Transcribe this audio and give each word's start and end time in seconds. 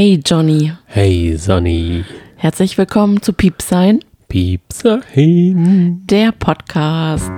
Hey 0.00 0.20
Johnny, 0.24 0.72
Hey 0.86 1.36
Sonny, 1.36 2.04
herzlich 2.36 2.78
willkommen 2.78 3.20
zu 3.20 3.32
Piepsein, 3.32 3.98
Piepsein. 4.28 5.02
der 6.06 6.30
Podcast. 6.30 7.32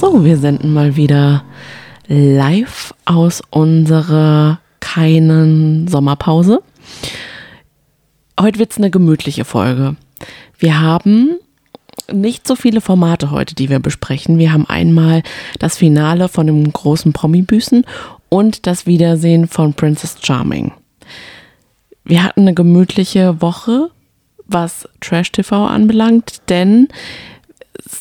So, 0.00 0.24
wir 0.24 0.36
senden 0.36 0.72
mal 0.72 0.96
wieder 0.96 1.44
live 2.08 2.92
aus 3.04 3.44
unserer 3.50 4.58
keinen 4.80 5.86
Sommerpause. 5.86 6.60
Heute 8.40 8.58
wird 8.58 8.72
es 8.72 8.78
eine 8.78 8.90
gemütliche 8.90 9.44
Folge. 9.44 9.94
Wir 10.58 10.80
haben 10.80 11.38
nicht 12.12 12.44
so 12.44 12.56
viele 12.56 12.80
Formate 12.80 13.30
heute, 13.30 13.54
die 13.54 13.68
wir 13.68 13.78
besprechen. 13.78 14.38
Wir 14.38 14.52
haben 14.52 14.66
einmal 14.68 15.22
das 15.60 15.76
Finale 15.76 16.28
von 16.28 16.48
dem 16.48 16.72
großen 16.72 17.12
Promi-Büßen 17.12 17.84
und 18.30 18.66
das 18.66 18.86
Wiedersehen 18.86 19.46
von 19.46 19.74
Princess 19.74 20.16
Charming. 20.22 20.72
Wir 22.04 22.22
hatten 22.24 22.40
eine 22.40 22.54
gemütliche 22.54 23.42
Woche, 23.42 23.90
was 24.46 24.88
Trash-TV 25.00 25.66
anbelangt, 25.66 26.40
denn 26.48 26.88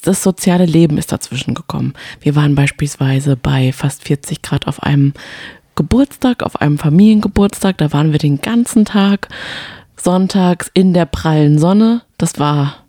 das 0.04 0.23
soziale 0.23 0.66
Leben 0.66 0.98
ist 0.98 1.12
dazwischen 1.12 1.54
gekommen. 1.54 1.94
Wir 2.22 2.36
waren 2.36 2.56
beispielsweise 2.56 3.36
bei 3.36 3.73
fast 3.73 4.04
40 4.04 4.42
Grad 4.42 4.68
auf 4.68 4.82
einem 4.84 5.14
Geburtstag, 5.76 6.44
auf 6.44 6.62
einem 6.62 6.78
Familiengeburtstag. 6.78 7.78
Da 7.78 7.94
waren 7.94 8.12
wir 8.12 8.20
den 8.20 8.42
ganzen 8.42 8.86
Tag 8.86 9.30
sonntags 9.96 10.70
in 10.73 10.94
der 10.94 11.06
prallen 11.06 11.59
Sonne. 11.59 12.02
Das 12.18 12.40
war 12.40 12.86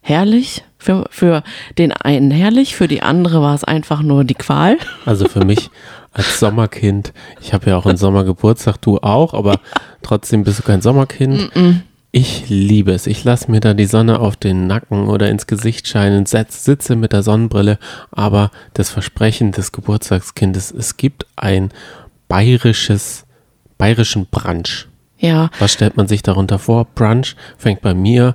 herrlich. 0.00 0.64
Für, 0.80 1.06
für 1.10 1.42
den 1.76 1.92
einen 1.92 2.30
herrlich, 2.30 2.76
für 2.76 2.86
die 2.86 3.02
andere 3.02 3.42
war 3.42 3.54
es 3.54 3.64
einfach 3.64 4.00
nur 4.00 4.22
die 4.24 4.34
Qual. 4.34 4.78
Also 5.04 5.26
für 5.26 5.44
mich 5.44 5.70
als 6.12 6.40
Sommerkind, 6.40 7.12
ich 7.40 7.52
habe 7.52 7.70
ja 7.70 7.76
auch 7.76 7.86
einen 7.86 7.98
Sommergeburtstag, 7.98 8.80
du 8.80 8.98
auch, 8.98 9.34
aber 9.34 9.60
trotzdem 10.02 10.44
bist 10.44 10.58
du 10.58 10.62
kein 10.62 10.80
Sommerkind. 10.80 11.50
Ich 12.10 12.48
liebe 12.48 12.92
es. 12.92 13.06
Ich 13.06 13.22
lasse 13.24 13.50
mir 13.50 13.60
da 13.60 13.74
die 13.74 13.84
Sonne 13.84 14.18
auf 14.20 14.34
den 14.36 14.66
Nacken 14.66 15.08
oder 15.08 15.28
ins 15.28 15.46
Gesicht 15.46 15.86
scheinen, 15.86 16.24
setz, 16.24 16.64
sitze 16.64 16.96
mit 16.96 17.12
der 17.12 17.22
Sonnenbrille, 17.22 17.78
aber 18.10 18.50
das 18.72 18.88
Versprechen 18.90 19.52
des 19.52 19.72
Geburtstagskindes, 19.72 20.70
es 20.72 20.96
gibt 20.96 21.26
ein 21.36 21.70
bayerisches, 22.28 23.24
bayerischen 23.76 24.26
Brunch. 24.30 24.88
Ja, 25.18 25.50
Was 25.58 25.72
stellt 25.72 25.96
man 25.96 26.08
sich 26.08 26.22
darunter 26.22 26.58
vor? 26.58 26.86
Brunch 26.94 27.36
fängt 27.58 27.82
bei 27.82 27.92
mir 27.92 28.34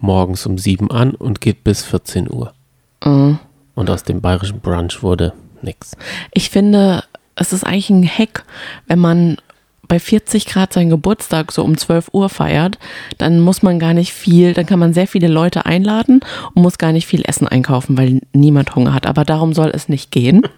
morgens 0.00 0.44
um 0.44 0.58
sieben 0.58 0.90
an 0.90 1.14
und 1.14 1.40
geht 1.40 1.64
bis 1.64 1.84
14 1.84 2.30
Uhr. 2.30 2.52
Und 3.74 3.88
aus 3.90 4.02
dem 4.02 4.20
bayerischen 4.20 4.60
Brunch 4.60 5.02
wurde 5.02 5.32
nix. 5.66 5.92
ich 6.32 6.48
finde, 6.48 7.04
es 7.34 7.52
ist 7.52 7.64
eigentlich 7.64 7.90
ein 7.90 8.08
Hack, 8.08 8.44
wenn 8.86 8.98
man 8.98 9.36
bei 9.88 10.00
40 10.00 10.46
Grad 10.46 10.72
seinen 10.72 10.90
Geburtstag 10.90 11.52
so 11.52 11.62
um 11.62 11.76
12 11.76 12.08
Uhr 12.12 12.28
feiert, 12.28 12.76
dann 13.18 13.38
muss 13.38 13.62
man 13.62 13.78
gar 13.78 13.94
nicht 13.94 14.12
viel, 14.12 14.52
dann 14.52 14.66
kann 14.66 14.80
man 14.80 14.92
sehr 14.94 15.06
viele 15.06 15.28
Leute 15.28 15.64
einladen 15.64 16.20
und 16.54 16.62
muss 16.62 16.78
gar 16.78 16.90
nicht 16.90 17.06
viel 17.06 17.22
Essen 17.24 17.46
einkaufen, 17.46 17.96
weil 17.96 18.20
niemand 18.32 18.74
Hunger 18.74 18.94
hat. 18.94 19.06
Aber 19.06 19.24
darum 19.24 19.52
soll 19.52 19.70
es 19.74 19.88
nicht 19.88 20.10
gehen. 20.10 20.42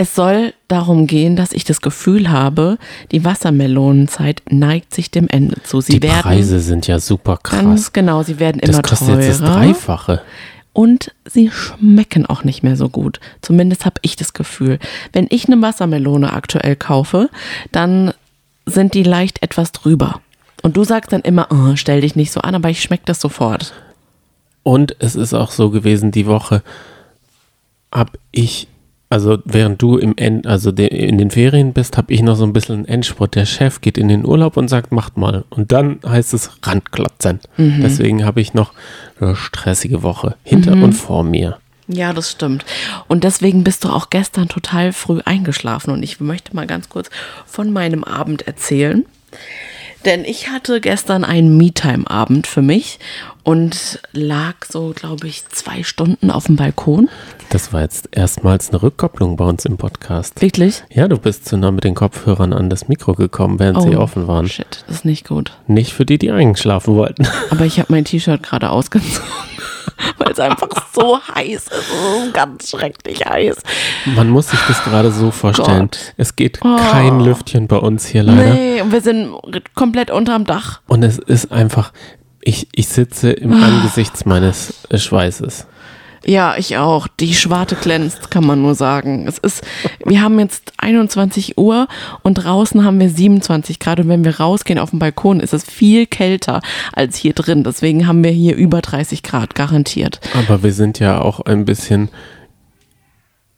Es 0.00 0.14
soll 0.14 0.54
darum 0.68 1.08
gehen, 1.08 1.34
dass 1.34 1.50
ich 1.50 1.64
das 1.64 1.80
Gefühl 1.80 2.30
habe, 2.30 2.78
die 3.10 3.24
Wassermelonenzeit 3.24 4.42
neigt 4.48 4.94
sich 4.94 5.10
dem 5.10 5.28
Ende 5.28 5.60
zu. 5.64 5.80
Sie 5.80 5.94
Die 5.98 6.02
werden 6.04 6.22
Preise 6.22 6.60
sind 6.60 6.86
ja 6.86 7.00
super 7.00 7.36
krass. 7.42 7.58
ganz 7.58 7.92
genau, 7.92 8.22
sie 8.22 8.38
werden 8.38 8.60
das 8.60 8.70
immer 8.70 8.82
kostet 8.82 9.08
teurer. 9.08 9.20
jetzt 9.22 9.40
das 9.40 9.50
Dreifache. 9.50 10.22
Und 10.78 11.12
sie 11.24 11.50
schmecken 11.50 12.24
auch 12.24 12.44
nicht 12.44 12.62
mehr 12.62 12.76
so 12.76 12.88
gut. 12.88 13.18
Zumindest 13.42 13.84
habe 13.84 13.98
ich 14.02 14.14
das 14.14 14.32
Gefühl. 14.32 14.78
Wenn 15.12 15.26
ich 15.28 15.48
eine 15.48 15.60
Wassermelone 15.60 16.32
aktuell 16.32 16.76
kaufe, 16.76 17.30
dann 17.72 18.14
sind 18.64 18.94
die 18.94 19.02
leicht 19.02 19.42
etwas 19.42 19.72
drüber. 19.72 20.20
Und 20.62 20.76
du 20.76 20.84
sagst 20.84 21.12
dann 21.12 21.22
immer, 21.22 21.48
oh, 21.50 21.74
stell 21.74 22.02
dich 22.02 22.14
nicht 22.14 22.30
so 22.30 22.42
an, 22.42 22.54
aber 22.54 22.70
ich 22.70 22.80
schmecke 22.80 23.02
das 23.06 23.20
sofort. 23.20 23.72
Und 24.62 24.94
es 25.00 25.16
ist 25.16 25.34
auch 25.34 25.50
so 25.50 25.70
gewesen, 25.70 26.12
die 26.12 26.26
Woche 26.26 26.62
habe 27.90 28.12
ich, 28.30 28.68
also 29.10 29.38
während 29.44 29.80
du 29.80 29.96
im 29.96 30.14
End, 30.16 30.46
also 30.46 30.70
de, 30.70 30.86
in 30.86 31.16
den 31.18 31.30
Ferien 31.30 31.72
bist, 31.72 31.96
habe 31.96 32.12
ich 32.12 32.22
noch 32.22 32.36
so 32.36 32.44
ein 32.44 32.52
bisschen 32.52 32.76
einen 32.76 32.84
Endspurt. 32.84 33.34
Der 33.34 33.46
Chef 33.46 33.80
geht 33.80 33.96
in 33.96 34.08
den 34.08 34.26
Urlaub 34.26 34.56
und 34.56 34.68
sagt, 34.68 34.92
macht 34.92 35.16
mal. 35.16 35.44
Und 35.50 35.72
dann 35.72 35.98
heißt 36.06 36.34
es 36.34 36.50
Randklotzen. 36.62 37.40
Mhm. 37.56 37.80
Deswegen 37.82 38.24
habe 38.24 38.40
ich 38.40 38.52
noch 38.54 38.72
eine 39.20 39.34
stressige 39.34 40.02
Woche 40.02 40.36
hinter 40.44 40.76
Mhm. 40.76 40.82
und 40.82 40.92
vor 40.92 41.24
mir. 41.24 41.58
Ja, 41.90 42.12
das 42.12 42.30
stimmt. 42.30 42.66
Und 43.06 43.24
deswegen 43.24 43.64
bist 43.64 43.84
du 43.84 43.88
auch 43.88 44.10
gestern 44.10 44.48
total 44.48 44.92
früh 44.92 45.20
eingeschlafen. 45.24 45.90
Und 45.90 46.02
ich 46.02 46.20
möchte 46.20 46.54
mal 46.54 46.66
ganz 46.66 46.90
kurz 46.90 47.08
von 47.46 47.72
meinem 47.72 48.04
Abend 48.04 48.46
erzählen. 48.46 49.06
Denn 50.04 50.24
ich 50.24 50.48
hatte 50.48 50.80
gestern 50.80 51.24
einen 51.24 51.56
Me-Time-Abend 51.56 52.46
für 52.46 52.62
mich 52.62 52.98
und 53.42 54.00
lag 54.12 54.54
so, 54.68 54.92
glaube 54.94 55.26
ich, 55.26 55.46
zwei 55.48 55.82
Stunden 55.82 56.30
auf 56.30 56.46
dem 56.46 56.56
Balkon. 56.56 57.08
Das 57.50 57.72
war 57.72 57.80
jetzt 57.80 58.10
erstmals 58.12 58.68
eine 58.68 58.82
Rückkopplung 58.82 59.36
bei 59.36 59.44
uns 59.44 59.64
im 59.64 59.76
Podcast. 59.76 60.40
Wirklich? 60.42 60.84
Ja, 60.90 61.08
du 61.08 61.18
bist 61.18 61.46
zu 61.46 61.56
nah 61.56 61.70
mit 61.70 61.84
den 61.84 61.94
Kopfhörern 61.94 62.52
an 62.52 62.68
das 62.68 62.88
Mikro 62.88 63.14
gekommen, 63.14 63.58
während 63.58 63.82
sie 63.82 63.96
offen 63.96 64.28
waren. 64.28 64.44
Oh, 64.44 64.48
Shit, 64.48 64.84
das 64.86 64.98
ist 64.98 65.04
nicht 65.04 65.26
gut. 65.26 65.52
Nicht 65.66 65.94
für 65.94 66.04
die, 66.04 66.18
die 66.18 66.30
eingeschlafen 66.30 66.94
wollten. 66.94 67.26
Aber 67.50 67.64
ich 67.64 67.78
habe 67.78 67.92
mein 67.92 68.04
T-Shirt 68.04 68.42
gerade 68.42 68.70
ausgezogen, 68.70 69.26
weil 70.18 70.32
es 70.32 70.40
einfach 70.40 70.68
so 70.92 71.18
heiß 71.34 71.48
ist. 71.68 71.72
Ist 71.72 72.34
ganz 72.34 72.70
schrecklich 72.70 73.24
heiß. 73.26 73.56
Man 74.06 74.30
muss 74.30 74.48
sich 74.50 74.60
das 74.68 74.82
gerade 74.84 75.10
so 75.10 75.30
vorstellen. 75.30 75.88
Gott. 75.90 75.98
Oh. 76.08 76.14
Es 76.16 76.36
geht 76.36 76.60
kein 76.60 77.20
Lüftchen 77.20 77.68
bei 77.68 77.76
uns 77.76 78.06
hier 78.06 78.22
leider. 78.22 78.54
Nee, 78.54 78.80
und 78.82 78.92
wir 78.92 79.00
sind 79.00 79.32
komplett 79.74 80.10
unterm 80.10 80.44
Dach. 80.44 80.80
Und 80.86 81.02
es 81.02 81.18
ist 81.18 81.52
einfach, 81.52 81.92
ich, 82.40 82.68
ich 82.74 82.88
sitze 82.88 83.30
im 83.32 83.52
Ah. 83.52 83.66
Angesicht 83.66 84.24
meines 84.26 84.74
Schweißes. 84.94 85.66
Ja, 86.24 86.56
ich 86.56 86.76
auch. 86.76 87.08
Die 87.08 87.34
Schwarte 87.34 87.76
glänzt, 87.76 88.30
kann 88.30 88.46
man 88.46 88.62
nur 88.62 88.74
sagen. 88.74 89.26
Es 89.26 89.38
ist, 89.38 89.64
wir 90.04 90.20
haben 90.20 90.38
jetzt 90.38 90.72
21 90.78 91.58
Uhr 91.58 91.88
und 92.22 92.34
draußen 92.34 92.84
haben 92.84 93.00
wir 93.00 93.08
27 93.08 93.78
Grad. 93.78 94.00
Und 94.00 94.08
wenn 94.08 94.24
wir 94.24 94.38
rausgehen 94.38 94.78
auf 94.78 94.90
den 94.90 94.98
Balkon, 94.98 95.40
ist 95.40 95.54
es 95.54 95.64
viel 95.64 96.06
kälter 96.06 96.60
als 96.92 97.16
hier 97.16 97.32
drin. 97.32 97.64
Deswegen 97.64 98.06
haben 98.06 98.24
wir 98.24 98.30
hier 98.30 98.56
über 98.56 98.80
30 98.80 99.22
Grad, 99.22 99.54
garantiert. 99.54 100.20
Aber 100.34 100.62
wir 100.62 100.72
sind 100.72 100.98
ja 100.98 101.20
auch 101.20 101.40
ein 101.40 101.64
bisschen 101.64 102.10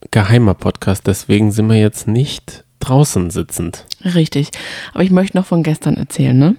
geheimer 0.09 0.55
Podcast, 0.55 1.05
deswegen 1.05 1.51
sind 1.51 1.69
wir 1.69 1.77
jetzt 1.77 2.07
nicht 2.07 2.63
draußen 2.79 3.29
sitzend. 3.29 3.85
Richtig. 4.03 4.49
Aber 4.93 5.03
ich 5.03 5.11
möchte 5.11 5.37
noch 5.37 5.45
von 5.45 5.63
gestern 5.63 5.95
erzählen, 5.95 6.37
ne? 6.37 6.55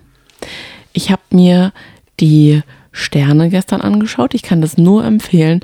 Ich 0.93 1.11
habe 1.11 1.23
mir 1.31 1.73
die 2.21 2.63
Sterne 2.92 3.48
gestern 3.48 3.80
angeschaut. 3.80 4.34
Ich 4.34 4.42
kann 4.42 4.60
das 4.60 4.78
nur 4.78 5.04
empfehlen. 5.04 5.60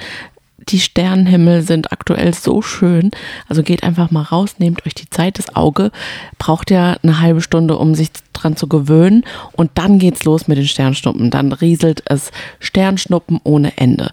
Die 0.69 0.81
Sternenhimmel 0.81 1.63
sind 1.63 1.93
aktuell 1.93 2.35
so 2.35 2.61
schön. 2.63 3.11
Also 3.49 3.63
geht 3.63 3.83
einfach 3.85 4.11
mal 4.11 4.23
raus, 4.23 4.57
nehmt 4.59 4.85
euch 4.87 4.95
die 4.95 5.09
Zeit. 5.09 5.39
Das 5.39 5.55
Auge 5.55 5.91
braucht 6.39 6.71
ja 6.71 6.97
eine 7.03 7.21
halbe 7.21 7.41
Stunde, 7.41 7.79
um 7.79 7.95
sich 7.95 8.11
dran 8.33 8.57
zu 8.57 8.67
gewöhnen. 8.67 9.25
Und 9.53 9.71
dann 9.75 9.99
geht's 9.99 10.25
los 10.25 10.49
mit 10.49 10.59
den 10.59 10.67
Sternschnuppen. 10.67 11.31
Dann 11.31 11.53
rieselt 11.53 12.03
es 12.07 12.33
Sternschnuppen 12.61 13.41
ohne 13.45 13.77
Ende. 13.79 14.11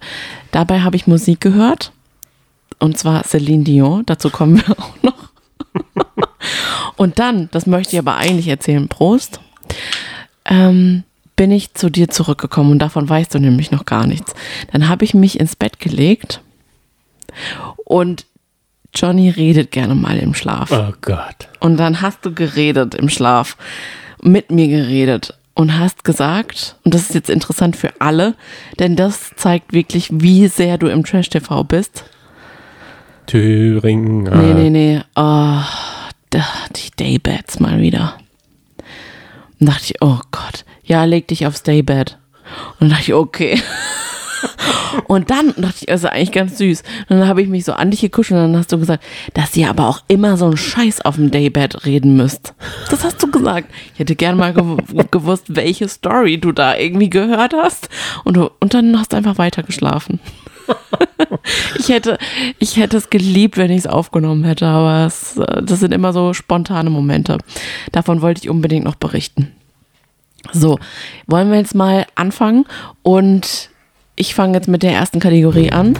Dabei 0.51 0.81
habe 0.81 0.95
ich 0.95 1.07
Musik 1.07 1.41
gehört. 1.41 1.91
Und 2.79 2.97
zwar 2.97 3.23
Celine 3.23 3.63
Dion. 3.63 4.05
Dazu 4.05 4.29
kommen 4.29 4.57
wir 4.57 4.79
auch 4.79 4.95
noch. 5.01 5.29
Und 6.97 7.19
dann, 7.19 7.49
das 7.51 7.65
möchte 7.65 7.93
ich 7.93 7.99
aber 7.99 8.15
eigentlich 8.15 8.47
erzählen, 8.47 8.87
Prost, 8.87 9.39
ähm, 10.45 11.03
bin 11.35 11.51
ich 11.51 11.73
zu 11.73 11.89
dir 11.89 12.09
zurückgekommen 12.09 12.71
und 12.71 12.79
davon 12.79 13.07
weißt 13.07 13.33
du 13.33 13.39
nämlich 13.39 13.71
noch 13.71 13.85
gar 13.85 14.07
nichts. 14.07 14.33
Dann 14.71 14.87
habe 14.87 15.05
ich 15.05 15.13
mich 15.13 15.39
ins 15.39 15.55
Bett 15.55 15.79
gelegt 15.79 16.41
und 17.83 18.25
Johnny 18.93 19.29
redet 19.29 19.71
gerne 19.71 19.95
mal 19.95 20.17
im 20.17 20.33
Schlaf. 20.33 20.71
Oh 20.71 20.93
Gott. 21.01 21.49
Und 21.59 21.77
dann 21.77 22.01
hast 22.01 22.25
du 22.25 22.33
geredet 22.33 22.95
im 22.95 23.09
Schlaf, 23.09 23.57
mit 24.21 24.51
mir 24.51 24.67
geredet 24.67 25.37
und 25.53 25.77
hast 25.77 26.03
gesagt, 26.03 26.77
und 26.83 26.93
das 26.93 27.03
ist 27.03 27.13
jetzt 27.13 27.29
interessant 27.29 27.75
für 27.75 27.91
alle, 27.99 28.35
denn 28.79 28.95
das 28.95 29.31
zeigt 29.35 29.73
wirklich, 29.73 30.09
wie 30.11 30.47
sehr 30.47 30.77
du 30.77 30.87
im 30.87 31.03
Trash-TV 31.03 31.63
bist. 31.65 32.05
Thüringen. 33.25 34.23
Nee, 34.23 34.53
nee, 34.53 34.69
nee. 34.69 35.01
Oh, 35.15 35.61
die 36.75 36.91
Daybeds 36.97 37.59
mal 37.59 37.79
wieder. 37.79 38.17
Und 39.59 39.69
dachte 39.69 39.85
ich, 39.85 40.01
oh 40.01 40.19
Gott, 40.31 40.65
ja, 40.85 41.03
leg 41.03 41.27
dich 41.27 41.45
aufs 41.45 41.63
Daybed. 41.63 42.17
Und 42.79 42.81
dann 42.81 42.89
dachte 42.89 43.03
ich, 43.03 43.13
okay. 43.13 43.61
Und 45.07 45.29
dann 45.29 45.53
dachte 45.57 45.77
ich, 45.81 45.85
das 45.87 46.03
ist 46.03 46.09
eigentlich 46.09 46.31
ganz 46.31 46.57
süß. 46.57 46.83
Und 47.09 47.19
dann 47.19 47.27
habe 47.27 47.41
ich 47.41 47.47
mich 47.47 47.65
so 47.65 47.73
an 47.73 47.91
dich 47.91 48.01
gekuschelt 48.01 48.39
und 48.39 48.51
dann 48.51 48.59
hast 48.59 48.71
du 48.71 48.79
gesagt, 48.79 49.03
dass 49.33 49.55
ihr 49.55 49.69
aber 49.69 49.87
auch 49.87 50.01
immer 50.07 50.37
so 50.37 50.45
einen 50.45 50.57
Scheiß 50.57 51.01
auf 51.01 51.15
dem 51.15 51.31
Daybed 51.31 51.85
reden 51.85 52.15
müsst. 52.15 52.53
Das 52.89 53.03
hast 53.03 53.21
du 53.21 53.29
gesagt. 53.29 53.69
Ich 53.93 53.99
hätte 53.99 54.15
gern 54.15 54.37
mal 54.37 54.53
gew 54.53 54.77
gewusst, 55.11 55.55
welche 55.55 55.87
Story 55.87 56.37
du 56.37 56.51
da 56.51 56.77
irgendwie 56.77 57.09
gehört 57.09 57.53
hast. 57.53 57.89
Und, 58.23 58.37
du, 58.37 58.49
und 58.59 58.73
dann 58.73 58.97
hast 58.97 59.13
du 59.13 59.17
einfach 59.17 59.37
weiter 59.37 59.63
geschlafen. 59.63 60.19
ich 61.77 61.89
hätte, 61.89 62.17
ich 62.59 62.77
hätte 62.77 62.97
es 62.97 63.09
geliebt, 63.09 63.57
wenn 63.57 63.71
ich 63.71 63.79
es 63.79 63.87
aufgenommen 63.87 64.43
hätte, 64.43 64.65
aber 64.65 65.05
es, 65.05 65.37
äh, 65.37 65.61
das 65.61 65.79
sind 65.79 65.93
immer 65.93 66.13
so 66.13 66.33
spontane 66.33 66.89
Momente. 66.89 67.37
Davon 67.91 68.21
wollte 68.21 68.41
ich 68.43 68.49
unbedingt 68.49 68.85
noch 68.85 68.95
berichten. 68.95 69.51
So, 70.53 70.79
wollen 71.27 71.51
wir 71.51 71.57
jetzt 71.57 71.75
mal 71.75 72.05
anfangen 72.15 72.65
und 73.03 73.69
ich 74.15 74.35
fange 74.35 74.57
jetzt 74.57 74.67
mit 74.67 74.83
der 74.83 74.93
ersten 74.93 75.19
Kategorie 75.19 75.71
an. 75.71 75.97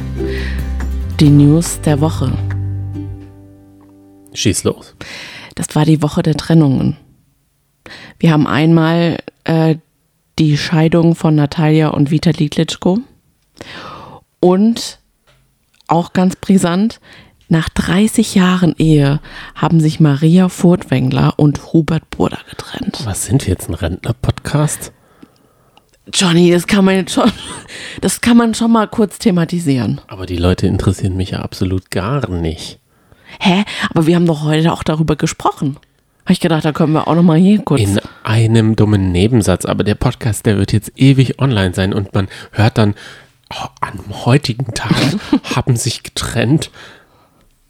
Die 1.20 1.30
News 1.30 1.82
der 1.82 2.02
Woche. 2.02 2.32
Schieß 4.34 4.64
los. 4.64 4.96
Das 5.56 5.76
war 5.76 5.86
die 5.86 6.02
Woche 6.02 6.22
der 6.22 6.36
Trennungen. 6.36 6.98
Wir 8.20 8.32
haben 8.32 8.48
einmal 8.48 9.20
äh, 9.46 9.76
die 10.40 10.58
Scheidung 10.58 11.16
von 11.16 11.36
Natalia 11.36 11.90
und 11.90 12.12
Vitali 12.12 12.50
Klitschko 12.50 13.00
und 14.40 15.00
auch 15.88 16.14
ganz 16.14 16.36
brisant, 16.36 17.00
nach 17.48 17.70
30 17.70 18.36
Jahren 18.36 18.76
Ehe 18.78 19.20
haben 19.54 19.80
sich 19.80 20.00
Maria 20.00 20.50
Furtwängler 20.50 21.34
und 21.38 21.74
Hubert 21.74 22.10
Burda 22.10 22.40
getrennt. 22.50 23.02
Was 23.06 23.26
sind 23.26 23.46
wir 23.46 23.54
jetzt, 23.54 23.70
ein 23.70 23.76
Rentner-Podcast? 23.76 24.92
Johnny, 26.14 26.52
das 26.52 26.68
kann 26.68 26.86
man 26.86 26.96
jetzt 26.96 27.14
schon, 27.14 27.32
das 28.02 28.22
kann 28.22 28.38
man 28.38 28.54
schon 28.54 28.72
mal 28.72 28.88
kurz 28.88 29.20
thematisieren. 29.20 30.02
Aber 30.08 30.26
die 30.26 30.38
Leute 30.38 30.68
interessieren 30.68 31.18
mich 31.18 31.32
ja 31.32 31.40
absolut 31.40 31.92
gar 31.92 32.30
nicht. 32.30 32.80
Hä? 33.40 33.64
Aber 33.90 34.06
wir 34.06 34.16
haben 34.16 34.26
doch 34.26 34.44
heute 34.44 34.72
auch 34.72 34.84
darüber 34.84 35.16
gesprochen. 35.16 35.78
Habe 36.24 36.34
ich 36.34 36.40
gedacht, 36.40 36.66
da 36.66 36.72
können 36.72 36.94
wir 36.94 37.08
auch 37.08 37.16
noch 37.16 37.24
mal 37.24 37.38
hier 37.38 37.60
kurz. 37.60 37.82
In 37.82 38.00
einem 38.24 38.76
dummen 38.76 39.12
Nebensatz. 39.12 39.66
Aber 39.66 39.84
der 39.84 39.96
Podcast, 39.96 40.46
der 40.46 40.58
wird 40.58 40.74
jetzt 40.74 40.92
ewig 40.96 41.40
online 41.40 41.74
sein 41.74 41.94
und 41.94 42.14
man 42.16 42.28
hört 42.52 42.80
dann, 42.80 42.96
oh, 43.54 43.68
am 43.82 44.26
heutigen 44.26 44.74
Tag 44.74 44.96
haben 45.56 45.76
sich 45.76 46.02
getrennt 46.02 46.72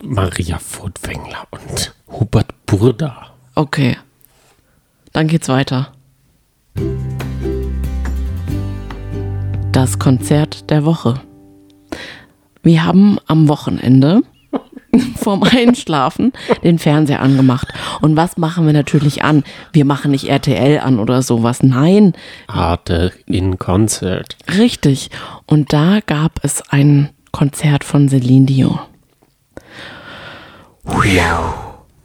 Maria 0.04 0.60
Furtwängler 0.60 1.48
und 1.52 1.94
Hubert 2.08 2.54
Burda. 2.66 3.28
Okay. 3.56 3.98
Dann 5.14 5.28
geht's 5.28 5.48
weiter. 5.48 5.94
Das 9.72 10.00
Konzert 10.00 10.70
der 10.70 10.86
Woche. 10.86 11.22
Wir 12.64 12.84
haben 12.84 13.18
am 13.28 13.48
Wochenende 13.48 14.22
vorm 15.16 15.44
Einschlafen 15.44 16.34
den 16.64 16.80
Fernseher 16.80 17.22
angemacht. 17.22 17.74
Und 18.02 18.16
was 18.16 18.38
machen 18.38 18.66
wir 18.66 18.74
natürlich 18.74 19.24
an? 19.24 19.44
Wir 19.72 19.86
machen 19.86 20.12
nicht 20.12 20.30
RTL 20.30 20.80
an 20.80 21.00
oder 21.00 21.22
sowas. 21.22 21.64
Nein. 21.64 22.14
Arte 22.48 23.12
in 23.26 23.58
Concert. 23.58 24.38
Richtig. 24.58 25.10
Und 25.46 25.74
da 25.74 26.00
gab 26.06 26.44
es 26.44 26.62
ein 26.70 27.10
Konzert 27.32 27.84
von 27.84 28.10
Celine 28.10 28.46
Dion. 28.46 28.80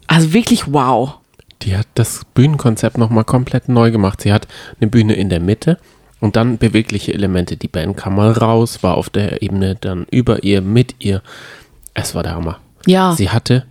Also 0.06 0.32
wirklich 0.32 0.73
wow. 0.73 1.19
Die 1.62 1.77
hat 1.77 1.87
das 1.94 2.25
Bühnenkonzept 2.35 2.99
nochmal 2.99 3.25
komplett 3.25 3.69
neu 3.69 3.91
gemacht. 3.91 4.23
Sie 4.23 4.32
hat 4.32 4.49
eine 4.81 4.91
Bühne 4.91 5.15
in 5.15 5.29
der 5.29 5.41
Mitte 5.41 5.79
und 6.21 6.37
dann 6.37 6.59
bewegliche 6.59 7.12
Elemente. 7.12 7.56
Die 7.56 7.69
Band 7.69 7.97
kam 7.97 8.17
mal 8.17 8.32
raus, 8.32 8.82
war 8.82 8.97
auf 8.97 9.11
der 9.11 9.43
Ebene 9.43 9.75
dann 9.75 10.06
über 10.11 10.43
ihr, 10.43 10.62
mit 10.62 10.97
ihr. 10.99 11.23
Es 11.94 12.15
war 12.15 12.23
der 12.23 12.35
Hammer. 12.35 12.59
Ja. 12.87 13.12
Sie 13.12 13.31
hatte 13.31 13.67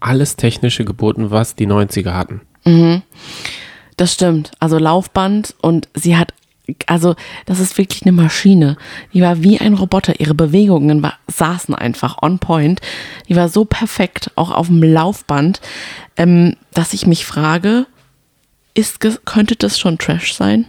alles 0.00 0.36
Technische 0.36 0.84
geboten, 0.84 1.30
was 1.30 1.54
die 1.54 1.66
90er 1.66 2.12
hatten. 2.12 2.40
Das 3.96 4.12
stimmt. 4.12 4.52
Also 4.58 4.78
Laufband 4.78 5.54
und 5.60 5.88
sie 5.94 6.16
hat, 6.16 6.32
also 6.86 7.14
das 7.46 7.60
ist 7.60 7.76
wirklich 7.76 8.02
eine 8.02 8.12
Maschine. 8.12 8.76
Die 9.12 9.20
war 9.20 9.42
wie 9.42 9.60
ein 9.60 9.74
Roboter. 9.74 10.18
Ihre 10.20 10.34
Bewegungen 10.34 11.02
war, 11.02 11.14
saßen 11.26 11.74
einfach 11.74 12.22
on 12.22 12.38
point. 12.38 12.80
Die 13.28 13.36
war 13.36 13.48
so 13.48 13.64
perfekt, 13.64 14.30
auch 14.36 14.50
auf 14.50 14.68
dem 14.68 14.82
Laufband, 14.82 15.60
ähm, 16.16 16.56
dass 16.72 16.94
ich 16.94 17.06
mich 17.06 17.26
frage, 17.26 17.86
ist, 18.74 19.00
könnte 19.24 19.56
das 19.56 19.78
schon 19.78 19.98
Trash 19.98 20.34
sein? 20.34 20.66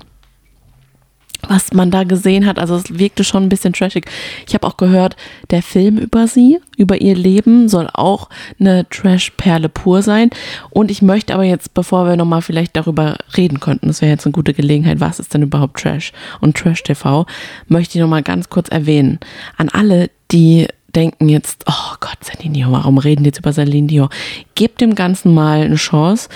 Was 1.49 1.73
man 1.73 1.91
da 1.91 2.03
gesehen 2.03 2.45
hat. 2.45 2.59
Also 2.59 2.75
es 2.75 2.97
wirkte 2.97 3.23
schon 3.23 3.43
ein 3.43 3.49
bisschen 3.49 3.73
trashig. 3.73 4.05
Ich 4.47 4.53
habe 4.53 4.65
auch 4.67 4.77
gehört, 4.77 5.15
der 5.49 5.61
Film 5.61 5.97
über 5.97 6.27
sie, 6.27 6.59
über 6.77 7.01
ihr 7.01 7.15
Leben, 7.15 7.69
soll 7.69 7.89
auch 7.93 8.29
eine 8.59 8.87
Trash-Perle 8.89 9.69
pur 9.69 10.01
sein. 10.01 10.29
Und 10.69 10.91
ich 10.91 11.01
möchte 11.01 11.33
aber 11.33 11.43
jetzt, 11.43 11.73
bevor 11.73 12.07
wir 12.07 12.15
nochmal 12.15 12.41
vielleicht 12.41 12.75
darüber 12.75 13.17
reden 13.35 13.59
könnten, 13.59 13.87
das 13.87 14.01
wäre 14.01 14.11
jetzt 14.11 14.25
eine 14.25 14.33
gute 14.33 14.53
Gelegenheit, 14.53 14.99
was 14.99 15.19
ist 15.19 15.33
denn 15.33 15.43
überhaupt 15.43 15.79
Trash 15.79 16.11
und 16.41 16.55
Trash-TV, 16.57 17.25
möchte 17.67 17.97
ich 17.97 18.01
nochmal 18.01 18.23
ganz 18.23 18.49
kurz 18.49 18.69
erwähnen. 18.69 19.19
An 19.57 19.69
alle, 19.69 20.09
die 20.31 20.67
denken 20.95 21.29
jetzt, 21.29 21.65
oh 21.67 21.95
Gott, 21.99 22.17
Celine 22.23 22.53
Dion, 22.53 22.71
warum 22.71 22.97
reden 22.97 23.23
die 23.23 23.27
jetzt 23.29 23.39
über 23.39 23.53
Celine 23.53 23.87
Dion? 23.87 24.09
Gebt 24.55 24.81
dem 24.81 24.95
Ganzen 24.95 25.33
mal 25.33 25.61
eine 25.61 25.75
Chance. 25.75 26.29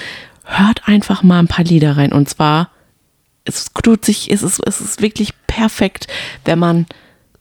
Hört 0.44 0.88
einfach 0.88 1.24
mal 1.24 1.40
ein 1.40 1.48
paar 1.48 1.66
Lieder 1.66 1.96
rein. 1.98 2.12
Und 2.12 2.28
zwar 2.28 2.70
es 3.50 3.72
tut 3.84 4.06
sich, 4.06 4.31
es 4.31 4.44
ist, 4.44 4.62
es 4.66 4.80
ist 4.81 5.01
wirklich 5.01 5.34
perfekt, 5.48 6.07
wenn 6.46 6.60
man 6.60 6.86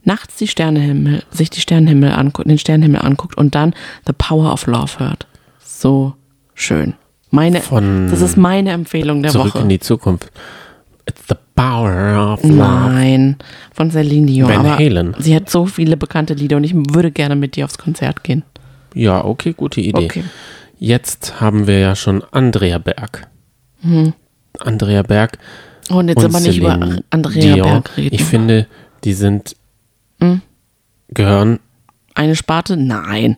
nachts 0.05 0.37
die 0.37 0.49
Sternenhimmel, 0.49 1.23
sich 1.31 1.51
die 1.51 1.61
Sternenhimmel 1.61 2.11
anguckt, 2.13 2.49
den 2.49 2.59
Sternenhimmel 2.59 3.03
anguckt 3.03 3.37
und 3.37 3.55
dann 3.55 3.75
The 4.07 4.13
Power 4.17 4.53
of 4.53 4.67
Love 4.67 4.99
hört. 4.99 5.27
So 5.65 6.15
schön. 6.55 6.95
Meine, 7.31 7.61
Von 7.61 8.09
das 8.11 8.23
ist 8.23 8.37
meine 8.37 8.71
Empfehlung 8.73 9.23
der 9.23 9.33
Zurück 9.33 9.55
Woche. 9.55 9.63
in 9.63 9.69
die 9.69 9.81
Zukunft. 9.81 10.31
It's 11.07 11.23
the 11.29 11.35
power 11.55 12.33
of 12.35 12.43
love. 12.43 12.55
Nein, 12.55 13.37
von 13.73 13.91
Celine 13.91 14.27
Dion. 14.27 14.49
Van 14.49 14.79
Halen. 14.79 15.15
sie 15.19 15.35
hat 15.35 15.49
so 15.51 15.67
viele 15.67 15.97
bekannte 15.97 16.35
Lieder 16.35 16.57
und 16.57 16.65
ich 16.65 16.75
würde 16.75 17.11
gerne 17.11 17.37
mit 17.37 17.57
dir 17.57 17.65
aufs 17.65 17.79
Konzert 17.79 18.25
gehen. 18.25 18.45
Ja, 18.95 19.25
okay, 19.25 19.53
gute 19.55 19.81
Idee. 19.81 20.05
Okay. 20.07 20.25
Jetzt 20.79 21.41
haben 21.41 21.67
wir 21.67 21.79
ja 21.79 21.97
schon 21.97 22.23
Andrea 22.31 22.79
Berg. 22.79 23.27
Andrea 24.59 25.03
Berg 25.03 25.39
und 25.91 26.09
jetzt 26.09 26.19
und 26.19 26.25
aber 26.27 26.41
nicht 26.41 26.59
über 26.59 26.73
Celine 26.75 27.05
Andrea 27.11 27.55
Dion. 27.55 27.63
Berg 27.69 27.97
reden. 27.97 28.15
Ich 28.15 28.25
finde, 28.25 28.67
die 29.05 29.13
sind 29.13 29.57
gehören. 31.09 31.61
Eine 32.15 32.37
Sparte? 32.37 32.77
Nein. 32.77 33.37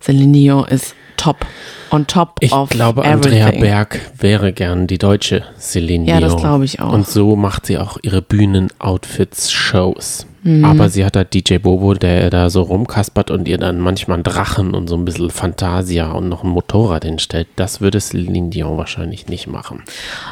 Celine 0.00 0.32
Dion 0.32 0.64
ist 0.66 0.94
top. 1.16 1.44
On 1.90 2.06
top 2.06 2.36
Ich 2.40 2.52
of 2.52 2.68
glaube, 2.70 3.02
everything. 3.04 3.42
Andrea 3.42 3.60
Berg 3.60 4.00
wäre 4.18 4.52
gern 4.52 4.86
die 4.86 4.98
deutsche 4.98 5.44
Celine 5.58 6.04
Ja, 6.06 6.18
Dion. 6.18 6.30
das 6.30 6.40
glaube 6.40 6.64
ich 6.64 6.80
auch. 6.80 6.92
Und 6.92 7.06
so 7.06 7.36
macht 7.36 7.66
sie 7.66 7.78
auch 7.78 7.98
ihre 8.02 8.22
Bühnen-Outfits, 8.22 9.52
Shows. 9.52 10.26
Mhm. 10.42 10.64
Aber 10.64 10.88
sie 10.90 11.04
hat 11.04 11.16
da 11.16 11.24
DJ 11.24 11.58
Bobo, 11.58 11.94
der 11.94 12.30
da 12.30 12.50
so 12.50 12.62
rumkaspert 12.62 13.30
und 13.30 13.48
ihr 13.48 13.58
dann 13.58 13.80
manchmal 13.80 14.16
einen 14.16 14.24
Drachen 14.24 14.74
und 14.74 14.88
so 14.88 14.96
ein 14.96 15.04
bisschen 15.04 15.30
Fantasia 15.30 16.12
und 16.12 16.28
noch 16.28 16.44
ein 16.44 16.50
Motorrad 16.50 17.04
hinstellt. 17.04 17.48
Das 17.56 17.80
würde 17.80 18.00
Celine 18.00 18.50
Dion 18.50 18.76
wahrscheinlich 18.76 19.26
nicht 19.28 19.46
machen. 19.48 19.82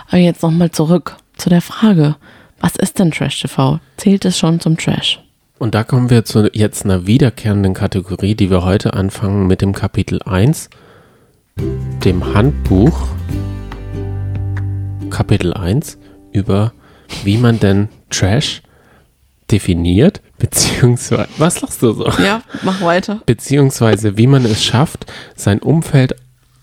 Aber 0.08 0.18
jetzt 0.18 0.42
nochmal 0.42 0.70
zurück 0.70 1.16
zu 1.36 1.48
der 1.50 1.60
Frage. 1.60 2.16
Was 2.60 2.76
ist 2.76 2.98
denn 2.98 3.10
Trash 3.10 3.40
TV? 3.40 3.80
Zählt 3.96 4.24
es 4.24 4.38
schon 4.38 4.60
zum 4.60 4.76
Trash? 4.76 5.20
Und 5.58 5.74
da 5.74 5.84
kommen 5.84 6.10
wir 6.10 6.24
zu 6.24 6.50
jetzt 6.52 6.84
einer 6.84 7.06
wiederkehrenden 7.06 7.74
Kategorie, 7.74 8.34
die 8.34 8.50
wir 8.50 8.64
heute 8.64 8.94
anfangen 8.94 9.46
mit 9.46 9.62
dem 9.62 9.72
Kapitel 9.72 10.20
1, 10.22 10.68
dem 12.04 12.34
Handbuch, 12.34 13.08
Kapitel 15.10 15.54
1, 15.54 15.98
über 16.32 16.72
wie 17.22 17.38
man 17.38 17.60
denn 17.60 17.88
Trash 18.10 18.62
definiert, 19.50 20.20
beziehungsweise, 20.38 21.28
was 21.38 21.60
lachst 21.60 21.82
du 21.82 21.92
so? 21.92 22.10
Ja, 22.22 22.42
mach 22.62 22.80
weiter. 22.80 23.22
Beziehungsweise 23.26 24.16
wie 24.16 24.26
man 24.26 24.44
es 24.44 24.64
schafft, 24.64 25.06
sein 25.36 25.60
Umfeld 25.60 26.16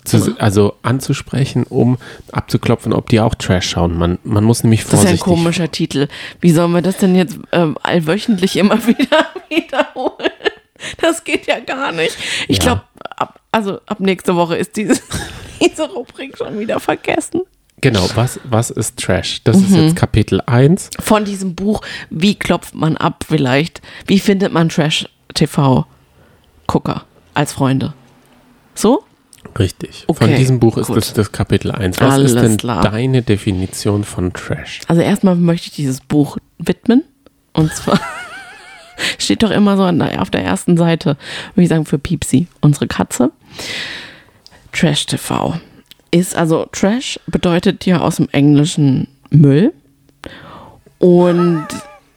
zu, 0.05 0.35
also 0.39 0.73
anzusprechen, 0.81 1.63
um 1.69 1.97
abzuklopfen, 2.31 2.93
ob 2.93 3.09
die 3.09 3.19
auch 3.19 3.35
Trash 3.35 3.69
schauen. 3.69 3.95
Man, 3.97 4.17
man 4.23 4.43
muss 4.43 4.63
nämlich 4.63 4.83
Das 4.83 4.93
ist 4.93 4.93
ja 4.93 4.99
ein 5.11 5.17
vorsichtig 5.17 5.23
komischer 5.25 5.71
Titel. 5.71 6.07
Wie 6.39 6.51
sollen 6.51 6.71
wir 6.71 6.81
das 6.81 6.97
denn 6.97 7.15
jetzt 7.15 7.37
ähm, 7.51 7.77
allwöchentlich 7.83 8.55
immer 8.57 8.77
wieder 8.87 9.27
wiederholen? 9.49 10.31
Das 10.99 11.23
geht 11.23 11.45
ja 11.47 11.59
gar 11.59 11.91
nicht. 11.91 12.17
Ich 12.47 12.57
Ja. 12.57 12.63
glaube, 12.63 12.81
ab, 13.17 13.39
also 13.51 13.79
ab 13.85 13.99
nächste 13.99 14.35
Woche 14.35 14.55
ist 14.57 14.75
diese, 14.77 14.99
diese 15.61 15.87
Rubrik 15.89 16.37
schon 16.37 16.57
wieder 16.59 16.79
vergessen. 16.79 17.41
Genau, 17.81 18.07
was, 18.15 18.39
was 18.43 18.69
ist 18.69 18.99
Trash? 18.99 19.41
Das 19.43 19.57
Mhm. 19.57 19.63
ist 19.65 19.75
jetzt 19.75 19.95
Kapitel 19.95 20.41
1. 20.45 20.91
Von 20.99 21.25
diesem 21.25 21.55
Buch, 21.55 21.81
wie 22.11 22.35
klopft 22.35 22.75
man 22.75 22.95
ab 22.97 23.23
vielleicht? 23.27 23.81
Wie 24.05 24.19
findet 24.19 24.53
man 24.53 24.69
Trash-TV-Gucker 24.69 27.03
als 27.33 27.53
Freunde? 27.53 27.93
So? 28.75 29.03
Richtig. 29.57 30.05
Okay, 30.07 30.25
von 30.25 30.35
diesem 30.35 30.59
Buch 30.59 30.77
ist 30.77 30.87
gut. 30.87 30.97
das 30.97 31.13
das 31.13 31.31
Kapitel 31.31 31.71
1. 31.71 31.99
Was 31.99 32.13
Alles 32.13 32.33
ist 32.33 32.41
denn 32.41 32.57
klar. 32.57 32.81
deine 32.83 33.21
Definition 33.21 34.03
von 34.03 34.33
Trash? 34.33 34.81
Also 34.87 35.01
erstmal 35.01 35.35
möchte 35.35 35.67
ich 35.67 35.73
dieses 35.73 36.01
Buch 36.01 36.37
widmen. 36.57 37.03
Und 37.53 37.73
zwar 37.73 37.99
steht 39.17 39.43
doch 39.43 39.51
immer 39.51 39.77
so 39.77 39.83
auf 39.83 40.29
der 40.29 40.43
ersten 40.43 40.77
Seite, 40.77 41.17
würde 41.55 41.63
ich 41.63 41.69
sagen, 41.69 41.85
für 41.85 41.99
Piepsi, 41.99 42.47
unsere 42.61 42.87
Katze. 42.87 43.31
Trash 44.71 45.05
TV. 45.05 45.59
Ist 46.11 46.35
also 46.35 46.67
Trash 46.71 47.19
bedeutet 47.27 47.85
ja 47.85 47.99
aus 47.99 48.17
dem 48.17 48.29
Englischen 48.31 49.07
Müll 49.29 49.73
und 50.99 51.67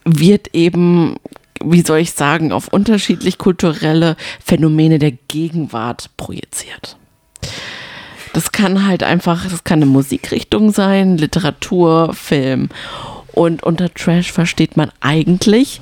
wird 0.05 0.53
eben 0.53 1.17
wie 1.63 1.81
soll 1.81 1.99
ich 1.99 2.11
sagen, 2.11 2.51
auf 2.51 2.67
unterschiedlich 2.67 3.37
kulturelle 3.37 4.15
Phänomene 4.43 4.99
der 4.99 5.11
Gegenwart 5.11 6.11
projiziert. 6.17 6.97
Das 8.35 8.51
kann 8.51 8.85
halt 8.85 9.01
einfach, 9.01 9.47
das 9.49 9.63
kann 9.63 9.81
eine 9.81 9.85
Musikrichtung 9.85 10.73
sein, 10.73 11.17
Literatur, 11.17 12.13
Film. 12.13 12.67
Und 13.31 13.63
unter 13.63 13.93
Trash 13.93 14.33
versteht 14.33 14.75
man 14.75 14.91
eigentlich, 14.99 15.79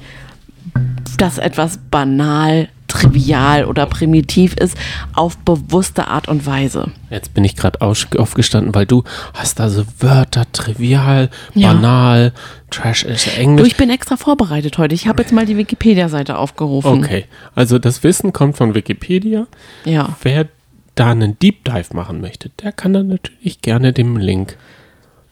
dass 1.17 1.39
etwas 1.39 1.79
banal, 1.89 2.69
trivial 2.87 3.65
oder 3.65 3.87
primitiv 3.87 4.53
ist, 4.53 4.77
auf 5.13 5.35
bewusste 5.39 6.09
Art 6.09 6.27
und 6.27 6.45
Weise. 6.45 6.91
Jetzt 7.09 7.33
bin 7.33 7.43
ich 7.43 7.55
gerade 7.55 7.81
aufgestanden, 7.81 8.75
weil 8.75 8.85
du 8.85 9.03
hast 9.33 9.59
da 9.59 9.71
so 9.71 9.83
Wörter, 9.97 10.45
trivial, 10.51 11.31
banal, 11.55 12.33
ja. 12.35 12.41
Trash 12.69 13.03
ist 13.03 13.35
Englisch. 13.35 13.63
Du, 13.63 13.67
ich 13.67 13.77
bin 13.77 13.89
extra 13.89 14.15
vorbereitet 14.15 14.77
heute. 14.77 14.93
Ich 14.93 15.07
habe 15.07 15.23
jetzt 15.23 15.31
mal 15.31 15.47
die 15.47 15.57
Wikipedia-Seite 15.57 16.37
aufgerufen. 16.37 17.03
Okay, 17.03 17.25
also 17.55 17.79
das 17.79 18.03
Wissen 18.03 18.31
kommt 18.31 18.57
von 18.57 18.75
Wikipedia. 18.75 19.47
Ja. 19.85 20.09
Wer 20.21 20.47
da 20.95 21.11
einen 21.11 21.37
Deep 21.39 21.65
Dive 21.65 21.93
machen 21.93 22.21
möchte, 22.21 22.49
der 22.61 22.71
kann 22.71 22.93
dann 22.93 23.07
natürlich 23.07 23.61
gerne 23.61 23.93
dem 23.93 24.17
Link 24.17 24.57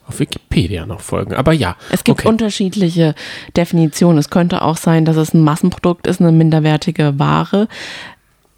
auf 0.08 0.20
Wikipedia 0.20 0.86
noch 0.86 1.02
folgen. 1.02 1.34
Aber 1.34 1.54
ja. 1.54 1.76
Es 1.92 2.04
gibt 2.04 2.20
okay. 2.20 2.28
unterschiedliche 2.28 3.16
Definitionen. 3.56 4.18
Es 4.18 4.30
könnte 4.30 4.62
auch 4.62 4.78
sein, 4.78 5.06
dass 5.06 5.18
es 5.18 5.34
ein 5.34 5.42
Massenprodukt 5.42 6.08
ist, 6.08 6.20
eine 6.20 6.32
minderwertige 6.32 7.18
Ware, 7.20 7.68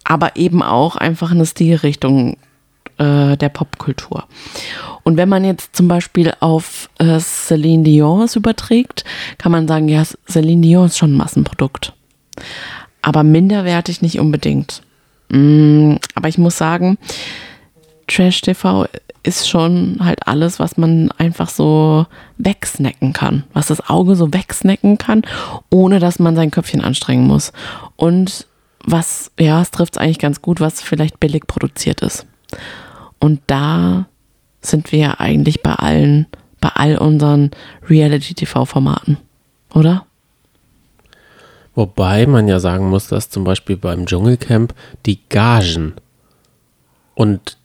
aber 0.04 0.36
eben 0.36 0.62
auch 0.62 0.96
einfach 0.96 1.30
eine 1.30 1.46
Stilrichtung 1.46 2.36
äh, 2.98 3.36
der 3.36 3.48
Popkultur. 3.48 4.24
Und 5.02 5.16
wenn 5.16 5.28
man 5.28 5.44
jetzt 5.44 5.76
zum 5.76 5.86
Beispiel 5.86 6.32
auf 6.40 6.88
äh, 6.98 7.18
Celine 7.20 7.84
Dion 7.84 8.28
überträgt, 8.34 9.04
kann 9.38 9.52
man 9.52 9.68
sagen, 9.68 9.88
ja, 9.88 10.02
Celine 10.28 10.62
Dion 10.62 10.86
ist 10.86 10.98
schon 10.98 11.12
ein 11.12 11.16
Massenprodukt. 11.16 11.92
Aber 13.02 13.22
minderwertig 13.22 14.00
nicht 14.00 14.18
unbedingt. 14.18 14.82
Mm, 15.34 15.96
aber 16.14 16.28
ich 16.28 16.38
muss 16.38 16.56
sagen, 16.56 16.96
Trash 18.06 18.40
TV 18.40 18.86
ist 19.24 19.48
schon 19.48 19.96
halt 20.00 20.28
alles, 20.28 20.60
was 20.60 20.76
man 20.76 21.10
einfach 21.12 21.48
so 21.48 22.06
wegsnacken 22.38 23.12
kann, 23.12 23.42
was 23.52 23.66
das 23.66 23.88
Auge 23.88 24.14
so 24.14 24.32
wegsnacken 24.32 24.96
kann, 24.96 25.22
ohne 25.70 25.98
dass 25.98 26.18
man 26.18 26.36
sein 26.36 26.52
Köpfchen 26.52 26.82
anstrengen 26.82 27.26
muss. 27.26 27.52
Und 27.96 28.46
was, 28.84 29.32
ja, 29.40 29.60
es 29.60 29.70
trifft 29.70 29.96
es 29.96 29.98
eigentlich 30.00 30.18
ganz 30.18 30.40
gut, 30.40 30.60
was 30.60 30.82
vielleicht 30.82 31.18
billig 31.18 31.46
produziert 31.46 32.02
ist. 32.02 32.26
Und 33.18 33.40
da 33.48 34.06
sind 34.60 34.92
wir 34.92 34.98
ja 34.98 35.14
eigentlich 35.18 35.62
bei 35.62 35.72
allen, 35.72 36.26
bei 36.60 36.68
all 36.68 36.98
unseren 36.98 37.50
Reality-TV-Formaten, 37.88 39.16
oder? 39.72 40.06
Wobei 41.74 42.26
man 42.26 42.48
ja 42.48 42.60
sagen 42.60 42.88
muss, 42.88 43.08
dass 43.08 43.30
zum 43.30 43.44
Beispiel 43.44 43.76
beim 43.76 44.06
Dschungelcamp 44.06 44.74
die 45.06 45.20
Gagen 45.28 45.94
und 47.14 47.56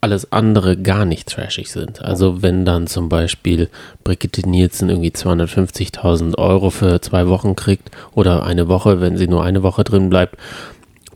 alles 0.00 0.30
andere 0.32 0.76
gar 0.76 1.06
nicht 1.06 1.28
trashig 1.28 1.70
sind. 1.70 2.02
Also 2.02 2.42
wenn 2.42 2.66
dann 2.66 2.86
zum 2.86 3.08
Beispiel 3.08 3.70
Brigitte 4.04 4.48
Nielsen 4.48 4.90
irgendwie 4.90 5.10
250.000 5.10 6.36
Euro 6.36 6.68
für 6.68 7.00
zwei 7.00 7.26
Wochen 7.28 7.56
kriegt 7.56 7.90
oder 8.14 8.44
eine 8.44 8.68
Woche, 8.68 9.00
wenn 9.00 9.16
sie 9.16 9.28
nur 9.28 9.42
eine 9.42 9.62
Woche 9.62 9.82
drin 9.82 10.10
bleibt 10.10 10.36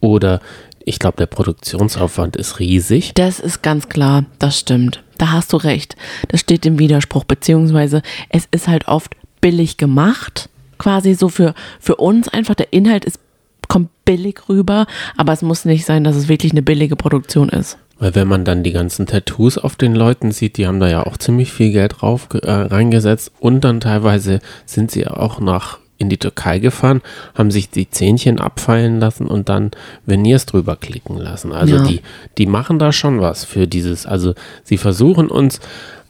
oder 0.00 0.40
ich 0.84 0.98
glaube, 0.98 1.18
der 1.18 1.26
Produktionsaufwand 1.26 2.36
ist 2.36 2.60
riesig. 2.60 3.12
Das 3.14 3.40
ist 3.40 3.62
ganz 3.62 3.90
klar, 3.90 4.24
das 4.38 4.58
stimmt. 4.58 5.02
Da 5.18 5.32
hast 5.32 5.52
du 5.52 5.58
recht. 5.58 5.96
Das 6.28 6.40
steht 6.40 6.64
im 6.64 6.78
Widerspruch, 6.78 7.24
beziehungsweise 7.24 8.00
es 8.30 8.48
ist 8.50 8.68
halt 8.68 8.88
oft 8.88 9.14
billig 9.42 9.76
gemacht, 9.76 10.48
quasi 10.78 11.14
so 11.14 11.28
für, 11.28 11.54
für 11.80 11.96
uns 11.96 12.28
einfach. 12.28 12.54
Der 12.54 12.72
Inhalt 12.72 13.04
ist, 13.04 13.20
kommt 13.68 13.90
billig 14.04 14.48
rüber, 14.48 14.86
aber 15.16 15.32
es 15.32 15.42
muss 15.42 15.64
nicht 15.64 15.84
sein, 15.84 16.04
dass 16.04 16.16
es 16.16 16.28
wirklich 16.28 16.52
eine 16.52 16.62
billige 16.62 16.96
Produktion 16.96 17.48
ist. 17.48 17.78
Weil 17.98 18.14
wenn 18.14 18.28
man 18.28 18.44
dann 18.44 18.62
die 18.62 18.72
ganzen 18.72 19.06
Tattoos 19.06 19.58
auf 19.58 19.76
den 19.76 19.94
Leuten 19.94 20.30
sieht, 20.30 20.56
die 20.56 20.66
haben 20.66 20.80
da 20.80 20.88
ja 20.88 21.04
auch 21.04 21.16
ziemlich 21.16 21.52
viel 21.52 21.72
Geld 21.72 21.96
drauf 22.00 22.28
äh, 22.32 22.50
reingesetzt 22.50 23.32
und 23.40 23.62
dann 23.62 23.80
teilweise 23.80 24.38
sind 24.66 24.90
sie 24.90 25.06
auch 25.06 25.40
nach 25.40 25.78
in 25.98 26.08
die 26.08 26.16
Türkei 26.16 26.60
gefahren, 26.60 27.02
haben 27.34 27.50
sich 27.50 27.70
die 27.70 27.90
Zähnchen 27.90 28.38
abfallen 28.38 29.00
lassen 29.00 29.26
und 29.26 29.48
dann 29.48 29.72
Veneers 30.06 30.46
drüber 30.46 30.76
klicken 30.76 31.16
lassen. 31.16 31.52
Also 31.52 31.76
ja. 31.76 31.82
die, 31.82 32.02
die 32.38 32.46
machen 32.46 32.78
da 32.78 32.92
schon 32.92 33.20
was 33.20 33.44
für 33.44 33.66
dieses, 33.66 34.06
also 34.06 34.34
sie 34.62 34.78
versuchen 34.78 35.28
uns 35.28 35.60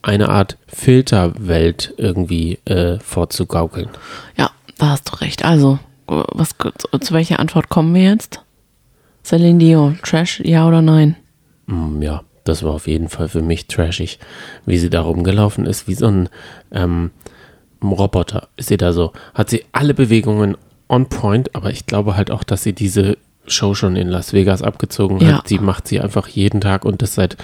eine 0.03 0.29
Art 0.29 0.59
Filterwelt 0.67 1.95
irgendwie 1.97 2.59
äh, 2.67 2.99
vorzugaukeln. 3.01 3.89
Ja, 4.37 4.51
da 4.79 4.91
hast 4.91 5.11
du 5.11 5.17
recht. 5.17 5.45
Also, 5.45 5.79
was, 6.07 6.55
zu 7.01 7.15
welcher 7.15 7.39
Antwort 7.39 7.69
kommen 7.69 7.95
wir 7.95 8.05
jetzt? 8.05 8.43
Celine 9.23 9.59
Dion, 9.59 9.99
Trash, 10.03 10.41
ja 10.41 10.67
oder 10.67 10.81
nein? 10.81 11.17
Mm, 11.67 12.01
ja, 12.01 12.23
das 12.45 12.63
war 12.63 12.73
auf 12.73 12.87
jeden 12.87 13.09
Fall 13.09 13.29
für 13.29 13.43
mich 13.43 13.67
trashig, 13.67 14.19
wie 14.65 14.79
sie 14.79 14.89
da 14.89 15.03
rumgelaufen 15.03 15.67
ist, 15.67 15.87
wie 15.87 15.95
so 15.95 16.07
ein 16.07 16.29
ähm, 16.73 17.11
Roboter. 17.83 18.49
Ist 18.57 18.69
sie 18.69 18.79
da 18.79 18.93
so, 18.93 19.13
hat 19.35 19.51
sie 19.51 19.65
alle 19.73 19.93
Bewegungen 19.93 20.57
on 20.89 21.09
point, 21.09 21.55
aber 21.55 21.71
ich 21.71 21.85
glaube 21.85 22.17
halt 22.17 22.31
auch, 22.31 22.43
dass 22.43 22.63
sie 22.63 22.73
diese 22.73 23.19
Show 23.47 23.75
schon 23.75 23.97
in 23.97 24.09
Las 24.09 24.33
Vegas 24.33 24.63
abgezogen 24.63 25.21
ja. 25.21 25.39
hat. 25.39 25.49
Sie 25.49 25.59
macht 25.59 25.89
sie 25.89 26.01
einfach 26.01 26.29
jeden 26.29 26.61
Tag 26.61 26.85
und 26.85 27.03
das 27.03 27.15
seit 27.15 27.37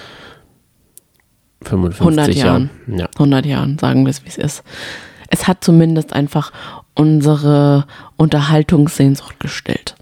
55 1.63 2.01
100 2.01 2.35
Jahren. 2.35 2.69
Jahren. 2.87 2.99
Ja. 2.99 3.09
100 3.13 3.45
Jahren, 3.45 3.77
sagen 3.77 4.05
wir 4.05 4.09
es, 4.09 4.23
wie 4.23 4.29
es 4.29 4.37
ist. 4.37 4.63
Es 5.29 5.47
hat 5.47 5.63
zumindest 5.63 6.13
einfach 6.13 6.51
unsere 6.95 7.85
Unterhaltungssehnsucht 8.15 9.39
gestillt. 9.39 9.95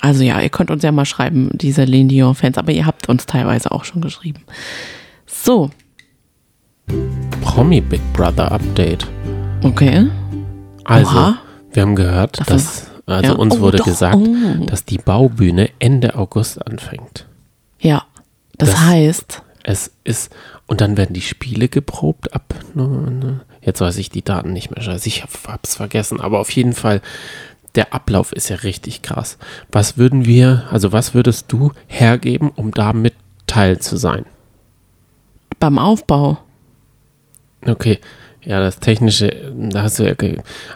Also 0.00 0.24
ja, 0.24 0.40
ihr 0.40 0.50
könnt 0.50 0.70
uns 0.70 0.82
ja 0.82 0.92
mal 0.92 1.04
schreiben, 1.04 1.50
diese 1.54 1.82
Celine 1.82 2.08
Dion-Fans, 2.08 2.58
aber 2.58 2.72
ihr 2.72 2.84
habt 2.84 3.08
uns 3.08 3.26
teilweise 3.26 3.72
auch 3.72 3.84
schon 3.84 4.02
geschrieben. 4.02 4.42
So. 5.26 5.70
Promi 7.40 7.80
Big 7.80 8.00
Brother 8.12 8.50
Update. 8.52 9.06
Okay. 9.62 10.08
Also, 10.84 11.16
Oha. 11.16 11.38
wir 11.72 11.82
haben 11.82 11.96
gehört, 11.96 12.40
Davon, 12.40 12.56
dass, 12.56 12.90
also 13.06 13.32
ja. 13.32 13.38
uns 13.38 13.56
oh, 13.56 13.60
wurde 13.60 13.78
doch. 13.78 13.84
gesagt, 13.86 14.16
oh. 14.16 14.64
dass 14.66 14.84
die 14.84 14.98
Baubühne 14.98 15.70
Ende 15.78 16.16
August 16.16 16.66
anfängt. 16.66 17.26
Ja, 17.80 18.04
das, 18.58 18.70
das 18.70 18.80
heißt. 18.80 19.42
Es 19.62 19.92
ist, 20.04 20.34
und 20.66 20.82
dann 20.82 20.98
werden 20.98 21.14
die 21.14 21.22
Spiele 21.22 21.68
geprobt 21.68 22.34
ab, 22.34 22.54
jetzt 23.64 23.80
weiß 23.80 23.96
ich 23.98 24.10
die 24.10 24.22
Daten 24.22 24.52
nicht 24.52 24.70
mehr, 24.70 24.82
scheiße, 24.82 25.08
ich 25.08 25.22
hab's 25.22 25.76
vergessen, 25.76 26.20
aber 26.20 26.38
auf 26.40 26.50
jeden 26.50 26.72
Fall 26.72 27.00
der 27.74 27.92
Ablauf 27.92 28.32
ist 28.32 28.48
ja 28.50 28.56
richtig 28.56 29.02
krass. 29.02 29.36
Was 29.72 29.98
würden 29.98 30.26
wir, 30.26 30.64
also 30.70 30.92
was 30.92 31.14
würdest 31.14 31.46
du 31.48 31.72
hergeben, 31.86 32.50
um 32.54 32.70
da 32.70 32.92
mit 32.92 33.14
Teil 33.46 33.80
zu 33.80 33.96
sein? 33.96 34.26
Beim 35.58 35.78
Aufbau. 35.78 36.38
Okay, 37.66 37.98
ja, 38.44 38.60
das 38.60 38.78
Technische, 38.78 39.52
da 39.56 39.82
hast 39.82 39.98
du 39.98 40.04
ja. 40.04 40.14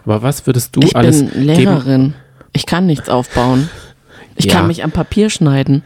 Aber 0.05 0.23
was 0.23 0.47
würdest 0.47 0.75
du 0.75 0.81
ich 0.81 0.97
alles. 0.97 1.23
Ich 1.23 1.31
bin 1.31 1.45
Lehrerin. 1.45 2.03
Geben? 2.03 2.15
Ich 2.53 2.67
kann 2.67 2.87
nichts 2.87 3.09
aufbauen. 3.09 3.69
Ich 4.37 4.47
ja. 4.47 4.55
kann 4.55 4.67
mich 4.67 4.83
am 4.83 4.91
Papier 4.91 5.31
schneiden. 5.31 5.83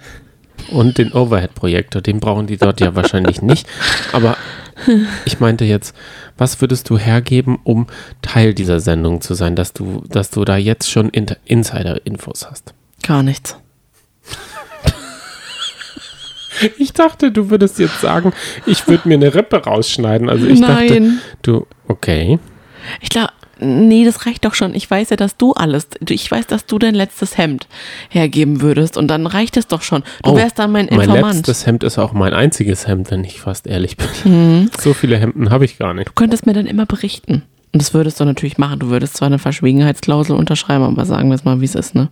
Und 0.71 0.99
den 0.99 1.13
Overhead-Projektor, 1.13 2.03
den 2.03 2.21
brauchen 2.21 2.47
die 2.47 2.57
dort 2.57 2.81
ja 2.81 2.95
wahrscheinlich 2.95 3.43
nicht. 3.43 3.67
Aber 4.13 4.37
ich 5.25 5.41
meinte 5.41 5.65
jetzt, 5.65 5.95
was 6.39 6.61
würdest 6.61 6.89
du 6.91 6.99
hergeben, 6.99 7.59
um 7.65 7.87
Teil 8.23 8.55
dieser 8.55 8.81
Sendung 8.81 9.21
zu 9.21 9.35
sein, 9.35 9.57
dass 9.57 9.73
du, 9.73 10.03
dass 10.09 10.31
du 10.31 10.45
da 10.45 10.57
jetzt 10.57 10.91
schon 10.91 11.11
Insider-Infos 11.11 12.49
hast? 12.51 12.75
Gar 13.03 13.23
nichts. 13.23 13.57
Ich 16.79 16.93
dachte, 16.93 17.33
du 17.33 17.51
würdest 17.51 17.79
jetzt 17.79 18.01
sagen, 18.01 18.33
ich 18.67 18.87
würde 18.87 19.09
mir 19.09 19.15
eine 19.15 19.35
Rippe 19.35 19.57
rausschneiden. 19.57 20.29
Also 20.29 20.47
ich 20.47 20.61
Nein. 20.61 20.89
dachte, 20.89 21.13
du, 21.43 21.67
okay. 21.89 22.39
Ich 23.01 23.09
glaube, 23.09 23.33
nee, 23.63 24.05
das 24.05 24.27
reicht 24.27 24.45
doch 24.45 24.55
schon. 24.55 24.75
Ich 24.75 24.91
weiß 24.91 25.11
ja, 25.11 25.17
dass 25.17 25.37
du 25.37 25.53
alles, 25.53 25.89
ich 26.09 26.31
weiß, 26.31 26.47
dass 26.47 26.67
du 26.67 26.79
dein 26.79 26.95
letztes 26.95 27.39
Hemd 27.39 27.67
hergeben 28.09 28.61
würdest 28.61 28.97
und 28.97 29.09
dann 29.09 29.27
reicht 29.27 29.57
es 29.57 29.67
doch 29.67 29.83
schon. 29.83 30.03
Du 30.23 30.33
oh, 30.33 30.37
wärst 30.37 30.59
dann 30.59 30.73
mein 30.73 30.89
Informant. 30.89 31.21
Mein 31.21 31.37
letztes 31.37 31.67
Hemd 31.67 31.85
ist 31.85 31.99
auch 31.99 32.13
mein 32.13 32.35
einziges 32.35 32.87
Hemd, 32.87 33.11
wenn 33.11 33.25
ich 33.25 33.41
fast 33.41 33.67
ehrlich 33.67 33.97
bin. 33.97 34.09
Mhm. 34.25 34.71
So 34.81 34.95
viele 34.95 35.17
Hemden 35.17 35.51
habe 35.51 35.65
ich 35.65 35.79
gar 35.79 35.95
nicht. 35.95 36.09
Du 36.09 36.13
könntest 36.13 36.47
mir 36.47 36.53
dann 36.53 36.67
immer 36.67 36.87
berichten. 36.87 37.43
Und 37.73 37.81
das 37.81 37.95
würdest 37.95 38.21
du 38.21 38.25
natürlich 38.25 38.59
machen. 38.59 38.81
Du 38.81 38.89
würdest 38.89 39.17
zwar 39.17 39.27
eine 39.27 39.39
Verschwiegenheitsklausel 39.39 40.37
unterschreiben, 40.37 40.85
aber 40.85 41.07
sagen 41.07 41.29
wir 41.31 41.35
es 41.35 41.45
mal, 41.45 41.61
wie 41.61 41.65
es 41.65 41.75
ist, 41.75 41.95
ne? 41.95 42.11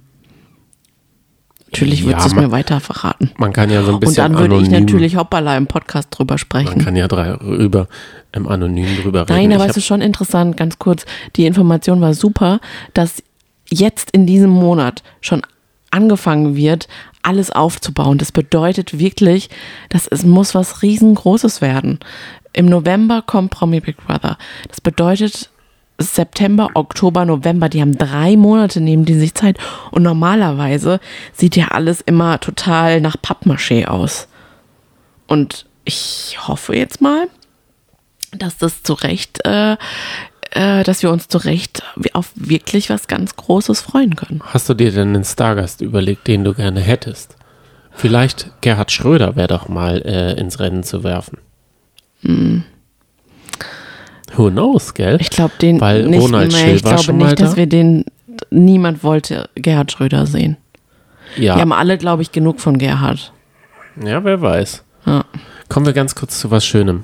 Natürlich 1.73 2.05
würdest 2.05 2.27
ja, 2.27 2.35
du 2.35 2.41
es 2.41 2.47
mir 2.47 2.51
weiter 2.51 2.81
verraten. 2.81 3.31
Man 3.37 3.53
kann 3.53 3.71
ja 3.71 3.83
so 3.83 3.93
ein 3.93 4.01
bisschen. 4.01 4.25
Und 4.25 4.33
dann 4.33 4.41
würde 4.41 4.57
anonym, 4.57 4.75
ich 4.75 4.81
natürlich 4.81 5.17
hoppala 5.17 5.57
im 5.57 5.67
Podcast 5.67 6.09
drüber 6.11 6.37
sprechen. 6.37 6.77
Man 6.77 6.85
kann 6.85 6.97
ja 6.97 7.07
drüber, 7.07 7.87
im 8.33 8.49
Anonym 8.49 8.89
drüber 9.03 9.23
reden. 9.23 9.35
Nein, 9.35 9.53
aber 9.53 9.71
es 9.71 9.77
ist 9.77 9.87
schon 9.87 10.01
interessant, 10.01 10.57
ganz 10.57 10.79
kurz. 10.79 11.05
Die 11.37 11.47
Information 11.47 12.01
war 12.01 12.15
super, 12.15 12.61
dass 12.93 13.23
jetzt 13.69 14.11
in 14.11 14.27
diesem 14.27 14.51
Monat 14.51 15.03
schon 15.21 15.43
angefangen 15.91 16.57
wird, 16.57 16.89
alles 17.23 17.51
aufzubauen. 17.51 18.19
Das 18.19 18.33
bedeutet 18.33 18.99
wirklich, 18.99 19.51
dass 19.91 20.07
es 20.07 20.25
muss 20.25 20.55
was 20.55 20.83
riesengroßes 20.83 21.61
werden. 21.61 22.01
Im 22.53 22.67
November 22.67 23.23
kommt 23.23 23.51
Promi 23.51 23.81
Big 23.81 23.97
Brother. 24.05 24.39
Das 24.69 24.81
bedeutet, 24.81 25.50
September, 26.01 26.71
Oktober, 26.75 27.25
November, 27.25 27.69
die 27.69 27.81
haben 27.81 27.97
drei 27.97 28.37
Monate, 28.37 28.81
nehmen 28.81 29.05
die 29.05 29.19
sich 29.19 29.35
Zeit. 29.35 29.59
Und 29.91 30.03
normalerweise 30.03 31.01
sieht 31.33 31.57
ja 31.57 31.69
alles 31.69 32.01
immer 32.01 32.41
total 32.41 33.01
nach 33.01 33.17
Pappmaché 33.17 33.87
aus. 33.87 34.29
Und 35.27 35.67
ich 35.85 36.39
hoffe 36.47 36.75
jetzt 36.75 37.01
mal, 37.01 37.29
dass 38.33 38.59
das 38.59 38.83
zu 38.83 38.95
Recht, 38.95 39.45
äh, 39.45 39.77
äh, 40.53 40.83
dass 40.85 41.03
wir 41.03 41.11
uns 41.11 41.29
zu 41.29 41.39
Recht 41.39 41.83
auf 42.13 42.33
wirklich 42.35 42.91
was 42.91 43.07
ganz 43.07 43.37
Großes 43.37 43.81
freuen 43.81 44.17
können. 44.17 44.41
Hast 44.45 44.69
du 44.69 44.75
dir 44.75 44.93
denn 44.93 45.15
einen 45.15 45.25
Stargast 45.25 45.81
überlegt, 45.81 46.27
den 46.27 46.45
du 46.45 46.55
gerne 46.55 46.81
hättest? 46.81 47.37
Vielleicht 47.93 48.51
Gerhard 48.61 48.93
Schröder 48.93 49.37
wäre 49.37 49.49
doch 49.49 49.69
mal 49.69 50.01
äh, 50.03 50.39
ins 50.41 50.61
Rennen 50.61 50.83
zu 50.83 51.05
werfen. 51.05 51.39
Hm. 52.23 52.65
Who 54.37 54.51
knows, 54.51 54.95
gell? 54.95 55.19
Ich 55.21 55.31
glaube 55.31 55.55
den 55.61 55.81
Weil 55.81 56.07
nicht 56.07 56.21
Ronald 56.23 56.53
mehr. 56.53 56.75
Ich 56.75 56.83
glaube 56.83 57.13
nicht, 57.13 57.41
dass 57.41 57.53
da. 57.53 57.57
wir 57.57 57.67
den. 57.67 58.05
Niemand 58.51 59.03
wollte 59.05 59.49
Gerhard 59.55 59.93
Schröder 59.93 60.27
sehen. 60.27 60.57
Ja, 61.37 61.55
Wir 61.57 61.61
haben 61.63 61.73
alle, 61.73 61.99
glaube 61.99 62.23
ich, 62.23 62.33
genug 62.33 62.61
von 62.61 62.79
Gerhard. 62.79 63.33
ja, 64.05 64.25
wer 64.25 64.41
weiß. 64.41 64.85
Ja. 65.07 65.25
Kommen 65.69 65.87
wir 65.87 65.93
ganz 65.93 66.15
kurz 66.15 66.39
zu 66.41 66.51
was 66.51 66.65
Schönem. 66.65 67.03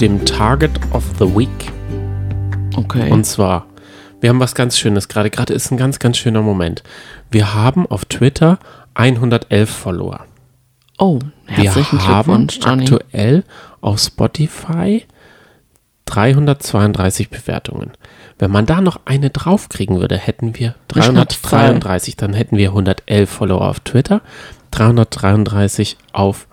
Dem 0.00 0.24
Target 0.24 0.70
of 0.92 1.04
the 1.18 1.24
Week. 1.36 1.48
Okay. 2.76 3.10
Und 3.10 3.24
zwar, 3.24 3.66
wir 4.20 4.30
haben 4.30 4.38
was 4.40 4.54
ganz 4.54 4.78
Schönes 4.78 5.08
gerade. 5.08 5.30
Gerade 5.30 5.52
ist 5.52 5.70
ein 5.72 5.76
ganz, 5.76 5.98
ganz 5.98 6.18
schöner 6.18 6.42
Moment. 6.42 6.82
Wir 7.30 7.54
haben 7.54 7.86
auf 7.86 8.04
Twitter 8.04 8.58
111 8.94 9.68
Follower. 9.68 10.20
oh, 10.98 11.18
herzlichen 11.46 11.98
wir 11.98 12.06
haben 12.06 12.46
Glückwunsch, 12.46 12.60
Johnny. 12.64 12.82
aktuell 12.84 13.44
auf 13.80 13.98
Spotify 13.98 15.04
332 16.10 17.30
Bewertungen. 17.30 17.92
Wenn 18.38 18.50
man 18.50 18.66
da 18.66 18.80
noch 18.80 19.00
eine 19.04 19.30
draufkriegen 19.30 20.00
würde, 20.00 20.16
hätten 20.16 20.58
wir 20.58 20.74
Eine 20.94 21.02
Schnapszahl. 21.04 21.60
333. 21.74 22.16
Dann 22.16 22.32
hätten 22.34 22.56
wir 22.56 22.68
111 22.70 23.28
Follower 23.30 23.68
auf 23.68 23.80
Twitter, 23.80 24.20
333 24.72 25.96
auf 26.12 26.46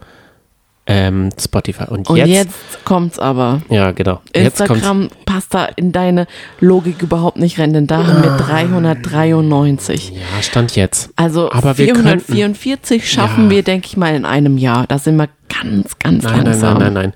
ähm, 0.89 1.29
Spotify. 1.39 1.85
Und, 1.89 2.09
Und 2.09 2.15
jetzt, 2.17 2.29
jetzt, 2.29 2.85
kommt's 2.85 3.19
aber. 3.19 3.61
ja 3.69 3.91
genau, 3.91 4.21
Instagram 4.31 5.09
passt 5.25 5.53
da 5.53 5.65
in 5.65 5.91
deine 5.91 6.27
Logik 6.61 7.01
überhaupt 7.01 7.37
nicht 7.37 7.59
rein, 7.59 7.73
denn 7.73 7.87
da 7.87 8.05
haben 8.07 8.23
wir 8.23 8.37
393. 8.37 10.11
ja 10.11 10.41
Stand 10.41 10.75
jetzt. 10.75 11.09
Also 11.17 11.51
Aber 11.51 11.77
wir 11.77 11.93
444 11.93 13.09
schaffen 13.09 13.45
Ja. 13.45 13.49
wir, 13.49 13.63
denke 13.63 13.87
ich 13.87 13.97
mal, 13.97 14.15
in 14.15 14.23
einem 14.25 14.57
Jahr. 14.57 14.87
Da 14.87 14.97
sind 14.99 15.17
wir 15.17 15.27
ganz, 15.49 15.97
ganz 15.99 16.23
Nein, 16.23 16.33
nein, 16.35 16.45
langsam. 16.45 16.73
nein, 16.77 16.93
nein, 16.93 17.03
nein. 17.03 17.13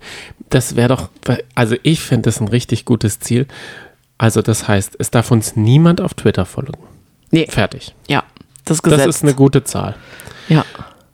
Das 0.52 0.76
wäre 0.76 0.90
doch, 0.90 1.10
also 1.56 1.76
ich 1.82 2.02
finde 2.02 2.24
das 2.30 2.40
ein 2.40 2.48
richtig 2.48 2.86
gutes 2.86 3.20
Ziel. 3.20 3.48
Also 4.20 4.42
das 4.44 4.68
heißt, 4.68 4.96
es 5.00 5.10
darf 5.10 5.32
uns 5.32 5.56
niemand 5.56 6.00
auf 6.00 6.14
Twitter 6.14 6.46
folgen. 6.46 6.74
Nee, 7.32 7.48
Fertig. 7.50 7.96
ja, 8.08 8.24
das 8.66 8.84
Gesetz. 8.84 9.00
Das 9.06 9.16
ist 9.16 9.24
eine 9.24 9.34
gute 9.34 9.64
Zahl. 9.64 9.96
ja, 10.50 10.64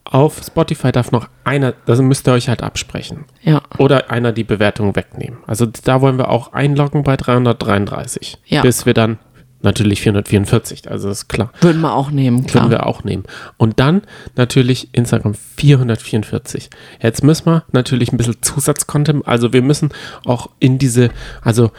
Auf 0.04 0.42
Spotify 0.46 0.92
darf 0.92 1.12
noch 1.12 1.30
einer, 1.44 1.74
das 1.86 2.02
müsst 2.02 2.28
ihr 2.28 2.34
euch 2.34 2.50
halt 2.50 2.64
absprechen. 2.64 3.26
ja, 3.42 3.62
Oder 3.78 4.10
einer 4.12 4.32
die 4.34 4.44
Bewertung 4.44 4.96
wegnehmen. 4.96 5.40
Also 5.48 5.66
da 5.68 6.02
wollen 6.02 6.18
wir 6.18 6.30
auch 6.30 6.52
einloggen 6.54 7.04
bei 7.04 7.16
333. 7.16 8.40
Ja. 8.46 8.62
Bis 8.62 8.86
wir 8.86 8.94
dann 8.94 9.20
natürlich 9.62 10.02
444, 10.02 10.90
also 10.90 11.10
ist 11.10 11.28
klar. 11.28 11.52
würden 11.62 11.82
wir 11.82 11.94
auch 11.94 12.12
nehmen, 12.12 12.46
klar. 12.46 12.64
Können 12.64 12.72
wir 12.72 12.86
auch 12.86 13.04
nehmen. 13.04 13.24
Und 13.58 13.80
dann 13.80 14.02
natürlich 14.36 14.90
Instagram 14.94 15.34
444. 15.34 16.70
Jetzt 17.02 17.24
müssen 17.24 17.46
wir 17.48 17.64
natürlich 17.72 18.12
ein 18.12 18.18
bisschen 18.18 18.42
Zusatzcontent, 18.42 19.28
also 19.28 19.54
wir 19.54 19.62
müssen 19.62 19.90
auch 20.26 20.50
in 20.60 20.78
diese, 20.78 21.10
also 21.42 21.72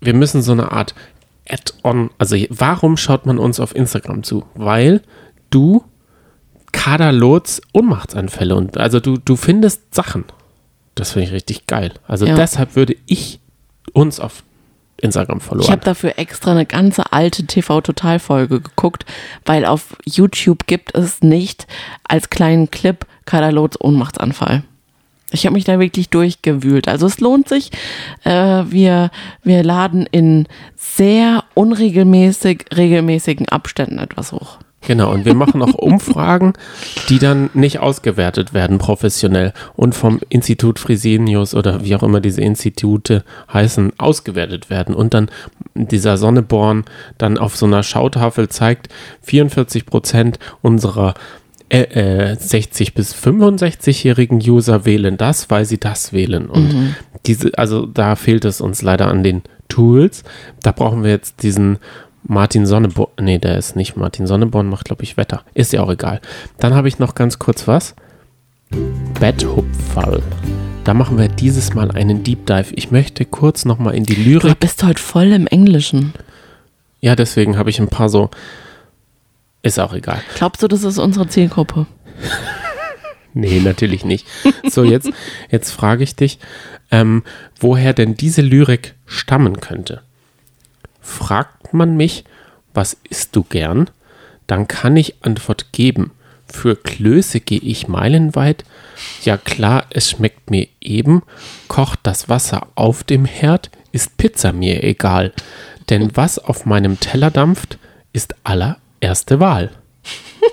wir 0.00 0.14
müssen 0.14 0.42
so 0.42 0.52
eine 0.52 0.72
Art 0.72 0.94
Add-on, 1.48 2.10
also 2.18 2.36
warum 2.50 2.96
schaut 2.96 3.24
man 3.24 3.38
uns 3.38 3.60
auf 3.60 3.74
Instagram 3.74 4.22
zu? 4.24 4.44
Weil 4.54 5.00
du 5.50 5.84
Kaderlots 6.72 7.62
Ohnmachtsanfälle 7.72 8.54
und 8.54 8.76
also 8.78 9.00
du, 9.00 9.16
du 9.16 9.36
findest 9.36 9.94
Sachen. 9.94 10.24
Das 10.94 11.12
finde 11.12 11.28
ich 11.28 11.32
richtig 11.32 11.66
geil. 11.66 11.92
Also 12.06 12.26
Ja. 12.26 12.34
deshalb 12.34 12.74
würde 12.76 12.96
ich 13.06 13.40
uns 13.92 14.18
auf 14.20 14.42
Instagram 15.00 15.38
Ich 15.38 15.44
verloren. 15.44 15.70
habe 15.70 15.84
dafür 15.84 16.18
extra 16.18 16.52
eine 16.52 16.66
ganze 16.66 17.12
alte 17.12 17.44
TV-Total-Folge 17.46 18.60
geguckt, 18.60 19.04
weil 19.44 19.64
auf 19.64 19.96
YouTube 20.04 20.66
gibt 20.66 20.94
es 20.94 21.22
nicht 21.22 21.66
als 22.04 22.30
kleinen 22.30 22.70
Clip 22.70 23.06
Kadalots 23.24 23.80
Ohnmachtsanfall. 23.80 24.62
Ich 25.32 25.44
habe 25.44 25.54
mich 25.54 25.64
da 25.64 25.80
wirklich 25.80 26.08
durchgewühlt. 26.08 26.88
Also 26.88 27.06
es 27.06 27.18
lohnt 27.20 27.48
sich. 27.48 27.70
Äh, 28.24 28.30
wir, 28.68 29.10
wir 29.42 29.64
laden 29.64 30.06
in 30.10 30.46
sehr 30.76 31.44
unregelmäßig, 31.54 32.66
regelmäßigen 32.74 33.48
Abständen 33.48 33.98
etwas 33.98 34.32
hoch. 34.32 34.58
Genau, 34.86 35.12
und 35.12 35.24
wir 35.24 35.34
machen 35.34 35.62
auch 35.62 35.74
Umfragen, 35.74 36.52
die 37.08 37.18
dann 37.18 37.50
nicht 37.54 37.80
ausgewertet 37.80 38.54
werden 38.54 38.78
professionell 38.78 39.52
und 39.74 39.96
vom 39.96 40.20
Institut 40.28 40.78
Fresenius 40.78 41.54
oder 41.54 41.84
wie 41.84 41.96
auch 41.96 42.04
immer 42.04 42.20
diese 42.20 42.40
Institute 42.40 43.24
heißen, 43.52 43.94
ausgewertet 43.98 44.70
werden 44.70 44.94
und 44.94 45.12
dann 45.12 45.28
dieser 45.74 46.16
Sonneborn 46.16 46.84
dann 47.18 47.36
auf 47.36 47.56
so 47.56 47.66
einer 47.66 47.82
Schautafel 47.82 48.48
zeigt, 48.48 48.88
44 49.22 49.86
Prozent 49.86 50.38
unserer 50.62 51.14
äh, 51.68 52.30
äh, 52.30 52.36
60 52.36 52.94
bis 52.94 53.12
65-jährigen 53.12 54.38
User 54.38 54.84
wählen 54.84 55.16
das, 55.16 55.50
weil 55.50 55.64
sie 55.64 55.78
das 55.78 56.12
wählen. 56.12 56.46
Und 56.46 56.94
diese, 57.26 57.58
also 57.58 57.86
da 57.86 58.14
fehlt 58.14 58.44
es 58.44 58.60
uns 58.60 58.82
leider 58.82 59.08
an 59.08 59.24
den 59.24 59.42
Tools. 59.68 60.22
Da 60.62 60.70
brauchen 60.70 61.02
wir 61.02 61.10
jetzt 61.10 61.42
diesen 61.42 61.78
Martin 62.28 62.66
Sonneborn. 62.66 63.10
Nee, 63.20 63.38
der 63.38 63.56
ist 63.56 63.76
nicht 63.76 63.96
Martin 63.96 64.26
Sonneborn, 64.26 64.68
macht, 64.68 64.86
glaube 64.86 65.02
ich, 65.04 65.16
Wetter. 65.16 65.42
Ist 65.54 65.72
ja 65.72 65.82
auch 65.82 65.90
egal. 65.90 66.20
Dann 66.58 66.74
habe 66.74 66.88
ich 66.88 66.98
noch 66.98 67.14
ganz 67.14 67.38
kurz 67.38 67.68
was. 67.68 67.94
Betthupferl. 69.20 70.22
Da 70.84 70.94
machen 70.94 71.18
wir 71.18 71.28
dieses 71.28 71.74
Mal 71.74 71.90
einen 71.92 72.22
Deep 72.24 72.46
Dive. 72.46 72.72
Ich 72.74 72.90
möchte 72.90 73.24
kurz 73.24 73.64
nochmal 73.64 73.94
in 73.94 74.04
die 74.04 74.14
Du 74.14 74.22
Lyrik. 74.22 74.60
bist 74.60 74.82
heute 74.82 75.00
voll 75.02 75.32
im 75.32 75.46
Englischen. 75.46 76.12
Ja, 77.00 77.14
deswegen 77.16 77.56
habe 77.58 77.70
ich 77.70 77.78
ein 77.80 77.88
paar 77.88 78.08
so. 78.08 78.30
Ist 79.62 79.78
auch 79.80 79.92
egal. 79.94 80.20
Glaubst 80.36 80.62
du, 80.62 80.68
das 80.68 80.84
ist 80.84 80.98
unsere 80.98 81.28
Zielgruppe? 81.28 81.86
Nee, 83.38 83.60
natürlich 83.60 84.02
nicht. 84.02 84.26
So, 84.66 84.82
jetzt, 84.82 85.10
jetzt 85.50 85.70
frage 85.70 86.02
ich 86.02 86.16
dich, 86.16 86.38
ähm, 86.90 87.22
woher 87.60 87.92
denn 87.92 88.16
diese 88.16 88.40
Lyrik 88.40 88.94
stammen 89.04 89.60
könnte. 89.60 90.00
Fragt 91.02 91.55
man 91.72 91.96
mich, 91.96 92.24
was 92.74 92.96
isst 93.08 93.34
du 93.34 93.42
gern? 93.42 93.90
Dann 94.46 94.68
kann 94.68 94.96
ich 94.96 95.16
Antwort 95.22 95.72
geben. 95.72 96.12
Für 96.46 96.76
Klöße 96.76 97.40
gehe 97.40 97.60
ich 97.60 97.88
meilenweit. 97.88 98.64
Ja 99.24 99.36
klar, 99.36 99.86
es 99.90 100.10
schmeckt 100.10 100.50
mir 100.50 100.68
eben. 100.80 101.22
Kocht 101.68 102.00
das 102.04 102.28
Wasser 102.28 102.68
auf 102.76 103.02
dem 103.02 103.24
Herd, 103.24 103.70
ist 103.92 104.16
Pizza 104.16 104.52
mir 104.52 104.84
egal. 104.84 105.32
Denn 105.90 106.16
was 106.16 106.38
auf 106.38 106.66
meinem 106.66 107.00
Teller 107.00 107.30
dampft, 107.30 107.78
ist 108.12 108.34
allererste 108.44 109.40
Wahl. 109.40 109.70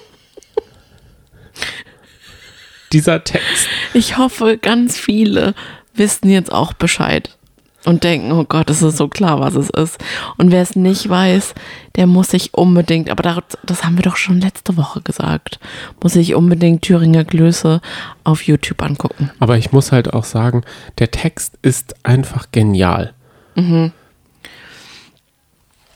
Dieser 2.91 3.23
Text 3.23 3.67
Ich 3.93 4.17
hoffe, 4.17 4.58
ganz 4.58 4.97
viele 4.97 5.54
wissen 5.93 6.30
jetzt 6.30 6.52
auch 6.52 6.73
Bescheid 6.73 7.38
und 7.86 8.04
denken, 8.04 8.32
oh 8.32 8.43
Gott, 8.43 8.69
es 8.69 8.82
ist 8.82 8.98
so 8.98 9.08
klar, 9.08 9.39
was 9.39 9.56
es 9.56 9.69
ist. 9.69 9.98
Und 10.38 10.52
wer 10.52 10.62
es 10.62 10.76
nicht 10.76 11.10
weiß, 11.10 11.54
der 11.96 12.08
muss 12.08 12.30
sich 12.30 12.54
unbedingt, 12.54 13.10
aber 13.10 13.43
das, 13.63 13.84
haben 13.84 13.98
wir 13.98 14.04
doch 14.04 14.15
schon 14.15 14.39
letzte 14.41 14.78
Woche 14.78 15.02
gesagt, 15.02 15.60
muss 16.02 16.13
sich 16.13 16.36
unbedingt 16.36 16.82
Thüringer 16.84 17.26
Klöße 17.26 17.82
auf 18.24 18.43
YouTube 18.43 18.82
angucken. 18.82 19.32
Aber 19.39 19.58
ich 19.58 19.72
muss 19.72 19.91
halt 19.91 20.13
auch 20.13 20.24
sagen, 20.24 20.63
der 21.00 21.12
Text 21.12 21.58
ist 21.62 21.96
einfach 22.06 22.48
genial. 22.52 23.13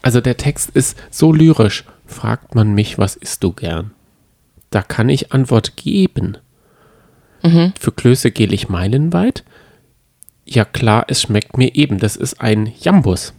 Also 0.01 0.21
der 0.21 0.37
Text 0.37 0.69
ist 0.71 0.97
so 1.09 1.33
lyrisch. 1.33 1.83
Fragt 2.05 2.55
man 2.55 2.73
mich, 2.73 2.97
was 2.97 3.15
isst 3.15 3.43
du 3.43 3.51
gern? 3.51 3.91
Da 4.69 4.81
kann 4.81 5.09
ich 5.09 5.33
Antwort 5.33 5.75
geben. 5.75 6.37
Für 7.79 7.91
Klöße 7.91 8.31
gehe 8.31 8.47
ich 8.47 8.67
meilenweit. 8.67 9.43
Ja 10.49 10.63
klar, 10.65 11.05
es 11.09 11.21
schmeckt 11.21 11.57
mir 11.57 11.75
eben. 11.75 11.99
Das 11.99 12.15
ist 12.15 12.39
ein 12.41 12.71
Jambus. 12.79 13.33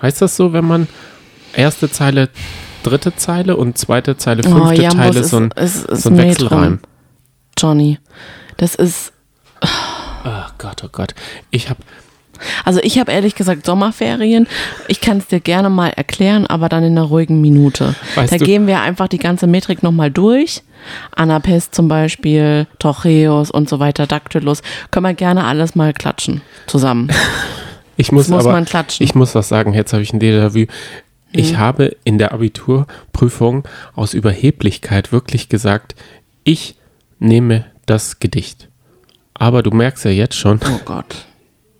Heißt 0.00 0.20
das 0.22 0.36
so, 0.36 0.52
wenn 0.52 0.64
man 0.66 0.88
erste 1.54 1.90
Zeile, 1.90 2.28
dritte 2.82 3.16
Zeile 3.16 3.56
und 3.56 3.78
zweite 3.78 4.16
Zeile, 4.16 4.42
Oh, 4.46 4.50
fünfte 4.50 4.82
Jambus 4.82 4.98
Zeile 5.14 5.24
so 5.24 5.36
ein, 5.38 5.50
ist- 5.52 5.84
ist 5.86 6.02
so 6.02 6.10
ein. 6.10 6.18
Wechselreim? 6.18 6.80
Johnny, 7.58 7.98
das 8.58 8.74
ist, 8.74 9.12
Oh 9.62 10.44
Gott, 10.58 10.82
oh 10.84 10.88
Gott. 10.92 11.14
Ich 11.50 11.70
habe 11.70 11.80
also 12.64 12.80
ich 12.82 12.98
habe 12.98 13.12
ehrlich 13.12 13.34
gesagt 13.34 13.66
Sommerferien. 13.66 14.46
Ich 14.88 15.00
kann 15.00 15.18
es 15.18 15.26
dir 15.26 15.40
gerne 15.40 15.70
mal 15.70 15.88
erklären, 15.90 16.46
aber 16.46 16.68
dann 16.68 16.82
in 16.84 16.92
einer 16.98 17.06
ruhigen 17.06 17.40
Minute. 17.40 17.94
Weißt 18.14 18.32
da 18.32 18.36
gehen 18.38 18.66
wir 18.66 18.80
einfach 18.80 19.08
die 19.08 19.18
ganze 19.18 19.46
Metrik 19.46 19.82
nochmal 19.82 20.10
durch. 20.10 20.62
Anapest 21.14 21.74
zum 21.74 21.88
Beispiel, 21.88 22.66
Torcheus 22.78 23.50
und 23.50 23.68
so 23.68 23.78
weiter, 23.80 24.06
Dactylus. 24.06 24.62
Können 24.90 25.06
wir 25.06 25.14
gerne 25.14 25.44
alles 25.44 25.74
mal 25.74 25.92
klatschen 25.92 26.42
zusammen. 26.66 27.08
Ich 27.98 28.12
muss, 28.12 28.28
muss 28.28 28.44
aber, 28.44 28.52
man 28.52 28.66
klatschen. 28.66 29.02
ich 29.04 29.14
muss 29.14 29.34
was 29.34 29.48
sagen, 29.48 29.72
jetzt 29.72 29.94
habe 29.94 30.02
ich 30.02 30.12
ein 30.12 30.20
Déjà-vu. 30.20 30.66
Ich 31.32 31.52
Mhm. 31.52 31.58
habe 31.58 31.96
in 32.04 32.18
der 32.18 32.32
Abiturprüfung 32.32 33.66
aus 33.94 34.12
Überheblichkeit 34.12 35.12
wirklich 35.12 35.48
gesagt, 35.48 35.94
ich 36.44 36.76
nehme 37.18 37.64
das 37.86 38.18
Gedicht. 38.18 38.68
Aber 39.32 39.62
du 39.62 39.70
merkst 39.70 40.04
ja 40.04 40.10
jetzt 40.10 40.34
schon, 40.36 40.60
Oh 40.62 40.80
Gott. 40.84 41.24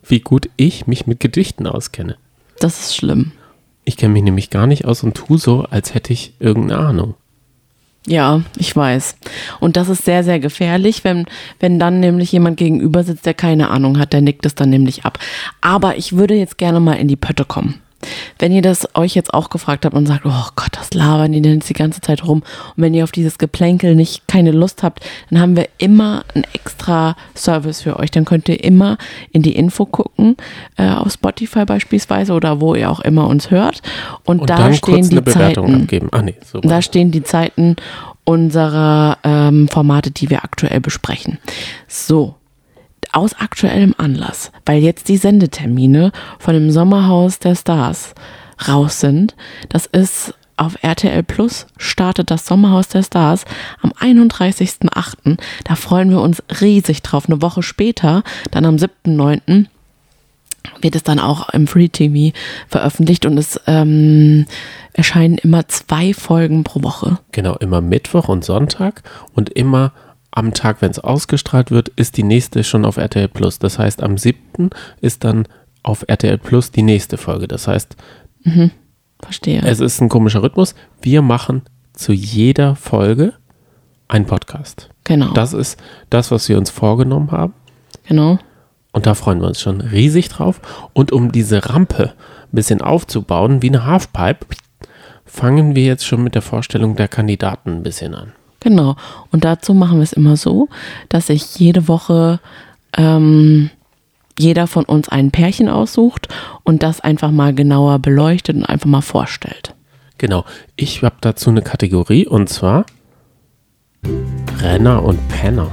Wie 0.09 0.19
gut 0.19 0.49
ich 0.57 0.87
mich 0.87 1.07
mit 1.07 1.19
Gedichten 1.19 1.67
auskenne. 1.67 2.17
Das 2.59 2.79
ist 2.79 2.95
schlimm. 2.95 3.31
Ich 3.85 3.97
kenne 3.97 4.13
mich 4.13 4.23
nämlich 4.23 4.49
gar 4.49 4.67
nicht 4.67 4.85
aus 4.85 5.03
und 5.03 5.15
tu 5.15 5.37
so, 5.37 5.63
als 5.63 5.93
hätte 5.93 6.11
ich 6.11 6.33
irgendeine 6.39 6.79
Ahnung. 6.79 7.15
Ja, 8.05 8.41
ich 8.57 8.73
weiß. 8.73 9.17
Und 9.59 9.75
das 9.75 9.89
ist 9.89 10.05
sehr, 10.05 10.23
sehr 10.23 10.39
gefährlich, 10.39 11.03
wenn, 11.03 11.25
wenn 11.59 11.77
dann 11.77 11.99
nämlich 11.99 12.31
jemand 12.31 12.57
gegenüber 12.57 13.03
sitzt, 13.03 13.25
der 13.25 13.33
keine 13.33 13.69
Ahnung 13.69 13.99
hat, 13.99 14.13
der 14.13 14.21
nickt 14.21 14.45
es 14.45 14.55
dann 14.55 14.69
nämlich 14.69 15.03
ab. 15.03 15.19
Aber 15.59 15.97
ich 15.97 16.15
würde 16.15 16.33
jetzt 16.33 16.57
gerne 16.57 16.79
mal 16.79 16.93
in 16.93 17.09
die 17.09 17.17
Pötte 17.17 17.43
kommen. 17.43 17.81
Wenn 18.39 18.51
ihr 18.51 18.61
das 18.61 18.87
euch 18.95 19.15
jetzt 19.15 19.33
auch 19.33 19.49
gefragt 19.49 19.85
habt 19.85 19.95
und 19.95 20.05
sagt, 20.05 20.25
oh 20.25 20.47
Gott, 20.55 20.71
das 20.71 20.93
labern 20.93 21.31
die 21.31 21.41
denn 21.41 21.55
jetzt 21.55 21.69
die 21.69 21.73
ganze 21.73 22.01
Zeit 22.01 22.25
rum. 22.25 22.39
Und 22.75 22.83
wenn 22.83 22.93
ihr 22.93 23.03
auf 23.03 23.11
dieses 23.11 23.37
Geplänkel 23.37 23.95
nicht 23.95 24.27
keine 24.27 24.51
Lust 24.51 24.83
habt, 24.83 25.05
dann 25.29 25.39
haben 25.39 25.55
wir 25.55 25.67
immer 25.77 26.23
einen 26.33 26.45
extra 26.53 27.15
Service 27.35 27.81
für 27.81 27.97
euch. 27.97 28.11
Dann 28.11 28.25
könnt 28.25 28.49
ihr 28.49 28.63
immer 28.63 28.97
in 29.31 29.41
die 29.41 29.55
Info 29.55 29.85
gucken, 29.85 30.37
äh, 30.77 30.89
auf 30.89 31.13
Spotify 31.13 31.65
beispielsweise 31.65 32.33
oder 32.33 32.61
wo 32.61 32.75
ihr 32.75 32.89
auch 32.89 32.99
immer 32.99 33.27
uns 33.27 33.51
hört. 33.51 33.81
Und, 34.23 34.41
Und 34.41 34.49
da 34.49 34.57
dann 34.57 34.73
stehen 34.73 35.09
die 35.09 35.23
Zeiten. 35.23 35.87
Ah 36.11 36.21
nee. 36.21 36.35
Da 36.61 36.81
stehen 36.81 37.11
die 37.11 37.23
Zeiten 37.23 37.75
unserer 38.23 39.17
ähm, 39.23 39.69
Formate, 39.69 40.11
die 40.11 40.29
wir 40.29 40.43
aktuell 40.43 40.81
besprechen. 40.81 41.39
So, 41.87 42.35
aus 43.13 43.33
aktuellem 43.33 43.95
Anlass, 43.97 44.51
weil 44.65 44.81
jetzt 44.81 45.09
die 45.09 45.17
Sendetermine 45.17 46.11
von 46.39 46.53
dem 46.53 46.71
Sommerhaus 46.71 47.39
der 47.39 47.55
Stars 47.55 48.13
raus 48.67 48.99
sind. 48.99 49.35
Das 49.69 49.85
ist 49.85 50.33
auf 50.57 50.83
RTL 50.83 51.21
Plus 51.21 51.67
startet 51.77 52.31
das 52.31 52.47
Sommerhaus 52.47 52.87
der 52.87 53.03
Stars 53.03 53.45
am 53.81 53.91
31.08. 53.91 55.37
Da 55.63 55.75
freuen 55.75 56.09
wir 56.09 56.19
uns 56.19 56.41
riesig 56.61 57.03
drauf. 57.03 57.27
Eine 57.27 57.41
Woche 57.43 57.61
später, 57.61 58.23
dann 58.49 58.65
am 58.65 58.77
7.9 58.77 59.67
wird 60.81 60.95
es 60.95 61.03
dann 61.03 61.19
auch 61.19 61.49
im 61.49 61.67
Free 61.67 61.89
TV 61.89 62.35
veröffentlicht 62.67 63.25
und 63.25 63.37
es 63.37 63.59
ähm, 63.67 64.45
erscheinen 64.93 65.37
immer 65.37 65.67
zwei 65.67 66.13
Folgen 66.13 66.63
pro 66.63 66.83
Woche. 66.83 67.19
Genau, 67.31 67.55
immer 67.55 67.81
Mittwoch 67.81 68.27
und 68.27 68.43
Sonntag 68.43 69.03
und 69.33 69.49
immer 69.49 69.93
am 70.37 70.53
Tag, 70.53 70.83
wenn 70.83 70.91
es 70.91 70.99
ausgestrahlt 70.99 71.71
wird, 71.71 71.89
ist 71.89 72.15
die 72.15 72.21
nächste 72.23 72.63
schon 72.63 72.85
auf 72.85 72.97
RTL 72.97 73.27
Plus. 73.27 73.57
Das 73.57 73.79
heißt, 73.79 74.03
am 74.03 74.19
7. 74.19 74.69
ist 75.01 75.23
dann 75.23 75.47
auf 75.81 76.05
RTL 76.07 76.37
Plus 76.37 76.69
die 76.69 76.83
nächste 76.83 77.17
Folge. 77.17 77.47
Das 77.47 77.67
heißt, 77.67 77.95
Verstehe. 79.19 79.61
es 79.63 79.79
ist 79.79 79.99
ein 79.99 80.09
komischer 80.09 80.43
Rhythmus. 80.43 80.75
Wir 81.01 81.23
machen 81.23 81.63
zu 81.93 82.13
jeder 82.13 82.75
Folge 82.75 83.33
einen 84.07 84.25
Podcast. 84.25 84.89
genau. 85.03 85.33
Das 85.33 85.53
ist 85.53 85.79
das, 86.11 86.29
was 86.29 86.47
wir 86.49 86.59
uns 86.59 86.69
vorgenommen 86.69 87.31
haben. 87.31 87.53
genau. 88.07 88.37
Und 88.93 89.05
da 89.05 89.13
freuen 89.15 89.41
wir 89.41 89.47
uns 89.47 89.59
schon 89.61 89.81
riesig 89.81 90.29
drauf. 90.29 90.59
Und 90.93 91.11
um 91.11 91.31
diese 91.31 91.69
Rampe 91.69 92.13
ein 92.51 92.55
bisschen 92.55 92.81
aufzubauen, 92.81 93.61
wie 93.61 93.69
eine 93.69 93.85
Halfpipe, 93.85 94.45
fangen 95.25 95.75
wir 95.75 95.83
jetzt 95.83 96.05
schon 96.05 96.23
mit 96.23 96.35
der 96.35 96.41
Vorstellung 96.41 96.95
der 96.95 97.07
Kandidaten 97.07 97.71
ein 97.71 97.83
bisschen 97.83 98.15
an. 98.15 98.33
Genau. 98.59 98.95
Und 99.31 99.45
dazu 99.45 99.73
machen 99.73 99.97
wir 99.97 100.03
es 100.03 100.13
immer 100.13 100.35
so, 100.35 100.69
dass 101.09 101.27
sich 101.27 101.57
jede 101.57 101.87
Woche 101.87 102.39
ähm, 102.97 103.69
jeder 104.39 104.67
von 104.67 104.85
uns 104.85 105.09
ein 105.09 105.31
Pärchen 105.31 105.67
aussucht 105.67 106.27
und 106.63 106.83
das 106.83 107.01
einfach 107.01 107.31
mal 107.31 107.53
genauer 107.53 107.99
beleuchtet 107.99 108.55
und 108.55 108.65
einfach 108.65 108.87
mal 108.87 109.01
vorstellt. 109.01 109.73
Genau. 110.17 110.45
Ich 110.75 111.01
habe 111.03 111.15
dazu 111.21 111.49
eine 111.49 111.61
Kategorie 111.61 112.27
und 112.27 112.49
zwar 112.49 112.85
Renner 114.59 115.03
und 115.03 115.19
Penner. 115.27 115.69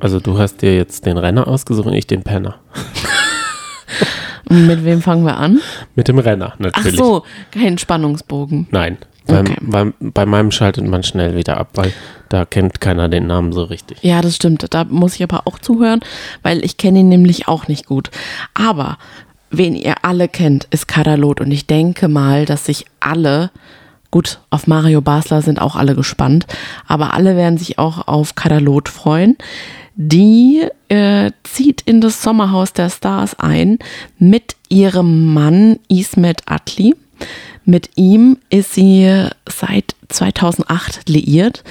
Also 0.00 0.18
du 0.18 0.38
hast 0.38 0.62
dir 0.62 0.74
jetzt 0.74 1.06
den 1.06 1.16
Renner 1.16 1.46
ausgesucht 1.46 1.86
und 1.86 1.94
ich 1.94 2.06
den 2.06 2.22
Penner. 2.22 2.56
Mit 4.48 4.84
wem 4.84 5.00
fangen 5.00 5.24
wir 5.24 5.36
an? 5.36 5.60
Mit 5.94 6.08
dem 6.08 6.18
Renner 6.18 6.52
Ach 6.54 6.58
natürlich. 6.58 6.96
so, 6.96 7.24
kein 7.50 7.78
Spannungsbogen. 7.78 8.66
Nein. 8.70 8.98
Okay. 9.26 9.56
beim, 9.60 9.94
bei 10.00 10.26
meinem 10.26 10.50
schaltet 10.50 10.86
man 10.86 11.02
schnell 11.02 11.36
wieder 11.36 11.58
ab, 11.58 11.70
weil 11.74 11.92
da 12.28 12.44
kennt 12.44 12.80
keiner 12.80 13.08
den 13.08 13.26
Namen 13.26 13.52
so 13.52 13.62
richtig. 13.64 13.98
Ja, 14.02 14.20
das 14.20 14.36
stimmt. 14.36 14.66
Da 14.70 14.84
muss 14.84 15.16
ich 15.16 15.22
aber 15.22 15.46
auch 15.46 15.58
zuhören, 15.58 16.00
weil 16.42 16.64
ich 16.64 16.76
kenne 16.76 17.00
ihn 17.00 17.08
nämlich 17.08 17.46
auch 17.46 17.68
nicht 17.68 17.86
gut. 17.86 18.10
Aber 18.54 18.98
wen 19.50 19.76
ihr 19.76 20.04
alle 20.04 20.28
kennt, 20.28 20.66
ist 20.70 20.88
Kadalot. 20.88 21.40
Und 21.40 21.50
ich 21.50 21.66
denke 21.66 22.08
mal, 22.08 22.44
dass 22.46 22.66
sich 22.66 22.86
alle, 23.00 23.50
gut, 24.10 24.40
auf 24.50 24.66
Mario 24.66 25.00
Basler 25.02 25.42
sind 25.42 25.60
auch 25.60 25.76
alle 25.76 25.94
gespannt, 25.94 26.46
aber 26.88 27.14
alle 27.14 27.36
werden 27.36 27.58
sich 27.58 27.78
auch 27.78 28.08
auf 28.08 28.34
Kadalot 28.34 28.88
freuen. 28.88 29.36
Die 29.94 30.66
äh, 30.88 31.32
zieht 31.42 31.82
in 31.82 32.00
das 32.00 32.22
Sommerhaus 32.22 32.72
der 32.72 32.88
Stars 32.88 33.38
ein 33.38 33.78
mit 34.18 34.56
ihrem 34.70 35.34
Mann 35.34 35.78
Ismet 35.88 36.42
Atli. 36.46 36.94
Mit 37.64 37.90
ihm 37.96 38.38
ist 38.50 38.74
sie 38.74 39.28
seit 39.48 39.94
2008 40.08 41.08
liiert 41.08 41.62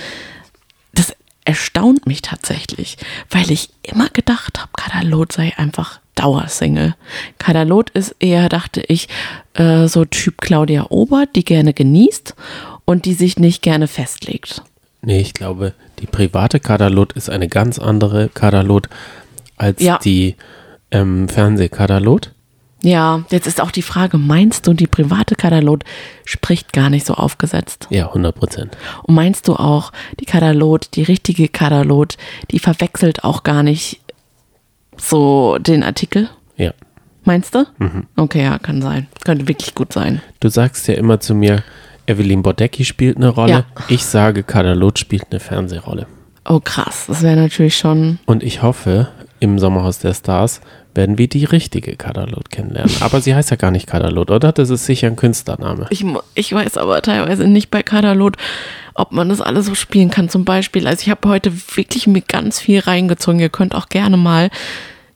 das 0.94 1.16
erstaunt 1.46 2.06
mich 2.06 2.22
tatsächlich, 2.22 2.98
weil 3.30 3.50
ich 3.52 3.70
immer 3.84 4.10
gedacht 4.10 4.60
habe, 4.60 4.72
Kadalot 4.76 5.32
sei 5.32 5.54
einfach 5.58 6.00
Dauersingle. 6.16 6.96
Kadalot 7.40 7.90
ist 7.92 8.16
eher, 8.20 8.50
dachte 8.50 8.82
ich, 8.82 9.08
äh, 9.54 9.88
so 9.88 10.06
Typ 10.06 10.40
Claudia 10.40 10.88
Obert, 10.90 11.36
die 11.36 11.46
gerne 11.46 11.74
genießt 11.74 12.36
und 12.86 13.06
die 13.06 13.14
sich 13.14 13.38
nicht 13.38 13.62
gerne 13.62 13.88
festlegt. 13.88 14.62
Nee, 15.02 15.20
ich 15.22 15.34
glaube, 15.34 15.74
die 16.00 16.06
private 16.06 16.60
Kadalot 16.60 17.14
ist 17.14 17.30
eine 17.30 17.48
ganz 17.48 17.80
andere 17.80 18.30
Kadalot 18.30 18.88
als 19.58 19.82
Ja. 19.82 19.98
die 19.98 20.36
ähm, 20.92 21.28
Fernsehkadalot. 21.30 22.34
Ja, 22.84 23.24
jetzt 23.30 23.48
ist 23.48 23.62
auch 23.62 23.72
die 23.72 23.84
Frage, 23.84 24.18
meinst 24.18 24.66
du, 24.66 24.74
die 24.74 24.88
private 24.88 25.36
Kadalot 25.36 25.84
spricht 26.26 26.74
gar 26.74 26.90
nicht 26.90 27.06
so 27.06 27.14
aufgesetzt? 27.14 27.88
Ja, 27.92 28.08
100 28.08 28.36
Prozent. 28.36 28.78
Und 29.04 29.16
meinst 29.16 29.48
du 29.48 29.56
auch, 29.56 29.92
die 30.20 30.26
Kadalot, 30.26 30.90
die 30.96 31.04
richtige 31.04 31.48
Kadalot, 31.48 32.18
die 32.50 32.60
verwechselt 32.60 33.24
auch 33.24 33.44
gar 33.44 33.62
nicht 33.62 34.02
so 34.98 35.58
den 35.60 35.84
Artikel? 35.84 36.30
Ja. 36.58 36.74
Meinst 37.24 37.54
du? 37.54 37.66
Okay, 38.16 38.44
ja, 38.44 38.58
kann 38.58 38.82
sein. 38.82 39.08
Könnte 39.24 39.48
wirklich 39.48 39.76
gut 39.76 39.94
sein. 39.94 40.22
Du 40.40 40.50
sagst 40.50 40.88
ja 40.88 40.96
immer 40.96 41.20
zu 41.20 41.36
mir, 41.36 41.64
Evelyn 42.08 42.42
Bodecki 42.42 42.84
spielt 42.84 43.18
eine 43.18 43.30
Rolle. 43.30 43.52
Ja. 43.52 43.66
Ich 43.90 44.04
sage, 44.06 44.42
Kadalot 44.42 44.98
spielt 44.98 45.28
eine 45.30 45.40
Fernsehrolle. 45.40 46.08
Oh, 46.46 46.60
krass. 46.60 47.06
Das 47.08 47.22
wäre 47.22 47.36
natürlich 47.36 47.78
schon. 47.78 48.18
Und 48.26 48.42
ich 48.42 48.64
hoffe, 48.64 49.10
im 49.40 49.60
Sommerhaus 49.60 50.00
der 50.00 50.16
Stars 50.16 50.62
werden 50.94 51.18
wir 51.18 51.28
die 51.28 51.46
richtige 51.46 51.96
Kadalot 51.96 52.50
kennenlernen. 52.50 52.94
Aber 53.00 53.22
sie 53.22 53.34
heißt 53.34 53.52
ja 53.52 53.58
gar 53.58 53.72
nicht 53.72 53.88
Kadalot, 53.88 54.30
oder? 54.32 54.52
Das 54.52 54.70
ist 54.70 54.86
sicher 54.86 55.08
ein 55.08 55.16
Künstlername. 55.16 55.88
Ich, 55.90 56.06
ich 56.36 56.54
weiß 56.54 56.78
aber 56.78 57.02
teilweise 57.02 57.48
nicht 57.48 57.72
bei 57.72 57.84
Kadalot, 57.84 58.38
ob 58.94 59.12
man 59.12 59.30
das 59.30 59.42
alles 59.42 59.66
so 59.68 59.76
spielen 59.76 60.10
kann. 60.10 60.30
Zum 60.30 60.46
Beispiel, 60.46 60.88
also 60.88 61.02
ich 61.02 61.10
habe 61.10 61.28
heute 61.30 61.54
wirklich 61.76 62.08
mir 62.08 62.22
ganz 62.22 62.60
viel 62.60 62.80
reingezogen. 62.80 63.40
Ihr 63.40 63.50
könnt 63.50 63.74
auch 63.74 63.88
gerne 63.88 64.18
mal 64.18 64.50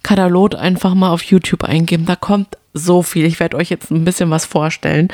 Kadalot 0.04 0.56
einfach 0.56 0.94
mal 0.94 1.10
auf 1.10 1.24
YouTube 1.24 1.64
eingeben. 1.64 2.06
Da 2.06 2.16
kommt 2.16 2.58
so 2.74 3.02
viel. 3.02 3.26
Ich 3.26 3.40
werde 3.40 3.58
euch 3.58 3.70
jetzt 3.70 3.92
ein 3.92 4.06
bisschen 4.06 4.30
was 4.30 4.46
vorstellen. 4.46 5.10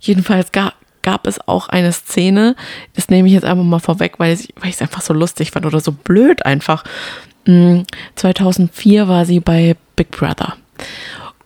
Jedenfalls 0.00 0.52
gab, 0.52 0.74
gab 1.02 1.26
es 1.26 1.46
auch 1.46 1.68
eine 1.68 1.92
Szene, 1.92 2.56
das 2.94 3.08
nehme 3.08 3.28
ich 3.28 3.34
jetzt 3.34 3.44
einfach 3.44 3.64
mal 3.64 3.78
vorweg, 3.78 4.18
weil 4.18 4.34
ich 4.34 4.52
es 4.62 4.82
einfach 4.82 5.02
so 5.02 5.14
lustig 5.14 5.52
fand 5.52 5.66
oder 5.66 5.80
so 5.80 5.92
blöd 5.92 6.44
einfach. 6.44 6.84
Mm, 7.46 7.82
2004 8.16 9.08
war 9.08 9.24
sie 9.26 9.40
bei 9.40 9.76
Big 9.96 10.10
Brother. 10.10 10.54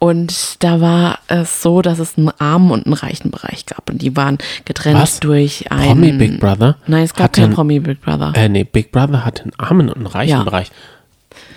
Und 0.01 0.63
da 0.63 0.81
war 0.81 1.19
es 1.27 1.61
so, 1.61 1.83
dass 1.83 1.99
es 1.99 2.17
einen 2.17 2.31
armen 2.39 2.71
und 2.71 2.87
einen 2.87 2.95
reichen 2.95 3.33
Bereich 3.33 3.67
gab. 3.67 3.91
Und 3.91 4.01
die 4.01 4.17
waren 4.17 4.39
getrennt 4.65 5.01
Was? 5.01 5.19
durch 5.19 5.73
einen. 5.73 5.87
Promi 5.89 6.13
Big 6.13 6.39
Brother? 6.41 6.77
Nein, 6.87 7.03
es 7.03 7.15
gab 7.15 7.25
Hat 7.25 7.33
kein 7.33 7.45
einen- 7.47 7.55
Promi 7.55 7.81
Big 7.81 8.01
Brother. 8.01 8.33
Äh, 8.37 8.49
nee, 8.49 8.63
Big 8.63 8.93
Brother 8.93 9.25
hat 9.25 9.41
einen 9.43 9.53
armen 9.59 9.89
und 9.89 9.97
einen 9.97 10.07
reichen 10.07 10.31
Ja. 10.31 10.45
Bereich. 10.45 10.71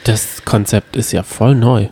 Das 0.06 0.44
Konzept 0.44 0.96
ist 0.96 1.12
ja 1.12 1.22
voll 1.22 1.54
neu. 1.54 1.90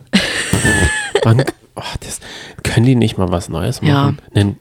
Man, 1.24 1.44
oh, 1.76 1.82
das, 2.00 2.20
können 2.64 2.86
die 2.88 2.96
nicht 2.96 3.18
mal 3.20 3.30
was 3.32 3.50
Neues 3.50 3.82
Ja. 3.84 3.94
machen? 4.06 4.18
Einen, 4.34 4.58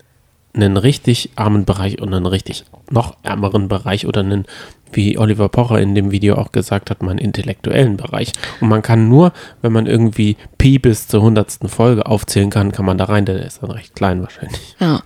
einen 0.54 0.76
richtig 0.76 1.30
armen 1.36 1.64
Bereich 1.64 2.00
und 2.02 2.12
einen 2.12 2.26
richtig 2.26 2.64
noch 2.90 3.16
ärmeren 3.22 3.68
Bereich 3.68 4.06
oder 4.06 4.20
einen, 4.20 4.44
wie 4.92 5.18
Oliver 5.18 5.48
Pocher 5.48 5.80
in 5.80 5.94
dem 5.94 6.10
Video 6.10 6.36
auch 6.36 6.52
gesagt 6.52 6.90
hat, 6.90 7.02
mal 7.02 7.10
einen 7.10 7.18
intellektuellen 7.18 7.96
Bereich. 7.96 8.32
Und 8.60 8.68
man 8.68 8.82
kann 8.82 9.08
nur, 9.08 9.32
wenn 9.62 9.72
man 9.72 9.86
irgendwie 9.86 10.36
Pi 10.58 10.78
bis 10.78 11.08
zur 11.08 11.22
hundertsten 11.22 11.68
Folge 11.68 12.06
aufzählen 12.06 12.50
kann, 12.50 12.72
kann 12.72 12.84
man 12.84 12.98
da 12.98 13.04
rein, 13.04 13.24
der 13.24 13.44
ist 13.44 13.62
dann 13.62 13.70
recht 13.70 13.94
klein 13.94 14.22
wahrscheinlich. 14.22 14.76
Ja. 14.80 15.02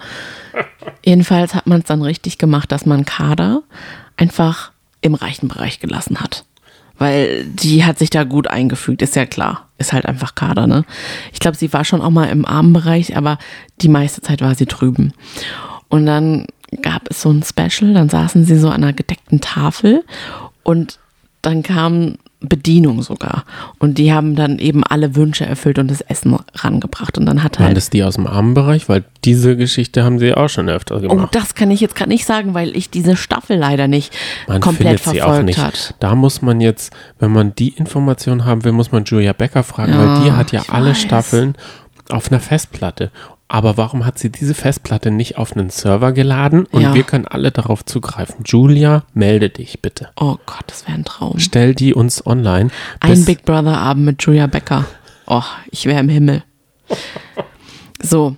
Jedenfalls 1.04 1.54
hat 1.54 1.66
man 1.66 1.80
es 1.80 1.86
dann 1.86 2.02
richtig 2.02 2.38
gemacht, 2.38 2.70
dass 2.72 2.86
man 2.86 3.04
Kader 3.04 3.62
einfach 4.16 4.72
im 5.00 5.14
reichen 5.14 5.48
Bereich 5.48 5.80
gelassen 5.80 6.20
hat. 6.20 6.44
Weil 6.98 7.44
die 7.44 7.84
hat 7.84 7.98
sich 7.98 8.10
da 8.10 8.24
gut 8.24 8.46
eingefügt, 8.46 9.02
ist 9.02 9.16
ja 9.16 9.26
klar. 9.26 9.68
ist 9.78 9.92
halt 9.92 10.06
einfach 10.06 10.34
Kader, 10.34 10.66
ne? 10.66 10.84
Ich 11.32 11.40
glaube, 11.40 11.56
sie 11.56 11.72
war 11.72 11.84
schon 11.84 12.00
auch 12.00 12.10
mal 12.10 12.26
im 12.26 12.46
Armenbereich, 12.46 13.16
aber 13.16 13.38
die 13.80 13.88
meiste 13.88 14.20
Zeit 14.20 14.40
war 14.40 14.54
sie 14.54 14.66
drüben. 14.66 15.12
Und 15.88 16.06
dann 16.06 16.46
gab 16.80 17.10
es 17.10 17.22
so 17.22 17.30
ein 17.30 17.42
Special, 17.42 17.92
dann 17.94 18.08
saßen 18.08 18.44
sie 18.44 18.58
so 18.58 18.68
an 18.68 18.82
einer 18.82 18.92
gedeckten 18.92 19.40
Tafel 19.40 20.04
und 20.62 20.98
dann 21.42 21.62
kam 21.62 22.16
Bedienung 22.44 23.02
sogar. 23.02 23.44
Und 23.78 23.98
die 23.98 24.12
haben 24.12 24.34
dann 24.34 24.58
eben 24.58 24.82
alle 24.82 25.14
Wünsche 25.14 25.46
erfüllt 25.46 25.78
und 25.78 25.88
das 25.90 26.00
Essen 26.00 26.36
rangebracht. 26.56 27.16
Und 27.16 27.26
dann 27.26 27.44
hat 27.44 27.58
Waren 27.60 27.66
halt. 27.68 27.76
das 27.76 27.88
die 27.90 28.02
aus 28.02 28.14
dem 28.16 28.26
Armenbereich? 28.26 28.88
Weil 28.88 29.04
diese 29.24 29.56
Geschichte 29.56 30.02
haben 30.02 30.18
sie 30.18 30.34
auch 30.34 30.48
schon 30.48 30.68
öfter 30.68 30.96
Oh, 30.96 31.00
gemacht. 31.08 31.34
das 31.36 31.54
kann 31.54 31.70
ich 31.70 31.80
jetzt 31.80 31.94
gerade 31.94 32.10
nicht 32.10 32.24
sagen, 32.26 32.52
weil 32.54 32.76
ich 32.76 32.90
diese 32.90 33.16
Staffel 33.16 33.56
leider 33.58 33.86
nicht 33.86 34.12
man 34.48 34.60
komplett 34.60 34.98
verfolgt 34.98 35.24
auch 35.24 35.42
nicht. 35.44 35.58
hat. 35.58 35.94
Da 36.00 36.16
muss 36.16 36.42
man 36.42 36.60
jetzt, 36.60 36.92
wenn 37.20 37.30
man 37.32 37.54
die 37.54 37.68
Information 37.68 38.44
haben 38.44 38.64
will, 38.64 38.72
muss 38.72 38.90
man 38.90 39.04
Julia 39.04 39.34
Becker 39.34 39.62
fragen, 39.62 39.92
Ja, 39.92 39.98
weil 40.16 40.24
die 40.24 40.32
hat 40.32 40.50
ja 40.50 40.62
alle 40.68 40.90
weiß. 40.90 41.00
Staffeln 41.00 41.54
auf 42.08 42.28
einer 42.32 42.40
Festplatte. 42.40 43.12
Aber 43.54 43.76
warum 43.76 44.06
hat 44.06 44.18
sie 44.18 44.30
diese 44.30 44.54
Festplatte 44.54 45.10
nicht 45.10 45.36
auf 45.36 45.52
einen 45.54 45.68
Server 45.68 46.12
geladen 46.12 46.64
und 46.70 46.80
Ja. 46.80 46.94
wir 46.94 47.02
können 47.02 47.26
alle 47.26 47.50
darauf 47.50 47.84
zugreifen? 47.84 48.44
Julia, 48.46 49.04
melde 49.12 49.50
dich 49.50 49.82
bitte. 49.82 50.08
Oh 50.18 50.36
Gott, 50.46 50.64
das 50.68 50.86
wäre 50.86 50.96
ein 50.96 51.04
Traum. 51.04 51.38
Stell 51.38 51.74
die 51.74 51.92
uns 51.92 52.26
online. 52.26 52.70
Ein 53.00 53.26
Big 53.26 53.44
Brother 53.44 53.76
Abend 53.76 54.06
mit 54.06 54.22
Julia 54.22 54.46
Becker. 54.46 54.86
Oh, 55.26 55.42
ich 55.70 55.84
wäre 55.84 56.00
im 56.00 56.08
Himmel. 56.08 56.42
So, 58.02 58.36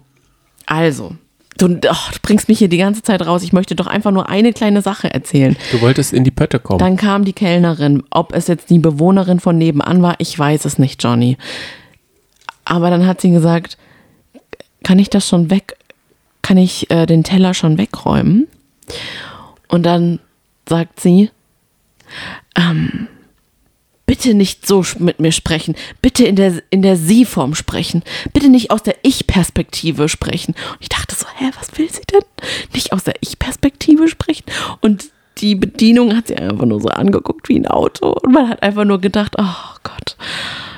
also. 0.67 1.15
Du, 1.59 1.67
oh, 1.67 1.69
du 1.77 2.19
bringst 2.23 2.49
mich 2.49 2.59
hier 2.59 2.69
die 2.69 2.79
ganze 2.79 3.03
Zeit 3.03 3.25
raus. 3.25 3.45
Ich 3.45 3.53
möchte 3.53 3.77
doch 3.77 3.87
einfach 3.87 4.11
nur 4.11 4.29
eine 4.29 4.53
kleine 4.53 4.83
Sache 4.83 5.15
erzählen. 5.15 5.57
Du 5.71 5.81
wolltest 5.81 6.13
in 6.13 6.25
die 6.25 6.33
Pötte 6.33 6.59
kommen. 6.59 6.81
Dann 6.81 6.97
kam 6.97 7.25
die 7.25 7.35
Kellnerin. 7.35 8.03
Ob 8.11 8.35
es 8.35 8.49
jetzt 8.49 8.69
die 8.69 8.81
Bewohnerin 8.81 9.39
von 9.39 9.57
nebenan 9.57 10.03
war, 10.03 10.17
ich 10.19 10.37
weiß 10.37 10.65
es 10.65 10.77
nicht, 10.81 11.01
Johnny. 11.05 11.37
Aber 12.65 12.91
dann 12.91 13.07
hat 13.07 13.21
sie 13.21 13.31
gesagt, 13.31 13.79
kann 14.85 15.01
ich 15.01 15.11
das 15.11 15.29
schon 15.29 15.51
weg, 15.51 15.77
kann 16.43 16.57
ich 16.57 16.91
äh, 16.91 17.07
den 17.07 17.25
Teller 17.25 17.55
schon 17.55 17.79
wegräumen? 17.79 18.47
Und 19.67 19.83
dann 19.85 20.21
sagt 20.69 21.01
sie, 21.01 21.31
ähm, 22.57 23.09
bitte 24.07 24.35
nicht 24.35 24.67
so 24.67 24.85
mit 24.99 25.19
mir 25.19 25.33
sprechen, 25.33 25.75
bitte 26.03 26.25
in 26.25 26.37
der, 26.37 26.63
in 26.71 26.83
der 26.83 26.97
Sie-Form 26.97 27.55
sprechen, 27.55 28.03
bitte 28.33 28.49
nicht 28.49 28.71
aus 28.71 28.83
der 28.83 28.97
Ich-Perspektive 29.03 30.09
sprechen. 30.09 30.55
Und 30.73 30.79
ich 30.81 30.89
dachte 30.89 31.15
so, 31.15 31.27
hä, 31.37 31.51
was 31.59 31.77
will 31.79 31.91
sie 31.91 32.03
denn? 32.13 32.23
Nicht 32.73 32.93
aus 32.93 33.05
der 33.05 33.15
Ich-Perspektive 33.21 34.09
sprechen? 34.09 34.45
Und 34.81 35.07
die 35.39 35.55
Bedienung 35.55 36.15
hat 36.17 36.29
sie 36.29 36.37
einfach 36.37 36.67
nur 36.67 36.81
so 36.81 36.89
angeguckt 36.89 37.49
wie 37.49 37.59
ein 37.59 37.67
Auto 37.67 38.13
und 38.13 38.33
man 38.33 38.49
hat 38.49 38.63
einfach 38.63 38.85
nur 38.85 39.01
gedacht, 39.01 39.35
oh 39.39 39.77
Gott, 39.83 40.17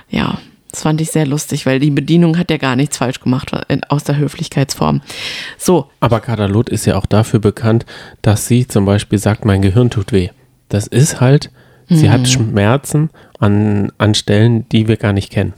ja. 0.09 0.39
Das 0.77 0.83
fand 0.83 1.01
ich 1.01 1.11
sehr 1.11 1.25
lustig, 1.25 1.65
weil 1.65 1.81
die 1.81 1.91
Bedienung 1.91 2.37
hat 2.37 2.51
ja 2.51 2.59
gar 2.59 2.77
nichts 2.77 2.99
falsch 2.99 3.21
gemacht 3.21 3.51
aus 3.89 4.05
der 4.05 4.19
Höflichkeitsform. 4.19 5.01
So, 5.57 5.91
Aber 6.01 6.21
Kadalot 6.21 6.69
ist 6.69 6.85
ja 6.85 6.97
auch 6.99 7.07
dafür 7.07 7.41
bekannt, 7.41 7.87
dass 8.21 8.47
sie 8.47 8.67
zum 8.69 8.85
Beispiel 8.85 9.19
sagt, 9.19 9.47
mein 9.47 9.63
Gehirn 9.63 9.89
tut 9.89 10.13
weh. 10.13 10.29
Das 10.69 10.87
ist 10.87 11.19
halt, 11.23 11.51
sie 11.89 12.09
Mhm. 12.09 12.13
hat 12.13 12.29
Schmerzen 12.29 13.09
an, 13.39 13.91
an 13.97 14.13
Stellen, 14.15 14.69
die 14.69 14.87
wir 14.87 14.99
gar 14.99 15.15
nicht 15.15 15.33
kennen. 15.33 15.55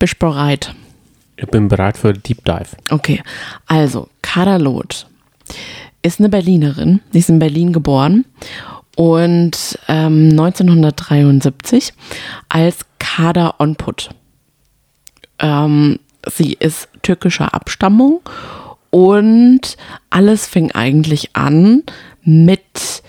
bist 0.00 0.18
bereit. 0.18 0.74
Ich 1.36 1.46
bin 1.46 1.68
bereit 1.68 1.98
für 1.98 2.12
Deep 2.12 2.44
Dive. 2.44 2.66
Okay, 2.90 3.22
also 3.66 4.08
Kader 4.22 4.58
Loth 4.58 5.06
ist 6.02 6.18
eine 6.18 6.28
Berlinerin. 6.30 6.98
Sie 7.12 7.20
ist 7.20 7.28
in 7.30 7.38
Berlin 7.38 7.72
geboren 7.72 8.24
und 8.96 9.78
ähm, 9.86 10.30
1973 10.30 11.92
als 12.48 12.78
Kader 13.00 13.56
Onput. 13.58 14.10
Ähm, 15.40 15.98
sie 16.32 16.52
ist 16.52 16.88
türkischer 17.02 17.52
Abstammung 17.52 18.20
und 18.90 19.76
alles 20.10 20.46
fing 20.46 20.70
eigentlich 20.72 21.34
an 21.34 21.82
mit 22.22 23.02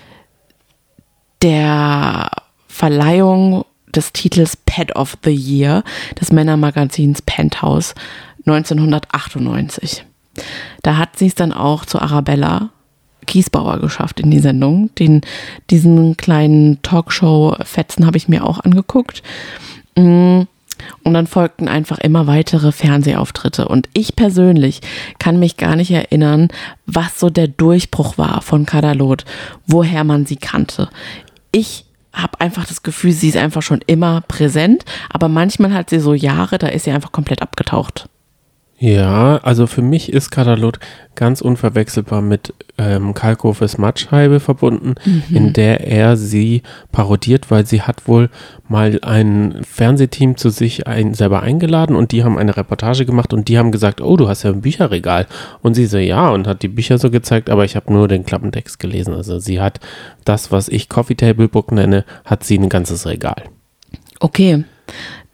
der 1.43 2.31
Verleihung 2.67 3.65
des 3.93 4.13
Titels 4.13 4.55
Pet 4.55 4.95
of 4.95 5.17
the 5.23 5.31
Year 5.31 5.83
des 6.19 6.31
Männermagazins 6.31 7.21
Penthouse 7.21 7.93
1998. 8.45 10.05
Da 10.81 10.97
hat 10.97 11.17
sie 11.17 11.27
es 11.27 11.35
dann 11.35 11.51
auch 11.51 11.85
zu 11.85 11.99
Arabella 11.99 12.69
Kiesbauer 13.27 13.79
geschafft 13.79 14.19
in 14.19 14.31
die 14.31 14.39
Sendung. 14.39 14.93
Den, 14.95 15.21
diesen 15.69 16.17
kleinen 16.17 16.81
Talkshow-Fetzen 16.81 18.05
habe 18.05 18.17
ich 18.17 18.27
mir 18.27 18.45
auch 18.45 18.59
angeguckt. 18.59 19.21
Mm, 19.95 20.41
Und 21.03 21.13
dann 21.13 21.27
folgten 21.27 21.67
einfach 21.67 21.99
immer 21.99 22.27
weitere 22.27 22.71
Fernsehauftritte. 22.71 23.67
Und 23.67 23.87
ich 23.93 24.15
persönlich 24.15 24.81
kann 25.19 25.39
mich 25.39 25.57
gar 25.57 25.75
nicht 25.75 25.91
erinnern, 25.91 26.47
was 26.85 27.19
so 27.19 27.29
der 27.29 27.47
Durchbruch 27.47 28.17
war 28.17 28.41
von 28.41 28.65
Kadalot, 28.65 29.25
woher 29.67 30.03
man 30.03 30.25
sie 30.25 30.37
kannte. 30.37 30.89
Ich 31.51 31.85
habe 32.13 32.39
einfach 32.41 32.65
das 32.65 32.83
Gefühl, 32.83 33.11
sie 33.11 33.29
ist 33.29 33.37
einfach 33.37 33.61
schon 33.61 33.81
immer 33.87 34.21
präsent, 34.21 34.83
aber 35.09 35.29
manchmal 35.29 35.73
hat 35.73 35.89
sie 35.89 35.99
so 35.99 36.13
Jahre, 36.13 36.57
da 36.57 36.67
ist 36.67 36.83
sie 36.83 36.91
einfach 36.91 37.11
komplett 37.11 37.41
abgetaucht. 37.41 38.09
Ja, 38.83 39.37
also 39.43 39.67
für 39.67 39.83
mich 39.83 40.11
ist 40.11 40.31
Kadalot 40.31 40.79
ganz 41.13 41.41
unverwechselbar 41.41 42.23
mit 42.23 42.55
ähm, 42.79 43.13
Kalkhofes 43.13 43.77
Matscheibe 43.77 44.39
verbunden, 44.39 44.95
in 45.29 45.53
der 45.53 45.85
er 45.85 46.17
sie 46.17 46.63
parodiert, 46.91 47.51
weil 47.51 47.63
sie 47.67 47.83
hat 47.83 48.07
wohl 48.07 48.31
mal 48.67 48.97
ein 49.03 49.61
Fernsehteam 49.69 50.35
zu 50.35 50.49
sich 50.49 50.87
ein, 50.87 51.13
selber 51.13 51.43
eingeladen 51.43 51.95
und 51.95 52.11
die 52.11 52.23
haben 52.23 52.39
eine 52.39 52.57
Reportage 52.57 53.05
gemacht 53.05 53.33
und 53.33 53.49
die 53.49 53.59
haben 53.59 53.71
gesagt, 53.71 54.01
oh, 54.01 54.17
du 54.17 54.27
hast 54.27 54.41
ja 54.41 54.49
ein 54.49 54.61
Bücherregal. 54.61 55.27
Und 55.61 55.75
sie 55.75 55.85
so, 55.85 55.99
ja, 55.99 56.31
und 56.31 56.47
hat 56.47 56.63
die 56.63 56.67
Bücher 56.67 56.97
so 56.97 57.11
gezeigt, 57.11 57.51
aber 57.51 57.65
ich 57.65 57.75
habe 57.75 57.93
nur 57.93 58.07
den 58.07 58.25
Klappentext 58.25 58.79
gelesen. 58.79 59.13
Also 59.13 59.37
sie 59.37 59.61
hat 59.61 59.79
das, 60.25 60.51
was 60.51 60.69
ich 60.69 60.89
Coffee 60.89 61.13
Table 61.13 61.49
Book 61.49 61.71
nenne, 61.71 62.03
hat 62.25 62.43
sie 62.43 62.57
ein 62.57 62.67
ganzes 62.67 63.05
Regal. 63.05 63.43
Okay. 64.19 64.63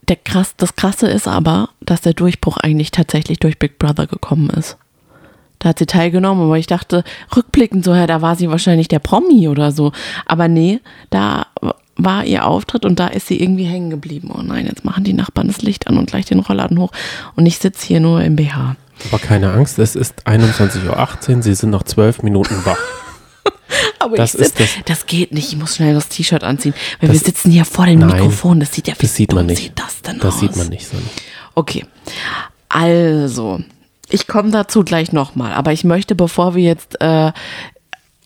Der 0.07 0.15
krass, 0.15 0.53
das 0.55 0.75
Krasse 0.75 1.07
ist 1.07 1.27
aber, 1.27 1.69
dass 1.81 2.01
der 2.01 2.13
Durchbruch 2.13 2.57
eigentlich 2.57 2.91
tatsächlich 2.91 3.39
durch 3.39 3.59
Big 3.59 3.77
Brother 3.77 4.07
gekommen 4.07 4.49
ist. 4.49 4.77
Da 5.59 5.69
hat 5.69 5.79
sie 5.79 5.85
teilgenommen, 5.85 6.43
aber 6.43 6.57
ich 6.57 6.67
dachte, 6.67 7.03
rückblickend 7.35 7.83
so, 7.83 7.93
ja, 7.93 8.07
da 8.07 8.21
war 8.21 8.35
sie 8.35 8.49
wahrscheinlich 8.49 8.87
der 8.87 8.99
Promi 8.99 9.47
oder 9.47 9.71
so. 9.71 9.91
Aber 10.25 10.47
nee, 10.47 10.79
da 11.09 11.47
war 11.95 12.23
ihr 12.25 12.45
Auftritt 12.45 12.85
und 12.85 12.99
da 12.99 13.07
ist 13.07 13.27
sie 13.27 13.41
irgendwie 13.41 13.65
hängen 13.65 13.89
geblieben. 13.89 14.31
Oh 14.33 14.41
nein, 14.41 14.67
jetzt 14.67 14.85
machen 14.85 15.03
die 15.03 15.13
Nachbarn 15.13 15.47
das 15.47 15.61
Licht 15.61 15.87
an 15.87 15.97
und 15.97 16.09
gleich 16.09 16.25
den 16.25 16.39
Rollladen 16.39 16.79
hoch. 16.79 16.91
Und 17.35 17.45
ich 17.47 17.57
sitze 17.57 17.87
hier 17.87 17.99
nur 17.99 18.21
im 18.21 18.35
BH. 18.35 18.75
Aber 19.09 19.19
keine 19.19 19.51
Angst, 19.51 19.79
es 19.79 19.95
ist 19.95 20.27
21.18 20.27 21.37
Uhr, 21.37 21.43
sie 21.43 21.55
sind 21.55 21.71
noch 21.71 21.83
zwölf 21.83 22.23
Minuten 22.23 22.65
wach. 22.65 22.77
Aber 23.99 24.15
Das 24.17 24.33
ich 24.35 24.45
sitz, 24.47 24.59
ist 24.59 24.77
das, 24.85 25.05
geht 25.05 25.31
nicht, 25.33 25.49
ich 25.51 25.57
muss 25.57 25.75
schnell 25.75 25.93
das 25.93 26.07
T-Shirt 26.09 26.43
anziehen. 26.43 26.73
Weil 26.99 27.09
Das- 27.09 27.19
wir 27.21 27.25
sitzen 27.25 27.51
hier 27.51 27.65
vor 27.65 27.85
dem 27.85 27.99
Mikrofon. 28.05 28.59
Das 28.59 28.73
sieht 28.73 28.87
ja 28.87 28.93
wie 28.97 29.05
Das 29.05 29.15
sieht 29.15 29.33
man 29.33 29.45
nicht. 29.47 29.61
sieht 29.61 29.79
das 29.79 30.01
denn 30.01 30.19
Das 30.19 30.35
aus? 30.35 30.39
sieht 30.41 30.55
man 30.55 30.67
nicht 30.69 30.87
so. 30.87 30.97
Okay, 31.55 31.85
also, 32.69 33.59
ich 34.09 34.27
komme 34.27 34.51
dazu 34.51 34.83
gleich 34.83 35.11
nochmal, 35.11 35.53
aber 35.53 35.71
ich 35.73 35.83
möchte, 35.83 36.15
bevor 36.15 36.55
wir 36.55 36.63
jetzt 36.63 36.99
äh, 37.01 37.31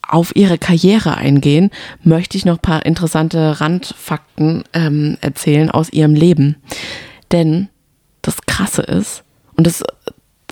auf 0.07 0.35
ihre 0.35 0.57
Karriere 0.57 1.15
eingehen, 1.17 1.71
möchte 2.03 2.37
ich 2.37 2.43
noch 2.45 2.55
ein 2.57 2.61
paar 2.61 2.85
interessante 2.85 3.61
Randfakten 3.61 4.63
ähm, 4.73 5.17
erzählen 5.21 5.71
aus 5.71 5.89
ihrem 5.91 6.15
Leben. 6.15 6.57
Denn 7.31 7.69
das 8.21 8.41
Krasse 8.45 8.81
ist, 8.81 9.23
und 9.55 9.65
das 9.67 9.83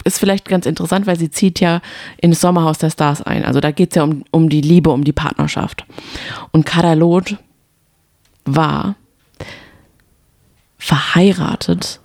ist 0.03 0.19
vielleicht 0.19 0.47
ganz 0.47 0.65
interessant, 0.65 1.07
weil 1.07 1.17
sie 1.17 1.31
zieht 1.31 1.59
ja 1.59 1.81
in 2.17 2.31
das 2.31 2.41
Sommerhaus 2.41 2.77
der 2.77 2.89
Stars 2.89 3.21
ein. 3.21 3.45
Also 3.45 3.59
da 3.59 3.71
geht 3.71 3.91
es 3.91 3.95
ja 3.95 4.03
um, 4.03 4.23
um 4.31 4.49
die 4.49 4.61
Liebe, 4.61 4.89
um 4.89 5.03
die 5.03 5.13
Partnerschaft. 5.13 5.85
Und 6.51 6.65
Kadalot 6.65 7.37
war 8.45 8.95
verheiratet. 10.77 11.99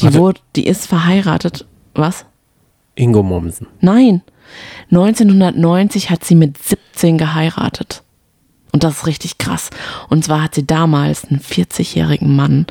Die, 0.00 0.04
Warte. 0.04 0.18
wurde, 0.18 0.40
die 0.56 0.66
ist 0.66 0.86
verheiratet. 0.86 1.66
Was? 1.94 2.24
Ingo 2.94 3.22
Mommsen. 3.22 3.66
Nein. 3.80 4.22
1990 4.90 6.10
hat 6.10 6.24
sie 6.24 6.34
mit 6.34 6.58
17 6.58 7.18
geheiratet. 7.18 8.02
Und 8.72 8.84
das 8.84 8.98
ist 8.98 9.06
richtig 9.06 9.38
krass. 9.38 9.70
Und 10.08 10.24
zwar 10.24 10.42
hat 10.42 10.54
sie 10.54 10.66
damals 10.66 11.24
einen 11.24 11.40
40-jährigen 11.40 12.34
Mann 12.34 12.66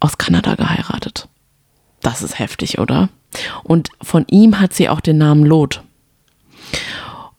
aus 0.00 0.18
Kanada 0.18 0.54
geheiratet. 0.54 1.28
Das 2.00 2.22
ist 2.22 2.38
heftig, 2.38 2.78
oder? 2.78 3.08
Und 3.64 3.90
von 4.02 4.24
ihm 4.30 4.60
hat 4.60 4.72
sie 4.72 4.88
auch 4.88 5.00
den 5.00 5.18
Namen 5.18 5.44
Lot. 5.44 5.82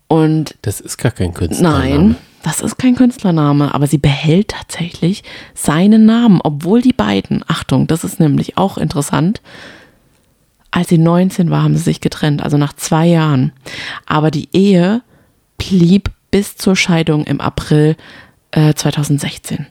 Und 0.08 0.56
Das 0.62 0.80
ist 0.80 0.98
gar 0.98 1.12
kein 1.12 1.34
Künstlername. 1.34 1.80
Nein, 1.80 2.16
das 2.44 2.62
ist 2.62 2.78
kein 2.78 2.96
Künstlername, 2.96 3.74
aber 3.74 3.88
sie 3.88 3.98
behält 3.98 4.50
tatsächlich 4.50 5.24
seinen 5.54 6.06
Namen, 6.06 6.40
obwohl 6.42 6.82
die 6.82 6.94
beiden, 6.94 7.44
Achtung, 7.48 7.88
das 7.88 8.04
ist 8.04 8.20
nämlich 8.20 8.58
auch 8.58 8.78
interessant, 8.78 9.42
als 10.72 10.90
sie 10.90 10.98
19 10.98 11.50
war, 11.50 11.64
haben 11.64 11.76
sie 11.76 11.84
sich 11.84 12.02
getrennt, 12.02 12.42
also 12.42 12.58
nach 12.58 12.74
zwei 12.74 13.08
Jahren. 13.08 13.52
Aber 14.06 14.32
die 14.32 14.50
Ehe 14.54 15.02
blieb 15.58 16.12
bis 16.32 16.56
zur 16.56 16.76
Scheidung 16.76 17.24
im 17.26 17.42
April 17.42 17.96
äh, 18.52 18.74
2016. 18.74 19.68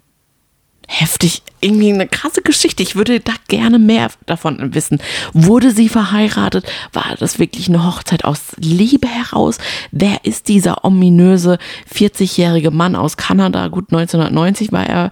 heftig, 0.86 1.42
irgendwie 1.60 1.92
eine 1.92 2.06
krasse 2.06 2.42
Geschichte. 2.42 2.82
Ich 2.82 2.96
würde 2.96 3.20
da 3.20 3.32
gerne 3.48 3.78
mehr 3.78 4.08
davon 4.26 4.74
wissen. 4.74 5.00
Wurde 5.32 5.72
sie 5.72 5.88
verheiratet? 5.88 6.66
War 6.92 7.16
das 7.18 7.38
wirklich 7.38 7.68
eine 7.68 7.84
Hochzeit 7.84 8.24
aus 8.24 8.54
Liebe 8.56 9.08
heraus? 9.08 9.58
Wer 9.90 10.24
ist 10.24 10.48
dieser 10.48 10.84
ominöse 10.84 11.58
40-jährige 11.92 12.70
Mann 12.70 12.94
aus 12.94 13.16
Kanada? 13.16 13.68
Gut, 13.68 13.92
1990 13.92 14.72
war 14.72 14.86
er 14.86 15.10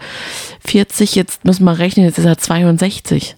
40, 0.66 1.14
jetzt 1.16 1.44
müssen 1.44 1.64
wir 1.64 1.78
rechnen, 1.78 2.06
jetzt 2.06 2.18
ist 2.18 2.24
er 2.24 2.38
62. 2.38 3.36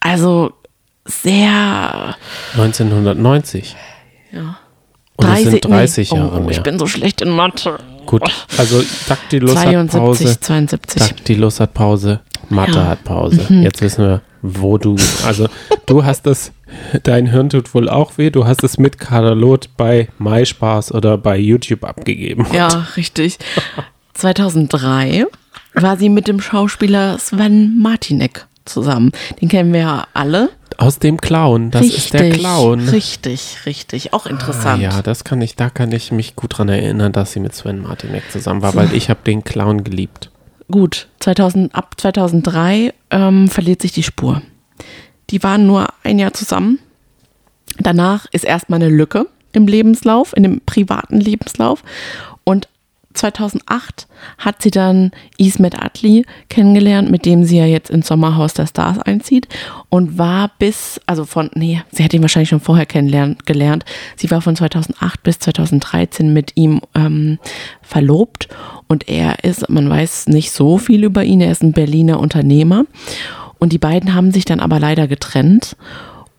Also 0.00 0.52
sehr. 1.04 2.16
1990. 2.52 3.76
Ja. 4.32 4.58
Und 5.18 5.28
es 5.32 5.42
sind 5.42 5.64
30 5.64 6.12
nee. 6.12 6.18
Jahre 6.18 6.36
oh, 6.36 6.40
mehr. 6.40 6.50
Ich 6.50 6.62
bin 6.62 6.78
so 6.78 6.86
schlecht 6.86 7.20
in 7.20 7.30
Mathe. 7.30 7.78
Gut, 8.06 8.22
also 8.56 8.82
Daktylos 9.08 9.56
hat 9.56 9.64
72, 9.64 10.00
Pause. 10.00 10.40
72. 10.40 11.02
Daktylos 11.02 11.60
hat 11.60 11.74
Pause. 11.74 12.20
Mathe 12.48 12.72
Ja. 12.72 12.84
Mhm. 12.84 12.88
hat 12.88 13.04
Pause. 13.04 13.46
Jetzt 13.50 13.82
wissen 13.82 14.04
wir, 14.04 14.22
wo 14.42 14.78
du. 14.78 14.96
Also, 15.26 15.48
du 15.86 16.04
hast 16.04 16.22
das. 16.22 16.52
Dein 17.02 17.26
Hirn 17.26 17.50
tut 17.50 17.74
wohl 17.74 17.88
auch 17.88 18.16
weh. 18.16 18.30
Du 18.30 18.46
hast 18.46 18.62
es 18.62 18.78
mit 18.78 18.98
Katalot 18.98 19.70
bei 19.76 20.08
MySpaß 20.18 20.92
oder 20.92 21.18
bei 21.18 21.36
YouTube 21.36 21.84
abgegeben. 21.84 22.46
Ja, 22.52 22.86
richtig. 22.96 23.38
2003 24.14 25.26
war 25.74 25.96
sie 25.96 26.08
mit 26.08 26.28
dem 26.28 26.40
Schauspieler 26.40 27.18
Sven 27.18 27.78
Martinek 27.78 28.46
zusammen. 28.68 29.12
Den 29.40 29.48
kennen 29.48 29.72
wir 29.72 29.80
ja 29.80 30.06
alle. 30.14 30.50
Aus 30.76 30.98
dem 31.00 31.16
Clown. 31.20 31.70
Das 31.72 31.84
ist 31.86 32.12
der 32.12 32.30
Clown. 32.30 32.88
Richtig, 32.88 33.58
richtig. 33.66 34.12
Auch 34.12 34.26
Ah, 34.26 34.30
interessant. 34.30 34.82
ja, 34.82 35.02
das 35.02 35.24
kann 35.24 35.40
ich, 35.40 35.56
da 35.56 35.70
kann 35.70 35.90
ich 35.92 36.12
mich 36.12 36.36
gut 36.36 36.56
dran 36.58 36.68
erinnern, 36.68 37.12
dass 37.12 37.32
sie 37.32 37.40
mit 37.40 37.54
Sven 37.54 37.82
Martinek 37.82 38.30
zusammen 38.30 38.62
war, 38.62 38.74
weil 38.76 38.94
ich 38.94 39.10
habe 39.10 39.20
den 39.26 39.42
Clown 39.42 39.82
geliebt. 39.82 40.30
Gut, 40.70 41.08
2000, 41.20 41.74
ab 41.74 41.94
2003 41.96 42.92
ähm, 43.10 43.48
verliert 43.48 43.82
sich 43.82 43.92
die 43.92 44.02
Spur. 44.02 44.42
Die 45.30 45.42
waren 45.42 45.66
nur 45.66 45.88
ein 46.04 46.18
Jahr 46.18 46.32
zusammen. 46.34 46.78
Danach 47.78 48.26
ist 48.32 48.44
erstmal 48.44 48.80
eine 48.82 48.90
Lücke 48.90 49.26
im 49.52 49.66
Lebenslauf, 49.66 50.36
in 50.36 50.42
dem 50.42 50.60
privaten 50.64 51.20
Lebenslauf. 51.20 51.82
Und 52.44 52.68
2008 53.18 54.06
hat 54.38 54.62
sie 54.62 54.70
dann 54.70 55.10
Ismet 55.36 55.78
Atli 55.80 56.24
kennengelernt, 56.48 57.10
mit 57.10 57.26
dem 57.26 57.44
sie 57.44 57.58
ja 57.58 57.66
jetzt 57.66 57.90
ins 57.90 58.08
Sommerhaus 58.08 58.54
der 58.54 58.66
Stars 58.66 58.98
einzieht 58.98 59.48
und 59.88 60.18
war 60.18 60.50
bis, 60.58 61.00
also 61.06 61.24
von, 61.24 61.50
nee, 61.54 61.82
sie 61.90 62.04
hat 62.04 62.14
ihn 62.14 62.22
wahrscheinlich 62.22 62.48
schon 62.48 62.60
vorher 62.60 62.86
kennengelernt, 62.86 63.46
gelernt. 63.46 63.84
Sie 64.16 64.30
war 64.30 64.40
von 64.40 64.56
2008 64.56 65.22
bis 65.22 65.38
2013 65.40 66.32
mit 66.32 66.52
ihm 66.56 66.80
ähm, 66.94 67.38
verlobt 67.82 68.48
und 68.86 69.08
er 69.08 69.44
ist, 69.44 69.68
man 69.68 69.88
weiß 69.88 70.28
nicht 70.28 70.50
so 70.50 70.78
viel 70.78 71.04
über 71.04 71.24
ihn, 71.24 71.40
er 71.40 71.52
ist 71.52 71.62
ein 71.62 71.72
Berliner 71.72 72.20
Unternehmer 72.20 72.84
und 73.58 73.72
die 73.72 73.78
beiden 73.78 74.14
haben 74.14 74.32
sich 74.32 74.44
dann 74.44 74.60
aber 74.60 74.78
leider 74.78 75.08
getrennt 75.08 75.76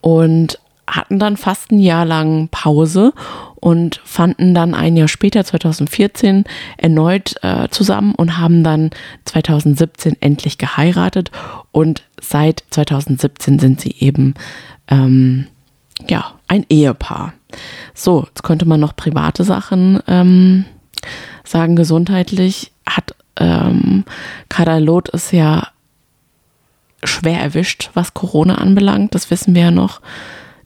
und 0.01 0.59
hatten 0.89 1.19
dann 1.19 1.37
fast 1.37 1.71
ein 1.71 1.79
Jahr 1.79 2.05
lang 2.05 2.49
Pause 2.49 3.13
und 3.55 4.01
fanden 4.03 4.53
dann 4.53 4.73
ein 4.73 4.95
Jahr 4.97 5.07
später, 5.07 5.43
2014, 5.43 6.45
erneut 6.77 7.35
äh, 7.43 7.69
zusammen 7.69 8.15
und 8.15 8.37
haben 8.37 8.63
dann 8.63 8.89
2017 9.25 10.17
endlich 10.21 10.57
geheiratet. 10.57 11.31
Und 11.71 12.03
seit 12.21 12.63
2017 12.71 13.59
sind 13.59 13.81
sie 13.81 13.95
eben 13.99 14.33
ähm, 14.87 15.47
ja 16.07 16.33
ein 16.47 16.65
Ehepaar. 16.69 17.33
So, 17.93 18.25
jetzt 18.27 18.43
könnte 18.43 18.65
man 18.65 18.79
noch 18.79 18.95
private 18.95 19.43
Sachen 19.43 19.99
ähm, 20.07 20.65
sagen. 21.43 21.75
Gesundheitlich 21.75 22.71
hat 22.87 23.15
ähm, 23.37 24.05
Kadalot 24.49 25.13
es 25.13 25.31
ja 25.31 25.67
schwer 27.03 27.39
erwischt, 27.39 27.91
was 27.93 28.13
Corona 28.13 28.55
anbelangt. 28.55 29.15
Das 29.15 29.31
wissen 29.31 29.55
wir 29.55 29.63
ja 29.63 29.71
noch. 29.71 30.01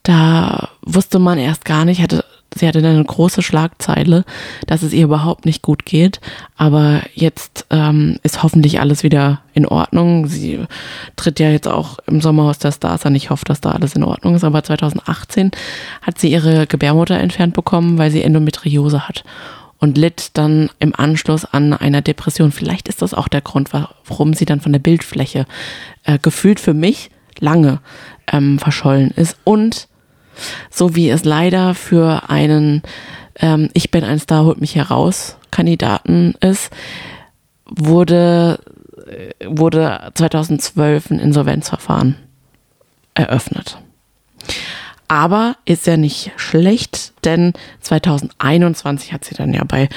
Da 0.04 0.70
wusste 0.82 1.18
man 1.18 1.38
erst 1.38 1.64
gar 1.64 1.86
nicht, 1.86 2.02
hatte, 2.02 2.26
sie 2.54 2.68
hatte 2.68 2.82
dann 2.82 2.96
eine 2.96 3.06
große 3.06 3.42
Schlagzeile, 3.42 4.26
dass 4.68 4.84
es 4.84 4.92
ihr 4.92 5.06
überhaupt 5.06 5.46
nicht 5.46 5.62
gut 5.62 5.86
geht. 5.86 6.20
Aber 6.58 7.02
jetzt 7.14 7.66
ähm, 7.70 8.20
ist 8.22 8.44
hoffentlich 8.44 8.82
alles 8.82 9.04
wieder 9.04 9.42
in 9.54 9.66
Ordnung. 9.66 10.28
Sie 10.28 10.60
tritt 11.16 11.40
ja 11.40 11.50
jetzt 11.50 11.70
auch 11.70 12.00
im 12.06 12.20
Sommerhaus 12.20 12.60
der 12.60 12.74
Stars 12.74 13.06
an. 13.06 13.16
Ich 13.16 13.30
hoffe, 13.30 13.46
dass 13.46 13.62
da 13.62 13.72
alles 13.72 13.96
in 13.96 14.04
Ordnung 14.04 14.36
ist. 14.36 14.44
Aber 14.44 14.62
2018 14.62 15.52
hat 16.02 16.20
sie 16.20 16.32
ihre 16.32 16.68
Gebärmutter 16.68 17.18
entfernt 17.18 17.54
bekommen, 17.54 17.98
weil 17.98 18.12
sie 18.12 18.24
Endometriose 18.24 19.08
hat 19.08 19.24
und 19.80 19.98
litt 19.98 20.32
dann 20.36 20.70
im 20.80 20.94
Anschluss 20.96 21.44
an 21.44 21.74
einer 21.74 22.02
Depression. 22.02 22.52
Vielleicht 22.52 22.88
ist 22.88 23.02
das 23.02 23.14
auch 23.14 23.28
der 23.28 23.42
Grund, 23.42 23.72
warum 23.74 24.34
sie 24.34 24.46
dann 24.46 24.62
von 24.62 24.72
der 24.72 24.80
Bildfläche 24.80 25.46
äh, 26.04 26.20
gefühlt 26.22 26.60
für 26.60 26.74
mich 26.74 27.10
lange 27.40 27.80
ähm, 28.32 28.60
verschollen 28.60 29.12
ist. 29.12 29.38
Und 29.44 29.90
so 30.70 30.96
wie 30.96 31.10
es 31.10 31.24
leider 31.24 31.76
für 31.76 32.30
einen 32.30 32.82
ähm, 33.40 33.70
Ich 33.74 33.92
bin 33.92 34.04
ein 34.04 34.20
Star, 34.20 34.46
holt 34.46 34.62
mich 34.62 34.76
heraus 34.76 35.38
Kandidaten 35.54 36.34
ist, 36.40 36.72
wurde, 37.66 38.60
äh, 39.08 39.46
wurde 39.48 40.12
2012 40.16 41.12
ein 41.12 41.20
Insolvenzverfahren 41.20 42.16
eröffnet. 43.14 43.78
Aber 45.08 45.58
ist 45.66 45.86
ja 45.86 45.96
nicht 45.96 46.32
schlecht, 46.38 47.14
denn 47.24 47.54
2021 47.82 49.14
hat 49.14 49.26
sie 49.26 49.36
dann 49.36 49.54
ja 49.54 49.64
bei 49.64 49.90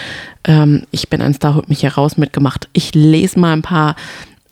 ähm, 0.44 0.86
Ich 0.90 1.08
bin 1.08 1.22
ein 1.22 1.32
Star, 1.32 1.54
holt 1.54 1.70
mich 1.70 1.84
heraus 1.84 2.18
mitgemacht. 2.18 2.68
Ich 2.74 2.94
lese 2.94 3.38
mal 3.38 3.54
ein 3.54 3.62
paar 3.62 3.96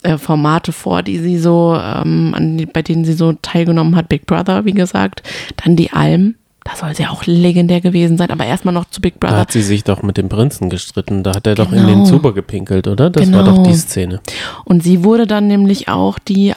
äh, 0.05 0.17
Formate 0.17 0.71
vor, 0.71 1.03
die 1.03 1.17
sie 1.19 1.37
so, 1.37 1.75
ähm, 1.81 2.33
an 2.35 2.65
bei 2.71 2.81
denen 2.81 3.05
sie 3.05 3.13
so 3.13 3.33
teilgenommen 3.33 3.95
hat. 3.95 4.07
Big 4.09 4.25
Brother, 4.25 4.65
wie 4.65 4.73
gesagt. 4.73 5.23
Dann 5.63 5.75
die 5.75 5.91
Alm. 5.91 6.35
Da 6.63 6.75
soll 6.75 6.95
sie 6.95 7.05
auch 7.05 7.25
legendär 7.27 7.79
gewesen 7.79 8.17
sein. 8.17 8.31
Aber 8.31 8.43
erstmal 8.45 8.73
noch 8.73 8.85
zu 8.89 8.99
Big 8.99 9.19
Da 9.19 9.27
Brother. 9.27 9.39
hat 9.41 9.51
sie 9.51 9.61
sich 9.61 9.83
doch 9.83 10.01
mit 10.01 10.17
dem 10.17 10.29
Prinzen 10.29 10.69
gestritten. 10.71 11.21
Da 11.21 11.35
hat 11.35 11.45
er 11.45 11.53
doch 11.53 11.71
in 11.71 11.77
Genau. 11.85 11.87
den 11.89 12.05
Zuber 12.07 12.33
gepinkelt, 12.33 12.87
oder? 12.87 13.11
Das 13.11 13.31
war 13.31 13.43
Genau. 13.43 13.57
doch 13.57 13.63
die 13.63 13.75
Szene. 13.75 14.19
Und 14.63 14.81
sie 14.81 15.03
wurde 15.03 15.27
dann 15.27 15.45
nämlich 15.47 15.89
auch 15.89 16.17
die 16.17 16.53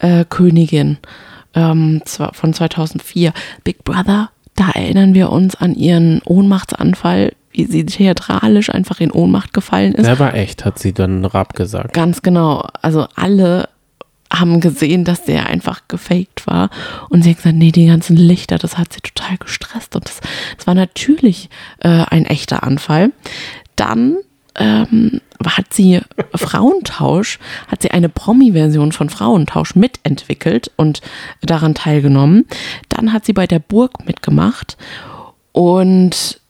Almkönigin 0.00 0.98
ähm, 1.54 2.02
zwar 2.04 2.34
von 2.34 2.52
2004. 2.54 3.32
Big 3.64 3.82
Brother, 3.84 4.30
da 4.54 4.70
erinnern 4.70 5.14
wir 5.14 5.30
uns 5.32 5.56
an 5.56 5.74
ihren 5.74 6.20
Ohnmachtsanfall, 6.24 7.32
wie 7.58 7.66
sie 7.66 7.84
theatralisch 7.84 8.70
einfach 8.70 9.00
in 9.00 9.10
Ohnmacht 9.10 9.52
gefallen 9.52 9.92
ist. 9.94 10.06
Der 10.06 10.20
war 10.20 10.34
echt, 10.34 10.64
hat 10.64 10.78
sie 10.78 10.92
dann 10.92 11.24
Raab 11.24 11.54
gesagt. 11.54 11.92
Ganz 11.92 12.22
genau. 12.22 12.64
Also 12.82 13.08
alle 13.16 13.68
haben 14.32 14.60
gesehen, 14.60 15.04
dass 15.04 15.24
der 15.24 15.46
einfach 15.46 15.82
gefaked 15.88 16.46
war. 16.46 16.70
Und 17.08 17.24
sie 17.24 17.30
hat 17.30 17.38
gesagt, 17.38 17.56
nee, 17.56 17.72
die 17.72 17.86
ganzen 17.86 18.16
Lichter, 18.16 18.58
das 18.58 18.78
hat 18.78 18.92
sie 18.92 19.00
total 19.00 19.38
gestresst. 19.38 19.96
Und 19.96 20.04
das, 20.04 20.20
das 20.56 20.66
war 20.68 20.74
natürlich 20.74 21.50
äh, 21.80 22.04
ein 22.08 22.26
echter 22.26 22.62
Anfall. 22.62 23.10
Dann 23.74 24.18
ähm, 24.54 25.20
hat 25.44 25.74
sie 25.74 26.00
Frauentausch, 26.34 27.40
hat 27.66 27.82
sie 27.82 27.90
eine 27.90 28.08
Promi-Version 28.08 28.92
von 28.92 29.10
Frauentausch 29.10 29.74
mitentwickelt 29.74 30.70
und 30.76 31.00
daran 31.42 31.74
teilgenommen. 31.74 32.46
Dann 32.88 33.12
hat 33.12 33.24
sie 33.24 33.32
bei 33.32 33.48
der 33.48 33.58
Burg 33.58 34.06
mitgemacht 34.06 34.76
und 35.50 36.40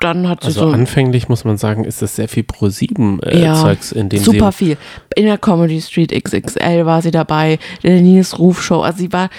dann 0.00 0.28
hat 0.28 0.42
sie 0.42 0.46
Also 0.48 0.60
so 0.60 0.68
anfänglich 0.68 1.28
muss 1.28 1.44
man 1.44 1.56
sagen, 1.56 1.84
ist 1.84 2.02
das 2.02 2.16
sehr 2.16 2.28
viel 2.28 2.42
Pro-7-Zeugs, 2.44 3.92
in 3.92 4.08
dem 4.08 4.22
super 4.22 4.52
viel. 4.52 4.76
In 5.16 5.26
der 5.26 5.38
Comedy 5.38 5.80
Street 5.80 6.12
XXL 6.12 6.86
war 6.86 7.02
sie 7.02 7.10
dabei, 7.10 7.58
der 7.82 8.00
Nils 8.00 8.38
Rufshow, 8.38 8.82
also 8.82 8.98
sie 8.98 9.12
war, 9.12 9.30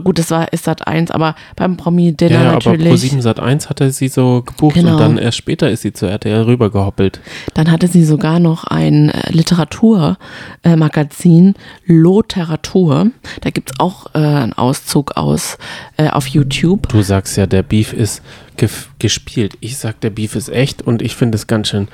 gut, 0.00 0.18
das 0.18 0.30
war 0.30 0.52
ist 0.52 0.64
Sat 0.64 0.86
1, 0.86 1.10
aber 1.10 1.34
beim 1.56 1.76
Promi 1.76 2.12
Dinner 2.12 2.30
Ja, 2.34 2.42
ja, 2.42 2.50
aber 2.56 2.70
natürlich. 2.72 2.92
Pro7 3.12 3.20
Sat 3.22 3.40
1 3.40 3.68
hatte 3.70 3.90
sie 3.90 4.08
so 4.08 4.42
gebucht 4.42 4.74
Genau. 4.74 4.92
und 4.92 5.00
dann 5.00 5.18
erst 5.18 5.36
später 5.38 5.70
ist 5.70 5.82
sie 5.82 5.92
zu 5.92 6.06
RTL 6.06 6.42
rübergehoppelt. 6.42 7.20
Dann 7.54 7.70
hatte 7.70 7.88
sie 7.88 8.04
sogar 8.04 8.38
noch 8.40 8.64
ein 8.64 9.10
äh, 9.10 9.30
Literaturmagazin, 10.62 11.54
Loteratur. 11.86 13.10
Da 13.40 13.50
gibt's 13.50 13.72
auch 13.78 14.06
äh, 14.14 14.18
einen 14.18 14.52
Auszug 14.54 15.16
aus 15.16 15.58
äh, 15.96 16.08
auf 16.08 16.26
YouTube. 16.26 16.88
Du 16.88 17.02
sagst 17.02 17.36
ja, 17.36 17.46
der 17.46 17.62
Beef 17.62 17.92
ist 17.92 18.22
gef- 18.58 18.86
gespielt. 18.98 19.56
Ich 19.60 19.76
sag, 19.78 20.00
der 20.00 20.10
Beef 20.10 20.34
ist 20.36 20.48
echt 20.48 20.82
und 20.82 21.02
ich 21.02 21.14
finde 21.16 21.36
es 21.36 21.46
ganz 21.46 21.68
schön 21.68 21.88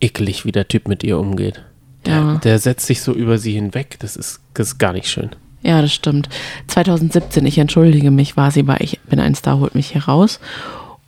eklig, 0.00 0.44
wie 0.44 0.52
der 0.52 0.68
Typ 0.68 0.88
mit 0.88 1.02
ihr 1.04 1.18
umgeht. 1.18 1.62
Der, 2.06 2.14
Ja. 2.14 2.34
der 2.42 2.58
setzt 2.58 2.86
sich 2.86 3.02
so 3.02 3.12
über 3.12 3.36
sie 3.38 3.52
hinweg. 3.52 3.96
Das 4.00 4.16
ist, 4.16 4.40
das 4.54 4.68
ist 4.68 4.78
gar 4.78 4.92
nicht 4.92 5.08
schön. 5.08 5.30
Ja, 5.62 5.82
das 5.82 5.92
stimmt. 5.92 6.28
2017, 6.68 7.44
ich 7.44 7.58
entschuldige 7.58 8.10
mich, 8.10 8.36
war 8.36 8.50
sie 8.50 8.62
bei 8.62 8.76
Ich 8.80 9.00
bin 9.00 9.20
ein 9.20 9.34
Star, 9.34 9.58
holt 9.58 9.74
mich 9.74 9.88
hier 9.92 10.04
raus. 10.04 10.40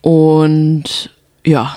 Und 0.03 1.11
ja, 1.45 1.77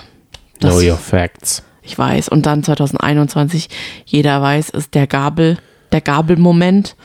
das, 0.59 0.73
know 0.73 0.91
your 0.91 0.97
facts. 0.97 1.63
ich 1.83 1.97
weiß. 1.97 2.29
Und 2.29 2.45
dann 2.45 2.63
2021, 2.63 3.69
jeder 4.05 4.41
weiß, 4.41 4.69
ist 4.69 4.93
der 4.93 5.07
Gabel, 5.07 5.57
der 5.91 6.01
Gabel-Moment 6.01 6.95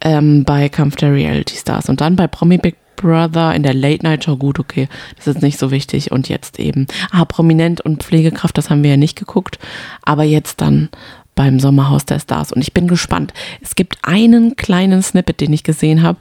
ähm, 0.00 0.44
bei 0.44 0.68
Kampf 0.68 0.96
der 0.96 1.12
Reality 1.12 1.56
Stars. 1.56 1.88
Und 1.88 2.00
dann 2.00 2.16
bei 2.16 2.26
Promi 2.26 2.58
Big 2.58 2.76
Brother 2.96 3.54
in 3.54 3.62
der 3.62 3.74
Late 3.74 4.04
Night 4.04 4.24
Show, 4.24 4.36
gut, 4.36 4.58
okay, 4.58 4.88
das 5.16 5.26
ist 5.26 5.42
nicht 5.42 5.58
so 5.58 5.70
wichtig. 5.70 6.12
Und 6.12 6.28
jetzt 6.28 6.58
eben, 6.58 6.86
ah, 7.10 7.24
Prominent 7.24 7.80
und 7.80 8.02
Pflegekraft, 8.02 8.56
das 8.56 8.70
haben 8.70 8.82
wir 8.82 8.90
ja 8.90 8.96
nicht 8.96 9.18
geguckt. 9.18 9.58
Aber 10.02 10.22
jetzt 10.22 10.60
dann 10.60 10.88
beim 11.34 11.58
Sommerhaus 11.58 12.04
der 12.04 12.18
Stars. 12.18 12.52
Und 12.52 12.62
ich 12.62 12.72
bin 12.72 12.88
gespannt. 12.88 13.32
Es 13.60 13.74
gibt 13.74 13.98
einen 14.02 14.56
kleinen 14.56 15.02
Snippet, 15.02 15.40
den 15.40 15.52
ich 15.52 15.64
gesehen 15.64 16.02
habe. 16.02 16.18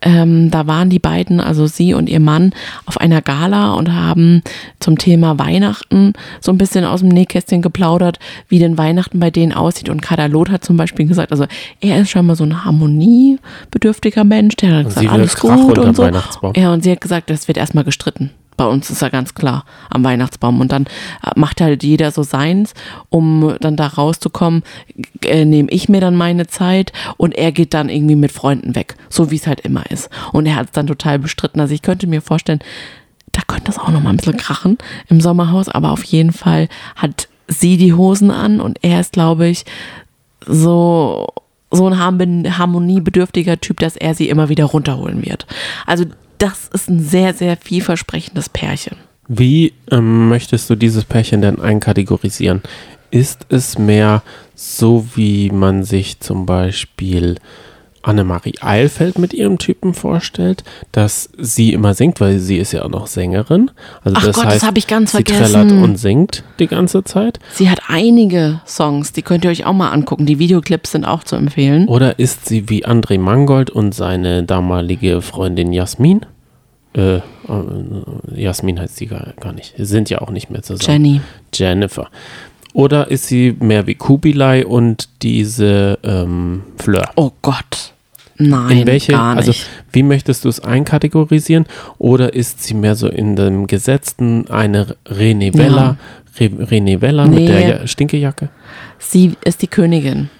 Ähm, 0.00 0.50
da 0.50 0.66
waren 0.66 0.90
die 0.90 0.98
beiden, 0.98 1.40
also 1.40 1.66
sie 1.66 1.94
und 1.94 2.10
ihr 2.10 2.20
Mann, 2.20 2.52
auf 2.84 3.00
einer 3.00 3.22
Gala 3.22 3.72
und 3.72 3.92
haben 3.94 4.42
zum 4.78 4.98
Thema 4.98 5.38
Weihnachten 5.38 6.12
so 6.40 6.52
ein 6.52 6.58
bisschen 6.58 6.84
aus 6.84 7.00
dem 7.00 7.08
Nähkästchen 7.08 7.62
geplaudert, 7.62 8.18
wie 8.48 8.58
denn 8.58 8.76
Weihnachten 8.76 9.18
bei 9.18 9.30
denen 9.30 9.52
aussieht. 9.52 9.88
Und 9.88 10.02
Kadalot 10.02 10.50
hat 10.50 10.62
zum 10.62 10.76
Beispiel 10.76 11.06
gesagt, 11.06 11.32
also 11.32 11.46
er 11.80 12.00
ist 12.00 12.10
schon 12.10 12.26
mal 12.26 12.36
so 12.36 12.44
ein 12.44 12.64
harmoniebedürftiger 12.64 14.24
Mensch, 14.24 14.56
der 14.56 14.76
hat 14.76 14.86
gesagt, 14.86 15.08
alles 15.08 15.36
gut 15.36 15.78
und 15.78 15.96
so. 15.96 16.10
Ja, 16.54 16.72
und 16.72 16.84
sie 16.84 16.92
hat 16.92 17.00
gesagt, 17.00 17.30
das 17.30 17.48
wird 17.48 17.56
erstmal 17.56 17.84
gestritten. 17.84 18.30
Bei 18.56 18.66
uns 18.66 18.90
ist 18.90 19.02
ja 19.02 19.08
ganz 19.08 19.34
klar 19.34 19.64
am 19.90 20.04
Weihnachtsbaum. 20.04 20.60
Und 20.60 20.72
dann 20.72 20.84
äh, 20.84 21.30
macht 21.36 21.60
halt 21.60 21.82
jeder 21.82 22.10
so 22.10 22.22
seins, 22.22 22.74
um 23.10 23.56
dann 23.60 23.76
da 23.76 23.86
rauszukommen, 23.86 24.62
äh, 25.24 25.44
nehme 25.44 25.70
ich 25.70 25.88
mir 25.88 26.00
dann 26.00 26.16
meine 26.16 26.46
Zeit 26.46 26.92
und 27.16 27.34
er 27.34 27.52
geht 27.52 27.74
dann 27.74 27.88
irgendwie 27.88 28.16
mit 28.16 28.32
Freunden 28.32 28.74
weg. 28.74 28.96
So 29.08 29.30
wie 29.30 29.36
es 29.36 29.46
halt 29.46 29.60
immer 29.60 29.90
ist. 29.90 30.10
Und 30.32 30.46
er 30.46 30.56
hat 30.56 30.66
es 30.66 30.72
dann 30.72 30.86
total 30.86 31.18
bestritten. 31.18 31.60
Also 31.60 31.74
ich 31.74 31.82
könnte 31.82 32.06
mir 32.06 32.22
vorstellen, 32.22 32.60
da 33.32 33.42
könnte 33.46 33.64
das 33.64 33.78
auch 33.78 33.90
noch 33.90 34.02
mal 34.02 34.10
ein 34.10 34.16
bisschen 34.16 34.36
krachen 34.36 34.78
im 35.08 35.20
Sommerhaus. 35.20 35.68
Aber 35.68 35.90
auf 35.90 36.04
jeden 36.04 36.32
Fall 36.32 36.68
hat 36.96 37.28
sie 37.48 37.76
die 37.76 37.92
Hosen 37.92 38.30
an 38.30 38.60
und 38.60 38.78
er 38.82 39.00
ist, 39.00 39.12
glaube 39.12 39.48
ich, 39.48 39.64
so 40.46 41.26
so 41.70 41.88
ein 41.88 41.98
harmoniebedürftiger 42.58 43.60
Typ, 43.60 43.80
dass 43.80 43.96
er 43.96 44.14
sie 44.14 44.28
immer 44.28 44.48
wieder 44.48 44.64
runterholen 44.66 45.24
wird. 45.24 45.46
Also 45.86 46.04
das 46.38 46.68
ist 46.72 46.88
ein 46.88 47.00
sehr, 47.00 47.34
sehr 47.34 47.56
vielversprechendes 47.56 48.48
Pärchen. 48.48 48.96
Wie 49.28 49.72
ähm, 49.90 50.28
möchtest 50.28 50.68
du 50.68 50.74
dieses 50.74 51.04
Pärchen 51.04 51.40
denn 51.40 51.60
einkategorisieren? 51.60 52.62
Ist 53.10 53.46
es 53.48 53.78
mehr 53.78 54.22
so, 54.54 55.06
wie 55.14 55.50
man 55.50 55.84
sich 55.84 56.20
zum 56.20 56.46
Beispiel 56.46 57.36
Annemarie 58.06 58.54
Eilfeld 58.60 59.18
mit 59.18 59.32
ihrem 59.34 59.58
Typen 59.58 59.94
vorstellt, 59.94 60.62
dass 60.92 61.30
sie 61.38 61.72
immer 61.72 61.94
singt, 61.94 62.20
weil 62.20 62.38
sie 62.38 62.58
ist 62.58 62.72
ja 62.72 62.84
auch 62.84 62.90
noch 62.90 63.06
Sängerin. 63.06 63.70
Also 64.02 64.16
Ach 64.18 64.24
das 64.26 64.36
Gott, 64.36 64.44
heißt, 64.46 64.56
das 64.56 64.62
habe 64.62 64.78
ich 64.78 64.86
ganz 64.86 65.12
sie 65.12 65.18
vergessen. 65.18 65.52
trällert 65.52 65.72
und 65.72 65.96
singt 65.96 66.44
die 66.58 66.66
ganze 66.66 67.04
Zeit. 67.04 67.40
Sie 67.52 67.70
hat 67.70 67.80
einige 67.88 68.60
Songs, 68.66 69.12
die 69.12 69.22
könnt 69.22 69.44
ihr 69.44 69.50
euch 69.50 69.66
auch 69.66 69.72
mal 69.72 69.90
angucken. 69.90 70.26
Die 70.26 70.38
Videoclips 70.38 70.92
sind 70.92 71.04
auch 71.04 71.24
zu 71.24 71.36
empfehlen. 71.36 71.88
Oder 71.88 72.18
ist 72.18 72.46
sie 72.46 72.68
wie 72.68 72.86
André 72.86 73.18
Mangold 73.18 73.70
und 73.70 73.94
seine 73.94 74.44
damalige 74.44 75.22
Freundin 75.22 75.72
Jasmin? 75.72 76.26
Äh, 76.96 77.16
äh, 77.16 77.22
Jasmin 78.34 78.78
heißt 78.78 78.96
sie 78.96 79.06
gar, 79.06 79.32
gar 79.40 79.52
nicht. 79.52 79.74
Sind 79.78 80.10
ja 80.10 80.20
auch 80.20 80.30
nicht 80.30 80.50
mehr 80.50 80.62
zusammen. 80.62 81.04
Jenny. 81.04 81.20
Jennifer. 81.52 82.08
Oder 82.72 83.08
ist 83.10 83.28
sie 83.28 83.56
mehr 83.60 83.86
wie 83.86 83.94
Kubilai 83.94 84.66
und 84.66 85.08
diese 85.22 85.98
ähm, 86.02 86.62
Fleur? 86.76 87.10
Oh 87.14 87.30
Gott. 87.40 87.93
Nein, 88.36 88.78
in 88.78 88.86
welche, 88.86 89.12
gar 89.12 89.36
also 89.36 89.50
nicht. 89.50 89.62
Also 89.62 89.92
wie 89.92 90.02
möchtest 90.02 90.44
du 90.44 90.48
es 90.48 90.60
einkategorisieren? 90.60 91.66
Oder 91.98 92.34
ist 92.34 92.62
sie 92.62 92.74
mehr 92.74 92.94
so 92.94 93.08
in 93.08 93.36
dem 93.36 93.66
Gesetzten 93.66 94.50
eine 94.50 94.96
René 95.06 95.56
Vella, 95.56 95.96
ja. 96.38 96.46
René 96.46 97.00
Vella 97.00 97.26
nee. 97.26 97.40
mit 97.40 97.48
der 97.48 97.86
Stinkejacke? 97.86 98.48
Sie 98.98 99.34
ist 99.44 99.62
die 99.62 99.68
Königin. 99.68 100.30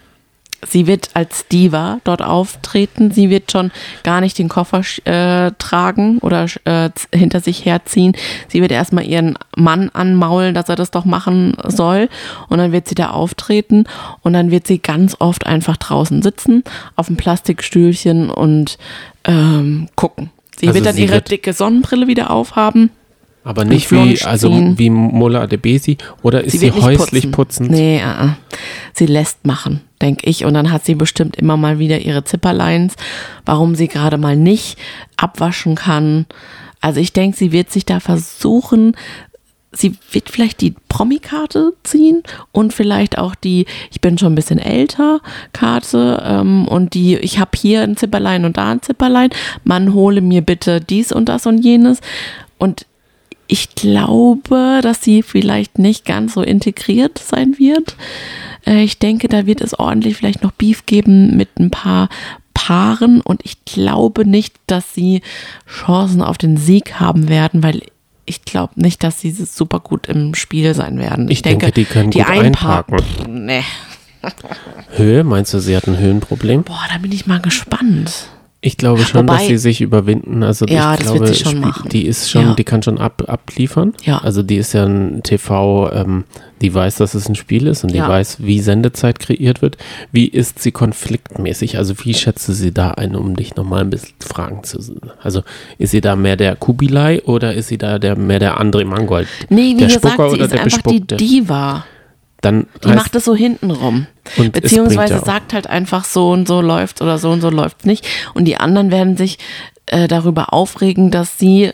Sie 0.66 0.86
wird 0.86 1.10
als 1.14 1.46
Diva 1.48 2.00
dort 2.04 2.22
auftreten. 2.22 3.10
Sie 3.10 3.30
wird 3.30 3.50
schon 3.52 3.70
gar 4.02 4.20
nicht 4.20 4.38
den 4.38 4.48
Koffer 4.48 4.82
äh, 5.04 5.52
tragen 5.58 6.18
oder 6.18 6.46
äh, 6.64 6.90
hinter 7.14 7.40
sich 7.40 7.64
herziehen. 7.64 8.16
Sie 8.48 8.60
wird 8.60 8.72
erstmal 8.72 9.04
ihren 9.04 9.38
Mann 9.56 9.90
anmaulen, 9.90 10.54
dass 10.54 10.68
er 10.68 10.76
das 10.76 10.90
doch 10.90 11.04
machen 11.04 11.56
soll. 11.66 12.08
Und 12.48 12.58
dann 12.58 12.72
wird 12.72 12.88
sie 12.88 12.94
da 12.94 13.10
auftreten 13.10 13.84
und 14.22 14.32
dann 14.32 14.50
wird 14.50 14.66
sie 14.66 14.78
ganz 14.78 15.16
oft 15.18 15.46
einfach 15.46 15.76
draußen 15.76 16.22
sitzen, 16.22 16.64
auf 16.96 17.06
dem 17.06 17.16
Plastikstühlchen 17.16 18.30
und 18.30 18.78
ähm, 19.24 19.88
gucken. 19.96 20.30
Sie 20.56 20.68
also 20.68 20.76
wird 20.76 20.86
dann 20.86 20.94
sie 20.94 21.02
ihre 21.02 21.14
wird 21.14 21.30
dicke 21.30 21.52
Sonnenbrille 21.52 22.06
wieder 22.06 22.30
aufhaben. 22.30 22.90
Aber 23.44 23.66
nicht 23.66 23.90
wie, 23.92 24.20
also 24.22 24.50
wie 24.50 24.88
Mola 24.88 25.42
Adebesi 25.42 25.98
oder 26.22 26.42
ist 26.42 26.52
sie, 26.52 26.58
sie 26.58 26.72
häuslich 26.72 27.30
putzen. 27.30 27.68
putzend? 27.68 27.70
Nee, 27.70 28.02
uh, 28.02 28.24
uh. 28.24 28.30
sie 28.94 29.04
lässt 29.04 29.46
machen, 29.46 29.82
denke 30.00 30.28
ich. 30.28 30.46
Und 30.46 30.54
dann 30.54 30.72
hat 30.72 30.86
sie 30.86 30.94
bestimmt 30.94 31.36
immer 31.36 31.58
mal 31.58 31.78
wieder 31.78 32.00
ihre 32.00 32.24
Zipperlines, 32.24 32.94
warum 33.44 33.74
sie 33.74 33.88
gerade 33.88 34.16
mal 34.16 34.34
nicht 34.34 34.78
abwaschen 35.18 35.74
kann. 35.74 36.24
Also 36.80 37.00
ich 37.00 37.12
denke, 37.12 37.36
sie 37.36 37.52
wird 37.52 37.70
sich 37.70 37.84
da 37.84 38.00
versuchen, 38.00 38.96
sie 39.72 39.94
wird 40.12 40.30
vielleicht 40.30 40.62
die 40.62 40.74
Promi-Karte 40.88 41.74
ziehen 41.82 42.22
und 42.52 42.72
vielleicht 42.72 43.18
auch 43.18 43.34
die, 43.34 43.66
ich 43.90 44.00
bin 44.00 44.16
schon 44.16 44.32
ein 44.32 44.36
bisschen 44.36 44.58
älter, 44.58 45.20
Karte 45.52 46.22
ähm, 46.24 46.66
und 46.66 46.94
die, 46.94 47.16
ich 47.16 47.38
habe 47.38 47.50
hier 47.56 47.82
ein 47.82 47.96
Zipperlein 47.96 48.44
und 48.46 48.56
da 48.56 48.70
ein 48.70 48.82
Zipperlein, 48.82 49.30
man 49.64 49.92
hole 49.92 50.20
mir 50.22 50.40
bitte 50.40 50.80
dies 50.80 51.12
und 51.12 51.28
das 51.28 51.46
und 51.46 51.58
jenes. 51.58 52.00
Und 52.56 52.86
ich 53.46 53.74
glaube, 53.74 54.80
dass 54.82 55.02
sie 55.02 55.22
vielleicht 55.22 55.78
nicht 55.78 56.04
ganz 56.04 56.34
so 56.34 56.42
integriert 56.42 57.18
sein 57.18 57.58
wird. 57.58 57.96
Äh, 58.66 58.82
ich 58.82 58.98
denke, 58.98 59.28
da 59.28 59.46
wird 59.46 59.60
es 59.60 59.78
ordentlich 59.78 60.16
vielleicht 60.16 60.42
noch 60.42 60.52
Beef 60.52 60.86
geben 60.86 61.36
mit 61.36 61.48
ein 61.58 61.70
paar 61.70 62.08
Paaren 62.54 63.20
und 63.20 63.40
ich 63.44 63.64
glaube 63.64 64.26
nicht, 64.26 64.54
dass 64.66 64.94
sie 64.94 65.22
Chancen 65.66 66.22
auf 66.22 66.38
den 66.38 66.56
Sieg 66.56 67.00
haben 67.00 67.28
werden, 67.28 67.62
weil 67.62 67.82
ich 68.26 68.44
glaube 68.44 68.72
nicht, 68.76 69.02
dass 69.02 69.20
sie 69.20 69.32
super 69.32 69.80
gut 69.80 70.06
im 70.06 70.34
Spiel 70.34 70.74
sein 70.74 70.98
werden. 70.98 71.26
Ich, 71.28 71.38
ich 71.38 71.42
denke, 71.42 71.66
denke, 71.66 71.80
die 71.80 71.84
können 71.84 72.10
die 72.10 72.20
gut 72.20 72.28
einparken. 72.28 72.98
Pff, 72.98 73.26
nee. 73.28 73.62
Höhe, 74.96 75.24
meinst 75.24 75.52
du, 75.52 75.58
sie 75.58 75.76
hat 75.76 75.86
ein 75.86 75.98
Höhenproblem? 75.98 76.62
Boah, 76.62 76.80
da 76.90 76.98
bin 76.98 77.12
ich 77.12 77.26
mal 77.26 77.40
gespannt. 77.40 78.28
Ich 78.66 78.78
glaube 78.78 79.02
schon, 79.02 79.28
Wobei, 79.28 79.36
dass 79.36 79.46
sie 79.46 79.58
sich 79.58 79.82
überwinden. 79.82 80.42
Also 80.42 80.64
ja, 80.64 80.94
ich 80.94 81.00
das 81.00 81.08
glaube, 81.08 81.26
wird 81.26 81.36
sie 81.36 81.44
schon 81.44 81.60
machen. 81.60 81.90
Die 81.90 82.06
ist 82.06 82.30
schon, 82.30 82.42
ja. 82.42 82.54
die 82.54 82.64
kann 82.64 82.82
schon 82.82 82.96
ab, 82.96 83.22
abliefern. 83.26 83.92
Ja. 84.04 84.18
Also 84.18 84.42
die 84.42 84.56
ist 84.56 84.72
ja 84.72 84.86
ein 84.86 85.22
TV, 85.22 85.92
ähm, 85.92 86.24
die 86.62 86.72
weiß, 86.72 86.96
dass 86.96 87.12
es 87.12 87.28
ein 87.28 87.34
Spiel 87.34 87.66
ist 87.66 87.84
und 87.84 87.92
die 87.92 87.98
ja. 87.98 88.08
weiß, 88.08 88.38
wie 88.40 88.60
Sendezeit 88.60 89.18
kreiert 89.18 89.60
wird. 89.60 89.76
Wie 90.12 90.26
ist 90.26 90.60
sie 90.62 90.72
konfliktmäßig? 90.72 91.76
Also 91.76 91.94
wie 92.04 92.14
schätzt 92.14 92.48
du 92.48 92.54
sie 92.54 92.72
da 92.72 92.92
ein, 92.92 93.16
um 93.16 93.36
dich 93.36 93.54
nochmal 93.54 93.82
ein 93.82 93.90
bisschen 93.90 94.14
fragen 94.20 94.64
zu 94.64 94.78
Also 95.22 95.42
ist 95.76 95.90
sie 95.90 96.00
da 96.00 96.16
mehr 96.16 96.36
der 96.36 96.56
Kubilai 96.56 97.22
oder 97.24 97.52
ist 97.52 97.68
sie 97.68 97.76
da 97.76 97.98
der, 97.98 98.16
mehr 98.16 98.38
der 98.38 98.58
André 98.58 98.86
Mangold? 98.86 99.28
Nee, 99.50 99.74
wie 99.74 99.76
der 99.76 99.88
gesagt, 99.88 100.06
Spucker 100.06 100.30
sie 100.30 100.36
oder 100.36 100.44
ist 100.44 100.52
der 100.52 100.60
einfach 100.62 100.82
Bespuckte? 100.82 101.16
die 101.16 101.40
Diva. 101.40 101.84
Dann 102.44 102.66
die 102.84 102.88
macht 102.88 103.16
es 103.16 103.24
so 103.24 103.34
hintenrum. 103.34 104.06
Beziehungsweise 104.52 105.20
sagt 105.20 105.54
halt 105.54 105.66
einfach 105.66 106.04
so 106.04 106.30
und 106.30 106.46
so 106.46 106.60
läuft 106.60 107.00
oder 107.00 107.18
so 107.18 107.30
und 107.30 107.40
so 107.40 107.48
läuft 107.48 107.86
nicht. 107.86 108.06
Und 108.34 108.44
die 108.44 108.58
anderen 108.58 108.90
werden 108.90 109.16
sich 109.16 109.38
äh, 109.86 110.08
darüber 110.08 110.52
aufregen, 110.52 111.10
dass 111.10 111.38
sie 111.38 111.72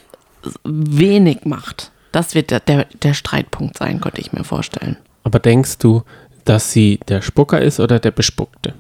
wenig 0.65 1.45
macht. 1.45 1.91
Das 2.13 2.35
wird 2.35 2.51
der, 2.51 2.61
der, 2.61 2.87
der 3.03 3.15
Streitpunkt 3.15 3.79
sein, 3.79 4.01
könnte 4.01 4.21
ich 4.21 4.33
mir 4.33 4.45
vorstellen. 4.45 4.97
Aber 5.25 5.39
denkst 5.39 5.79
du, 5.79 6.03
dass 6.45 6.73
sie 6.73 7.01
der 7.09 7.23
Spucker 7.23 7.61
ist 7.61 7.81
oder 7.81 7.99
der 7.99 8.13
Bespuckte? 8.13 8.75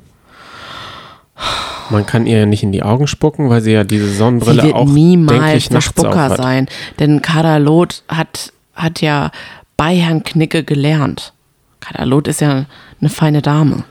Man 1.90 2.06
kann 2.06 2.26
ihr 2.26 2.38
ja 2.38 2.46
nicht 2.46 2.62
in 2.62 2.70
die 2.70 2.82
Augen 2.82 3.08
spucken, 3.08 3.50
weil 3.50 3.62
sie 3.62 3.72
ja 3.72 3.82
diese 3.82 4.12
Sonnenbrille 4.12 4.62
sie 4.62 4.66
wird 4.68 4.76
auch 4.76 4.86
niemals 4.86 5.68
der 5.68 5.80
Spucker 5.80 6.36
sein. 6.36 6.68
Denn 7.00 7.20
Kadalot 7.20 8.04
hat, 8.08 8.52
hat 8.74 9.00
ja 9.00 9.32
bei 9.76 9.96
Herrn 9.96 10.22
Knicke 10.22 10.62
gelernt. 10.62 11.32
Kadalot 11.80 12.28
ist 12.28 12.40
ja 12.40 12.66
eine 13.00 13.10
feine 13.10 13.42
Dame. 13.42 13.84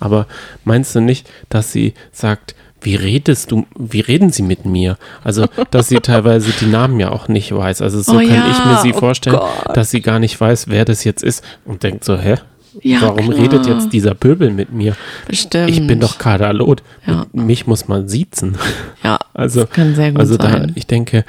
Aber 0.00 0.26
meinst 0.64 0.94
du 0.94 1.00
nicht, 1.00 1.28
dass 1.48 1.72
sie 1.72 1.94
sagt, 2.12 2.54
wie 2.80 2.94
redest 2.94 3.50
du, 3.50 3.66
wie 3.76 4.00
reden 4.00 4.30
sie 4.30 4.42
mit 4.42 4.64
mir? 4.64 4.96
Also, 5.24 5.46
dass 5.70 5.88
sie 5.88 5.96
teilweise 5.96 6.52
die 6.60 6.66
Namen 6.66 7.00
ja 7.00 7.10
auch 7.10 7.28
nicht 7.28 7.54
weiß. 7.54 7.82
Also, 7.82 8.00
so 8.00 8.12
oh 8.12 8.16
kann 8.18 8.28
ja, 8.28 8.50
ich 8.50 8.64
mir 8.64 8.78
sie 8.82 8.94
oh 8.94 8.98
vorstellen, 8.98 9.36
Gott. 9.36 9.76
dass 9.76 9.90
sie 9.90 10.00
gar 10.00 10.20
nicht 10.20 10.40
weiß, 10.40 10.68
wer 10.68 10.84
das 10.84 11.04
jetzt 11.04 11.22
ist 11.22 11.44
und 11.64 11.82
denkt 11.82 12.04
so, 12.04 12.16
hä? 12.16 12.36
Ja, 12.80 13.02
Warum 13.02 13.30
klar. 13.30 13.38
redet 13.38 13.66
jetzt 13.66 13.92
dieser 13.92 14.14
Pöbel 14.14 14.50
mit 14.50 14.72
mir? 14.72 14.94
Bestimmt. 15.26 15.70
Ich 15.70 15.84
bin 15.84 15.98
doch 15.98 16.18
Kadalot. 16.18 16.84
Ja. 17.06 17.26
Mich 17.32 17.66
muss 17.66 17.88
man 17.88 18.08
siezen. 18.08 18.56
Ja, 19.02 19.18
also, 19.34 19.62
das 19.62 19.70
kann 19.70 19.96
sehr 19.96 20.12
gut 20.12 20.20
also 20.20 20.36
sein. 20.36 20.68
Da, 20.68 20.72
ich 20.76 20.86
denke, 20.86 21.24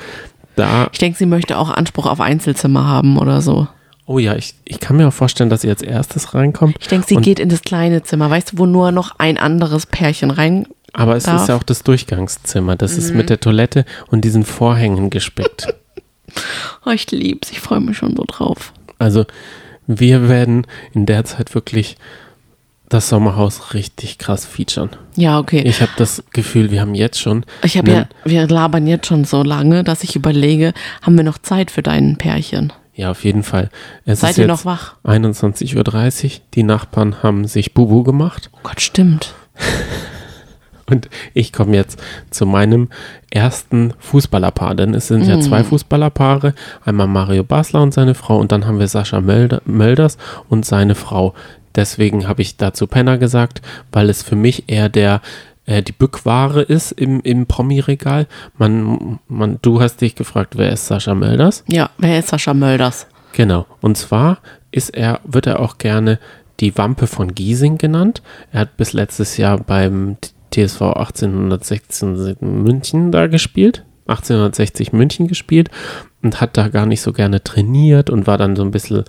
da. 0.56 0.90
Ich 0.92 1.00
denke, 1.00 1.18
sie 1.18 1.26
möchte 1.26 1.58
auch 1.58 1.72
Anspruch 1.72 2.06
auf 2.06 2.22
Einzelzimmer 2.22 2.86
haben 2.86 3.18
oder 3.18 3.42
so. 3.42 3.68
Oh 4.10 4.18
ja, 4.18 4.36
ich, 4.36 4.56
ich 4.66 4.80
kann 4.80 4.98
mir 4.98 5.08
auch 5.08 5.14
vorstellen, 5.14 5.52
dass 5.52 5.62
sie 5.62 5.70
als 5.70 5.84
erstes 5.84 6.34
reinkommt. 6.34 6.78
Ich 6.80 6.88
denke, 6.88 7.06
sie 7.08 7.18
geht 7.18 7.40
in 7.40 7.48
das 7.48 7.62
kleine 7.62 8.02
Zimmer, 8.02 8.28
weißt 8.28 8.54
du, 8.54 8.58
wo 8.58 8.66
nur 8.66 8.92
noch 8.92 9.20
ein 9.20 9.38
anderes 9.38 9.86
Pärchen 9.86 10.32
rein. 10.32 10.66
Aber 10.94 11.16
es 11.16 11.26
darf. 11.26 11.44
ist 11.44 11.50
ja 11.50 11.56
auch 11.56 11.62
das 11.62 11.84
Durchgangszimmer. 11.84 12.76
Das 12.76 12.94
mhm. 12.94 12.98
ist 12.98 13.14
mit 13.14 13.30
der 13.30 13.40
Toilette 13.40 13.86
und 14.08 14.22
diesen 14.26 14.46
Vorhängen 14.46 15.12
gespickt. 15.12 15.76
oh, 16.88 16.90
ich 16.90 17.12
lieb's. 17.12 17.52
Ich 17.52 17.60
freue 17.60 17.82
mich 17.82 17.98
schon 17.98 18.16
so 18.16 18.24
drauf. 18.28 18.74
Also, 18.98 19.28
wir 19.86 20.28
werden 20.28 20.66
in 20.92 21.06
der 21.06 21.24
Zeit 21.26 21.54
wirklich 21.54 21.96
das 22.90 23.10
Sommerhaus 23.10 23.76
richtig 23.76 24.18
krass 24.18 24.44
featuren. 24.44 24.90
Ja, 25.18 25.38
okay. 25.38 25.62
Ich 25.68 25.84
habe 25.84 25.92
das 25.98 26.24
Gefühl, 26.32 26.72
wir 26.72 26.82
haben 26.82 26.96
jetzt 26.96 27.20
schon. 27.22 27.46
Ich 27.62 27.78
habe 27.78 27.92
ja, 27.92 28.10
wir 28.26 28.48
labern 28.48 28.88
jetzt 28.88 29.06
schon 29.06 29.24
so 29.24 29.44
lange, 29.44 29.84
dass 29.84 30.04
ich 30.04 30.16
überlege, 30.16 30.74
haben 31.04 31.16
wir 31.16 31.24
noch 31.24 31.38
Zeit 31.38 31.70
für 31.70 31.84
deinen 31.84 32.18
Pärchen? 32.18 32.74
Ja, 33.00 33.12
auf 33.12 33.24
jeden 33.24 33.44
Fall. 33.44 33.70
Es 34.04 34.20
Seid 34.20 34.32
ist 34.32 34.40
ihr 34.40 34.48
jetzt 34.48 34.50
noch 34.50 34.66
wach? 34.66 34.96
21.30 35.06 36.26
Uhr. 36.26 36.32
Die 36.54 36.64
Nachbarn 36.64 37.24
haben 37.24 37.48
sich 37.48 37.74
Bubu 37.74 38.04
gemacht. 38.04 38.50
Oh 38.52 38.60
Gott, 38.62 38.82
stimmt. 38.82 39.36
Und 40.86 41.08
ich 41.34 41.54
komme 41.54 41.78
jetzt 41.78 41.98
zu 42.30 42.46
meinem 42.46 42.90
ersten 43.32 43.94
Fußballerpaar, 44.00 44.76
denn 44.76 44.94
es 44.94 45.08
sind 45.08 45.24
ja 45.26 45.40
zwei 45.40 45.64
Fußballerpaare, 45.64 46.54
einmal 46.84 47.08
Mario 47.08 47.46
Basler 47.46 47.84
und 47.84 47.94
seine 47.94 48.16
Frau 48.16 48.40
und 48.40 48.52
dann 48.52 48.66
haben 48.66 48.80
wir 48.80 48.88
Sascha 48.88 49.22
Mölder, 49.22 49.62
Mölders 49.66 50.18
und 50.50 50.66
seine 50.66 50.96
Frau. 50.96 51.36
Deswegen 51.76 52.28
habe 52.28 52.42
ich 52.42 52.58
dazu 52.58 52.88
Penner 52.88 53.20
gesagt, 53.20 53.62
weil 53.92 54.10
es 54.10 54.24
für 54.24 54.36
mich 54.36 54.64
eher 54.68 54.90
der 54.90 55.22
äh, 55.70 55.84
die 55.84 55.92
Bückware 55.92 56.62
ist 56.62 56.92
im, 56.92 57.22
im 57.22 57.46
Promi-Regal. 57.46 58.28
Man, 58.58 59.20
man, 59.28 59.60
du 59.62 59.80
hast 59.80 60.02
dich 60.02 60.16
gefragt, 60.16 60.58
wer 60.58 60.72
ist 60.72 60.88
Sascha 60.88 61.14
Mölders? 61.14 61.64
Ja, 61.68 61.92
wer 62.00 62.20
ist 62.20 62.30
Sascha 62.30 62.56
Mölders? 62.56 63.06
Genau. 63.34 63.68
Und 63.80 63.96
zwar 63.96 64.40
ist 64.72 64.90
er, 64.90 65.22
wird 65.24 65.46
er 65.46 65.60
auch 65.60 65.78
gerne 65.78 66.20
die 66.60 66.76
Wampe 66.76 67.06
von 67.06 67.36
Giesing 67.36 67.78
genannt. 67.78 68.24
Er 68.52 68.62
hat 68.62 68.78
bis 68.78 68.94
letztes 68.94 69.38
Jahr 69.38 69.60
beim 69.60 70.18
TSV 70.52 70.82
1816 70.82 72.38
München 72.42 73.12
da 73.12 73.28
gespielt. 73.28 73.86
1860 74.08 74.92
München 74.92 75.28
gespielt 75.28 75.70
und 76.24 76.42
hat 76.42 76.58
da 76.58 76.70
gar 76.70 76.88
nicht 76.88 77.02
so 77.02 77.14
gerne 77.14 77.44
trainiert 77.44 78.10
und 78.10 78.26
war 78.26 78.40
dann 78.40 78.56
so 78.56 78.64
ein 78.64 78.72
bisschen 78.72 79.04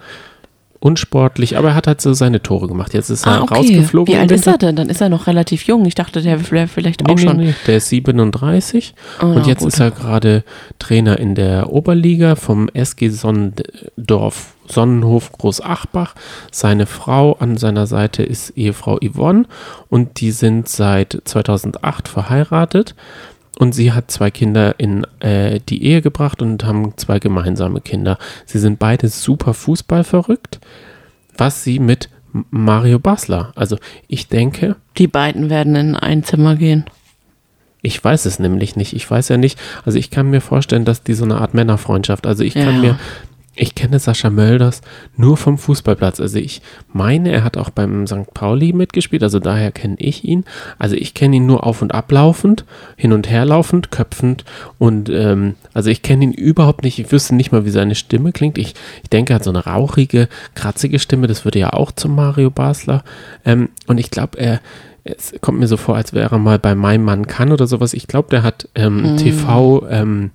unsportlich, 0.80 1.56
aber 1.58 1.68
er 1.68 1.74
hat 1.74 1.86
halt 1.86 2.00
so 2.00 2.12
seine 2.14 2.42
Tore 2.42 2.66
gemacht. 2.66 2.94
Jetzt 2.94 3.10
ist 3.10 3.26
er 3.26 3.32
Ah, 3.32 3.42
okay. 3.42 3.54
rausgeflogen. 3.54 4.14
Wie 4.14 4.18
alt 4.18 4.30
ist 4.30 4.46
er 4.46 4.56
denn? 4.58 4.76
Dann 4.76 4.88
ist 4.88 5.00
er 5.00 5.08
noch 5.10 5.26
relativ 5.26 5.64
jung. 5.64 5.84
Ich 5.84 5.94
dachte, 5.94 6.22
der 6.22 6.50
wäre 6.50 6.68
vielleicht 6.68 7.04
auch 7.08 7.14
Nee, 7.14 7.22
schon. 7.22 7.36
nee, 7.36 7.54
der 7.66 7.76
ist 7.76 7.88
37 7.90 8.94
Oh, 9.20 9.26
und 9.26 9.34
na 9.36 9.46
jetzt 9.46 9.60
gut. 9.60 9.68
ist 9.68 9.78
er 9.80 9.90
gerade 9.90 10.42
Trainer 10.78 11.18
in 11.18 11.34
der 11.34 11.70
Oberliga 11.72 12.34
vom 12.34 12.68
SG 12.72 13.10
Sonnendorf 13.10 14.54
Sonnenhof 14.68 15.32
Großachbach. 15.32 16.14
Seine 16.52 16.86
Frau 16.86 17.32
an 17.34 17.56
seiner 17.56 17.86
Seite 17.86 18.22
ist 18.22 18.50
Ehefrau 18.56 18.98
Yvonne 19.02 19.46
und 19.88 20.20
die 20.20 20.30
sind 20.30 20.68
seit 20.68 21.20
2008 21.24 22.08
verheiratet 22.08 22.94
und 23.60 23.72
sie 23.74 23.92
hat 23.92 24.10
zwei 24.10 24.30
Kinder 24.30 24.74
in 24.78 25.04
äh, 25.20 25.60
die 25.68 25.84
Ehe 25.84 26.00
gebracht 26.02 26.40
und 26.42 26.64
haben 26.64 26.96
zwei 26.96 27.18
gemeinsame 27.18 27.80
Kinder. 27.80 28.18
Sie 28.46 28.58
sind 28.58 28.78
beide 28.78 29.08
super 29.08 29.52
Fußball 29.54 30.02
verrückt, 30.02 30.58
was 31.36 31.62
sie 31.62 31.78
mit 31.78 32.08
Mario 32.50 32.98
Basler, 32.98 33.52
also 33.56 33.76
ich 34.08 34.28
denke, 34.28 34.76
Die 34.98 35.08
beiden 35.08 35.50
werden 35.50 35.74
in 35.76 35.96
ein 35.96 36.22
Zimmer 36.24 36.54
gehen. 36.56 36.84
ich 37.82 38.02
weiß 38.02 38.24
es 38.26 38.38
nämlich 38.38 38.76
nicht. 38.76 38.92
Ich 38.92 39.10
weiß 39.10 39.28
ja 39.30 39.36
nicht. 39.36 39.58
Also 39.84 39.98
ich 39.98 40.10
kann 40.10 40.30
mir 40.30 40.40
vorstellen, 40.40 40.84
dass 40.84 41.02
die 41.02 41.14
so 41.14 41.24
eine 41.24 41.36
Art 41.40 41.54
Männerfreundschaft. 41.54 42.26
Also 42.26 42.44
ich 42.44 42.54
kann 42.54 42.76
Ja. 42.76 42.80
mir, 42.80 42.98
ich 43.56 43.74
kenne 43.74 43.98
Sascha 43.98 44.30
Mölders 44.30 44.80
nur 45.16 45.36
vom 45.36 45.58
Fußballplatz. 45.58 46.20
Also 46.20 46.38
ich 46.38 46.62
meine, 46.92 47.30
er 47.30 47.44
hat 47.44 47.56
auch 47.56 47.70
beim 47.70 48.06
St. 48.06 48.32
Pauli 48.32 48.72
mitgespielt. 48.72 49.22
Also 49.22 49.38
daher 49.38 49.72
kenne 49.72 49.96
ich 49.98 50.24
ihn. 50.24 50.44
Also 50.78 50.94
ich 50.96 51.14
kenne 51.14 51.36
ihn 51.36 51.46
nur 51.46 51.66
auf 51.66 51.82
und 51.82 51.92
ablaufend, 51.92 52.64
hin 52.96 53.12
und 53.12 53.28
her 53.28 53.44
laufend, 53.44 53.90
köpfend. 53.90 54.44
Und 54.78 55.10
ähm, 55.10 55.56
also 55.74 55.90
ich 55.90 56.02
kenne 56.02 56.24
ihn 56.24 56.32
überhaupt 56.32 56.84
nicht. 56.84 56.98
Ich 56.98 57.10
wüsste 57.10 57.34
nicht 57.34 57.50
mal, 57.52 57.64
wie 57.64 57.70
seine 57.70 57.96
Stimme 57.96 58.32
klingt. 58.32 58.56
Ich, 58.56 58.74
ich 59.02 59.10
denke, 59.10 59.32
er 59.32 59.36
hat 59.36 59.44
so 59.44 59.50
eine 59.50 59.64
rauchige, 59.64 60.28
kratzige 60.54 60.98
Stimme. 60.98 61.26
Das 61.26 61.44
würde 61.44 61.58
ja 61.58 61.72
auch 61.72 61.92
zum 61.92 62.14
Mario 62.14 62.50
Basler. 62.50 63.02
Ähm, 63.44 63.68
und 63.86 63.98
ich 63.98 64.10
glaube, 64.10 64.38
er 64.38 64.60
es 65.02 65.34
kommt 65.40 65.58
mir 65.58 65.66
so 65.66 65.78
vor, 65.78 65.96
als 65.96 66.12
wäre 66.12 66.34
er 66.34 66.38
mal 66.38 66.58
bei 66.58 66.74
Mein 66.74 67.02
Mann 67.02 67.26
kann 67.26 67.52
oder 67.52 67.66
sowas. 67.66 67.94
Ich 67.94 68.06
glaube, 68.06 68.28
der 68.30 68.42
hat 68.42 68.68
ähm, 68.74 69.16
TV, 69.16 69.86
ähm, 69.88 70.30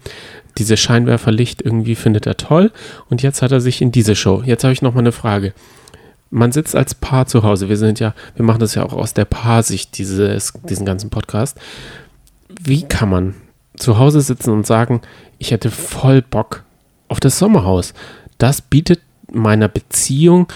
diese 0.57 0.77
Scheinwerferlicht 0.77 1.61
irgendwie 1.61 1.95
findet 1.95 2.25
er 2.25 2.37
toll. 2.37 2.71
Und 3.09 3.21
jetzt 3.21 3.41
hat 3.41 3.51
er 3.51 3.61
sich 3.61 3.81
in 3.81 3.91
diese 3.91 4.15
Show. 4.15 4.41
Jetzt 4.45 4.63
habe 4.63 4.73
ich 4.73 4.81
noch 4.81 4.93
mal 4.93 5.01
eine 5.01 5.11
Frage. 5.11 5.53
Man 6.29 6.51
sitzt 6.51 6.75
als 6.75 6.95
Paar 6.95 7.27
zu 7.27 7.43
Hause. 7.43 7.69
Wir 7.69 7.77
sind 7.77 7.99
ja, 7.99 8.13
wir 8.35 8.45
machen 8.45 8.59
das 8.59 8.75
ja 8.75 8.83
auch 8.83 8.93
aus 8.93 9.13
der 9.13 9.25
Paarsicht, 9.25 9.97
dieses, 9.97 10.53
diesen 10.67 10.85
ganzen 10.85 11.09
Podcast. 11.09 11.57
Wie 12.61 12.83
kann 12.83 13.09
man 13.09 13.35
zu 13.77 13.97
Hause 13.97 14.21
sitzen 14.21 14.51
und 14.51 14.65
sagen, 14.65 15.01
ich 15.37 15.51
hätte 15.51 15.71
voll 15.71 16.21
Bock 16.21 16.63
auf 17.07 17.19
das 17.19 17.37
Sommerhaus? 17.37 17.93
Das 18.37 18.61
bietet 18.61 19.01
meiner 19.31 19.67
Beziehung, 19.67 20.47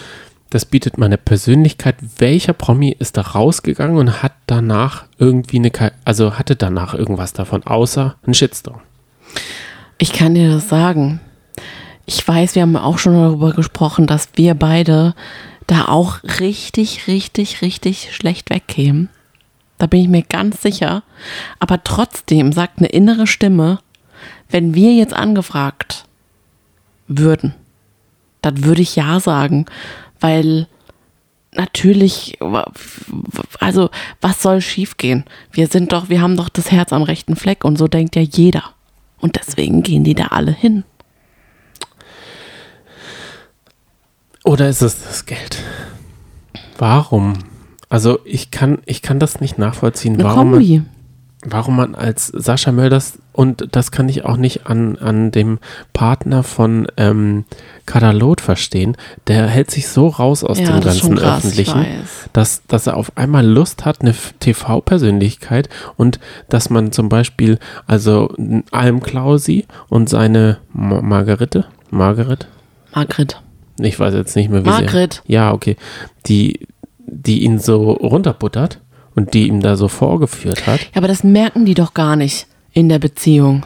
das 0.50 0.66
bietet 0.66 0.98
meiner 0.98 1.18
Persönlichkeit. 1.18 1.96
Welcher 2.18 2.54
Promi 2.54 2.96
ist 2.98 3.18
da 3.18 3.22
rausgegangen 3.22 3.98
und 3.98 4.24
hat 4.24 4.34
danach 4.48 5.06
irgendwie 5.18 5.58
eine, 5.58 5.72
also 6.06 6.40
hatte 6.40 6.56
danach 6.56 6.94
irgendwas 6.94 7.34
davon, 7.34 7.64
außer 7.64 8.16
ein 8.26 8.34
Shitstorm? 8.34 8.82
Ich 10.02 10.14
kann 10.14 10.34
dir 10.34 10.50
das 10.50 10.70
sagen. 10.70 11.20
Ich 12.06 12.26
weiß, 12.26 12.56
wir 12.56 12.62
haben 12.62 12.78
auch 12.78 12.98
schon 12.98 13.14
darüber 13.14 13.52
gesprochen, 13.52 14.08
dass 14.08 14.30
wir 14.36 14.56
beide 14.56 15.14
da 15.68 15.90
auch 15.90 16.24
richtig, 16.40 17.08
richtig, 17.08 17.62
richtig 17.62 18.16
schlecht 18.16 18.50
wegkämen. 18.50 19.10
Da 19.78 19.88
bin 19.88 20.00
ich 20.02 20.08
mir 20.08 20.24
ganz 20.24 20.62
sicher. 20.62 21.04
Aber 21.60 21.84
trotzdem 21.84 22.54
sagt 22.54 22.80
eine 22.80 22.88
innere 22.88 23.28
Stimme, 23.28 23.80
wenn 24.50 24.74
wir 24.74 24.94
jetzt 24.94 25.14
angefragt 25.14 26.06
würden, 27.08 27.54
dann 28.42 28.64
würde 28.64 28.82
ich 28.82 28.96
ja 28.96 29.20
sagen, 29.20 29.66
weil 30.22 30.68
natürlich, 31.52 32.40
also 33.60 33.90
was 34.22 34.42
soll 34.42 34.62
schiefgehen? 34.62 35.26
Wir 35.52 35.68
sind 35.68 35.92
doch, 35.92 36.08
wir 36.08 36.22
haben 36.22 36.38
doch 36.38 36.48
das 36.48 36.72
Herz 36.72 36.94
am 36.94 37.04
rechten 37.04 37.36
Fleck 37.36 37.66
und 37.66 37.78
so 37.78 37.90
denkt 37.90 38.16
ja 38.16 38.22
jeder. 38.22 38.64
Und 39.20 39.36
deswegen 39.36 39.84
gehen 39.84 40.04
die 40.04 40.16
da 40.16 40.28
alle 40.28 40.52
hin. 40.52 40.84
Oder 44.44 44.70
ist 44.70 44.82
es 44.82 45.04
das 45.04 45.26
Geld? 45.26 45.62
Warum? 46.78 47.34
Also 47.90 48.20
ich 48.24 48.52
kann, 48.52 48.80
ich 48.86 49.02
kann 49.02 49.20
das 49.20 49.42
nicht 49.42 49.58
nachvollziehen, 49.58 50.14
Eine 50.16 50.24
warum 50.24 50.52
Kombi. 50.52 50.84
Warum 51.46 51.78
man 51.78 51.96
als 51.96 52.28
Sascha 52.28 52.72
Mölders, 52.72 53.20
und 53.32 53.70
das 53.72 53.92
kann 53.92 54.10
ich 54.10 54.26
auch 54.26 54.36
nicht 54.36 54.68
an, 54.68 54.98
an 54.98 55.32
dem 55.32 55.60
Partner 55.94 56.44
von 56.44 56.88
ähm, 56.98 57.46
Kadalot 57.86 58.42
verstehen, 58.42 58.98
der 59.28 59.48
hält 59.48 59.72
sich 59.72 59.88
so 59.88 60.08
raus 60.08 60.44
aus 60.44 60.58
dem 60.58 60.66
ist 60.66 61.00
schon 61.00 61.16
ganzen 61.16 61.16
krass, 61.16 61.46
ich 61.46 61.70
Öffentlichen, 61.70 61.86
dass, 62.34 62.64
dass 62.68 62.88
er 62.88 62.98
auf 62.98 63.16
einmal 63.16 63.46
Lust 63.46 63.86
hat, 63.86 64.02
eine 64.02 64.14
TV-Persönlichkeit 64.40 65.70
und 65.96 66.20
dass 66.50 66.70
man 66.70 66.92
zum 66.92 67.08
Beispiel, 67.08 67.60
also 67.88 68.34
Alm 68.72 69.00
Klausi 69.02 69.66
und 69.88 70.10
seine 70.10 70.58
Ma 70.74 71.02
Margarete, 71.02 71.66
Margaret, 71.90 72.48
Margret. 72.94 73.42
ich 73.80 73.98
weiß 73.98 74.14
jetzt 74.14 74.36
nicht 74.36 74.50
mehr, 74.50 74.66
wie 74.66 74.70
Margret. 74.70 75.22
sie. 75.26 75.34
Ja, 75.34 75.54
okay. 75.54 75.78
Die, 76.26 76.68
die 77.06 77.44
ihn 77.44 77.60
so 77.60 77.92
runterbuttert 77.92 78.82
und 79.16 79.34
die 79.34 79.48
ihm 79.48 79.62
da 79.62 79.76
so 79.76 79.88
vorgeführt 79.88 80.68
hat. 80.68 80.80
Ja, 80.82 80.88
aber 80.98 81.08
das 81.08 81.24
merken 81.24 81.66
die 81.66 81.74
doch 81.74 81.94
gar 81.94 82.16
nicht 82.16 82.48
in 82.74 82.90
der 82.90 83.00
Beziehung. 83.00 83.66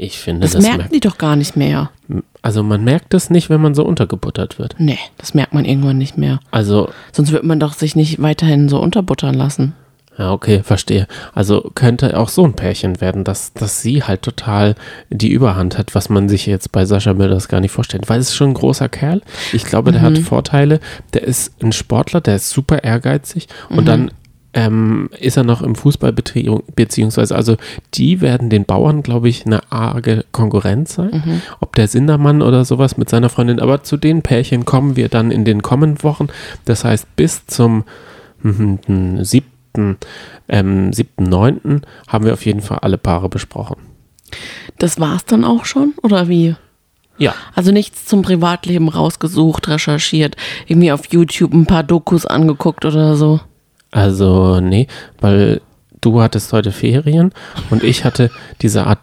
Ich 0.00 0.18
finde, 0.18 0.42
Das, 0.42 0.52
das, 0.52 0.62
merken 0.62 0.78
merkt. 0.78 0.94
die 0.94 1.00
doch 1.00 1.18
gar 1.18 1.34
nicht 1.34 1.56
mehr. 1.56 1.90
Also 2.40 2.62
man 2.62 2.84
merkt 2.84 3.14
es 3.14 3.30
nicht, 3.30 3.50
wenn 3.50 3.60
man 3.60 3.74
so 3.74 3.84
untergebuttert 3.84 4.58
wird. 4.58 4.76
Nee, 4.78 4.98
das 5.16 5.34
merkt 5.34 5.54
man 5.54 5.64
irgendwann 5.64 5.98
nicht 5.98 6.16
mehr. 6.16 6.38
Also, 6.52 6.88
Sonst 7.12 7.32
wird 7.32 7.42
man 7.42 7.58
doch 7.58 7.72
sich 7.72 7.96
nicht 7.96 8.22
weiterhin 8.22 8.68
so 8.68 8.78
unterbuttern 8.80 9.34
lassen. 9.34 9.74
ja, 10.16 10.30
okay, 10.32 10.62
verstehe. 10.62 11.08
Also 11.34 11.72
könnte 11.74 12.16
auch 12.16 12.28
so 12.28 12.44
ein 12.44 12.54
Pärchen 12.54 13.00
werden, 13.00 13.24
dass, 13.24 13.52
dass 13.54 13.82
sie 13.82 14.04
halt 14.04 14.22
total 14.22 14.76
die 15.10 15.30
Überhand 15.32 15.76
hat, 15.78 15.96
was 15.96 16.08
man 16.10 16.28
sich 16.28 16.46
jetzt 16.46 16.70
bei 16.70 16.84
Sascha 16.84 17.12
Mölders 17.14 17.48
gar 17.48 17.58
nicht 17.60 17.72
vorstellt. 17.72 18.08
Weil 18.08 18.20
es 18.20 18.28
ist 18.28 18.36
schon 18.36 18.50
ein 18.50 18.54
großer 18.54 18.88
Kerl. 18.88 19.20
Ich 19.52 19.64
glaube, 19.64 19.90
der 19.90 20.02
hat 20.02 20.16
Vorteile. 20.18 20.78
Der 21.12 21.24
ist 21.24 21.60
ein 21.60 21.72
Sportler, 21.72 22.20
der 22.20 22.36
ist 22.36 22.50
super 22.50 22.84
ehrgeizig 22.84 23.48
und 23.68 23.86
dann 23.88 24.12
ähm, 24.58 25.08
ist 25.20 25.36
er 25.36 25.44
noch 25.44 25.62
im 25.62 25.76
Fußballbetrieb, 25.76 26.74
beziehungsweise, 26.74 27.36
also 27.36 27.56
die 27.94 28.20
werden 28.20 28.50
den 28.50 28.64
Bauern, 28.64 29.04
glaube 29.04 29.28
ich, 29.28 29.46
eine 29.46 29.60
arge 29.70 30.24
Konkurrenz 30.32 30.94
sein. 30.94 31.42
Ob 31.60 31.76
der 31.76 31.86
Sindermann 31.86 32.42
oder 32.42 32.64
sowas 32.64 32.96
mit 32.96 33.08
seiner 33.08 33.28
Freundin, 33.28 33.60
aber 33.60 33.84
zu 33.84 33.96
den 33.96 34.22
Pärchen 34.22 34.64
kommen 34.64 34.96
wir 34.96 35.08
dann 35.08 35.30
in 35.30 35.44
den 35.44 35.62
kommenden 35.62 36.02
Wochen. 36.02 36.26
Das 36.64 36.84
heißt, 36.84 37.14
bis 37.14 37.46
zum 37.46 37.84
mhm, 38.42 38.80
mhm, 38.88 39.24
7. 39.24 39.46
Ähm, 40.48 40.90
7.9. 40.90 41.82
haben 42.08 42.24
wir 42.24 42.32
auf 42.32 42.44
jeden 42.44 42.62
Fall 42.62 42.78
alle 42.80 42.98
Paare 42.98 43.28
besprochen. 43.28 43.76
Das 44.78 44.98
war's 44.98 45.24
dann 45.24 45.44
auch 45.44 45.66
schon? 45.66 45.94
Oder 46.02 46.26
wie? 46.26 46.56
Ja. 47.16 47.32
Also 47.54 47.70
nichts 47.70 48.06
zum 48.06 48.22
Privatleben 48.22 48.88
rausgesucht, 48.88 49.68
recherchiert, 49.68 50.36
irgendwie 50.66 50.90
auf 50.90 51.12
YouTube 51.12 51.52
ein 51.52 51.66
paar 51.66 51.84
Dokus 51.84 52.26
angeguckt 52.26 52.84
oder 52.84 53.14
so. 53.14 53.38
Also, 53.90 54.60
nee, 54.60 54.86
weil 55.20 55.60
du 56.00 56.20
hattest 56.20 56.52
heute 56.52 56.72
Ferien 56.72 57.32
und 57.70 57.82
ich 57.82 58.04
hatte 58.04 58.30
diese 58.60 58.86
Art 58.86 58.98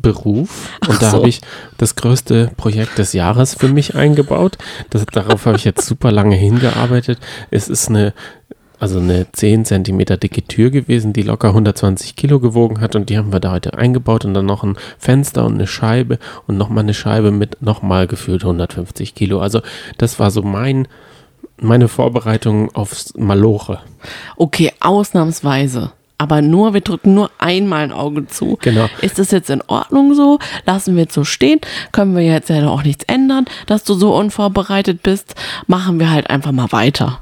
Beruf 0.00 0.70
und 0.86 0.94
Ach 0.94 0.98
da 1.00 1.10
so. 1.10 1.16
habe 1.18 1.28
ich 1.28 1.40
das 1.76 1.96
größte 1.96 2.52
Projekt 2.56 2.98
des 2.98 3.12
Jahres 3.14 3.54
für 3.54 3.68
mich 3.68 3.96
eingebaut. 3.96 4.56
Das, 4.90 5.04
darauf 5.06 5.46
habe 5.46 5.56
ich 5.56 5.64
jetzt 5.64 5.86
super 5.86 6.12
lange 6.12 6.36
hingearbeitet. 6.36 7.18
Es 7.50 7.68
ist 7.68 7.88
eine 7.88 8.12
also 8.80 9.00
eine 9.00 9.26
10 9.32 9.64
Zentimeter 9.64 10.16
dicke 10.16 10.42
Tür 10.42 10.70
gewesen, 10.70 11.12
die 11.12 11.22
locker 11.22 11.48
120 11.48 12.14
Kilo 12.14 12.38
gewogen 12.38 12.80
hat 12.80 12.94
und 12.94 13.10
die 13.10 13.18
haben 13.18 13.32
wir 13.32 13.40
da 13.40 13.52
heute 13.52 13.76
eingebaut 13.76 14.24
und 14.24 14.34
dann 14.34 14.46
noch 14.46 14.62
ein 14.62 14.76
Fenster 14.98 15.44
und 15.44 15.54
eine 15.54 15.66
Scheibe 15.66 16.18
und 16.46 16.56
nochmal 16.56 16.84
eine 16.84 16.94
Scheibe 16.94 17.32
mit 17.32 17.60
nochmal 17.60 18.06
gefühlt 18.06 18.42
150 18.42 19.14
Kilo. 19.16 19.40
Also 19.40 19.62
das 19.98 20.20
war 20.20 20.30
so 20.30 20.42
mein, 20.42 20.86
meine 21.60 21.88
Vorbereitung 21.88 22.74
aufs 22.74 23.14
Maloche. 23.16 23.80
Okay, 24.36 24.72
ausnahmsweise. 24.80 25.92
Aber 26.20 26.42
nur, 26.42 26.74
wir 26.74 26.80
drücken 26.80 27.14
nur 27.14 27.30
einmal 27.38 27.84
ein 27.84 27.92
Auge 27.92 28.26
zu. 28.26 28.58
Genau. 28.60 28.88
Ist 29.02 29.20
das 29.20 29.30
jetzt 29.30 29.50
in 29.50 29.62
Ordnung 29.68 30.14
so? 30.14 30.40
Lassen 30.66 30.96
wir 30.96 31.06
es 31.06 31.14
so 31.14 31.22
stehen? 31.22 31.60
Können 31.92 32.16
wir 32.16 32.24
jetzt 32.24 32.50
ja 32.50 32.68
auch 32.68 32.82
nichts 32.82 33.04
ändern, 33.04 33.44
dass 33.66 33.84
du 33.84 33.94
so 33.94 34.16
unvorbereitet 34.16 35.04
bist? 35.04 35.36
Machen 35.68 36.00
wir 36.00 36.10
halt 36.10 36.28
einfach 36.28 36.50
mal 36.50 36.72
weiter. 36.72 37.20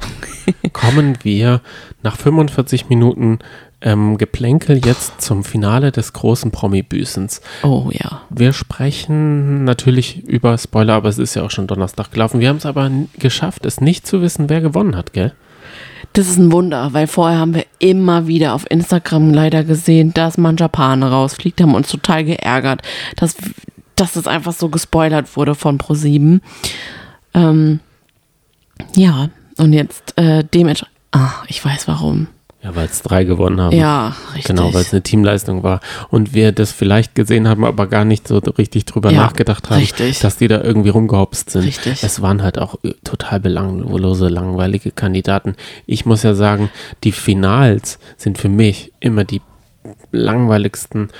Kommen 0.72 1.18
wir 1.22 1.60
nach 2.02 2.16
45 2.16 2.88
Minuten 2.88 3.40
ähm, 3.86 4.18
Geplänkel 4.18 4.84
jetzt 4.84 5.20
zum 5.22 5.44
Finale 5.44 5.92
des 5.92 6.12
großen 6.12 6.50
Promi-Büßens. 6.50 7.40
Oh 7.62 7.88
ja. 7.92 8.22
Wir 8.30 8.52
sprechen 8.52 9.62
natürlich 9.62 10.24
über 10.24 10.58
Spoiler, 10.58 10.94
aber 10.94 11.08
es 11.08 11.18
ist 11.18 11.36
ja 11.36 11.44
auch 11.44 11.52
schon 11.52 11.68
Donnerstag 11.68 12.10
gelaufen. 12.10 12.40
Wir 12.40 12.48
haben 12.48 12.56
es 12.56 12.66
aber 12.66 12.90
geschafft, 13.16 13.64
es 13.64 13.80
nicht 13.80 14.04
zu 14.04 14.20
wissen, 14.22 14.50
wer 14.50 14.60
gewonnen 14.60 14.96
hat, 14.96 15.12
gell? 15.12 15.32
Das 16.14 16.26
ist 16.28 16.36
ein 16.36 16.50
Wunder, 16.50 16.92
weil 16.94 17.06
vorher 17.06 17.38
haben 17.38 17.54
wir 17.54 17.64
immer 17.78 18.26
wieder 18.26 18.54
auf 18.54 18.68
Instagram 18.68 19.32
leider 19.32 19.62
gesehen, 19.62 20.12
dass 20.14 20.36
man 20.36 20.56
Japaner 20.56 21.10
rausfliegt, 21.10 21.60
haben 21.60 21.74
uns 21.74 21.88
total 21.88 22.24
geärgert, 22.24 22.82
dass, 23.16 23.36
dass 23.94 24.16
es 24.16 24.26
einfach 24.26 24.52
so 24.52 24.68
gespoilert 24.68 25.36
wurde 25.36 25.54
von 25.54 25.78
Pro7. 25.78 26.40
Ähm, 27.34 27.80
ja, 28.96 29.28
und 29.58 29.72
jetzt 29.72 30.18
äh, 30.18 30.42
dementsprechend. 30.42 30.96
Ah, 31.12 31.44
ich 31.46 31.64
weiß 31.64 31.86
warum. 31.86 32.26
Ja, 32.66 32.74
weil 32.74 32.86
es 32.86 33.00
drei 33.02 33.22
gewonnen 33.22 33.60
haben. 33.60 33.76
Ja, 33.76 34.16
richtig. 34.34 34.44
Genau, 34.56 34.74
weil 34.74 34.80
es 34.82 34.92
eine 34.92 35.00
Teamleistung 35.02 35.62
war. 35.62 35.78
Und 36.10 36.34
wir 36.34 36.50
das 36.50 36.72
vielleicht 36.72 37.14
gesehen 37.14 37.46
haben, 37.46 37.64
aber 37.64 37.86
gar 37.86 38.04
nicht 38.04 38.26
so 38.26 38.38
richtig 38.38 38.86
drüber 38.86 39.12
Ja, 39.12 39.18
nachgedacht 39.22 39.70
haben, 39.70 39.78
richtig. 39.78 40.18
dass 40.18 40.36
die 40.36 40.48
da 40.48 40.60
irgendwie 40.62 40.88
rumgehopst 40.88 41.50
sind. 41.50 41.62
Richtig. 41.64 42.02
Es 42.02 42.22
waren 42.22 42.42
halt 42.42 42.58
auch 42.58 42.74
äh, 42.82 42.94
total 43.04 43.38
belanglose, 43.38 44.26
langweilige 44.28 44.90
Kandidaten. 44.90 45.54
Ich 45.86 46.06
muss 46.06 46.24
ja 46.24 46.34
sagen, 46.34 46.68
die 47.04 47.12
Finals 47.12 48.00
sind 48.16 48.36
für 48.36 48.48
mich 48.48 48.92
immer 48.98 49.22
die 49.22 49.42
langweiligsten. 50.10 51.10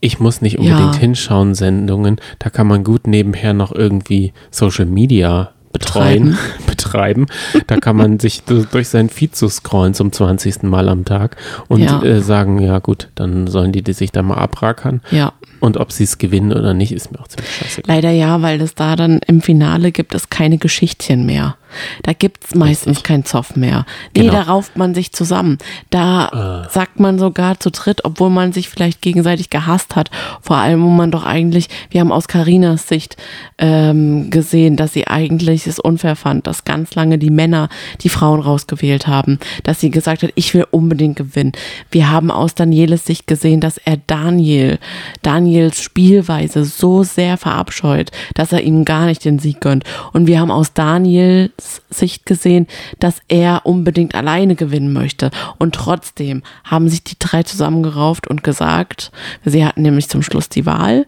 Ich 0.00 0.20
muss 0.20 0.40
nicht 0.40 0.58
unbedingt 0.58 0.94
Ja. 0.94 1.00
hinschauen, 1.00 1.54
Sendungen. 1.54 2.20
Da 2.38 2.48
kann 2.50 2.66
man 2.66 2.84
gut 2.84 3.06
nebenher 3.06 3.52
noch 3.52 3.72
irgendwie 3.72 4.32
Social 4.50 4.86
Media 4.86 5.50
betreuen, 5.78 6.38
betreiben. 6.66 7.26
Da 7.66 7.76
kann 7.76 7.96
man 7.96 8.18
sich 8.18 8.42
du- 8.44 8.64
durch 8.64 8.88
sein 8.88 9.08
Feed 9.08 9.36
zu 9.36 9.48
scrollen 9.48 9.94
zum 9.94 10.12
20. 10.12 10.62
Mal 10.64 10.88
am 10.88 11.04
Tag 11.04 11.36
und 11.68 11.80
Ja. 11.82 12.02
äh, 12.02 12.20
sagen, 12.20 12.58
ja 12.60 12.78
gut, 12.78 13.08
dann 13.14 13.46
sollen 13.46 13.72
die, 13.72 13.82
die 13.82 13.92
sich 13.92 14.12
da 14.12 14.22
mal 14.22 14.36
abrackern. 14.38 15.00
Ja, 15.10 15.32
Und 15.60 15.76
ob 15.76 15.92
sie 15.92 16.04
es 16.04 16.18
gewinnen 16.18 16.52
oder 16.52 16.74
nicht, 16.74 16.92
ist 16.92 17.12
mir 17.12 17.20
auch 17.20 17.28
ziemlich 17.28 17.54
scheißegal. 17.54 17.94
leider 17.96 18.10
ja, 18.10 18.42
weil 18.42 18.60
es 18.60 18.74
da 18.74 18.96
dann 18.96 19.20
im 19.26 19.40
Finale 19.42 19.92
gibt 19.92 20.14
es 20.14 20.30
keine 20.30 20.58
Geschichtchen 20.58 21.26
mehr. 21.26 21.56
Da 22.02 22.12
gibt 22.12 22.44
es 22.44 22.54
meistens 22.54 23.02
kein 23.02 23.24
Zoff 23.24 23.56
mehr. 23.56 23.86
Nee, 24.16 24.22
Genau. 24.22 24.32
da 24.32 24.42
rauft 24.42 24.76
man 24.76 24.94
sich 24.94 25.12
zusammen. 25.12 25.58
Da 25.90 26.66
sagt 26.70 27.00
man 27.00 27.18
sogar 27.18 27.60
zu 27.60 27.70
dritt, 27.70 28.04
obwohl 28.04 28.30
man 28.30 28.52
sich 28.52 28.68
vielleicht 28.68 29.02
gegenseitig 29.02 29.50
gehasst 29.50 29.96
hat. 29.96 30.10
Vor 30.40 30.56
allem, 30.56 30.82
wo 30.82 30.88
man 30.88 31.10
doch 31.10 31.24
eigentlich, 31.24 31.68
wir 31.90 32.00
haben 32.00 32.12
aus 32.12 32.28
Karinas 32.28 32.88
Sicht 32.88 33.16
ähm, 33.58 34.30
gesehen, 34.30 34.76
dass 34.76 34.92
sie 34.92 35.06
eigentlich 35.06 35.66
es 35.66 35.78
unfair 35.78 36.16
fand, 36.16 36.46
dass 36.46 36.64
ganz 36.64 36.94
lange 36.94 37.18
die 37.18 37.30
Männer 37.30 37.68
die 38.02 38.08
Frauen 38.08 38.40
rausgewählt 38.40 39.06
haben. 39.06 39.38
Dass 39.64 39.80
sie 39.80 39.90
gesagt 39.90 40.22
hat, 40.22 40.30
ich 40.34 40.52
will 40.54 40.66
unbedingt 40.70 41.16
gewinnen. 41.16 41.52
Wir 41.90 42.10
haben 42.10 42.30
aus 42.30 42.54
Danieles 42.54 43.04
Sicht 43.06 43.26
gesehen, 43.26 43.60
dass 43.60 43.78
er 43.78 43.96
Daniel, 44.06 44.78
Daniels 45.22 45.80
Spielweise 45.82 46.64
so 46.64 47.02
sehr 47.02 47.36
verabscheut, 47.36 48.10
dass 48.34 48.52
er 48.52 48.62
ihm 48.62 48.84
gar 48.84 49.06
nicht 49.06 49.24
den 49.24 49.38
Sieg 49.38 49.60
gönnt. 49.60 49.84
Und 50.12 50.26
wir 50.26 50.40
haben 50.40 50.50
aus 50.50 50.72
Daniels 50.72 51.52
Sicht 51.90 52.26
gesehen, 52.26 52.66
dass 52.98 53.20
er 53.28 53.62
unbedingt 53.64 54.14
alleine 54.14 54.54
gewinnen 54.54 54.92
möchte. 54.92 55.30
Und 55.58 55.74
trotzdem 55.74 56.42
haben 56.64 56.88
sich 56.88 57.04
die 57.04 57.18
drei 57.18 57.42
zusammengerauft 57.42 58.26
und 58.26 58.42
gesagt, 58.42 59.12
sie 59.44 59.64
hatten 59.64 59.82
nämlich 59.82 60.08
zum 60.08 60.22
Schluss 60.22 60.48
die 60.48 60.66
Wahl. 60.66 61.06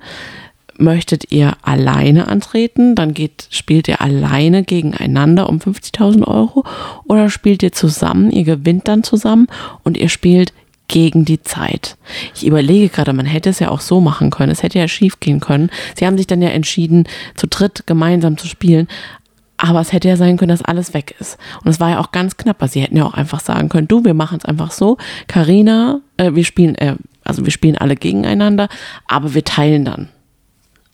Möchtet 0.80 1.32
ihr 1.32 1.56
alleine 1.62 2.28
antreten, 2.28 2.94
dann 2.94 3.12
geht, 3.12 3.48
spielt 3.50 3.88
ihr 3.88 4.00
alleine 4.00 4.62
gegeneinander 4.62 5.48
um 5.48 5.59
50.000 5.59 6.24
Euro 6.24 6.64
oder 7.04 7.30
spielt 7.30 7.64
ihr 7.64 7.72
zusammen, 7.72 8.30
ihr 8.30 8.44
gewinnt 8.44 8.86
dann 8.86 9.02
zusammen 9.02 9.48
und 9.82 9.96
ihr 9.96 10.09
spielt 10.09 10.52
gegen 10.88 11.26
die 11.26 11.42
Zeit. 11.42 11.96
Ich 12.34 12.46
überlege 12.46 12.88
gerade, 12.88 13.12
man 13.12 13.26
hätte 13.26 13.50
es 13.50 13.59
ja 13.59 13.68
auch 13.68 13.80
so 13.80 14.00
machen 14.00 14.30
können. 14.30 14.50
Es 14.50 14.62
hätte 14.62 14.78
ja 14.78 14.88
schief 14.88 15.20
gehen 15.20 15.38
können. 15.38 15.70
Sie 15.94 16.06
haben 16.06 16.16
sich 16.16 16.26
dann 16.26 16.42
ja 16.42 16.48
entschieden, 16.48 17.04
zu 17.36 17.46
dritt 17.46 17.86
gemeinsam 17.86 18.38
zu 18.38 18.48
spielen. 18.48 18.88
Aber 19.59 19.80
es 19.80 19.92
hätte 19.92 20.09
ja 20.09 20.16
sein 20.16 20.36
können, 20.36 20.50
dass 20.50 20.62
alles 20.62 20.94
weg 20.94 21.16
ist. 21.18 21.36
Und 21.64 21.70
es 21.70 21.80
war 21.80 21.90
ja 21.90 22.00
auch 22.00 22.12
ganz 22.12 22.36
knapp. 22.36 22.62
Sie 22.68 22.80
hätten 22.80 22.96
ja 22.96 23.04
auch 23.04 23.14
einfach 23.14 23.40
sagen 23.40 23.68
können, 23.68 23.88
du, 23.88 24.04
wir 24.04 24.14
machen 24.14 24.38
es 24.38 24.44
einfach 24.44 24.70
so. 24.70 24.96
Karina, 25.26 26.00
äh, 26.16 26.32
wir 26.34 26.44
spielen, 26.44 26.76
äh, 26.76 26.94
also 27.24 27.44
wir 27.44 27.52
spielen 27.52 27.76
alle 27.76 27.96
gegeneinander, 27.96 28.68
aber 29.06 29.34
wir 29.34 29.44
teilen 29.44 29.84
dann 29.84 30.09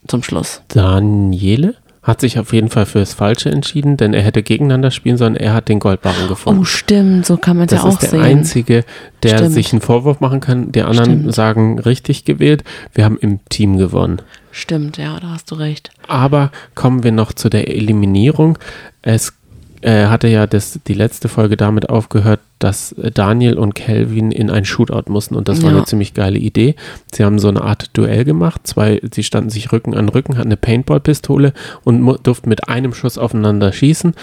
zum 0.07 0.23
Schluss. 0.23 0.61
Daniele 0.69 1.75
hat 2.05 2.21
sich 2.21 2.37
auf 2.37 2.53
jeden 2.53 2.69
Fall 2.69 2.85
fürs 2.85 3.13
Falsche 3.15 3.49
entschieden, 3.49 3.97
denn 3.97 4.13
er 4.13 4.21
hätte 4.21 4.43
gegeneinander 4.43 4.91
spielen 4.91 5.17
sollen. 5.17 5.35
Er 5.35 5.53
hat 5.55 5.69
den 5.69 5.79
Goldbarren 5.79 6.27
gefunden. 6.27 6.61
Oh, 6.61 6.63
stimmt, 6.63 7.25
so 7.25 7.35
kann 7.37 7.57
man 7.57 7.65
es 7.65 7.71
ja 7.71 7.77
das 7.77 7.85
auch 7.85 7.93
ist 7.93 8.01
der 8.03 8.09
sehen. 8.09 8.21
Einzige, 8.21 8.85
der 9.23 9.37
Stimmt. 9.37 9.53
sich 9.53 9.73
einen 9.73 9.81
Vorwurf 9.81 10.19
machen 10.19 10.39
kann. 10.39 10.71
Die 10.71 10.83
anderen 10.83 11.19
Stimmt. 11.19 11.33
sagen 11.35 11.79
richtig 11.79 12.23
gewählt. 12.23 12.63
Wir 12.93 13.05
haben 13.05 13.17
im 13.17 13.39
Team 13.49 13.77
gewonnen. 13.77 14.21
Stimmt, 14.57 14.97
ja, 14.97 15.19
da 15.19 15.31
hast 15.31 15.51
du 15.51 15.55
recht. 15.55 15.89
Aber 16.07 16.49
kommen 16.75 17.03
wir 17.03 17.11
noch 17.11 17.33
zu 17.33 17.49
der 17.49 17.67
Eliminierung. 17.75 18.57
Es 19.01 19.33
äh, 19.81 20.05
hatte 20.05 20.29
ja 20.29 20.47
das, 20.47 20.79
die 20.87 20.93
letzte 20.93 21.27
Folge 21.27 21.57
damit 21.57 21.89
aufgehört, 21.89 22.39
dass 22.59 22.95
Daniel 23.13 23.57
und 23.59 23.75
Kelvin 23.75 24.31
in 24.31 24.49
ein 24.49 24.63
Shootout 24.63 25.11
mussten 25.11 25.35
und 25.35 25.49
das 25.49 25.61
war 25.61 25.71
Ja. 25.71 25.75
eine 25.75 25.85
ziemlich 25.85 26.13
geile 26.13 26.39
Idee. 26.39 26.75
Sie 27.13 27.25
haben 27.25 27.37
so 27.37 27.49
eine 27.49 27.63
Art 27.63 27.89
Duell 27.97 28.23
gemacht. 28.23 28.61
Zwei, 28.63 29.01
sie 29.13 29.23
standen 29.25 29.49
sich 29.49 29.73
Rücken 29.73 29.93
an 29.93 30.07
Rücken, 30.07 30.37
hatten 30.37 30.47
eine 30.47 30.55
Paintball-Pistole 30.57 31.53
und 31.83 32.17
durften 32.25 32.47
mit 32.47 32.69
einem 32.69 32.93
Schuss 32.93 33.17
aufeinander 33.17 33.73
schießen, 33.73 34.13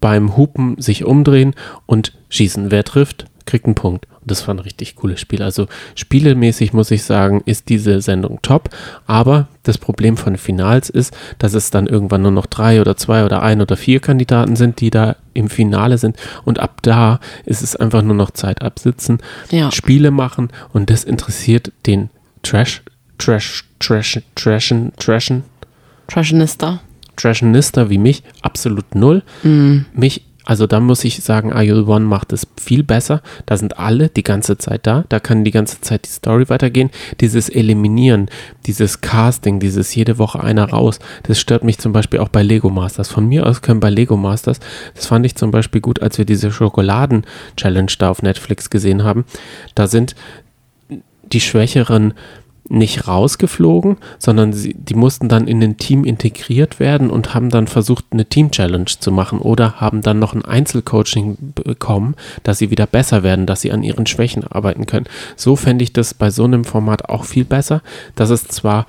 beim 0.00 0.36
Hupen 0.36 0.74
sich 0.80 1.04
umdrehen 1.04 1.54
und 1.86 2.14
schießen. 2.30 2.72
Wer 2.72 2.82
trifft, 2.82 3.26
kriegt 3.46 3.66
einen 3.66 3.76
Punkt. 3.76 4.08
Das 4.28 4.46
war 4.46 4.54
ein 4.54 4.58
richtig 4.60 4.94
cooles 4.96 5.20
Spiel. 5.20 5.42
Also 5.42 5.66
spielemäßig 5.96 6.72
muss 6.72 6.90
ich 6.90 7.02
sagen, 7.02 7.42
ist 7.44 7.68
diese 7.68 8.00
Sendung 8.00 8.40
top. 8.42 8.70
Aber 9.06 9.48
das 9.64 9.78
Problem 9.78 10.16
von 10.16 10.36
Finals 10.36 10.88
ist, 10.90 11.16
dass 11.38 11.54
es 11.54 11.70
dann 11.70 11.86
irgendwann 11.86 12.22
nur 12.22 12.30
noch 12.30 12.46
drei 12.46 12.80
oder 12.80 12.96
zwei 12.96 13.24
oder 13.24 13.42
ein 13.42 13.60
oder 13.60 13.76
vier 13.76 14.00
Kandidaten 14.00 14.54
sind, 14.56 14.80
die 14.80 14.90
da 14.90 15.16
im 15.34 15.50
Finale 15.50 15.98
sind. 15.98 16.16
Und 16.44 16.58
ab 16.60 16.80
da 16.82 17.20
ist 17.44 17.62
es 17.62 17.74
einfach 17.76 18.02
nur 18.02 18.14
noch 18.14 18.30
Zeit 18.30 18.62
absitzen, 18.62 19.18
Ja. 19.50 19.70
Spiele 19.72 20.10
machen 20.10 20.50
und 20.72 20.90
das 20.90 21.04
interessiert 21.04 21.72
den 21.86 22.10
Trash, 22.42 22.82
Trash, 23.18 23.64
Trash, 23.80 24.20
Trashen, 24.36 24.92
Trashen, 24.96 25.42
Trashinister. 26.06 26.80
Trashenister 27.16 27.90
wie 27.90 27.98
mich 27.98 28.22
absolut 28.42 28.94
null. 28.94 29.22
Mich, 29.92 30.22
also 30.48 30.66
da 30.66 30.80
muss 30.80 31.04
ich 31.04 31.22
sagen, 31.22 31.52
IL 31.52 31.82
One 31.86 32.06
macht 32.06 32.32
es 32.32 32.46
viel 32.58 32.82
besser. 32.82 33.20
Da 33.44 33.58
sind 33.58 33.78
alle 33.78 34.08
die 34.08 34.22
ganze 34.22 34.56
Zeit 34.56 34.86
da. 34.86 35.04
Da 35.10 35.20
kann 35.20 35.44
die 35.44 35.50
ganze 35.50 35.82
Zeit 35.82 36.06
die 36.06 36.10
Story 36.10 36.48
weitergehen. 36.48 36.88
Dieses 37.20 37.50
Eliminieren, 37.50 38.30
dieses 38.64 39.02
Casting, 39.02 39.60
dieses 39.60 39.94
jede 39.94 40.16
Woche 40.16 40.42
einer 40.42 40.70
raus, 40.70 41.00
das 41.24 41.38
stört 41.38 41.64
mich 41.64 41.76
zum 41.76 41.92
Beispiel 41.92 42.20
auch 42.20 42.30
bei 42.30 42.42
Lego 42.42 42.70
Masters. 42.70 43.10
Von 43.10 43.28
mir 43.28 43.46
aus 43.46 43.60
können 43.60 43.80
bei 43.80 43.90
Lego 43.90 44.16
Masters, 44.16 44.58
das 44.94 45.04
fand 45.04 45.26
ich 45.26 45.34
zum 45.34 45.50
Beispiel 45.50 45.82
gut, 45.82 46.00
als 46.00 46.16
wir 46.16 46.24
diese 46.24 46.50
Schokoladen-Challenge 46.50 47.92
da 47.98 48.08
auf 48.08 48.22
Netflix 48.22 48.70
gesehen 48.70 49.04
haben. 49.04 49.26
Da 49.74 49.86
sind 49.86 50.14
die 51.30 51.42
Schwächeren 51.42 52.14
nicht 52.68 53.08
rausgeflogen, 53.08 53.96
sondern 54.18 54.52
sie, 54.52 54.74
die 54.74 54.94
mussten 54.94 55.28
dann 55.28 55.48
in 55.48 55.62
ein 55.62 55.76
Team 55.76 56.04
integriert 56.04 56.80
werden 56.80 57.10
und 57.10 57.34
haben 57.34 57.50
dann 57.50 57.66
versucht, 57.66 58.06
eine 58.10 58.26
Team-Challenge 58.26 58.86
zu 58.86 59.10
machen 59.12 59.38
oder 59.38 59.80
haben 59.80 60.02
dann 60.02 60.18
noch 60.18 60.34
ein 60.34 60.44
Einzelcoaching 60.44 61.54
bekommen, 61.54 62.14
dass 62.42 62.58
sie 62.58 62.70
wieder 62.70 62.86
besser 62.86 63.22
werden, 63.22 63.46
dass 63.46 63.60
sie 63.60 63.72
an 63.72 63.82
ihren 63.82 64.06
Schwächen 64.06 64.46
arbeiten 64.46 64.86
können. 64.86 65.06
So 65.36 65.56
fände 65.56 65.82
ich 65.82 65.92
das 65.92 66.14
bei 66.14 66.30
so 66.30 66.44
einem 66.44 66.64
Format 66.64 67.08
auch 67.08 67.24
viel 67.24 67.44
besser. 67.44 67.82
Das 68.14 68.30
ist 68.30 68.52
zwar 68.52 68.86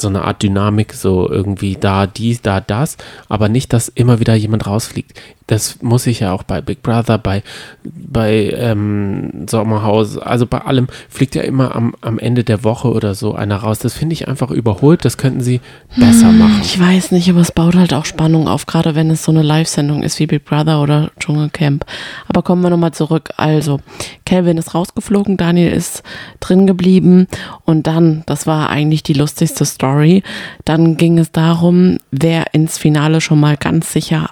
so 0.00 0.08
eine 0.08 0.22
Art 0.22 0.42
Dynamik, 0.42 0.92
so 0.92 1.30
irgendwie 1.30 1.76
da 1.76 2.06
dies, 2.06 2.42
da 2.42 2.60
das, 2.60 2.96
aber 3.28 3.48
nicht, 3.48 3.72
dass 3.72 3.88
immer 3.88 4.20
wieder 4.20 4.34
jemand 4.34 4.66
rausfliegt. 4.66 5.18
Das 5.52 5.82
muss 5.82 6.06
ich 6.06 6.20
ja 6.20 6.32
auch 6.32 6.44
bei 6.44 6.62
Big 6.62 6.82
Brother, 6.82 7.18
bei, 7.18 7.42
bei 7.84 8.54
ähm, 8.56 9.46
Sommerhaus, 9.46 10.16
also 10.16 10.46
bei 10.46 10.62
allem 10.62 10.86
fliegt 11.10 11.34
ja 11.34 11.42
immer 11.42 11.76
am, 11.76 11.94
am 12.00 12.18
Ende 12.18 12.42
der 12.42 12.64
Woche 12.64 12.90
oder 12.90 13.14
so 13.14 13.34
einer 13.34 13.56
raus. 13.56 13.78
Das 13.78 13.92
finde 13.92 14.14
ich 14.14 14.28
einfach 14.28 14.50
überholt, 14.50 15.04
das 15.04 15.18
könnten 15.18 15.42
sie 15.42 15.60
besser 15.94 16.28
Hm, 16.28 16.38
machen. 16.38 16.60
Ich 16.62 16.80
weiß 16.80 17.12
nicht, 17.12 17.28
aber 17.28 17.40
es 17.40 17.52
baut 17.52 17.74
halt 17.74 17.92
auch 17.92 18.06
Spannung 18.06 18.48
auf, 18.48 18.64
gerade 18.64 18.94
wenn 18.94 19.10
es 19.10 19.24
so 19.24 19.30
eine 19.30 19.42
Live-Sendung 19.42 20.02
ist 20.02 20.18
wie 20.20 20.26
Big 20.26 20.46
Brother 20.46 20.80
oder 20.80 21.10
Dschungelcamp. 21.20 21.84
Aber 22.28 22.40
kommen 22.40 22.62
wir 22.62 22.70
nochmal 22.70 22.94
zurück. 22.94 23.28
Also, 23.36 23.80
Calvin 24.24 24.56
ist 24.56 24.74
rausgeflogen, 24.74 25.36
Daniel 25.36 25.70
ist 25.70 26.02
drin 26.40 26.66
geblieben 26.66 27.26
und 27.66 27.86
dann, 27.86 28.22
das 28.24 28.46
war 28.46 28.70
eigentlich 28.70 29.02
die 29.02 29.12
lustigste 29.12 29.66
Story, 29.66 30.22
dann 30.64 30.96
ging 30.96 31.18
es 31.18 31.30
darum, 31.30 31.98
wer 32.10 32.54
ins 32.54 32.78
Finale 32.78 33.20
schon 33.20 33.38
mal 33.38 33.58
ganz 33.58 33.92
sicher 33.92 34.30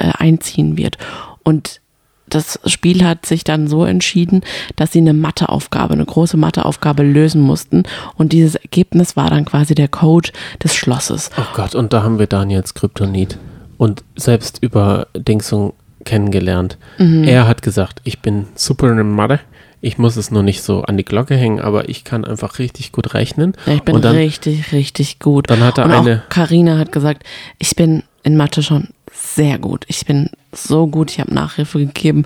äh, 0.00 0.10
einziehen 0.18 0.76
wird. 0.76 0.98
Und 1.44 1.80
das 2.28 2.60
Spiel 2.66 3.04
hat 3.04 3.26
sich 3.26 3.42
dann 3.42 3.66
so 3.66 3.84
entschieden, 3.84 4.42
dass 4.76 4.92
sie 4.92 5.00
eine 5.00 5.12
Matheaufgabe, 5.14 5.94
eine 5.94 6.04
große 6.04 6.36
Matheaufgabe 6.36 7.02
lösen 7.02 7.40
mussten. 7.42 7.82
Und 8.14 8.32
dieses 8.32 8.54
Ergebnis 8.54 9.16
war 9.16 9.30
dann 9.30 9.44
quasi 9.44 9.74
der 9.74 9.88
Code 9.88 10.30
des 10.62 10.74
Schlosses. 10.76 11.30
Oh 11.36 11.42
Gott, 11.54 11.74
und 11.74 11.92
da 11.92 12.02
haben 12.04 12.20
wir 12.20 12.28
Daniels 12.28 12.74
Kryptonit 12.74 13.36
und 13.78 14.04
selbst 14.14 14.58
über 14.62 15.08
Dingsung 15.16 15.72
kennengelernt. 16.04 16.78
Mhm. 16.98 17.24
Er 17.24 17.48
hat 17.48 17.62
gesagt, 17.62 18.00
ich 18.04 18.20
bin 18.20 18.46
super 18.54 18.90
in 18.92 19.10
Mathe. 19.10 19.40
Ich 19.82 19.96
muss 19.98 20.16
es 20.16 20.30
nur 20.30 20.42
nicht 20.42 20.62
so 20.62 20.82
an 20.82 20.98
die 20.98 21.04
Glocke 21.06 21.34
hängen, 21.36 21.60
aber 21.60 21.88
ich 21.88 22.04
kann 22.04 22.24
einfach 22.24 22.58
richtig 22.58 22.92
gut 22.92 23.14
rechnen. 23.14 23.54
Ja, 23.66 23.72
ich 23.74 23.82
bin 23.82 24.00
dann, 24.02 24.14
richtig, 24.14 24.72
richtig 24.72 25.18
gut. 25.18 25.48
Dann 25.50 25.60
hat 25.64 25.78
er 25.78 25.86
Und 25.86 25.92
auch 25.92 26.00
eine- 26.02 26.22
Carina 26.28 26.78
hat 26.78 26.92
gesagt, 26.92 27.24
ich 27.58 27.74
bin 27.74 28.02
in 28.22 28.36
Mathe 28.36 28.62
schon 28.62 28.88
sehr 29.20 29.58
gut. 29.58 29.84
Ich 29.88 30.04
bin 30.06 30.30
so 30.52 30.86
gut, 30.86 31.10
ich 31.10 31.20
habe 31.20 31.34
Nachhilfe 31.34 31.78
gegeben. 31.78 32.24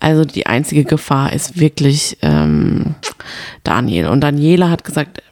Also 0.00 0.24
die 0.24 0.46
einzige 0.46 0.84
Gefahr 0.84 1.32
ist 1.32 1.58
wirklich 1.58 2.18
ähm, 2.22 2.94
Daniel. 3.64 4.08
Und 4.08 4.20
Daniela 4.20 4.70
hat 4.70 4.84
gesagt, 4.84 5.22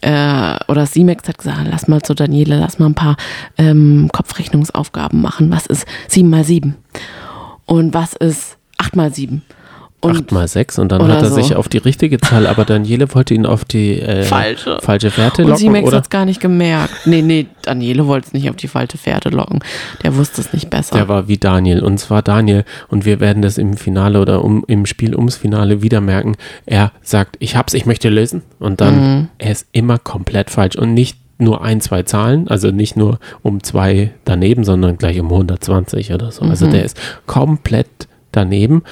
äh, 0.00 0.56
oder 0.68 0.86
Simex 0.86 1.28
hat 1.28 1.38
gesagt, 1.38 1.68
lass 1.70 1.88
mal 1.88 2.02
zu 2.02 2.14
Daniele, 2.14 2.58
lass 2.58 2.78
mal 2.78 2.86
ein 2.86 2.94
paar 2.94 3.16
ähm, 3.58 4.08
Kopfrechnungsaufgaben 4.12 5.20
machen. 5.20 5.50
Was 5.50 5.66
ist 5.66 5.86
7 6.08 6.28
mal 6.28 6.44
7? 6.44 6.76
Und 7.66 7.94
was 7.94 8.14
ist 8.14 8.56
8 8.78 8.96
mal 8.96 9.12
7? 9.12 9.42
Und 10.02 10.16
8 10.16 10.32
mal 10.32 10.48
6 10.48 10.78
und 10.78 10.90
dann 10.92 11.02
hat 11.08 11.22
er 11.22 11.28
so. 11.28 11.34
sich 11.34 11.54
auf 11.54 11.68
die 11.68 11.76
richtige 11.78 12.18
Zahl, 12.18 12.46
aber 12.46 12.64
Daniele 12.64 13.12
wollte 13.14 13.34
ihn 13.34 13.44
auf 13.44 13.64
die 13.66 14.00
äh, 14.00 14.22
Falsche. 14.22 14.78
falsche 14.80 15.10
Fährte 15.10 15.42
Und 15.42 15.48
locken, 15.50 15.60
Simex 15.60 15.88
oder? 15.88 15.96
hat 15.98 16.04
es 16.04 16.10
gar 16.10 16.24
nicht 16.24 16.40
gemerkt. 16.40 16.92
Nee, 17.04 17.20
nee, 17.20 17.46
Daniele 17.62 18.06
wollte 18.06 18.28
es 18.28 18.32
nicht 18.32 18.48
auf 18.48 18.56
die 18.56 18.68
falsche 18.68 18.96
Pferde 18.96 19.28
locken. 19.28 19.60
Der 20.02 20.16
wusste 20.16 20.40
es 20.40 20.52
nicht 20.54 20.70
besser. 20.70 20.96
Der 20.96 21.08
war 21.08 21.28
wie 21.28 21.36
Daniel 21.36 21.82
und 21.82 21.98
zwar 21.98 22.22
Daniel 22.22 22.64
und 22.88 23.04
wir 23.04 23.20
werden 23.20 23.42
das 23.42 23.58
im 23.58 23.76
Finale 23.76 24.20
oder 24.20 24.42
um, 24.42 24.64
im 24.68 24.86
Spiel 24.86 25.14
ums 25.14 25.36
Finale 25.36 25.82
wieder 25.82 26.00
merken. 26.00 26.36
Er 26.64 26.92
sagt, 27.02 27.36
ich 27.38 27.54
hab's, 27.56 27.74
ich 27.74 27.84
möchte 27.84 28.08
lösen 28.08 28.42
und 28.58 28.80
dann, 28.80 28.94
Mhm. 29.18 29.28
er 29.38 29.52
ist 29.52 29.66
immer 29.72 29.98
komplett 29.98 30.50
falsch 30.50 30.76
und 30.76 30.94
nicht 30.94 31.18
nur 31.36 31.62
ein, 31.62 31.80
zwei 31.80 32.02
Zahlen, 32.02 32.48
also 32.48 32.70
nicht 32.70 32.96
nur 32.96 33.18
um 33.42 33.62
zwei 33.62 34.12
daneben, 34.24 34.64
sondern 34.64 34.96
gleich 34.98 35.20
um 35.20 35.26
120 35.30 36.12
oder 36.12 36.30
so. 36.32 36.44
Mhm. 36.44 36.50
Also 36.50 36.70
der 36.70 36.84
ist 36.84 36.98
komplett 37.26 37.88
daneben, 38.32 38.82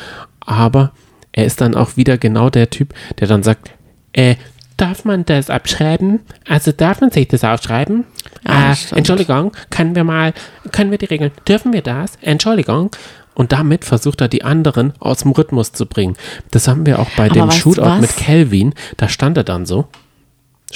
aber 0.49 0.93
er 1.33 1.45
ist 1.45 1.61
dann 1.61 1.75
auch 1.75 1.97
wieder 1.97 2.19
genau 2.19 2.51
der 2.51 2.71
Typ, 2.71 2.95
der 3.21 3.29
dann 3.29 3.43
sagt, 3.43 3.71
äh, 4.13 4.37
darf 4.77 5.05
man 5.05 5.25
das 5.27 5.51
abschreiben? 5.51 6.21
Also 6.49 6.73
darf 6.73 7.01
man 7.01 7.11
sich 7.11 7.29
das 7.29 7.45
aufschreiben? 7.45 8.05
Ja, 8.47 8.73
äh, 8.73 8.77
stimmt. 8.77 8.99
Entschuldigung, 8.99 9.53
können 9.71 9.95
wir 9.95 10.05
mal, 10.05 10.33
können 10.73 10.91
wir 10.91 10.99
die 10.99 11.07
Regeln, 11.07 11.33
dürfen 11.47 11.73
wir 11.73 11.83
das? 11.83 12.13
Entschuldigung. 12.23 12.91
Und 13.35 13.53
damit 13.53 13.85
versucht 13.85 14.21
er 14.21 14.29
die 14.29 14.43
anderen 14.43 14.95
aus 14.99 15.19
dem 15.19 15.31
Rhythmus 15.31 15.73
zu 15.73 15.87
bringen. 15.87 16.17
Das 16.51 16.67
haben 16.67 16.87
wir 16.87 16.99
auch 16.99 17.11
bei 17.11 17.27
Aber 17.27 17.35
dem 17.35 17.51
Shootout 17.53 18.01
mit 18.01 18.17
Kelvin. 18.17 18.75
Da 18.97 19.09
stand 19.09 19.37
er 19.37 19.45
dann 19.45 19.65
so. 19.65 19.87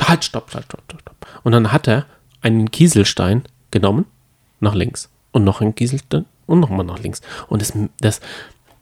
Halt, 0.00 0.24
stopp, 0.24 0.54
halt, 0.54 0.66
stopp, 0.66 0.82
stopp, 0.86 1.00
stopp. 1.00 1.26
Und 1.42 1.52
dann 1.52 1.72
hat 1.72 1.88
er 1.88 2.06
einen 2.40 2.70
Kieselstein 2.70 3.42
genommen, 3.72 4.04
nach 4.60 4.74
links. 4.74 5.10
Und 5.32 5.42
noch 5.42 5.60
einen 5.60 5.74
Kieselstein 5.74 6.26
und 6.46 6.60
nochmal 6.60 6.86
nach 6.86 7.00
links. 7.00 7.20
Und 7.48 7.62
das, 7.62 7.72
das, 8.00 8.20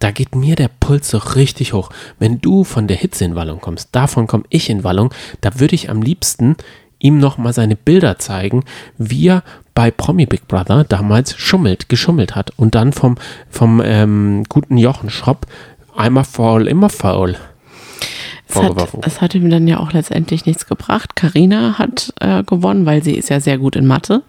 da 0.01 0.11
geht 0.11 0.35
mir 0.35 0.57
der 0.57 0.69
Puls 0.69 1.09
so 1.09 1.19
richtig 1.19 1.73
hoch. 1.73 1.91
Wenn 2.19 2.41
du 2.41 2.65
von 2.65 2.89
der 2.89 2.97
Hitze 2.97 3.25
in 3.25 3.37
Wallung 3.37 3.61
kommst, 3.61 3.91
davon 3.93 4.27
komme 4.27 4.45
ich 4.49 4.69
in 4.69 4.83
Wallung, 4.83 5.15
da 5.41 5.61
würde 5.61 5.77
ich 5.77 5.89
am 5.89 6.03
liebsten 6.03 6.57
ihm 6.99 7.19
nochmal 7.19 7.53
seine 7.53 7.77
Bilder 7.77 8.19
zeigen, 8.19 8.65
wie 8.99 9.29
er 9.29 9.43
bei 9.75 9.91
Promi 9.91 10.27
Big 10.27 10.49
Brother 10.49 10.85
damals 10.85 11.37
schummelt, 11.39 11.89
geschummelt 11.89 12.35
hat 12.35 12.51
und 12.57 12.75
dann 12.75 12.93
vom, 12.93 13.17
vom 13.49 13.81
ähm, 13.83 14.45
guten 14.49 14.77
Jochen 14.77 15.09
Schropp 15.09 15.47
einmal 15.97 16.25
faul, 16.25 16.67
immer 16.67 16.91
faul 16.91 17.37
es, 18.51 18.57
hat, 18.57 19.07
es 19.07 19.21
hat 19.21 19.35
ihm 19.35 19.51
dann 19.51 19.67
ja 19.69 19.79
auch 19.79 19.93
letztendlich 19.93 20.47
nichts 20.47 20.67
gebracht. 20.67 21.17
Carina 21.17 21.79
hat 21.79 22.13
äh, 22.21 22.43
gewonnen, 22.43 22.87
weil 22.87 23.03
sie 23.03 23.15
ist 23.15 23.29
ja 23.29 23.41
sehr 23.41 23.59
gut 23.59 23.77
in 23.77 23.87
Mathe. 23.87 24.23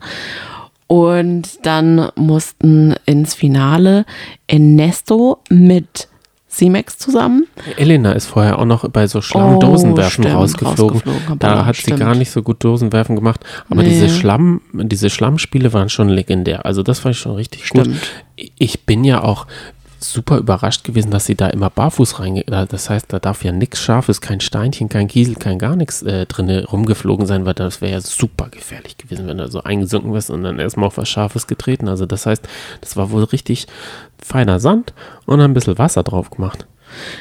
Und 0.91 1.65
dann 1.65 2.09
mussten 2.17 2.95
ins 3.05 3.33
Finale 3.33 4.05
Ernesto 4.47 5.37
mit 5.49 6.09
Simex 6.49 6.97
zusammen. 6.97 7.47
Elena 7.77 8.11
ist 8.11 8.25
vorher 8.25 8.59
auch 8.59 8.65
noch 8.65 8.85
bei 8.89 9.07
so 9.07 9.21
Schlammdosenwerfen 9.21 10.25
Oh, 10.25 10.27
stimmt, 10.27 10.35
rausgeflogen. 10.35 10.95
rausgeflogen, 10.97 11.29
hab 11.29 11.39
Da 11.39 11.65
hat 11.65 11.75
sie 11.77 11.83
stimmt. 11.83 11.99
gar 12.01 12.13
nicht 12.13 12.29
so 12.29 12.43
gut 12.43 12.61
Dosenwerfen 12.61 13.15
gemacht. 13.15 13.39
Aber 13.69 13.83
Nee. 13.83 13.89
diese 13.89 14.09
Schlamm, 14.09 14.59
diese 14.73 15.09
Schlammspiele 15.09 15.71
waren 15.71 15.87
schon 15.87 16.09
legendär. 16.09 16.65
Also 16.65 16.83
das 16.83 17.05
war 17.05 17.13
schon 17.13 17.35
richtig 17.35 17.69
gut. 17.69 17.83
Stimmt. 17.85 18.01
Ich 18.57 18.85
bin 18.85 19.05
ja 19.05 19.23
auch 19.23 19.47
super 20.03 20.37
überrascht 20.37 20.83
gewesen, 20.83 21.11
dass 21.11 21.25
sie 21.25 21.35
da 21.35 21.47
immer 21.47 21.69
barfuß 21.69 22.19
reinge... 22.19 22.43
Das 22.45 22.89
heißt, 22.89 23.05
da 23.13 23.19
darf 23.19 23.43
ja 23.43 23.51
nichts 23.51 23.79
Scharfes, 23.79 24.21
kein 24.21 24.39
Steinchen, 24.41 24.89
kein 24.89 25.07
Kiesel, 25.07 25.35
kein 25.35 25.59
gar 25.59 25.75
nichts 25.75 26.01
äh, 26.01 26.25
drinne 26.25 26.65
rumgeflogen 26.65 27.25
sein, 27.25 27.45
weil 27.45 27.53
das 27.53 27.81
wäre 27.81 27.93
ja 27.93 28.01
super 28.01 28.49
gefährlich 28.49 28.97
gewesen, 28.97 29.27
wenn 29.27 29.37
du 29.37 29.47
so 29.49 29.63
eingesunken 29.63 30.13
wärst 30.13 30.29
und 30.29 30.43
dann 30.43 30.59
erstmal 30.59 30.87
auf 30.87 30.97
was 30.97 31.09
Scharfes 31.09 31.47
getreten. 31.47 31.87
Also 31.87 32.05
das 32.05 32.25
heißt, 32.25 32.47
das 32.81 32.97
war 32.97 33.11
wohl 33.11 33.23
richtig 33.25 33.67
feiner 34.23 34.59
Sand 34.59 34.93
und 35.25 35.39
ein 35.41 35.53
bisschen 35.53 35.77
Wasser 35.77 36.03
drauf 36.03 36.29
gemacht. 36.29 36.65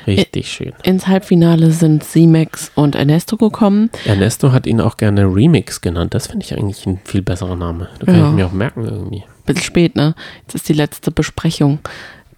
Richtig 0.07 0.51
schön. 0.51 0.73
Ins 0.83 1.07
Halbfinale 1.07 1.71
sind 1.71 2.03
Simex 2.03 2.73
und 2.75 2.97
Ernesto 2.97 3.37
gekommen. 3.37 3.91
Ernesto 4.05 4.51
hat 4.53 4.67
ihn 4.67 4.81
auch 4.81 4.97
gerne 4.97 5.23
Remix 5.25 5.81
genannt. 5.81 6.13
Das 6.15 6.27
finde 6.27 6.45
ich 6.45 6.59
eigentlich 6.59 6.85
ein 6.87 7.01
viel 7.05 7.23
besserer 7.23 7.55
Name. 7.57 7.89
Da 8.01 8.07
kann 8.07 8.17
Ja. 8.19 8.29
ich 8.31 8.35
mir 8.35 8.47
auch 8.47 8.53
merken 8.53 8.85
irgendwie. 8.85 9.23
Bisschen 9.47 9.63
spät, 9.63 9.95
ne? 9.97 10.15
Jetzt 10.43 10.55
ist 10.57 10.69
die 10.69 10.73
letzte 10.73 11.11
Besprechung 11.13 11.79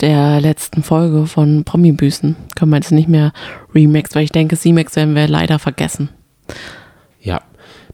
der 0.02 0.40
letzten 0.40 0.82
Folge 0.82 1.26
von 1.26 1.64
Promi-Büßen. 1.64 2.36
Können 2.56 2.70
wir 2.70 2.76
jetzt 2.76 2.92
nicht 2.92 3.08
mehr 3.08 3.32
remix, 3.74 4.14
weil 4.14 4.24
ich 4.24 4.32
denke, 4.32 4.56
Simex 4.56 4.96
werden 4.96 5.14
wir 5.14 5.28
leider 5.28 5.58
vergessen. 5.58 6.10
Ja. 7.20 7.40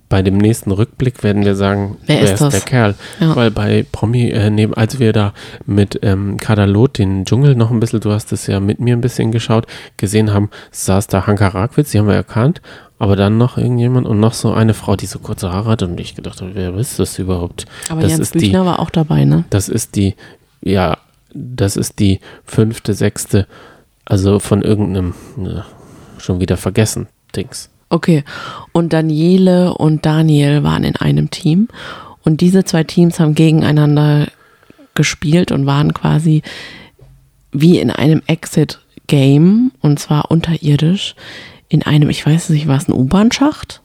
Bei 0.09 0.22
dem 0.22 0.38
nächsten 0.38 0.70
Rückblick 0.70 1.22
werden 1.22 1.44
wir 1.44 1.54
sagen, 1.54 1.98
Wer 2.06 2.22
ist 2.22 2.40
das? 2.40 2.54
der 2.54 2.62
Kerl? 2.62 2.94
Ja. 3.20 3.36
Weil 3.36 3.50
bei 3.50 3.84
Promi, 3.92 4.30
äh, 4.30 4.48
neben, 4.48 4.72
als 4.72 4.98
wir 4.98 5.12
da 5.12 5.34
mit 5.66 5.98
ähm, 6.02 6.38
Kadalot 6.38 6.96
den 6.96 7.26
Dschungel 7.26 7.54
noch 7.54 7.70
ein 7.70 7.78
bisschen, 7.78 8.00
du 8.00 8.11
hast 8.11 8.32
es 8.32 8.46
ja 8.46 8.59
mit 8.59 8.80
mir 8.80 8.96
ein 8.96 9.02
bisschen 9.02 9.32
geschaut, 9.32 9.66
gesehen 9.98 10.32
haben, 10.32 10.48
saß 10.70 11.09
da 11.09 11.26
Hanka 11.26 11.48
Rakwitz, 11.48 11.90
die 11.90 11.98
haben 11.98 12.06
wir 12.06 12.14
erkannt, 12.14 12.62
aber 12.98 13.16
dann 13.16 13.36
noch 13.36 13.59
irgendjemand 13.59 14.06
und 14.06 14.18
noch 14.18 14.32
so 14.32 14.50
eine 14.50 14.72
Frau, 14.72 14.96
die 14.96 15.04
so 15.04 15.18
kurze 15.18 15.52
Haare 15.52 15.72
hat 15.72 15.82
und 15.82 16.00
ich 16.00 16.14
gedacht 16.14 16.40
habe, 16.40 16.52
wer 16.54 16.74
ist 16.76 16.98
das 16.98 17.18
überhaupt? 17.18 17.66
Aber 17.90 18.00
das 18.00 18.12
Jens 18.12 18.20
ist 18.22 18.34
die, 18.34 18.38
Büchner 18.38 18.64
war 18.64 18.80
auch 18.80 18.90
dabei, 18.90 19.26
ne? 19.26 19.44
Das 19.50 19.68
ist 19.68 19.94
die, 19.94 20.14
ja, 20.62 20.96
das 21.33 21.76
ist 21.76 21.99
die 21.99 22.20
fünfte, 22.45 22.95
sechste, 22.95 23.47
also 24.05 24.39
von 24.39 24.62
irgendeinem, 24.62 25.14
ne, 25.37 25.64
schon 26.18 26.41
wieder 26.41 26.57
vergessen, 26.57 27.09
Dings. 27.35 27.70
Okay. 27.91 28.24
Und 28.72 28.93
Daniele 28.93 29.74
und 29.74 30.05
Daniel 30.05 30.62
waren 30.62 30.85
in 30.85 30.97
einem 30.97 31.31
Team. 31.31 31.68
Und 32.22 32.41
diese 32.41 32.64
zwei 32.64 32.85
Teams 32.85 33.18
haben 33.20 33.35
gegeneinander 33.35 34.29
gespielt 34.95 35.53
und 35.53 35.66
waren 35.66 35.95
quasi 35.95 36.43
wie 37.53 37.79
in 37.79 37.91
einem 37.91 38.22
Exit-Game. 38.26 39.72
Und 39.81 39.99
zwar 39.99 40.31
unterirdisch. 40.31 41.14
In 41.68 41.83
einem, 41.83 42.11
ich 42.11 42.24
weiß 42.24 42.51
nicht, 42.51 42.66
war 42.66 42.76
es 42.76 42.89
ein 42.89 42.93
U-Bahn-Schacht? 42.93 43.83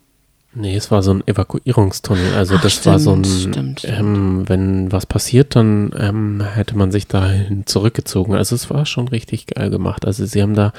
Nee, 0.56 0.76
es 0.76 0.91
war 0.91 1.01
so 1.01 1.12
ein 1.14 1.28
Evakuierungstunnel. 1.28 2.36
Also 2.36 2.56
Ach, 2.58 2.62
das 2.62 2.86
war 2.86 2.99
so 2.99 3.12
ein, 3.14 3.24
stimmt, 3.26 3.54
stimmt, 3.56 3.80
stimmt. 3.80 3.99
Ähm, 3.99 4.43
wenn 4.47 4.91
was 4.91 5.06
passiert, 5.06 5.56
dann 5.56 5.91
ähm, 5.97 6.43
hätte 6.54 6.78
man 6.78 6.91
sich 6.91 7.08
dahin 7.08 7.66
zurückgezogen. 7.66 8.36
Also 8.36 8.56
es 8.56 8.70
war 8.70 8.86
schon 8.86 9.08
richtig 9.08 9.47
geil 9.47 9.70
gemacht. 9.70 10.06
Also 10.06 10.26
sie 10.26 10.41
haben 10.41 10.54
da 10.54 10.72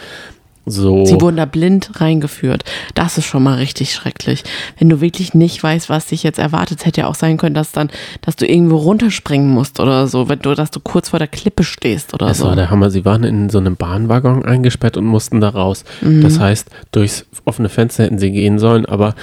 so. 0.66 1.05
Sie 1.05 1.20
wurden 1.20 1.37
da 1.37 1.45
blind 1.45 2.01
reingeführt. 2.01 2.64
Das 2.95 3.18
ist 3.18 3.27
schon 3.27 3.43
mal 3.43 3.57
richtig 3.57 3.93
schrecklich. 3.93 4.45
Wenn 4.79 4.89
du 4.89 5.01
wirklich 5.01 5.35
nicht 5.35 5.62
weißt, 5.62 5.91
was 5.91 6.07
dich 6.07 6.22
jetzt 6.22 6.39
erwartet, 6.39 6.79
es 6.81 6.87
hätte 6.87 7.03
ja 7.03 7.07
auch 7.07 7.14
sein 7.14 7.37
können, 7.37 7.55
dass 7.55 7.72
dann, 7.72 7.91
dass 8.22 8.37
du 8.37 8.47
irgendwo 8.47 8.77
runterspringen 8.77 9.51
musst 9.51 9.79
oder 9.81 10.07
so, 10.07 10.29
wenn 10.29 10.39
du, 10.39 10.55
dass 10.55 10.70
du 10.70 10.81
kurz 10.81 11.11
vor 11.11 11.18
der 11.18 11.29
Klippe 11.29 11.64
stehst 11.64 12.14
oder 12.14 12.29
Es 12.29 12.39
so. 12.39 12.47
war 12.47 12.57
der 12.57 12.70
Hammer. 12.70 12.91
Sie 12.91 13.05
waren 13.05 13.25
in 13.25 13.51
so 13.51 13.59
einem 13.59 13.77
Bahnwaggon 13.77 14.45
eingesperrt 14.45 14.97
und 14.97 15.05
mussten 15.05 15.41
da 15.41 15.51
raus. 15.51 15.85
Mhm. 16.01 16.22
Das 16.22 16.39
heißt, 16.39 16.70
durchs 16.93 17.27
offene 17.45 17.68
Fenster 17.68 18.05
hätten 18.05 18.18
sie 18.18 18.31
gehen 18.31 18.59
sollen, 18.59 18.87
aber 18.87 19.14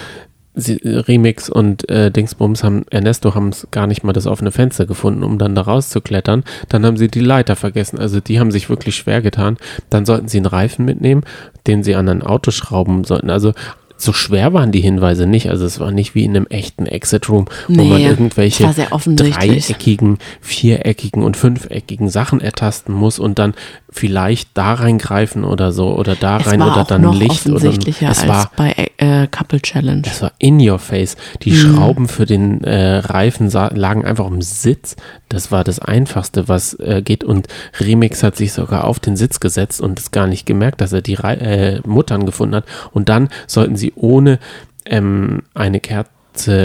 sie, 0.62 0.80
Remix 0.84 1.50
und 1.50 1.90
äh, 1.90 2.12
Dingsbums 2.12 2.64
haben, 2.64 2.86
Ernesto 2.90 3.36
haben 3.36 3.50
es 3.50 3.68
gar 3.72 3.88
nicht 3.88 4.04
mal 4.04 4.14
das 4.14 4.28
offene 4.28 4.52
Fenster 4.52 4.86
gefunden, 4.86 5.24
um 5.24 5.38
dann 5.38 5.56
da 5.56 5.62
rauszuklettern. 5.62 6.44
Dann 6.70 6.86
haben 6.86 6.98
sie 6.98 7.08
die 7.08 7.20
Leiter 7.20 7.56
vergessen. 7.56 8.00
Also 8.00 8.20
die 8.20 8.40
haben 8.40 8.52
sich 8.52 8.70
wirklich 8.70 8.96
schwer 8.96 9.22
getan. 9.22 9.58
Dann 9.90 10.06
sollten 10.06 10.28
sie 10.28 10.38
einen 10.38 10.46
Reifen 10.46 10.86
mitnehmen, 10.86 11.24
den 11.68 11.84
sie 11.84 11.96
an 11.96 12.10
ein 12.10 12.24
Auto 12.24 12.52
schrauben 12.52 13.04
sollten. 13.04 13.30
Also 13.30 13.54
so 14.02 14.14
schwer 14.14 14.52
waren 14.54 14.72
die 14.72 14.82
Hinweise 14.82 15.28
nicht. 15.28 15.50
Also 15.50 15.66
es 15.66 15.80
war 15.80 15.92
nicht 15.92 16.16
wie 16.16 16.24
in 16.24 16.36
einem 16.36 16.48
echten 16.48 16.88
Exit 16.88 17.30
Room, 17.30 17.46
wo 17.68 17.82
Nee, 17.82 17.90
man 17.90 18.02
irgendwelche 18.02 18.64
dreieckigen, 18.64 20.18
viereckigen 20.42 21.22
und 21.22 21.38
fünfeckigen 21.38 22.10
Sachen 22.10 22.42
ertasten 22.42 22.96
muss 22.96 23.20
und 23.20 23.38
dann 23.38 23.54
vielleicht 23.92 24.50
da 24.54 24.74
reingreifen 24.76 25.44
oder 25.44 25.72
so 25.74 25.94
oder 25.96 26.16
da 26.16 26.38
Es 26.38 26.48
rein 26.48 26.62
oder 26.62 26.86
dann 26.86 27.12
Licht 27.14 27.48
oder 27.48 27.72
es 27.72 28.02
als 28.02 28.28
war 28.28 28.52
bei 28.56 28.74
äh, 28.98 29.28
Couple 29.28 29.62
Challenge. 29.62 30.02
es 30.06 30.22
war 30.22 30.32
in 30.40 30.60
your 30.68 30.80
face. 30.80 31.18
Die 31.44 31.52
Mhm. 31.52 31.56
Schrauben 31.56 32.08
für 32.08 32.26
den 32.26 32.64
äh, 32.64 32.98
Reifen 33.00 33.50
lagen 33.50 34.06
einfach 34.06 34.28
im 34.28 34.42
Sitz. 34.42 34.96
Das 35.28 35.52
war 35.52 35.64
das 35.64 35.80
Einfachste, 35.80 36.48
was 36.48 36.74
äh, 36.76 37.02
geht. 37.04 37.24
Und 37.26 37.48
Remix 37.80 38.24
hat 38.24 38.38
sich 38.38 38.54
sogar 38.54 38.86
auf 38.86 39.00
den 39.00 39.18
Sitz 39.18 39.40
gesetzt 39.42 39.82
und 39.82 40.00
es 40.00 40.12
gar 40.12 40.28
nicht 40.28 40.46
gemerkt, 40.46 40.80
dass 40.82 40.94
er 40.94 41.02
die 41.02 41.16
Rei 41.16 41.34
äh, 41.36 41.82
Muttern 41.86 42.26
gefunden 42.26 42.56
hat. 42.56 42.66
Und 42.94 43.10
dann 43.10 43.28
sollten 43.48 43.76
sie 43.76 43.92
ohne 43.96 44.40
ähm, 44.86 45.44
eine 45.54 45.80
Kerze 45.82 46.10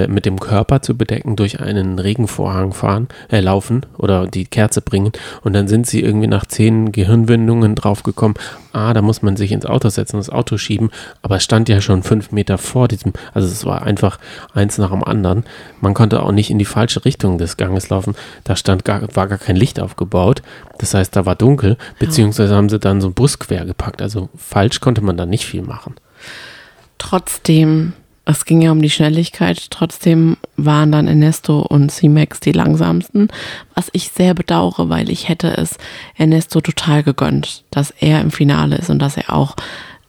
mit 0.08 0.26
dem 0.26 0.38
Körper 0.38 0.80
zu 0.80 0.96
bedecken 0.96 1.36
durch 1.36 1.60
einen 1.60 1.98
Regenvorhang 1.98 2.72
fahren, 2.72 3.08
äh, 3.30 3.40
laufen 3.40 3.84
oder 3.98 4.26
die 4.26 4.46
Kerze 4.46 4.80
bringen. 4.80 5.12
Und 5.42 5.52
dann 5.52 5.68
sind 5.68 5.86
sie 5.86 6.00
irgendwie 6.00 6.28
nach 6.28 6.46
zehn 6.46 6.92
Gehirnwindungen 6.92 7.74
draufgekommen, 7.74 8.36
ah, 8.72 8.92
da 8.92 9.02
muss 9.02 9.22
man 9.22 9.36
sich 9.36 9.52
ins 9.52 9.66
Auto 9.66 9.88
setzen, 9.88 10.18
das 10.18 10.30
Auto 10.30 10.58
schieben. 10.58 10.90
Aber 11.22 11.36
es 11.36 11.44
stand 11.44 11.68
ja 11.68 11.80
schon 11.80 12.02
fünf 12.02 12.30
Meter 12.30 12.58
vor 12.58 12.88
diesem, 12.88 13.12
also 13.32 13.48
es 13.48 13.64
war 13.64 13.82
einfach 13.82 14.18
eins 14.54 14.78
nach 14.78 14.90
dem 14.90 15.02
anderen. 15.02 15.44
Man 15.80 15.94
konnte 15.94 16.22
auch 16.22 16.32
nicht 16.32 16.50
in 16.50 16.58
die 16.58 16.64
falsche 16.64 17.04
Richtung 17.04 17.38
des 17.38 17.56
Ganges 17.56 17.88
laufen. 17.88 18.14
Da 18.44 18.54
stand 18.54 18.84
gar, 18.84 19.02
war 19.16 19.26
gar 19.26 19.38
kein 19.38 19.56
Licht 19.56 19.80
aufgebaut. 19.80 20.42
Das 20.78 20.94
heißt, 20.94 21.16
da 21.16 21.26
war 21.26 21.36
dunkel, 21.36 21.76
beziehungsweise 21.98 22.54
haben 22.54 22.68
sie 22.68 22.78
dann 22.78 23.00
so 23.00 23.08
einen 23.08 23.14
Bus 23.14 23.38
quer 23.38 23.64
gepackt. 23.64 24.02
Also 24.02 24.28
falsch 24.36 24.80
konnte 24.80 25.02
man 25.02 25.16
da 25.16 25.26
nicht 25.26 25.46
viel 25.46 25.62
machen. 25.62 25.94
Trotzdem, 26.98 27.94
es 28.26 28.44
ging 28.44 28.60
ja 28.60 28.72
um 28.72 28.82
die 28.82 28.90
Schnelligkeit, 28.90 29.70
trotzdem 29.70 30.36
waren 30.56 30.90
dann 30.90 31.06
Ernesto 31.06 31.60
und 31.60 31.90
C-Max 31.90 32.40
die 32.40 32.52
langsamsten, 32.52 33.28
was 33.74 33.88
ich 33.92 34.10
sehr 34.10 34.34
bedauere, 34.34 34.88
weil 34.88 35.10
ich 35.10 35.28
hätte 35.28 35.56
es 35.56 35.78
Ernesto 36.16 36.60
total 36.60 37.04
gegönnt, 37.04 37.62
dass 37.70 37.92
er 37.92 38.20
im 38.20 38.32
Finale 38.32 38.76
ist 38.76 38.90
und 38.90 38.98
dass 38.98 39.16
er 39.16 39.32
auch 39.32 39.54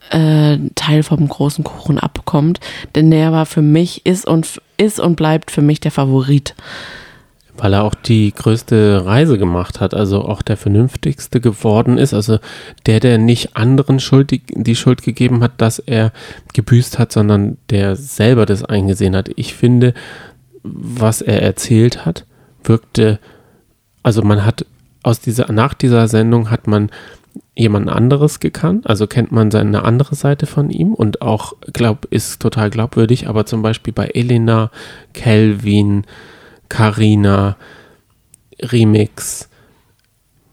äh, 0.09 0.57
Teil 0.73 1.03
vom 1.03 1.27
großen 1.27 1.63
Kuchen 1.63 1.99
abbekommt, 1.99 2.59
denn 2.95 3.11
der 3.11 3.31
war 3.31 3.45
für 3.45 3.61
mich, 3.61 4.05
ist 4.05 4.25
und, 4.25 4.61
ist 4.77 4.99
und 4.99 5.15
bleibt 5.15 5.51
für 5.51 5.61
mich 5.61 5.79
der 5.79 5.91
Favorit. 5.91 6.55
Weil 7.57 7.73
er 7.73 7.83
auch 7.83 7.95
die 7.95 8.31
größte 8.33 9.05
Reise 9.05 9.37
gemacht 9.37 9.79
hat, 9.79 9.93
also 9.93 10.23
auch 10.23 10.41
der 10.41 10.57
vernünftigste 10.57 11.41
geworden 11.41 11.97
ist. 11.97 12.13
Also 12.13 12.39
der, 12.85 12.99
der 12.99 13.17
nicht 13.17 13.57
anderen 13.57 13.99
Schuld, 13.99 14.31
die, 14.31 14.41
die 14.47 14.75
Schuld 14.75 15.01
gegeben 15.01 15.43
hat, 15.43 15.53
dass 15.57 15.79
er 15.79 16.11
gebüßt 16.53 16.99
hat, 16.99 17.11
sondern 17.11 17.57
der 17.69 17.95
selber 17.95 18.45
das 18.45 18.63
eingesehen 18.63 19.15
hat. 19.15 19.29
Ich 19.35 19.53
finde, 19.55 19.93
was 20.63 21.21
er 21.21 21.41
erzählt 21.41 22.05
hat, 22.05 22.25
wirkte, 22.63 23.19
also 24.03 24.21
man 24.21 24.45
hat 24.45 24.65
aus 25.03 25.19
dieser, 25.19 25.51
nach 25.51 25.73
dieser 25.73 26.07
Sendung 26.07 26.51
hat 26.51 26.67
man 26.67 26.91
jemand 27.55 27.89
anderes 27.89 28.39
gekannt, 28.39 28.87
also 28.87 29.07
kennt 29.07 29.31
man 29.31 29.51
seine 29.51 29.83
andere 29.83 30.15
Seite 30.15 30.45
von 30.45 30.69
ihm 30.69 30.93
und 30.93 31.21
auch 31.21 31.53
glaub, 31.73 32.05
ist 32.05 32.41
total 32.41 32.69
glaubwürdig, 32.69 33.27
aber 33.27 33.45
zum 33.45 33.61
Beispiel 33.61 33.93
bei 33.93 34.07
Elena, 34.07 34.71
Kelvin, 35.13 36.03
Karina, 36.69 37.57
Remix, 38.61 39.49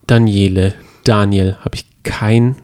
Daniele, 0.06 0.74
Daniel 1.04 1.56
habe 1.60 1.76
ich 1.76 1.86
keinen 2.02 2.56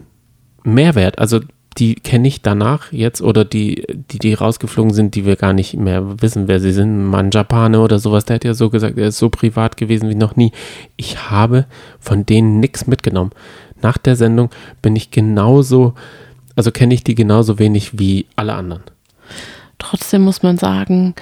Mehrwert. 0.63 1.19
Also 1.19 1.41
die 1.79 1.95
kenne 1.95 2.29
ich 2.29 2.43
danach 2.43 2.93
jetzt 2.93 3.23
oder 3.23 3.45
die, 3.45 3.85
die, 4.11 4.19
die 4.19 4.35
rausgeflogen 4.35 4.93
sind, 4.93 5.15
die 5.15 5.25
wir 5.25 5.37
gar 5.37 5.53
nicht 5.53 5.75
mehr 5.75 6.21
wissen, 6.21 6.49
wer 6.49 6.61
sie 6.61 6.73
sind. 6.73 7.07
Mann 7.07 7.31
Japane 7.31 7.81
oder 7.81 7.99
sowas, 7.99 8.25
der 8.25 8.37
hat 8.37 8.45
ja 8.45 8.55
so 8.55 8.71
gesagt, 8.71 8.99
er 8.99 9.09
ist 9.09 9.19
so 9.19 9.31
privat 9.31 9.77
gewesen 9.77 10.09
wie 10.11 10.15
noch 10.15 10.37
nie. 10.37 10.53
Ich 10.97 11.31
habe 11.31 11.67
von 11.99 12.27
denen 12.27 12.61
nichts 12.61 12.87
mitgenommen. 12.87 13.31
Nach 13.81 13.99
der 13.99 14.17
Sendung 14.17 14.51
bin 14.83 14.97
ich 14.97 15.11
genauso, 15.11 15.95
also 16.57 16.71
kenne 16.71 16.93
ich 16.93 17.05
die 17.05 17.15
genauso 17.15 17.59
wenig 17.59 17.99
wie 17.99 18.27
alle 18.37 18.55
anderen. 18.55 18.83
Trotzdem 19.79 20.23
muss 20.23 20.43
man 20.43 20.59
sagen, 20.59 21.15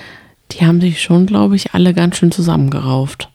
die 0.52 0.66
haben 0.66 0.80
sich 0.80 1.02
schon, 1.02 1.26
glaube 1.26 1.56
ich, 1.56 1.74
alle 1.74 1.94
ganz 1.94 2.16
schön 2.16 2.32
zusammengerauft. 2.32 3.28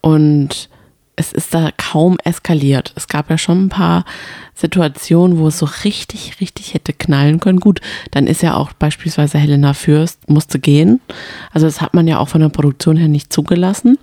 Und 0.00 0.68
es 1.16 1.32
ist 1.32 1.52
da 1.52 1.70
kaum 1.76 2.18
eskaliert. 2.24 2.92
Es 2.96 3.06
gab 3.06 3.28
ja 3.28 3.36
schon 3.36 3.66
ein 3.66 3.68
paar 3.68 4.04
Situationen, 4.54 5.38
wo 5.38 5.48
es 5.48 5.58
so 5.58 5.68
richtig, 5.84 6.40
richtig 6.40 6.72
hätte 6.72 6.94
knallen 6.94 7.40
können. 7.40 7.60
Gut, 7.60 7.80
dann 8.10 8.26
ist 8.26 8.42
ja 8.42 8.56
auch 8.56 8.72
beispielsweise 8.72 9.38
Helena 9.38 9.74
Fürst, 9.74 10.30
musste 10.30 10.58
gehen. 10.58 11.00
Also 11.52 11.66
das 11.66 11.82
hat 11.82 11.92
man 11.92 12.08
ja 12.08 12.18
auch 12.18 12.28
von 12.28 12.40
der 12.40 12.48
Produktion 12.48 12.96
her 12.96 13.08
nicht 13.08 13.32
zugelassen. 13.32 13.98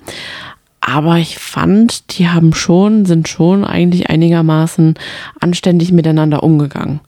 Aber 0.79 1.17
ich 1.17 1.39
fand, 1.39 2.17
die 2.17 2.29
haben 2.29 2.53
schon, 2.53 3.05
sind 3.05 3.27
schon 3.27 3.65
eigentlich 3.65 4.09
einigermaßen 4.09 4.93
anständig 5.39 5.91
miteinander 5.91 6.43
umgegangen. 6.43 7.01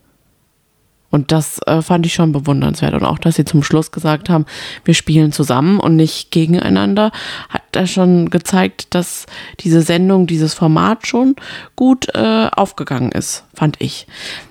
Und 1.12 1.32
das 1.32 1.60
äh, 1.66 1.82
fand 1.82 2.06
ich 2.06 2.14
schon 2.14 2.32
bewundernswert. 2.32 2.94
Und 2.94 3.04
auch, 3.04 3.18
dass 3.18 3.36
sie 3.36 3.46
zum 3.46 3.64
Schluss 3.64 3.92
gesagt 3.92 4.30
haben, 4.30 4.46
wir 4.86 4.94
spielen 4.94 5.32
zusammen 5.32 5.80
und 5.80 5.96
nicht 5.96 6.32
gegeneinander, 6.32 7.12
hat 7.50 7.64
da 7.72 7.88
schon 7.88 8.30
gezeigt, 8.30 8.94
dass 8.94 9.26
diese 9.60 9.82
Sendung, 9.82 10.28
dieses 10.28 10.54
Format 10.54 11.08
schon 11.08 11.36
gut 11.76 12.08
äh, 12.14 12.48
aufgegangen 12.52 13.12
ist, 13.12 13.44
fand 13.54 13.78
ich. 13.80 14.08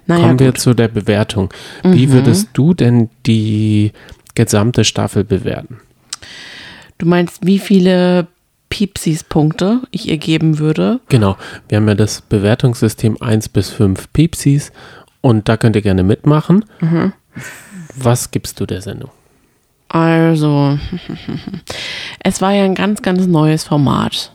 Naja, 0.06 0.26
Kommen 0.26 0.40
wir 0.40 0.52
gut. 0.52 0.60
zu 0.60 0.74
der 0.74 0.88
Bewertung. 0.88 1.52
Wie 1.84 2.10
würdest 2.12 2.48
du 2.54 2.74
denn 2.74 3.10
die 3.26 3.92
gesamte 4.34 4.84
Staffel 4.84 5.24
bewerten? 5.24 5.78
Du 6.98 7.06
meinst, 7.06 7.46
wie 7.46 7.58
viele 7.58 8.26
Piepsis-Punkte 8.70 9.82
ich 9.90 10.08
ihr 10.08 10.18
geben 10.18 10.58
würde? 10.58 11.00
Genau, 11.08 11.36
wir 11.68 11.76
haben 11.76 11.88
ja 11.88 11.94
das 11.94 12.20
Bewertungssystem 12.22 13.16
1 13.20 13.48
bis 13.50 13.70
5 13.70 14.12
Piepsis 14.12 14.72
und 15.20 15.48
da 15.48 15.56
könnt 15.56 15.76
ihr 15.76 15.82
gerne 15.82 16.02
mitmachen. 16.02 16.64
Was 17.96 18.30
gibst 18.30 18.60
du 18.60 18.66
der 18.66 18.82
Sendung? 18.82 19.10
Also, 19.88 20.78
es 22.20 22.40
war 22.42 22.52
ja 22.52 22.64
ein 22.64 22.74
ganz, 22.74 23.02
ganz 23.02 23.26
neues 23.26 23.64
Format. 23.64 24.32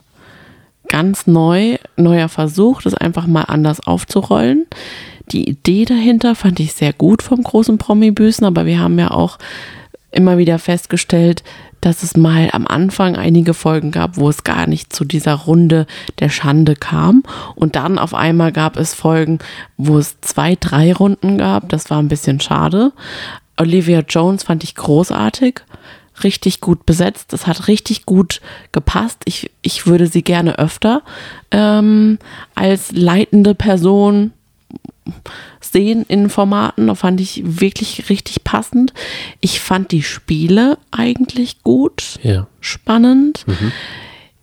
Ganz 0.89 1.27
neu, 1.27 1.77
neuer 1.95 2.29
Versuch, 2.29 2.81
das 2.81 2.93
einfach 2.93 3.27
mal 3.27 3.43
anders 3.43 3.79
aufzurollen. 3.79 4.65
Die 5.31 5.47
Idee 5.47 5.85
dahinter 5.85 6.35
fand 6.35 6.59
ich 6.59 6.73
sehr 6.73 6.93
gut 6.93 7.21
vom 7.21 7.41
großen 7.41 7.77
Promi-Büßen, 7.77 8.45
aber 8.45 8.65
wir 8.65 8.79
haben 8.79 8.99
ja 8.99 9.11
auch 9.11 9.37
immer 10.13 10.37
wieder 10.37 10.59
festgestellt, 10.59 11.43
dass 11.81 12.01
es 12.01 12.15
mal 12.15 12.49
am 12.53 12.65
Anfang 12.65 13.17
einige 13.17 13.53
Folgen 13.53 13.91
gab, 13.91 14.15
wo 14.17 14.29
es 14.29 14.43
gar 14.43 14.67
nicht 14.67 14.93
zu 14.93 15.03
dieser 15.03 15.33
Runde 15.33 15.85
der 16.19 16.29
Schande 16.29 16.75
kam. 16.75 17.23
Und 17.55 17.75
dann 17.75 17.99
auf 17.99 18.13
einmal 18.13 18.53
gab 18.53 18.77
es 18.77 18.93
Folgen, 18.93 19.39
wo 19.75 19.97
es 19.97 20.21
zwei, 20.21 20.55
drei 20.57 20.93
Runden 20.93 21.37
gab. 21.37 21.67
Das 21.69 21.89
war 21.89 21.99
ein 21.99 22.07
bisschen 22.07 22.39
schade. 22.39 22.93
Olivia 23.57 23.99
Jones 24.07 24.43
fand 24.43 24.63
ich 24.63 24.75
großartig, 24.75 25.59
richtig 26.23 26.61
gut 26.61 26.85
besetzt. 26.85 27.33
Das 27.33 27.47
hat 27.47 27.67
richtig 27.67 28.05
gut 28.05 28.39
gepasst. 28.71 29.21
Ich, 29.25 29.51
ich 29.61 29.85
würde 29.85 30.07
sie 30.07 30.23
gerne 30.23 30.57
öfter 30.59 31.01
ähm, 31.51 32.17
als 32.55 32.93
leitende 32.93 33.55
Person 33.55 34.31
sehen 35.59 36.03
in 36.07 36.29
Formaten. 36.29 36.87
Da 36.87 36.95
fand 36.95 37.19
ich 37.21 37.41
wirklich 37.45 38.09
richtig 38.09 38.43
passend. 38.43 38.93
Ich 39.41 39.59
fand 39.59 39.91
die 39.91 40.03
Spiele 40.03 40.77
eigentlich 40.91 41.63
gut, 41.63 42.19
Ja, 42.23 42.47
spannend. 42.59 43.45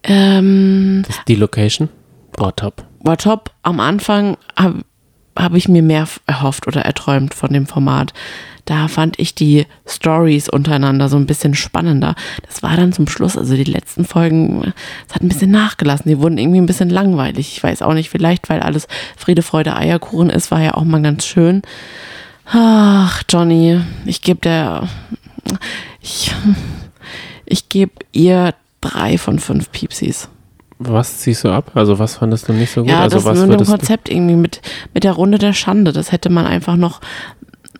Ähm, 0.02 1.04
das 1.06 1.16
ist 1.18 1.28
die 1.28 1.34
Location. 1.34 1.88
War 2.36 2.54
top. 2.56 2.84
war 3.00 3.18
top. 3.18 3.50
Am 3.62 3.80
Anfang 3.80 4.36
habe 4.56 4.84
hab 5.36 5.54
ich 5.54 5.68
mir 5.68 5.82
mehr 5.82 6.06
erhofft 6.26 6.66
oder 6.66 6.82
erträumt 6.82 7.34
von 7.34 7.52
dem 7.52 7.66
Format. 7.66 8.12
Da 8.70 8.86
fand 8.86 9.18
ich 9.18 9.34
die 9.34 9.66
Stories 9.84 10.48
untereinander 10.48 11.08
so 11.08 11.16
ein 11.16 11.26
bisschen 11.26 11.54
spannender. 11.54 12.14
Das 12.46 12.62
war 12.62 12.76
dann 12.76 12.92
zum 12.92 13.08
Schluss, 13.08 13.36
also 13.36 13.56
die 13.56 13.64
letzten 13.64 14.04
Folgen, 14.04 14.72
es 15.08 15.12
hat 15.12 15.24
ein 15.24 15.28
bisschen 15.28 15.50
nachgelassen. 15.50 16.08
Die 16.08 16.20
wurden 16.20 16.38
irgendwie 16.38 16.60
ein 16.60 16.66
bisschen 16.66 16.88
langweilig. 16.88 17.50
Ich 17.50 17.60
weiß 17.64 17.82
auch 17.82 17.94
nicht, 17.94 18.10
vielleicht, 18.10 18.48
weil 18.48 18.60
alles 18.60 18.86
Friede, 19.16 19.42
Freude, 19.42 19.74
Eierkuchen 19.74 20.30
ist, 20.30 20.52
war 20.52 20.62
ja 20.62 20.74
auch 20.74 20.84
mal 20.84 21.02
ganz 21.02 21.26
schön. 21.26 21.62
Ach, 22.46 23.24
Johnny, 23.28 23.80
ich 24.04 24.22
gebe 24.22 24.38
der, 24.38 24.86
ich, 26.00 26.32
ich 27.46 27.68
gebe 27.70 27.94
ihr 28.12 28.54
drei 28.80 29.18
von 29.18 29.40
fünf 29.40 29.72
Piepsis. 29.72 30.28
Was 30.78 31.18
ziehst 31.18 31.42
du 31.42 31.48
ab? 31.48 31.72
Also 31.74 31.98
was 31.98 32.18
fandest 32.18 32.48
du 32.48 32.52
nicht 32.52 32.70
so 32.70 32.82
gut? 32.82 32.90
Ja, 32.90 33.00
also 33.00 33.16
das 33.16 33.24
was 33.24 33.46
mit 33.46 33.58
dem? 33.58 33.66
Konzept 33.66 34.08
irgendwie 34.08 34.36
mit, 34.36 34.62
mit 34.94 35.02
der 35.02 35.12
Runde 35.14 35.38
der 35.38 35.54
Schande, 35.54 35.92
das 35.92 36.12
hätte 36.12 36.30
man 36.30 36.46
einfach 36.46 36.76
noch 36.76 37.00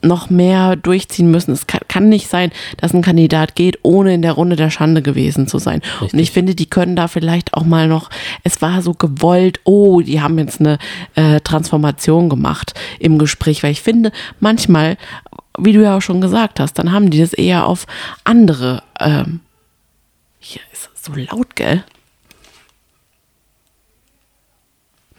noch 0.03 0.31
mehr 0.31 0.77
durchziehen 0.77 1.31
müssen. 1.31 1.53
Es 1.53 1.67
kann, 1.67 1.81
kann, 1.89 2.09
nicht 2.09 2.29
sein, 2.29 2.51
dass 2.77 2.95
ein 2.95 3.03
Kandidat 3.03 3.55
geht, 3.55 3.79
ohne 3.83 4.15
in 4.15 4.23
der 4.23 4.33
Runde 4.33 4.57
der 4.57 4.71
Schande 4.71 5.03
gewesen 5.03 5.47
zu 5.47 5.59
sein. 5.59 5.81
Richtig. 6.01 6.13
Und 6.13 6.19
ich 6.19 6.31
finde, 6.31 6.55
die 6.55 6.69
können 6.69 6.97
da 6.97 7.09
vielleicht 7.09 7.55
auch 7.55 7.65
mal 7.65 7.89
noch, 7.89 8.11
es 8.43 8.63
war 8.63 8.83
so 8.83 8.95
gewollt, 8.95 9.61
oh, 9.65 10.01
die 10.01 10.21
haben 10.21 10.39
jetzt 10.39 10.61
eine 10.61 10.79
äh, 11.15 11.41
Transformation 11.41 12.29
gemacht 12.29 12.75
im 12.99 13.19
Gespräch, 13.19 13.63
weil 13.63 13.73
ich 13.73 13.83
finde, 13.83 14.13
manchmal, 14.41 14.97
wie 15.59 15.73
du 15.73 15.83
ja 15.83 15.97
auch 15.97 16.03
schon 16.03 16.21
gesagt 16.21 16.61
hast, 16.61 16.75
dann 16.75 16.93
haben 16.93 17.11
die 17.11 17.21
das 17.21 17.33
eher 17.33 17.67
auf 17.67 17.87
andere, 18.25 18.83
ähm, 18.99 19.41
hier 20.39 20.63
ist 20.73 20.91
es 20.95 21.05
so 21.05 21.13
laut, 21.15 21.55
gell? 21.57 21.85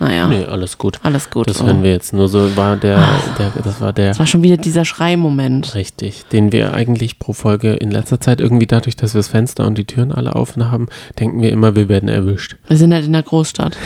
Naja. 0.01 0.27
Nee, 0.27 0.45
alles 0.45 0.79
gut. 0.79 0.99
Alles 1.03 1.29
gut. 1.29 1.47
Das 1.47 1.61
hören 1.61 1.83
wir 1.83 1.91
jetzt 1.91 2.11
nur 2.11 2.27
so, 2.27 2.57
war 2.57 2.75
der, 2.75 2.97
ah. 2.97 3.19
der, 3.37 3.51
das 3.63 3.79
war 3.79 3.93
der. 3.93 4.07
Das 4.07 4.17
war 4.19 4.25
schon 4.25 4.41
wieder 4.41 4.57
dieser 4.57 4.83
Schreimoment. 4.83 5.75
Richtig, 5.75 6.25
den 6.31 6.51
wir 6.51 6.73
eigentlich 6.73 7.19
pro 7.19 7.33
Folge 7.33 7.73
in 7.73 7.91
letzter 7.91 8.19
Zeit 8.19 8.41
irgendwie 8.41 8.65
dadurch, 8.65 8.95
dass 8.95 9.13
wir 9.13 9.19
das 9.19 9.27
Fenster 9.27 9.67
und 9.67 9.77
die 9.77 9.85
Türen 9.85 10.11
alle 10.11 10.33
offen 10.33 10.71
haben, 10.71 10.87
denken 11.19 11.43
wir 11.43 11.51
immer, 11.51 11.75
wir 11.75 11.87
werden 11.87 12.09
erwischt. 12.09 12.55
Wir 12.67 12.77
sind 12.77 12.91
halt 12.95 13.05
in 13.05 13.13
der 13.13 13.21
Großstadt. 13.21 13.77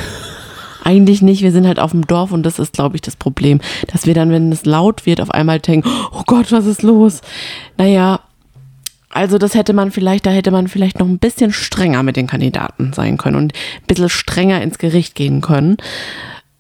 Eigentlich 0.86 1.22
nicht, 1.22 1.42
wir 1.42 1.52
sind 1.52 1.68
halt 1.68 1.80
auf 1.80 1.92
dem 1.92 2.08
Dorf 2.08 2.32
und 2.32 2.44
das 2.44 2.60
ist, 2.60 2.72
glaube 2.72 2.96
ich, 2.96 3.02
das 3.02 3.18
Problem, 3.18 3.60
dass 3.92 4.06
wir 4.06 4.14
dann, 4.14 4.32
wenn 4.32 4.54
es 4.54 4.64
laut 4.64 5.06
wird, 5.06 5.20
auf 5.20 5.32
einmal 5.32 5.60
denken, 5.60 5.90
oh 6.14 6.24
Gott, 6.26 6.54
was 6.54 6.66
ist 6.66 6.82
los? 6.82 7.20
Naja, 7.78 8.22
also 9.16 9.38
das 9.38 9.56
hätte 9.56 9.72
man 9.72 9.92
vielleicht, 9.92 10.26
da 10.26 10.30
hätte 10.30 10.52
man 10.52 10.68
vielleicht 10.68 11.00
noch 11.00 11.08
ein 11.08 11.20
bisschen 11.20 11.54
strenger 11.54 12.04
mit 12.04 12.18
den 12.18 12.28
Kandidaten 12.28 12.92
sein 12.92 13.18
können 13.18 13.38
und 13.38 13.54
ein 13.54 13.88
bisschen 13.88 14.10
strenger 14.10 14.62
ins 14.62 14.78
Gericht 14.78 15.16
gehen 15.16 15.40
können. 15.40 15.78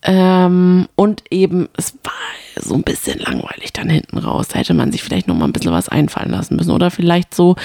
Ähm, 0.03 0.88
und 0.95 1.24
eben, 1.32 1.68
es 1.76 1.97
war 2.03 2.14
so 2.56 2.76
ein 2.76 2.84
bisschen 2.84 3.20
langweilig 3.20 3.74
dann 3.74 3.89
hinten 3.89 4.18
raus. 4.20 4.47
Da 4.47 4.60
hätte 4.60 4.74
man 4.74 4.93
sich 4.93 5.03
vielleicht 5.03 5.28
noch 5.28 5.36
mal 5.36 5.43
ein 5.45 5.51
bisschen 5.51 5.74
was 5.74 5.89
einfallen 5.89 6.32
lassen 6.32 6.56
müssen. 6.56 6.72
Oder 6.72 6.91
vielleicht 6.91 7.36
so, 7.36 7.58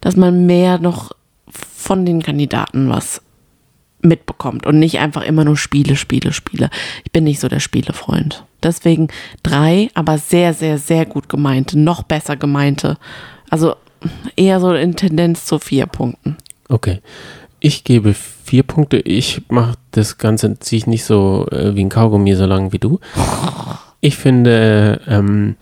dass 0.00 0.16
man 0.16 0.46
mehr 0.46 0.78
noch 0.78 1.12
von 1.50 2.06
den 2.06 2.22
Kandidaten 2.22 2.88
was 2.88 3.20
mitbekommt 4.00 4.64
und 4.64 4.78
nicht 4.78 4.98
einfach 4.98 5.24
immer 5.24 5.44
nur 5.44 5.58
Spiele, 5.58 5.94
Spiele, 5.94 6.32
Spiele. 6.32 6.70
Ich 7.04 7.12
bin 7.12 7.24
nicht 7.24 7.40
so 7.40 7.48
der 7.48 7.60
Spielefreund. 7.60 8.44
Deswegen 8.62 9.08
drei, 9.42 9.90
aber 9.92 10.16
sehr, 10.16 10.54
sehr, 10.54 10.78
sehr 10.78 11.04
gut 11.04 11.28
gemeinte, 11.28 11.78
noch 11.78 12.02
besser 12.02 12.36
gemeinte. 12.36 12.96
Also 13.50 13.74
eher 14.36 14.60
so 14.60 14.72
in 14.72 14.96
Tendenz 14.96 15.44
zu 15.44 15.58
vier 15.58 15.86
Punkten. 15.86 16.36
Okay. 16.68 17.00
Ich 17.60 17.84
gebe 17.84 18.14
vier 18.14 18.62
Punkte. 18.62 18.98
Ich 18.98 19.42
mache 19.48 19.74
das 19.90 20.18
Ganze, 20.18 20.58
ziehe 20.60 20.78
ich 20.78 20.86
nicht 20.86 21.04
so 21.04 21.46
äh, 21.50 21.74
wie 21.74 21.84
ein 21.84 21.88
Kaugummi 21.88 22.34
so 22.34 22.46
lang 22.46 22.72
wie 22.72 22.78
du. 22.78 23.00
Ich 24.00 24.16
finde 24.16 25.00
ähm, 25.08 25.56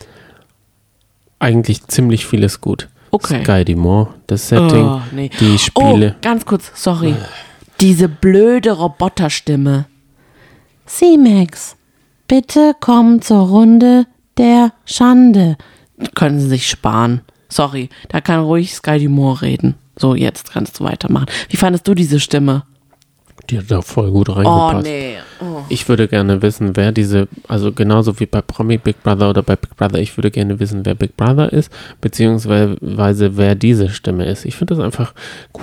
eigentlich 1.39 1.87
ziemlich 1.87 2.27
vieles 2.27 2.61
gut. 2.61 2.89
Okay. 3.11 3.43
Sky 3.43 3.65
Dumont, 3.65 4.09
das 4.27 4.49
Setting, 4.49 4.85
oh, 4.85 5.01
nee. 5.11 5.31
die 5.41 5.59
Spiele. 5.59 6.17
Oh, 6.17 6.21
ganz 6.21 6.45
kurz, 6.45 6.71
sorry. 6.75 7.15
Diese 7.81 8.11
blöde 8.11 8.73
Roboterstimme. 8.73 9.87
C-Max, 10.85 11.77
bitte 12.29 12.75
komm 12.79 13.23
zur 13.23 13.49
Runde 13.49 14.07
der 14.37 14.73
Schande. 14.85 15.57
Können 16.15 16.41
Sie 16.41 16.49
sich 16.49 16.69
sparen. 16.69 17.23
Sorry, 17.57 17.89
da 18.11 18.21
kann 18.21 18.41
ruhig 18.41 18.75
Sky 18.75 19.03
Dumont 19.03 19.41
reden. 19.41 19.77
So, 19.97 20.15
jetzt 20.15 20.53
kannst 20.53 20.79
du 20.79 20.85
weitermachen. 20.85 21.27
Wie 21.49 21.57
fandest 21.57 21.89
du 21.89 21.95
diese 21.95 22.21
Stimme? 22.21 22.65
Die 23.49 23.59
hat 23.59 23.71
da 23.71 23.81
voll 23.81 24.11
gut 24.11 24.29
reingepasst. 24.29 24.77
Oh, 24.77 24.81
nee. 24.83 25.17
Oh. 25.41 25.63
Ich 25.71 25.89
würde 25.89 26.07
gerne 26.07 26.43
wissen, 26.43 26.77
wer 26.77 26.93
diese, 26.93 27.29
also 27.49 27.73
genauso 27.73 28.21
wie 28.21 28.27
bei 28.27 28.43
Promi 28.43 28.77
Big 28.77 29.03
Brother 29.03 29.31
oder 29.31 29.43
bei 29.43 29.57
Big 29.57 29.75
Brother, 29.75 30.01
ich 30.01 30.19
würde 30.19 30.31
gerne 30.31 30.61
wissen, 30.61 30.85
wer 30.85 30.95
Big 30.95 31.17
Brother 31.17 31.51
ist, 31.51 31.73
beziehungsweise 32.03 33.37
wer 33.39 33.55
diese 33.55 33.89
Stimme 33.89 34.27
ist. 34.27 34.45
Ich 34.45 34.57
finde 34.57 34.75
das 34.75 34.85
einfach 34.85 35.15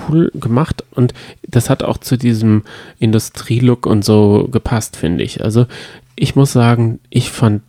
cool 0.08 0.32
gemacht 0.34 0.82
und 0.96 1.14
das 1.46 1.70
hat 1.70 1.84
auch 1.84 1.98
zu 1.98 2.16
diesem 2.16 2.64
Industrielook 2.98 3.86
und 3.86 4.04
so 4.04 4.48
gepasst, 4.50 4.96
finde 4.96 5.22
ich. 5.22 5.44
Also 5.44 5.66
ich 6.16 6.34
muss 6.34 6.52
sagen, 6.52 6.98
ich 7.08 7.30
fand 7.30 7.62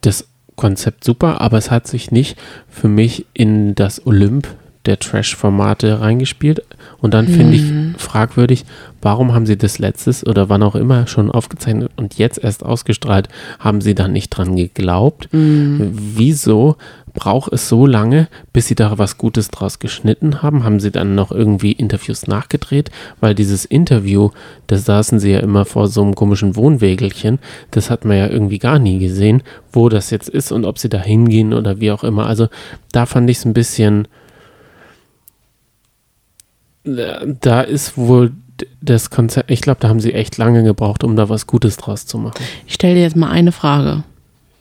das 0.00 0.26
Konzept 0.56 1.04
super, 1.04 1.40
aber 1.40 1.58
es 1.58 1.70
hat 1.70 1.86
sich 1.86 2.10
nicht 2.10 2.38
für 2.68 2.88
mich 2.88 3.26
in 3.34 3.74
das 3.74 4.06
Olymp 4.06 4.48
der 4.86 4.98
Trash-Formate 4.98 6.00
reingespielt. 6.00 6.62
Und 7.00 7.14
dann 7.14 7.26
finde 7.26 7.58
mhm. 7.58 7.94
ich 7.96 8.02
fragwürdig, 8.02 8.64
warum 9.02 9.32
haben 9.34 9.46
sie 9.46 9.56
das 9.56 9.78
letztes 9.78 10.26
oder 10.26 10.48
wann 10.48 10.62
auch 10.62 10.74
immer 10.74 11.06
schon 11.06 11.30
aufgezeichnet 11.30 11.90
und 11.96 12.18
jetzt 12.18 12.42
erst 12.42 12.64
ausgestrahlt? 12.64 13.28
Haben 13.58 13.80
sie 13.80 13.94
dann 13.94 14.12
nicht 14.12 14.30
dran 14.30 14.56
geglaubt? 14.56 15.28
Mhm. 15.32 15.92
Wieso 15.92 16.76
braucht 17.14 17.52
es 17.52 17.68
so 17.68 17.86
lange, 17.86 18.28
bis 18.52 18.66
sie 18.66 18.74
da 18.74 18.98
was 18.98 19.18
Gutes 19.18 19.48
draus 19.48 19.78
geschnitten 19.78 20.42
haben? 20.42 20.64
Haben 20.64 20.80
sie 20.80 20.90
dann 20.90 21.14
noch 21.14 21.30
irgendwie 21.30 21.72
Interviews 21.72 22.26
nachgedreht? 22.26 22.90
Weil 23.20 23.34
dieses 23.34 23.64
Interview, 23.64 24.30
da 24.66 24.76
saßen 24.76 25.20
sie 25.20 25.30
ja 25.30 25.38
immer 25.38 25.64
vor 25.64 25.86
so 25.86 26.02
einem 26.02 26.14
komischen 26.14 26.56
Wohnwägelchen. 26.56 27.38
Das 27.70 27.88
hat 27.88 28.04
man 28.04 28.16
ja 28.16 28.26
irgendwie 28.26 28.58
gar 28.58 28.78
nie 28.78 28.98
gesehen, 28.98 29.42
wo 29.72 29.88
das 29.88 30.10
jetzt 30.10 30.28
ist 30.28 30.52
und 30.52 30.64
ob 30.64 30.78
sie 30.78 30.88
da 30.88 30.98
hingehen 30.98 31.54
oder 31.54 31.80
wie 31.80 31.92
auch 31.92 32.04
immer. 32.04 32.26
Also 32.26 32.48
da 32.92 33.06
fand 33.06 33.30
ich 33.30 33.38
es 33.38 33.44
ein 33.44 33.54
bisschen. 33.54 34.08
Da 36.84 37.60
ist 37.62 37.96
wohl 37.96 38.32
das 38.80 39.10
Konzept, 39.10 39.50
ich 39.50 39.60
glaube, 39.60 39.80
da 39.80 39.88
haben 39.88 40.00
sie 40.00 40.12
echt 40.12 40.36
lange 40.36 40.62
gebraucht, 40.62 41.02
um 41.02 41.16
da 41.16 41.28
was 41.28 41.46
Gutes 41.46 41.76
draus 41.76 42.06
zu 42.06 42.18
machen. 42.18 42.44
Ich 42.66 42.74
stelle 42.74 42.94
dir 42.94 43.02
jetzt 43.02 43.16
mal 43.16 43.30
eine 43.30 43.52
Frage. 43.52 44.04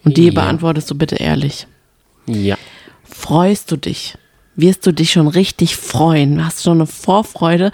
Und 0.03 0.17
die 0.17 0.28
ja. 0.28 0.34
beantwortest 0.34 0.89
du 0.89 0.95
bitte 0.95 1.15
ehrlich. 1.15 1.67
Ja. 2.26 2.57
Freust 3.03 3.71
du 3.71 3.78
dich? 3.78 4.17
Wirst 4.55 4.86
du 4.86 4.91
dich 4.91 5.11
schon 5.11 5.28
richtig 5.28 5.76
freuen? 5.76 6.43
Hast 6.45 6.59
du 6.59 6.63
schon 6.63 6.78
eine 6.80 6.88
Vorfreude 6.88 7.71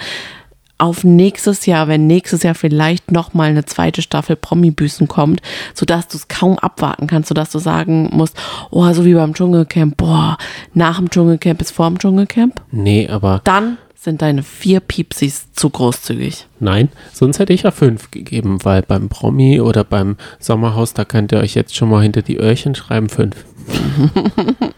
auf 0.78 1.04
nächstes 1.04 1.66
Jahr, 1.66 1.88
wenn 1.88 2.08
nächstes 2.08 2.44
Jahr 2.44 2.56
vielleicht 2.56 3.12
nochmal 3.12 3.50
eine 3.50 3.66
zweite 3.66 4.02
Staffel 4.02 4.38
Promi-Büßen 4.38 5.08
kommt, 5.08 5.42
sodass 5.74 6.08
du 6.08 6.18
es 6.18 6.30
kaum 6.30 6.58
abwarten 6.58 7.06
kannst, 7.06 7.28
sodass 7.28 7.52
du 7.52 7.60
sagen 7.60 8.10
musst, 8.14 8.38
oh, 8.72 8.92
so 8.94 9.04
wie 9.04 9.14
beim 9.14 9.34
Dschungelcamp, 9.34 9.98
boah, 9.98 10.38
nach 10.74 10.98
dem 10.98 11.10
Dschungelcamp 11.10 11.62
ist 11.62 11.72
vor 11.72 11.90
dem 11.90 12.00
Dschungelcamp? 12.00 12.62
Nee, 12.72 13.10
aber. 13.10 13.42
Dann 13.44 13.78
sind 14.02 14.22
deine 14.22 14.44
vier 14.44 14.80
Piepsis 14.80 15.52
zu 15.52 15.70
großzügig. 15.70 16.48
Nein, 16.62 16.88
sonst 17.12 17.40
hätte 17.40 17.52
ich 17.52 17.64
ja 17.64 17.72
fünf 17.72 18.12
gegeben, 18.12 18.60
weil 18.64 18.82
beim 18.82 19.10
Promi 19.10 19.60
oder 19.60 19.84
beim 19.84 20.16
Sommerhaus, 20.40 20.94
da 20.94 21.04
könnt 21.04 21.34
ihr 21.34 21.40
euch 21.40 21.54
jetzt 21.54 21.76
schon 21.76 21.90
mal 21.90 22.02
hinter 22.02 22.22
die 22.22 22.38
Öhrchen 22.38 22.76
schreiben, 22.76 23.10
fünf. 23.10 23.36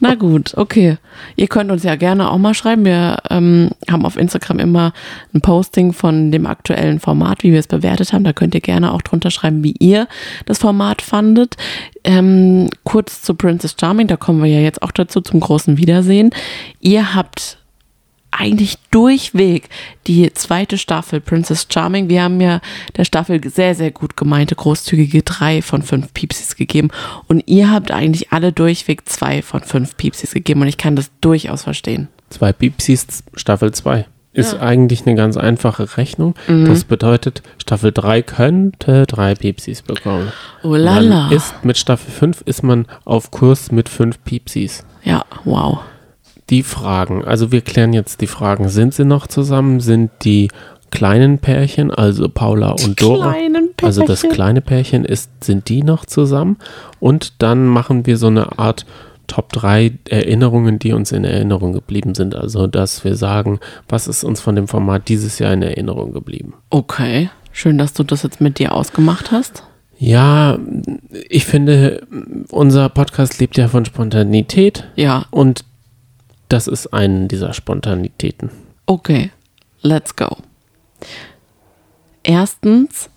Na 0.00 0.14
gut, 0.14 0.54
okay. 0.56 0.96
Ihr 1.36 1.46
könnt 1.46 1.70
uns 1.70 1.82
ja 1.82 1.94
gerne 1.94 2.30
auch 2.30 2.38
mal 2.38 2.54
schreiben. 2.54 2.84
Wir 2.84 3.18
ähm, 3.28 3.70
haben 3.90 4.06
auf 4.06 4.16
Instagram 4.16 4.58
immer 4.58 4.92
ein 5.34 5.40
Posting 5.40 5.92
von 5.92 6.30
dem 6.30 6.46
aktuellen 6.46 7.00
Format, 7.00 7.42
wie 7.42 7.52
wir 7.52 7.60
es 7.60 7.66
bewertet 7.66 8.12
haben. 8.12 8.24
Da 8.24 8.32
könnt 8.32 8.54
ihr 8.54 8.62
gerne 8.62 8.92
auch 8.92 9.02
drunter 9.02 9.30
schreiben, 9.30 9.62
wie 9.62 9.74
ihr 9.78 10.08
das 10.46 10.58
Format 10.58 11.02
fandet. 11.02 11.56
Ähm, 12.04 12.68
kurz 12.84 13.22
zu 13.22 13.34
Princess 13.34 13.76
Charming, 13.78 14.06
da 14.06 14.16
kommen 14.16 14.42
wir 14.42 14.50
ja 14.50 14.60
jetzt 14.60 14.82
auch 14.82 14.92
dazu 14.92 15.20
zum 15.20 15.40
großen 15.40 15.76
Wiedersehen. 15.76 16.30
Ihr 16.80 17.14
habt 17.14 17.59
eigentlich 18.40 18.78
durchweg 18.90 19.68
die 20.06 20.32
zweite 20.32 20.78
Staffel 20.78 21.20
Princess 21.20 21.66
Charming. 21.70 22.08
Wir 22.08 22.22
haben 22.22 22.40
ja 22.40 22.60
der 22.96 23.04
Staffel 23.04 23.40
sehr, 23.48 23.74
sehr 23.74 23.90
gut 23.90 24.16
gemeinte, 24.16 24.54
großzügige 24.54 25.22
drei 25.22 25.60
von 25.60 25.82
fünf 25.82 26.14
Piepsis 26.14 26.56
gegeben. 26.56 26.88
Und 27.28 27.42
ihr 27.46 27.70
habt 27.70 27.90
eigentlich 27.90 28.32
alle 28.32 28.52
durchweg 28.52 29.08
zwei 29.08 29.42
von 29.42 29.60
fünf 29.60 29.96
Piepsis 29.96 30.32
gegeben. 30.32 30.62
Und 30.62 30.68
ich 30.68 30.78
kann 30.78 30.96
das 30.96 31.10
durchaus 31.20 31.64
verstehen. 31.64 32.08
Zwei 32.30 32.52
Piepsis, 32.52 33.22
Staffel 33.34 33.72
zwei. 33.72 34.06
Ist 34.32 34.52
ja. 34.52 34.60
eigentlich 34.60 35.06
eine 35.06 35.16
ganz 35.16 35.36
einfache 35.36 35.96
Rechnung. 35.96 36.34
Mhm. 36.46 36.66
Das 36.66 36.84
bedeutet, 36.84 37.42
Staffel 37.58 37.90
3 37.90 38.22
könnte 38.22 39.04
drei 39.08 39.34
Piepsis 39.34 39.82
bekommen. 39.82 40.30
Oh 40.62 40.76
lala. 40.76 41.32
Ist, 41.32 41.64
mit 41.64 41.76
Staffel 41.76 42.12
5 42.12 42.42
ist 42.42 42.62
man 42.62 42.86
auf 43.04 43.32
Kurs 43.32 43.72
mit 43.72 43.88
fünf 43.88 44.22
Piepsis. 44.22 44.84
Ja, 45.02 45.24
wow 45.44 45.80
die 46.50 46.62
Fragen. 46.62 47.24
Also 47.24 47.52
wir 47.52 47.60
klären 47.60 47.92
jetzt 47.92 48.20
die 48.20 48.26
Fragen. 48.26 48.68
Sind 48.68 48.94
sie 48.94 49.04
noch 49.04 49.26
zusammen? 49.26 49.80
Sind 49.80 50.10
die 50.22 50.48
kleinen 50.90 51.38
Pärchen, 51.38 51.90
also 51.90 52.28
Paula 52.28 52.72
und 52.72 53.00
Dora, 53.00 53.36
also 53.82 54.04
das 54.04 54.22
kleine 54.22 54.60
Pärchen 54.60 55.04
ist, 55.04 55.30
sind 55.42 55.68
die 55.68 55.82
noch 55.84 56.04
zusammen? 56.04 56.56
Und 56.98 57.42
dann 57.42 57.66
machen 57.66 58.06
wir 58.06 58.16
so 58.16 58.26
eine 58.26 58.58
Art 58.58 58.86
Top 59.28 59.52
3 59.52 59.92
Erinnerungen, 60.08 60.80
die 60.80 60.92
uns 60.92 61.12
in 61.12 61.22
Erinnerung 61.22 61.72
geblieben 61.72 62.16
sind. 62.16 62.34
Also, 62.34 62.66
dass 62.66 63.04
wir 63.04 63.14
sagen, 63.14 63.60
was 63.88 64.08
ist 64.08 64.24
uns 64.24 64.40
von 64.40 64.56
dem 64.56 64.66
Format 64.66 65.08
dieses 65.08 65.38
Jahr 65.38 65.52
in 65.52 65.62
Erinnerung 65.62 66.12
geblieben. 66.12 66.54
Okay, 66.70 67.30
schön, 67.52 67.78
dass 67.78 67.92
du 67.92 68.02
das 68.02 68.24
jetzt 68.24 68.40
mit 68.40 68.58
dir 68.58 68.74
ausgemacht 68.74 69.30
hast. 69.30 69.62
Ja, 69.98 70.58
ich 71.28 71.44
finde, 71.44 72.02
unser 72.50 72.88
Podcast 72.88 73.38
lebt 73.38 73.56
ja 73.56 73.68
von 73.68 73.84
Spontanität. 73.84 74.88
Ja. 74.96 75.26
Und 75.30 75.64
das 76.50 76.66
ist 76.66 76.92
eine 76.92 77.28
dieser 77.28 77.54
Spontanitäten. 77.54 78.50
Okay, 78.84 79.30
let's 79.80 80.14
go. 80.16 80.36
Erstens, 82.22 83.08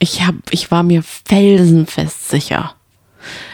ich, 0.00 0.26
hab, 0.26 0.34
ich 0.50 0.70
war 0.70 0.82
mir 0.82 1.02
felsenfest 1.02 2.30
sicher, 2.30 2.74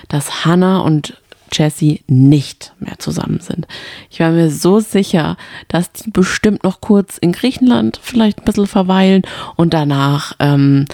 dass 0.08 0.44
Hannah 0.44 0.78
und 0.78 1.20
Jessie 1.52 2.02
nicht 2.06 2.72
mehr 2.78 2.98
zusammen 2.98 3.40
sind. 3.40 3.66
Ich 4.10 4.20
war 4.20 4.30
mir 4.30 4.50
so 4.50 4.80
sicher, 4.80 5.36
dass 5.68 5.92
die 5.92 6.10
bestimmt 6.10 6.64
noch 6.64 6.80
kurz 6.80 7.18
in 7.18 7.32
Griechenland 7.32 7.98
vielleicht 8.02 8.38
ein 8.38 8.44
bisschen 8.44 8.66
verweilen 8.66 9.22
und 9.56 9.74
danach 9.74 10.34
ähm, 10.38 10.86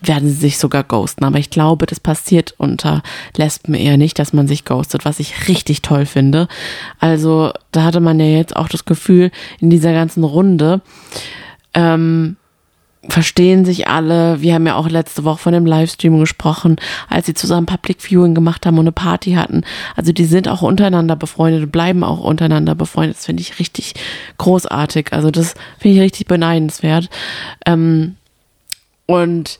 werden 0.00 0.28
sie 0.28 0.34
sich 0.34 0.58
sogar 0.58 0.84
ghosten. 0.84 1.24
Aber 1.24 1.38
ich 1.38 1.50
glaube, 1.50 1.86
das 1.86 2.00
passiert 2.00 2.54
unter 2.58 3.02
Lesben 3.36 3.74
eher 3.74 3.96
nicht, 3.96 4.18
dass 4.18 4.32
man 4.32 4.46
sich 4.46 4.64
ghostet, 4.64 5.04
was 5.04 5.20
ich 5.20 5.48
richtig 5.48 5.82
toll 5.82 6.06
finde. 6.06 6.48
Also 7.00 7.52
da 7.72 7.84
hatte 7.84 8.00
man 8.00 8.20
ja 8.20 8.26
jetzt 8.26 8.56
auch 8.56 8.68
das 8.68 8.84
Gefühl 8.84 9.30
in 9.60 9.70
dieser 9.70 9.92
ganzen 9.92 10.24
Runde, 10.24 10.80
ähm, 11.74 12.36
verstehen 13.08 13.64
sich 13.64 13.88
alle. 13.88 14.42
Wir 14.42 14.54
haben 14.54 14.66
ja 14.66 14.76
auch 14.76 14.88
letzte 14.88 15.24
Woche 15.24 15.38
von 15.38 15.52
dem 15.52 15.66
Livestream 15.66 16.18
gesprochen, 16.18 16.76
als 17.08 17.26
sie 17.26 17.34
zusammen 17.34 17.66
Public 17.66 18.02
Viewing 18.02 18.34
gemacht 18.34 18.66
haben 18.66 18.74
und 18.74 18.84
eine 18.84 18.92
Party 18.92 19.32
hatten. 19.32 19.62
Also 19.96 20.12
die 20.12 20.24
sind 20.24 20.48
auch 20.48 20.62
untereinander 20.62 21.16
befreundet, 21.16 21.72
bleiben 21.72 22.04
auch 22.04 22.20
untereinander 22.20 22.74
befreundet. 22.74 23.16
Das 23.16 23.26
finde 23.26 23.40
ich 23.40 23.58
richtig 23.58 23.94
großartig. 24.36 25.12
Also 25.12 25.30
das 25.30 25.54
finde 25.78 25.96
ich 25.96 26.02
richtig 26.02 26.26
beneidenswert. 26.26 27.08
Ähm, 27.64 28.16
und 29.06 29.58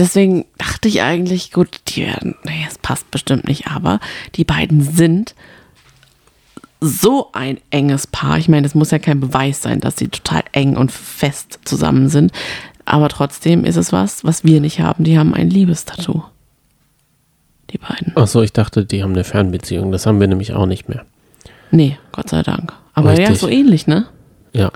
deswegen 0.00 0.46
dachte 0.58 0.88
ich 0.88 1.02
eigentlich, 1.02 1.52
gut, 1.52 1.80
die 1.88 2.06
werden, 2.06 2.34
naja, 2.42 2.66
es 2.68 2.78
passt 2.78 3.10
bestimmt 3.10 3.46
nicht, 3.46 3.68
aber 3.68 4.00
die 4.34 4.44
beiden 4.44 4.82
sind 4.82 5.34
so 6.80 7.28
ein 7.32 7.58
enges 7.70 8.06
Paar. 8.06 8.38
Ich 8.38 8.48
meine, 8.48 8.66
es 8.66 8.74
muss 8.74 8.90
ja 8.90 8.98
kein 8.98 9.20
Beweis 9.20 9.62
sein, 9.62 9.80
dass 9.80 9.96
sie 9.96 10.08
total 10.08 10.42
eng 10.52 10.76
und 10.76 10.90
fest 10.90 11.60
zusammen 11.64 12.08
sind. 12.08 12.32
Aber 12.86 13.08
trotzdem 13.08 13.64
ist 13.64 13.76
es 13.76 13.92
was, 13.92 14.24
was 14.24 14.44
wir 14.44 14.60
nicht 14.60 14.80
haben. 14.80 15.04
Die 15.04 15.18
haben 15.18 15.34
ein 15.34 15.50
Liebestattoo. 15.50 16.24
Die 17.70 17.78
beiden. 17.78 18.16
Achso, 18.16 18.40
ich 18.42 18.52
dachte, 18.52 18.84
die 18.84 19.02
haben 19.02 19.12
eine 19.12 19.24
Fernbeziehung. 19.24 19.92
Das 19.92 20.06
haben 20.06 20.18
wir 20.18 20.26
nämlich 20.26 20.54
auch 20.54 20.66
nicht 20.66 20.88
mehr. 20.88 21.04
Nee, 21.70 21.98
Gott 22.12 22.30
sei 22.30 22.42
Dank. 22.42 22.72
Aber 22.94 23.10
Richtig. 23.10 23.28
ja, 23.28 23.34
so 23.34 23.48
ähnlich, 23.48 23.86
ne? 23.86 24.06
Ja. 24.52 24.72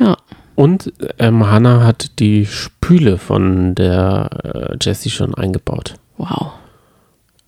Ja. 0.00 0.16
Und 0.54 0.92
ähm, 1.18 1.50
Hannah 1.50 1.84
hat 1.84 2.18
die 2.18 2.46
Spüle 2.46 3.18
von 3.18 3.74
der 3.74 4.30
äh, 4.44 4.76
Jessie 4.80 5.10
schon 5.10 5.34
eingebaut. 5.34 5.94
Wow. 6.16 6.52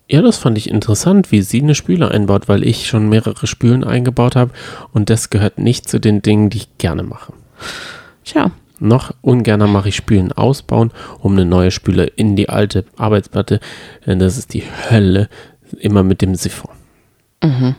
Ja, 0.09 0.21
das 0.21 0.37
fand 0.37 0.57
ich 0.57 0.69
interessant, 0.69 1.31
wie 1.31 1.41
sie 1.41 1.61
eine 1.61 1.75
Spüle 1.75 2.09
einbaut, 2.09 2.47
weil 2.47 2.65
ich 2.65 2.87
schon 2.87 3.09
mehrere 3.09 3.45
Spülen 3.45 3.83
eingebaut 3.83 4.35
habe 4.35 4.51
und 4.93 5.09
das 5.09 5.29
gehört 5.29 5.57
nicht 5.57 5.89
zu 5.89 5.99
den 5.99 6.21
Dingen, 6.21 6.49
die 6.49 6.59
ich 6.59 6.77
gerne 6.77 7.03
mache. 7.03 7.33
Tja. 8.23 8.51
Noch 8.79 9.11
ungerner 9.21 9.65
mache 9.65 9.89
ich 9.89 9.95
Spülen 9.95 10.31
ausbauen, 10.31 10.91
um 11.19 11.33
eine 11.33 11.45
neue 11.45 11.71
Spüle 11.71 12.05
in 12.05 12.35
die 12.35 12.49
alte 12.49 12.85
Arbeitsplatte. 12.95 13.59
Denn 14.05 14.19
das 14.19 14.37
ist 14.37 14.53
die 14.53 14.63
Hölle, 14.89 15.29
immer 15.79 16.03
mit 16.03 16.21
dem 16.21 16.35
Siphon. 16.35 16.71
Mhm. 17.43 17.75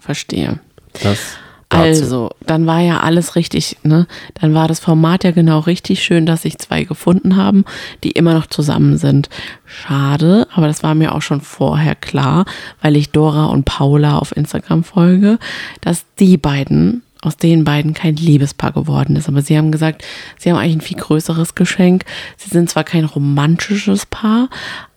Verstehe. 0.00 0.58
Das 1.02 1.38
Dazu. 1.68 1.84
Also, 1.84 2.30
dann 2.46 2.66
war 2.66 2.80
ja 2.80 3.00
alles 3.00 3.34
richtig, 3.34 3.76
ne? 3.82 4.06
Dann 4.40 4.54
war 4.54 4.68
das 4.68 4.78
Format 4.78 5.24
ja 5.24 5.32
genau 5.32 5.58
richtig 5.58 6.02
schön, 6.04 6.24
dass 6.24 6.42
sich 6.42 6.58
zwei 6.58 6.84
gefunden 6.84 7.34
haben, 7.36 7.64
die 8.04 8.12
immer 8.12 8.34
noch 8.34 8.46
zusammen 8.46 8.98
sind. 8.98 9.28
Schade, 9.64 10.46
aber 10.54 10.68
das 10.68 10.84
war 10.84 10.94
mir 10.94 11.12
auch 11.12 11.22
schon 11.22 11.40
vorher 11.40 11.96
klar, 11.96 12.44
weil 12.82 12.94
ich 12.94 13.10
Dora 13.10 13.46
und 13.46 13.64
Paula 13.64 14.18
auf 14.18 14.36
Instagram 14.36 14.84
folge, 14.84 15.38
dass 15.80 16.04
die 16.20 16.36
beiden 16.36 17.02
aus 17.22 17.36
den 17.36 17.64
beiden 17.64 17.92
kein 17.92 18.14
Liebespaar 18.14 18.70
geworden 18.70 19.16
ist. 19.16 19.28
Aber 19.28 19.42
sie 19.42 19.58
haben 19.58 19.72
gesagt, 19.72 20.04
sie 20.38 20.50
haben 20.50 20.58
eigentlich 20.58 20.76
ein 20.76 20.80
viel 20.82 20.98
größeres 20.98 21.56
Geschenk. 21.56 22.04
Sie 22.36 22.50
sind 22.50 22.70
zwar 22.70 22.84
kein 22.84 23.04
romantisches 23.04 24.06
Paar, 24.06 24.48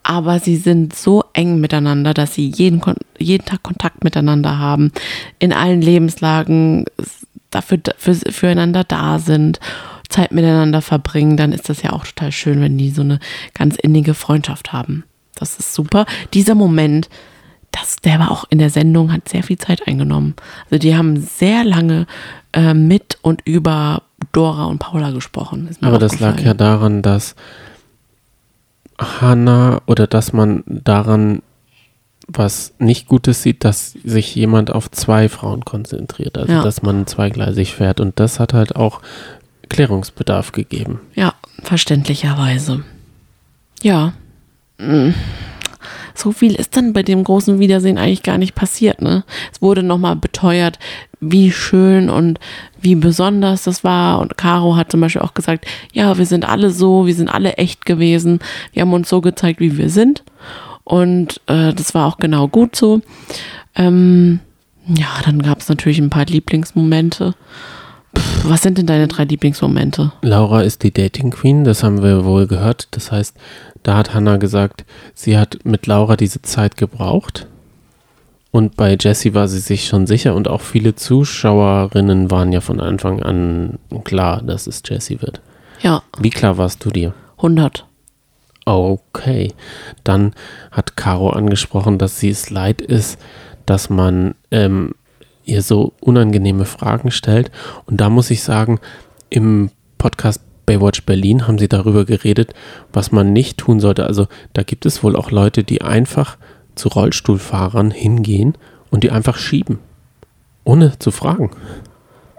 aber 0.10 0.40
sie 0.40 0.56
sind 0.56 0.96
so 0.96 1.24
eng 1.34 1.60
miteinander, 1.60 2.16
dass 2.16 2.34
sie 2.34 2.50
jeden, 2.50 2.82
jeden 3.20 3.46
Tag 3.46 3.62
Kontakt 3.62 4.04
miteinander 4.04 4.58
haben, 4.58 4.92
in 5.38 5.54
allen 5.54 5.84
Lebenslagen 5.84 6.86
dafür, 7.52 7.78
für, 7.96 8.16
füreinander 8.16 8.84
da 8.84 9.20
sind, 9.20 9.60
Zeit 10.10 10.32
miteinander 10.32 10.82
verbringen, 10.82 11.38
dann 11.38 11.52
ist 11.52 11.70
das 11.70 11.84
ja 11.84 11.94
auch 11.94 12.08
total 12.08 12.32
schön, 12.32 12.60
wenn 12.60 12.76
die 12.76 12.90
so 12.90 13.04
eine 13.04 13.20
ganz 13.54 13.76
innige 13.76 14.16
Freundschaft 14.16 14.74
haben. 14.74 15.04
Das 15.36 15.60
ist 15.60 15.76
super. 15.76 16.08
Dieser 16.34 16.56
Moment, 16.56 17.08
das, 17.70 17.98
der 17.98 18.18
war 18.18 18.32
auch 18.32 18.46
in 18.50 18.58
der 18.58 18.72
Sendung, 18.72 19.14
hat 19.14 19.30
sehr 19.30 19.44
viel 19.44 19.60
Zeit 19.60 19.88
eingenommen. 19.88 20.34
Also 20.72 20.80
die 20.80 20.98
haben 20.98 21.22
sehr 21.22 21.64
lange 21.64 22.08
äh, 22.54 22.74
mit 22.74 23.20
und 23.22 23.42
über 23.46 24.02
Dora 24.32 24.66
und 24.66 24.80
Paula 24.80 25.12
gesprochen. 25.12 25.70
Aber 25.82 26.00
das 26.00 26.20
lag 26.20 26.42
ja 26.42 26.56
daran, 26.56 27.04
dass 27.04 27.36
Hannah 29.00 29.82
oder 29.88 30.08
dass 30.08 30.34
man 30.34 30.64
daran 30.68 31.42
was 32.28 32.74
nicht 32.78 33.08
Gutes 33.08 33.42
sieht, 33.42 33.64
dass 33.64 33.94
sich 34.04 34.36
jemand 34.36 34.72
auf 34.72 34.92
zwei 34.92 35.30
Frauen 35.30 35.66
konzentriert, 35.66 36.38
also 36.38 36.54
ja. 36.54 36.64
dass 36.64 36.84
man 36.84 37.08
zweigleisig 37.08 37.74
fährt 37.74 38.00
und 38.00 38.20
das 38.20 38.40
hat 38.40 38.54
halt 38.54 38.76
auch 38.76 39.02
Klärungsbedarf 39.68 40.52
gegeben. 40.52 41.00
Ja, 41.16 41.34
verständlicherweise. 41.64 42.84
Ja. 43.82 44.14
Hm. 44.80 45.14
So 46.20 46.32
viel 46.32 46.56
ist 46.56 46.76
dann 46.76 46.94
bei 46.94 47.04
dem 47.04 47.24
großen 47.24 47.60
Wiedersehen 47.60 47.98
eigentlich 47.98 48.24
gar 48.24 48.38
nicht 48.38 48.56
passiert, 48.56 49.02
ne? 49.02 49.24
Es 49.54 49.62
wurde 49.62 49.84
nochmal 49.84 50.16
beteuert, 50.16 50.78
wie 51.22 51.52
schön 51.52 52.10
und 52.10 52.40
wie 52.82 52.96
besonders 52.96 53.64
das 53.64 53.84
war. 53.84 54.20
Und 54.20 54.38
Caro 54.38 54.76
hat 54.76 54.92
zum 54.92 55.02
Beispiel 55.02 55.22
auch 55.22 55.34
gesagt, 55.34 55.66
ja, 55.94 56.18
wir 56.18 56.26
sind 56.26 56.48
alle 56.48 56.72
so, 56.72 57.06
wir 57.08 57.16
sind 57.16 57.30
alle 57.30 57.54
echt 57.54 57.86
gewesen. 57.86 58.40
Wir 58.74 58.82
haben 58.82 58.94
uns 58.94 59.10
so 59.10 59.22
gezeigt, 59.22 59.60
wie 59.60 59.78
wir 59.78 59.90
sind. 59.90 60.24
Und 60.84 61.42
äh, 61.48 61.74
das 61.74 61.94
war 61.94 62.08
auch 62.08 62.18
genau 62.18 62.48
gut 62.48 62.76
so. 62.76 63.02
Ähm, 63.76 64.40
ja, 64.88 65.08
dann 65.24 65.42
gab 65.42 65.60
es 65.60 65.70
natürlich 65.70 66.00
ein 66.00 66.10
paar 66.10 66.26
Lieblingsmomente. 66.26 67.36
Was 68.44 68.62
sind 68.62 68.78
denn 68.78 68.88
deine 68.88 69.08
drei 69.08 69.26
Lieblingsmomente? 69.26 70.12
Laura 70.22 70.62
ist 70.62 70.84
die 70.84 70.94
Dating 70.94 71.32
Queen, 71.32 71.64
das 71.64 71.84
haben 71.84 72.02
wir 72.02 72.26
wohl 72.26 72.48
gehört. 72.48 72.88
Das 72.92 73.12
heißt, 73.12 73.36
da 73.84 73.98
hat 73.98 74.14
Hannah 74.14 74.38
gesagt, 74.38 74.86
sie 75.14 75.38
hat 75.38 75.60
mit 75.64 75.88
Laura 75.88 76.16
diese 76.16 76.42
Zeit 76.42 76.78
gebraucht 76.78 77.48
und 78.52 78.76
bei 78.76 78.98
Jessie 79.00 79.34
war 79.34 79.48
sie 79.48 79.60
sich 79.60 79.88
schon 79.88 80.08
sicher 80.08 80.34
und 80.36 80.48
auch 80.48 80.62
viele 80.62 80.96
Zuschauerinnen 80.96 82.32
waren 82.32 82.52
ja 82.52 82.62
von 82.62 82.80
Anfang 82.80 83.22
an 83.22 83.78
klar, 84.04 84.42
dass 84.42 84.66
es 84.66 84.82
Jessie 84.86 85.22
wird. 85.22 85.42
Ja. 85.82 86.02
Wie 86.20 86.32
klar 86.32 86.58
warst 86.58 86.84
du 86.84 86.90
dir? 86.90 87.14
100. 87.38 87.86
Okay. 88.66 89.54
Dann 90.04 90.34
hat 90.72 90.98
Caro 90.98 91.30
angesprochen, 91.30 91.98
dass 91.98 92.20
sie 92.20 92.30
es 92.30 92.50
leid 92.50 92.82
ist, 92.82 93.20
dass 93.66 93.90
man 93.90 94.36
ähm, 94.52 94.96
ihr 95.50 95.62
so 95.62 95.94
unangenehme 96.00 96.66
Fragen 96.66 97.12
stellt. 97.12 97.52
Und 97.86 98.02
da 98.02 98.10
muss 98.10 98.30
ich 98.32 98.44
sagen, 98.44 98.80
im 99.30 99.72
Podcast 99.98 100.42
Baywatch 100.66 101.04
Berlin 101.04 101.48
haben 101.48 101.58
sie 101.58 101.68
darüber 101.68 102.06
geredet, 102.06 102.54
was 102.94 103.12
man 103.12 103.34
nicht 103.34 103.58
tun 103.58 103.80
sollte. 103.80 104.06
Also 104.06 104.28
da 104.54 104.64
gibt 104.64 104.86
es 104.86 105.04
wohl 105.04 105.16
auch 105.16 105.32
Leute, 105.32 105.64
die 105.64 105.82
einfach 105.82 106.38
zu 106.76 106.90
Rollstuhlfahrern 106.90 107.92
hingehen 107.92 108.56
und 108.92 109.04
die 109.04 109.12
einfach 109.12 109.38
schieben, 109.38 109.80
ohne 110.64 110.98
zu 111.00 111.12
fragen. 111.12 111.52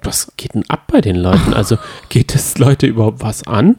Was 0.02 0.32
geht 0.36 0.54
denn 0.54 0.64
ab 0.68 0.84
bei 0.86 1.00
den 1.00 1.16
Leuten? 1.16 1.52
Also 1.52 1.76
geht 2.08 2.34
es 2.34 2.56
Leute 2.58 2.86
überhaupt 2.86 3.20
was 3.20 3.46
an? 3.46 3.76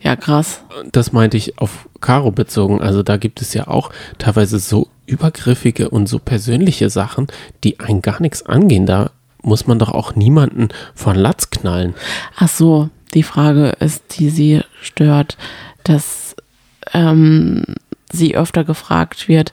Ja, 0.00 0.16
krass. 0.16 0.62
Das 0.90 1.12
meinte 1.12 1.36
ich 1.36 1.58
auf 1.58 1.88
Caro 2.00 2.30
bezogen. 2.30 2.80
Also 2.80 3.02
da 3.02 3.16
gibt 3.16 3.40
es 3.42 3.54
ja 3.54 3.68
auch 3.68 3.90
teilweise 4.18 4.58
so 4.58 4.88
übergriffige 5.06 5.90
und 5.90 6.06
so 6.06 6.18
persönliche 6.18 6.90
Sachen, 6.90 7.26
die 7.64 7.80
einen 7.80 8.02
gar 8.02 8.20
nichts 8.20 8.44
angehen. 8.44 8.86
Da 8.86 9.10
muss 9.42 9.66
man 9.66 9.78
doch 9.78 9.90
auch 9.90 10.14
niemanden 10.14 10.68
von 10.94 11.16
Latz 11.16 11.50
knallen. 11.50 11.94
Ach 12.36 12.48
so, 12.48 12.90
die 13.14 13.22
Frage 13.22 13.70
ist, 13.80 14.18
die 14.18 14.30
sie 14.30 14.60
stört, 14.80 15.36
dass 15.84 16.36
ähm, 16.92 17.64
sie 18.12 18.36
öfter 18.36 18.64
gefragt 18.64 19.28
wird, 19.28 19.52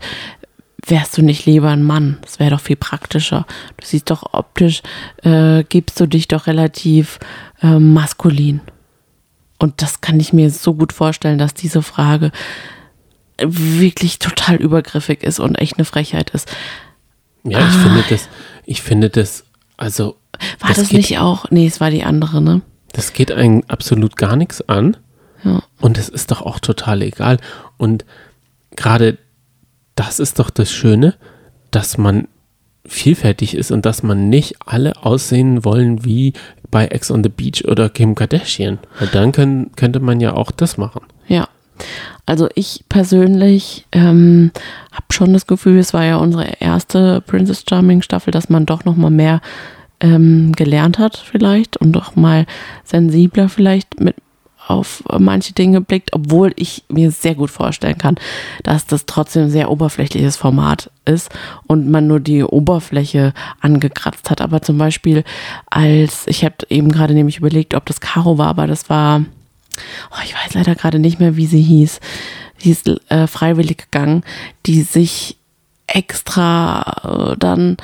wärst 0.86 1.18
du 1.18 1.22
nicht 1.22 1.46
lieber 1.46 1.70
ein 1.70 1.84
Mann? 1.84 2.18
Das 2.22 2.40
wäre 2.40 2.52
doch 2.52 2.62
viel 2.62 2.76
praktischer. 2.76 3.46
Du 3.78 3.86
siehst 3.86 4.10
doch 4.10 4.34
optisch, 4.34 4.82
äh, 5.24 5.64
gibst 5.64 6.00
du 6.00 6.08
dich 6.08 6.28
doch 6.28 6.48
relativ 6.48 7.20
äh, 7.62 7.80
maskulin. 7.80 8.62
Und 9.58 9.82
das 9.82 10.02
kann 10.02 10.20
ich 10.20 10.32
mir 10.32 10.50
so 10.50 10.74
gut 10.74 10.94
vorstellen, 10.94 11.38
dass 11.38 11.54
diese 11.54 11.82
Frage 11.82 12.32
wirklich 13.41 14.20
total 14.20 14.56
übergriffig 14.56 15.24
ist 15.24 15.40
und 15.40 15.56
echt 15.56 15.78
eine 15.78 15.86
Frechheit 15.86 16.30
ist. 16.32 16.49
Ja, 17.44 17.60
ich 17.60 17.66
ah. 17.66 17.84
finde 17.84 18.03
das, 18.10 18.30
ich 18.66 18.82
finde 18.82 19.10
das, 19.10 19.45
also. 19.78 20.18
War 20.60 20.70
das, 20.70 20.78
das 20.78 20.90
geht, 20.90 20.98
nicht 20.98 21.20
auch? 21.20 21.45
Nee, 21.52 21.68
es 21.68 21.80
war 21.80 21.90
die 21.90 22.03
andere, 22.03 22.41
ne? 22.41 22.61
Das 22.94 23.14
geht 23.14 23.32
einen 23.32 23.64
absolut 23.70 24.18
gar 24.18 24.36
nichts 24.36 24.68
an. 24.68 24.98
Ja. 25.44 25.64
Und 25.80 25.98
es 25.98 26.10
ist 26.10 26.32
doch 26.32 26.41
auch 26.41 26.60
total 26.60 27.02
egal. 27.02 27.38
Und 27.78 28.06
gerade 28.76 29.18
das 29.95 30.20
ist 30.20 30.40
doch 30.40 30.49
das 30.49 30.72
Schöne, 30.72 31.16
dass 31.72 31.98
man 31.98 32.28
vielfältig 32.86 33.56
ist 33.56 33.72
und 33.72 33.86
dass 33.86 34.03
man 34.03 34.30
nicht 34.30 34.56
alle 34.66 35.03
aussehen 35.03 35.64
wollen 35.64 36.06
wie 36.06 36.34
bei 36.72 36.88
Ex 36.88 37.11
on 37.11 37.24
the 37.24 37.30
Beach 37.30 37.66
oder 37.66 37.90
Kim 37.90 38.16
Kardashian. 38.16 38.80
Weil 38.99 39.07
dann 39.10 39.32
können, 39.32 39.72
könnte 39.76 39.99
man 39.99 40.20
ja 40.20 40.34
auch 40.34 40.52
das 40.52 40.78
machen. 40.78 41.02
Ja. 41.28 41.48
Also 42.26 42.48
ich 42.56 42.84
persönlich 42.90 43.86
ähm, 43.92 44.52
habe 44.92 45.06
schon 45.12 45.34
das 45.34 45.48
Gefühl, 45.48 45.80
es 45.80 45.94
war 45.94 46.06
ja 46.06 46.18
unsere 46.18 46.46
erste 46.60 47.22
Princess 47.22 47.64
Charming 47.68 48.02
Staffel, 48.02 48.32
dass 48.32 48.50
man 48.50 48.66
doch 48.66 48.86
noch 48.86 48.96
mal 48.96 49.10
mehr 49.10 49.42
ähm, 50.00 50.54
gelernt 50.54 51.00
hat 51.00 51.18
vielleicht 51.18 51.78
und 51.78 51.92
doch 51.94 52.16
mal 52.16 52.46
sensibler 52.84 53.50
vielleicht 53.50 54.00
mit 54.00 54.16
auf 54.70 55.04
manche 55.18 55.54
Dinge 55.54 55.82
blickt, 55.82 56.14
obwohl 56.14 56.54
ich 56.56 56.84
mir 56.90 57.10
sehr 57.10 57.34
gut 57.34 57.50
vorstellen 57.50 57.98
kann, 57.98 58.16
dass 58.62 58.86
das 58.86 59.08
trotzdem 59.08 59.44
ein 59.44 59.50
sehr 59.50 59.72
oberflächliches 59.72 60.38
Format 60.38 60.92
ist 61.06 61.32
und 61.66 61.90
man 61.90 62.06
nur 62.06 62.20
die 62.20 62.44
Oberfläche 62.44 63.34
angekratzt 63.62 64.30
hat. 64.30 64.42
Aber 64.42 64.62
zum 64.62 64.78
Beispiel 64.78 65.24
als, 65.72 66.28
ich 66.28 66.46
habe 66.46 66.56
eben 66.70 66.92
gerade 66.92 67.16
nämlich 67.16 67.38
überlegt, 67.38 67.74
ob 67.74 67.88
das 67.88 68.00
Caro 68.00 68.38
war, 68.38 68.48
aber 68.48 68.68
das 68.68 68.90
war, 68.92 69.24
oh, 70.12 70.22
ich 70.24 70.34
weiß 70.34 70.54
leider 70.54 70.76
gerade 70.76 71.00
nicht 71.00 71.20
mehr, 71.20 71.36
wie 71.36 71.48
sie 71.48 71.62
hieß. 71.62 72.00
Sie 72.58 72.72
ist 72.72 72.90
äh, 73.10 73.28
freiwillig 73.28 73.78
gegangen, 73.78 74.24
die 74.66 74.82
sich 74.82 75.38
extra 75.88 77.32
äh, 77.34 77.38
dann 77.38 77.78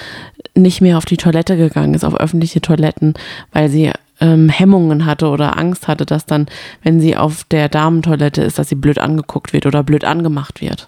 nicht 0.53 0.81
mehr 0.81 0.97
auf 0.97 1.05
die 1.05 1.17
Toilette 1.17 1.57
gegangen 1.57 1.93
ist, 1.93 2.03
auf 2.03 2.15
öffentliche 2.15 2.61
Toiletten, 2.61 3.13
weil 3.51 3.69
sie 3.69 3.91
ähm, 4.21 4.49
Hemmungen 4.49 5.05
hatte 5.05 5.27
oder 5.27 5.57
Angst 5.57 5.87
hatte, 5.87 6.05
dass 6.05 6.25
dann, 6.25 6.47
wenn 6.83 7.01
sie 7.01 7.17
auf 7.17 7.43
der 7.45 7.67
Damentoilette 7.69 8.41
ist, 8.41 8.57
dass 8.59 8.69
sie 8.69 8.75
blöd 8.75 8.99
angeguckt 8.99 9.53
wird 9.53 9.65
oder 9.65 9.83
blöd 9.83 10.05
angemacht 10.05 10.61
wird. 10.61 10.87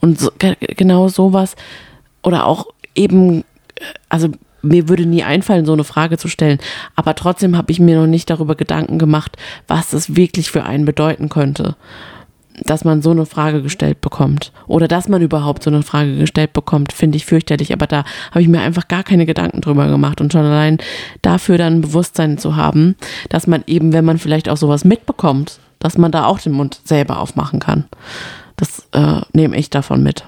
Und 0.00 0.20
so, 0.20 0.30
genau 0.76 1.08
sowas 1.08 1.56
oder 2.22 2.46
auch 2.46 2.66
eben, 2.94 3.44
also 4.08 4.28
mir 4.66 4.88
würde 4.88 5.06
nie 5.06 5.22
einfallen, 5.22 5.66
so 5.66 5.72
eine 5.72 5.84
Frage 5.84 6.18
zu 6.18 6.28
stellen, 6.28 6.58
aber 6.94 7.14
trotzdem 7.14 7.56
habe 7.56 7.72
ich 7.72 7.80
mir 7.80 7.98
noch 7.98 8.06
nicht 8.06 8.30
darüber 8.30 8.54
Gedanken 8.54 8.98
gemacht, 8.98 9.36
was 9.68 9.90
das 9.90 10.16
wirklich 10.16 10.50
für 10.50 10.64
einen 10.64 10.84
bedeuten 10.84 11.28
könnte 11.28 11.76
dass 12.64 12.84
man 12.84 13.02
so 13.02 13.10
eine 13.10 13.26
Frage 13.26 13.62
gestellt 13.62 14.00
bekommt 14.00 14.52
oder 14.66 14.88
dass 14.88 15.08
man 15.08 15.22
überhaupt 15.22 15.62
so 15.62 15.70
eine 15.70 15.82
Frage 15.82 16.16
gestellt 16.16 16.52
bekommt, 16.52 16.92
finde 16.92 17.16
ich 17.16 17.26
fürchterlich. 17.26 17.72
Aber 17.72 17.86
da 17.86 18.04
habe 18.30 18.42
ich 18.42 18.48
mir 18.48 18.60
einfach 18.60 18.88
gar 18.88 19.02
keine 19.02 19.26
Gedanken 19.26 19.60
drüber 19.60 19.88
gemacht 19.88 20.20
und 20.20 20.32
schon 20.32 20.44
allein 20.44 20.78
dafür 21.22 21.58
dann 21.58 21.82
Bewusstsein 21.82 22.38
zu 22.38 22.56
haben, 22.56 22.96
dass 23.28 23.46
man 23.46 23.62
eben, 23.66 23.92
wenn 23.92 24.04
man 24.04 24.18
vielleicht 24.18 24.48
auch 24.48 24.56
sowas 24.56 24.84
mitbekommt, 24.84 25.58
dass 25.78 25.98
man 25.98 26.12
da 26.12 26.24
auch 26.24 26.38
den 26.38 26.52
Mund 26.52 26.80
selber 26.84 27.20
aufmachen 27.20 27.60
kann. 27.60 27.84
Das 28.56 28.88
äh, 28.92 29.20
nehme 29.32 29.56
ich 29.56 29.68
davon 29.68 30.02
mit. 30.02 30.24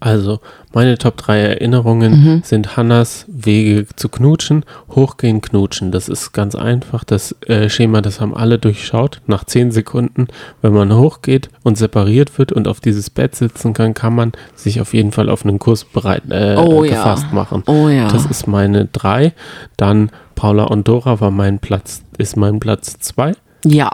Also, 0.00 0.40
meine 0.72 0.96
Top 0.96 1.18
3 1.18 1.38
Erinnerungen 1.38 2.12
mhm. 2.12 2.42
sind 2.42 2.76
Hannas 2.78 3.26
Wege 3.28 3.86
zu 3.96 4.08
knutschen, 4.08 4.64
hochgehen, 4.90 5.42
knutschen. 5.42 5.92
Das 5.92 6.08
ist 6.08 6.32
ganz 6.32 6.54
einfach. 6.54 7.04
Das 7.04 7.36
äh, 7.46 7.68
Schema, 7.68 8.00
das 8.00 8.18
haben 8.18 8.34
alle 8.34 8.58
durchschaut. 8.58 9.20
Nach 9.26 9.44
10 9.44 9.72
Sekunden, 9.72 10.28
wenn 10.62 10.72
man 10.72 10.96
hochgeht 10.96 11.50
und 11.62 11.76
separiert 11.76 12.38
wird 12.38 12.50
und 12.50 12.66
auf 12.66 12.80
dieses 12.80 13.10
Bett 13.10 13.36
sitzen 13.36 13.74
kann, 13.74 13.92
kann 13.92 14.14
man 14.14 14.32
sich 14.54 14.80
auf 14.80 14.94
jeden 14.94 15.12
Fall 15.12 15.28
auf 15.28 15.44
einen 15.44 15.58
Kurs 15.58 15.84
bereit, 15.84 16.22
äh, 16.30 16.56
oh, 16.56 16.80
gefasst 16.80 17.26
ja. 17.28 17.34
machen. 17.34 17.62
Oh 17.66 17.88
ja. 17.88 18.08
Das 18.08 18.24
ist 18.24 18.46
meine 18.46 18.86
3. 18.86 19.34
Dann 19.76 20.10
Paula 20.34 20.64
und 20.64 20.88
Dora 20.88 21.20
war 21.20 21.30
mein 21.30 21.58
Platz, 21.58 22.02
ist 22.16 22.38
mein 22.38 22.58
Platz 22.58 22.98
2. 23.00 23.34
Ja. 23.66 23.90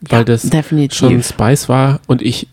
Weil 0.00 0.18
ja, 0.18 0.24
das 0.24 0.42
definitiv. 0.42 0.98
schon 0.98 1.22
Spice 1.22 1.68
war 1.68 2.00
und 2.08 2.20
ich 2.20 2.48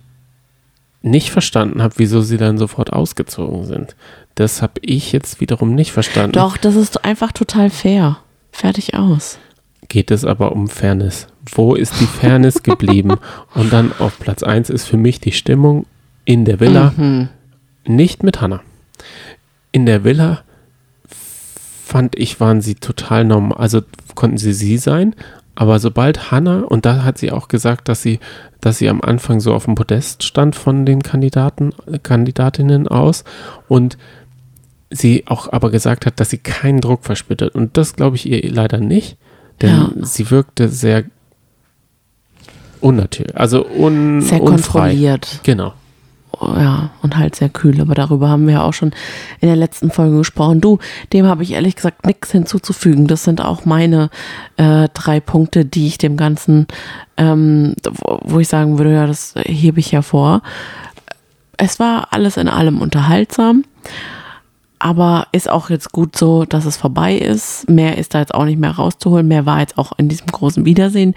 nicht 1.02 1.32
verstanden 1.32 1.82
habe, 1.82 1.96
wieso 1.98 2.22
sie 2.22 2.38
dann 2.38 2.58
sofort 2.58 2.94
ausgezogen 2.94 3.66
sind. 3.66 3.96
Das 4.36 4.62
habe 4.62 4.80
ich 4.82 5.12
jetzt 5.12 5.42
wiederum 5.42 5.74
nicht 5.74 5.92
verstanden. 5.92 6.34
Doch, 6.34 6.58
das 6.58 6.76
ist 6.76 7.04
einfach 7.04 7.32
total 7.32 7.70
fair. 7.70 8.18
Fertig 8.52 8.94
aus. 8.94 9.40
Geht 9.88 10.12
es 10.12 10.26
aber 10.26 10.52
um 10.52 10.68
Fairness. 10.68 11.28
Wo 11.54 11.76
ist 11.76 12.00
die 12.00 12.06
Fairness 12.06 12.64
geblieben? 12.64 13.16
Und 13.56 13.74
dann 13.74 13.92
auf 14.00 14.20
Platz 14.20 14.44
1 14.44 14.70
ist 14.70 14.86
für 14.86 14.98
mich 14.98 15.20
die 15.20 15.32
Stimmung 15.32 15.86
in 16.26 16.46
der 16.46 16.60
Villa. 16.60 16.94
Mhm. 16.96 17.30
Nicht 17.86 18.24
mit 18.24 18.42
Hannah. 18.42 18.62
In 19.72 19.86
der 19.86 20.04
Villa 20.04 20.44
fand 21.84 22.18
ich, 22.18 22.40
waren 22.40 22.62
sie 22.62 22.76
total 22.76 23.26
normal. 23.26 23.58
Also 23.58 23.82
konnten 24.16 24.38
sie 24.38 24.54
sie 24.54 24.78
sein, 24.78 25.16
aber 25.56 25.80
sobald 25.80 26.32
Hannah, 26.32 26.64
und 26.64 26.86
da 26.86 27.04
hat 27.04 27.18
sie 27.18 27.32
auch 27.32 27.48
gesagt, 27.48 27.90
dass 27.90 28.02
sie, 28.02 28.20
dass 28.62 28.78
sie 28.78 28.90
am 28.90 29.02
Anfang 29.02 29.40
so 29.40 29.54
auf 29.54 29.66
dem 29.66 29.76
Podest 29.76 30.24
stand 30.24 30.56
von 30.56 30.86
den 30.86 31.04
Kandidaten, 31.04 31.74
Kandidatinnen 32.04 32.88
aus 32.88 33.24
und 33.68 33.98
sie 34.90 35.24
auch 35.28 35.52
aber 35.52 35.70
gesagt 35.70 36.06
hat, 36.06 36.20
dass 36.20 36.30
sie 36.30 36.38
keinen 36.38 36.82
Druck 36.82 37.04
verspürt 37.04 37.42
hat. 37.42 37.56
Und 37.56 37.78
das 37.78 37.96
glaube 37.96 38.16
ich 38.16 38.30
ihr 38.30 38.50
leider 38.52 38.80
nicht, 38.80 39.18
denn 39.62 39.70
ja. 39.70 39.92
sie 40.02 40.32
wirkte 40.32 40.70
sehr 40.70 41.04
unnatürlich, 42.80 43.38
also 43.38 43.66
un, 43.66 44.22
sehr 44.22 44.42
unfrei. 44.42 44.90
kontrolliert. 44.90 45.40
Genau 45.44 45.74
ja, 46.40 46.90
und 47.02 47.18
halt 47.18 47.36
sehr 47.36 47.50
kühl. 47.50 47.80
Aber 47.82 47.96
darüber 47.96 48.30
haben 48.30 48.48
wir 48.48 48.56
ja 48.56 48.64
auch 48.64 48.74
schon 48.74 48.92
in 49.40 49.48
der 49.48 49.56
letzten 49.56 49.92
Folge 49.92 50.18
gesprochen. 50.18 50.62
Du, 50.62 50.80
dem 51.14 51.26
habe 51.26 51.44
ich 51.44 51.52
ehrlich 51.52 51.76
gesagt 51.76 52.06
nichts 52.06 52.32
hinzuzufügen. 52.32 53.08
Das 53.08 53.24
sind 53.24 53.42
auch 53.42 53.66
meine 53.66 54.10
äh, 54.58 54.88
drei 54.94 55.20
Punkte, 55.20 55.66
die 55.66 55.88
ich 55.88 55.98
dem 55.98 56.18
Ganzen, 56.18 56.68
ähm, 57.18 57.76
wo 58.24 58.40
ich 58.40 58.48
sagen 58.48 58.78
würde, 58.78 58.94
ja, 58.94 59.08
das 59.08 59.36
hebe 59.38 59.80
ich 59.80 59.92
hervor. 59.94 60.42
Es 61.58 61.80
war 61.80 62.08
alles 62.12 62.38
in 62.38 62.48
allem 62.48 62.82
unterhaltsam. 62.82 63.64
Aber 64.84 65.28
ist 65.32 65.48
auch 65.48 65.70
jetzt 65.70 65.92
gut 65.92 66.18
so, 66.18 66.44
dass 66.44 66.66
es 66.66 66.76
vorbei 66.76 67.16
ist. 67.16 67.70
Mehr 67.70 68.00
ist 68.00 68.16
da 68.16 68.20
jetzt 68.20 68.34
auch 68.34 68.46
nicht 68.46 68.58
mehr 68.58 68.72
rauszuholen. 68.72 69.28
Mehr 69.28 69.46
war 69.46 69.60
jetzt 69.60 69.78
auch 69.78 69.92
in 70.00 70.10
diesem 70.10 70.26
großen 70.26 70.66
Wiedersehen 70.66 71.14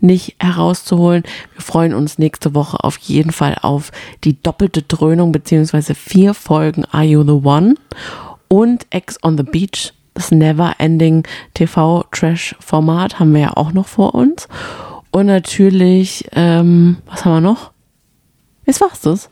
nicht 0.00 0.36
herauszuholen. 0.38 1.24
Wir 1.52 1.62
freuen 1.62 1.94
uns 1.94 2.18
nächste 2.18 2.54
Woche 2.54 2.84
auf 2.84 2.96
jeden 2.98 3.32
Fall 3.32 3.56
auf 3.60 3.90
die 4.22 4.40
doppelte 4.40 4.82
Dröhnung 4.82 5.32
beziehungsweise 5.32 5.96
vier 5.96 6.32
Folgen 6.32 6.84
Are 6.84 7.02
You 7.02 7.24
the 7.24 7.44
One 7.44 7.74
und 8.46 8.86
Ex 8.90 9.18
on 9.24 9.36
the 9.36 9.42
Beach. 9.42 9.92
Das 10.14 10.30
Never-Ending 10.30 11.26
TV-Trash-Format 11.54 13.18
haben 13.18 13.34
wir 13.34 13.40
ja 13.40 13.56
auch 13.56 13.72
noch 13.72 13.88
vor 13.88 14.14
uns. 14.14 14.46
Und 15.10 15.26
natürlich, 15.26 16.28
ähm, 16.36 16.98
was 17.06 17.24
haben 17.24 17.32
wir 17.32 17.40
noch? 17.40 17.72
Jetzt 18.64 18.80
war's 18.80 19.00
das. 19.00 19.28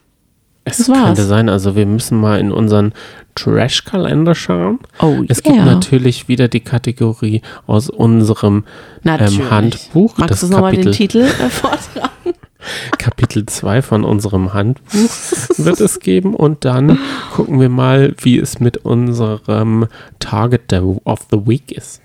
Es 0.69 0.79
das 0.79 0.87
könnte 0.89 1.25
sein, 1.25 1.49
also 1.49 1.77
wir 1.77 1.87
müssen 1.87 2.21
mal 2.21 2.41
in 2.41 2.51
unseren 2.51 2.93
Trash-Kalender 3.37 4.35
schauen. 4.35 4.81
Oh, 5.01 5.23
es 5.29 5.45
yeah. 5.45 5.55
gibt 5.55 5.65
natürlich 5.65 6.27
wieder 6.27 6.49
die 6.49 6.59
Kategorie 6.59 7.41
aus 7.69 7.89
unserem 7.89 8.65
ähm, 9.05 9.51
Handbuch. 9.51 10.19
Magst 10.19 10.43
du 10.43 10.49
nochmal 10.49 10.75
den 10.75 10.91
Titel 10.91 11.19
äh, 11.19 11.51
vortragen? 11.51 12.35
Kapitel 12.99 13.47
2 13.47 13.81
von 13.81 14.03
unserem 14.03 14.55
Handbuch 14.55 15.09
wird 15.57 15.81
es 15.81 16.01
geben 16.01 16.35
und 16.35 16.65
dann 16.65 16.99
gucken 17.33 17.61
wir 17.61 17.69
mal, 17.69 18.17
wie 18.21 18.37
es 18.37 18.59
mit 18.59 18.79
unserem 18.79 19.87
Target 20.19 20.73
of 21.05 21.21
the 21.31 21.47
Week 21.47 21.71
ist. 21.71 22.03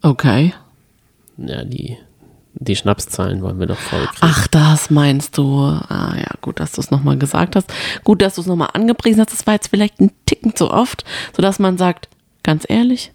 Okay. 0.00 0.54
Ja, 1.36 1.64
die 1.64 1.98
die 2.60 2.76
Schnapszahlen 2.76 3.42
wollen 3.42 3.60
wir 3.60 3.66
doch 3.66 3.78
voll 3.78 4.06
kriegen. 4.06 4.18
Ach, 4.20 4.46
das 4.48 4.90
meinst 4.90 5.38
du. 5.38 5.58
Ah 5.58 6.14
ja, 6.16 6.30
gut, 6.40 6.60
dass 6.60 6.72
du 6.72 6.80
es 6.80 6.90
nochmal 6.90 7.16
gesagt 7.16 7.56
hast. 7.56 7.72
Gut, 8.04 8.20
dass 8.20 8.34
du 8.34 8.40
es 8.40 8.46
nochmal 8.46 8.70
angepriesen 8.72 9.20
hast. 9.20 9.32
Das 9.32 9.46
war 9.46 9.54
jetzt 9.54 9.68
vielleicht 9.68 10.00
ein 10.00 10.10
Ticken 10.26 10.56
zu 10.56 10.70
oft, 10.70 11.04
sodass 11.34 11.58
man 11.58 11.78
sagt, 11.78 12.08
ganz 12.42 12.64
ehrlich, 12.68 13.12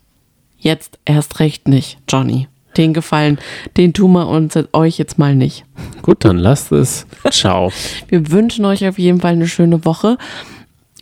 jetzt 0.58 1.00
erst 1.06 1.40
recht 1.40 1.68
nicht, 1.68 1.98
Johnny. 2.08 2.48
Den 2.78 2.94
Gefallen, 2.94 3.38
den 3.78 3.94
tun 3.94 4.14
wir 4.14 4.28
uns 4.28 4.58
euch 4.72 4.98
jetzt 4.98 5.20
mal 5.20 5.36
nicht. 5.36 5.64
Gut, 6.02 6.26
dann 6.26 6.38
lasst 6.38 6.72
es. 6.72 7.06
Ciao. 7.30 7.72
wir 8.08 8.32
wünschen 8.32 8.66
euch 8.66 8.88
auf 8.88 8.98
jeden 8.98 9.22
Fall 9.22 9.34
eine 9.34 9.48
schöne 9.48 9.86
Woche. 9.86 10.18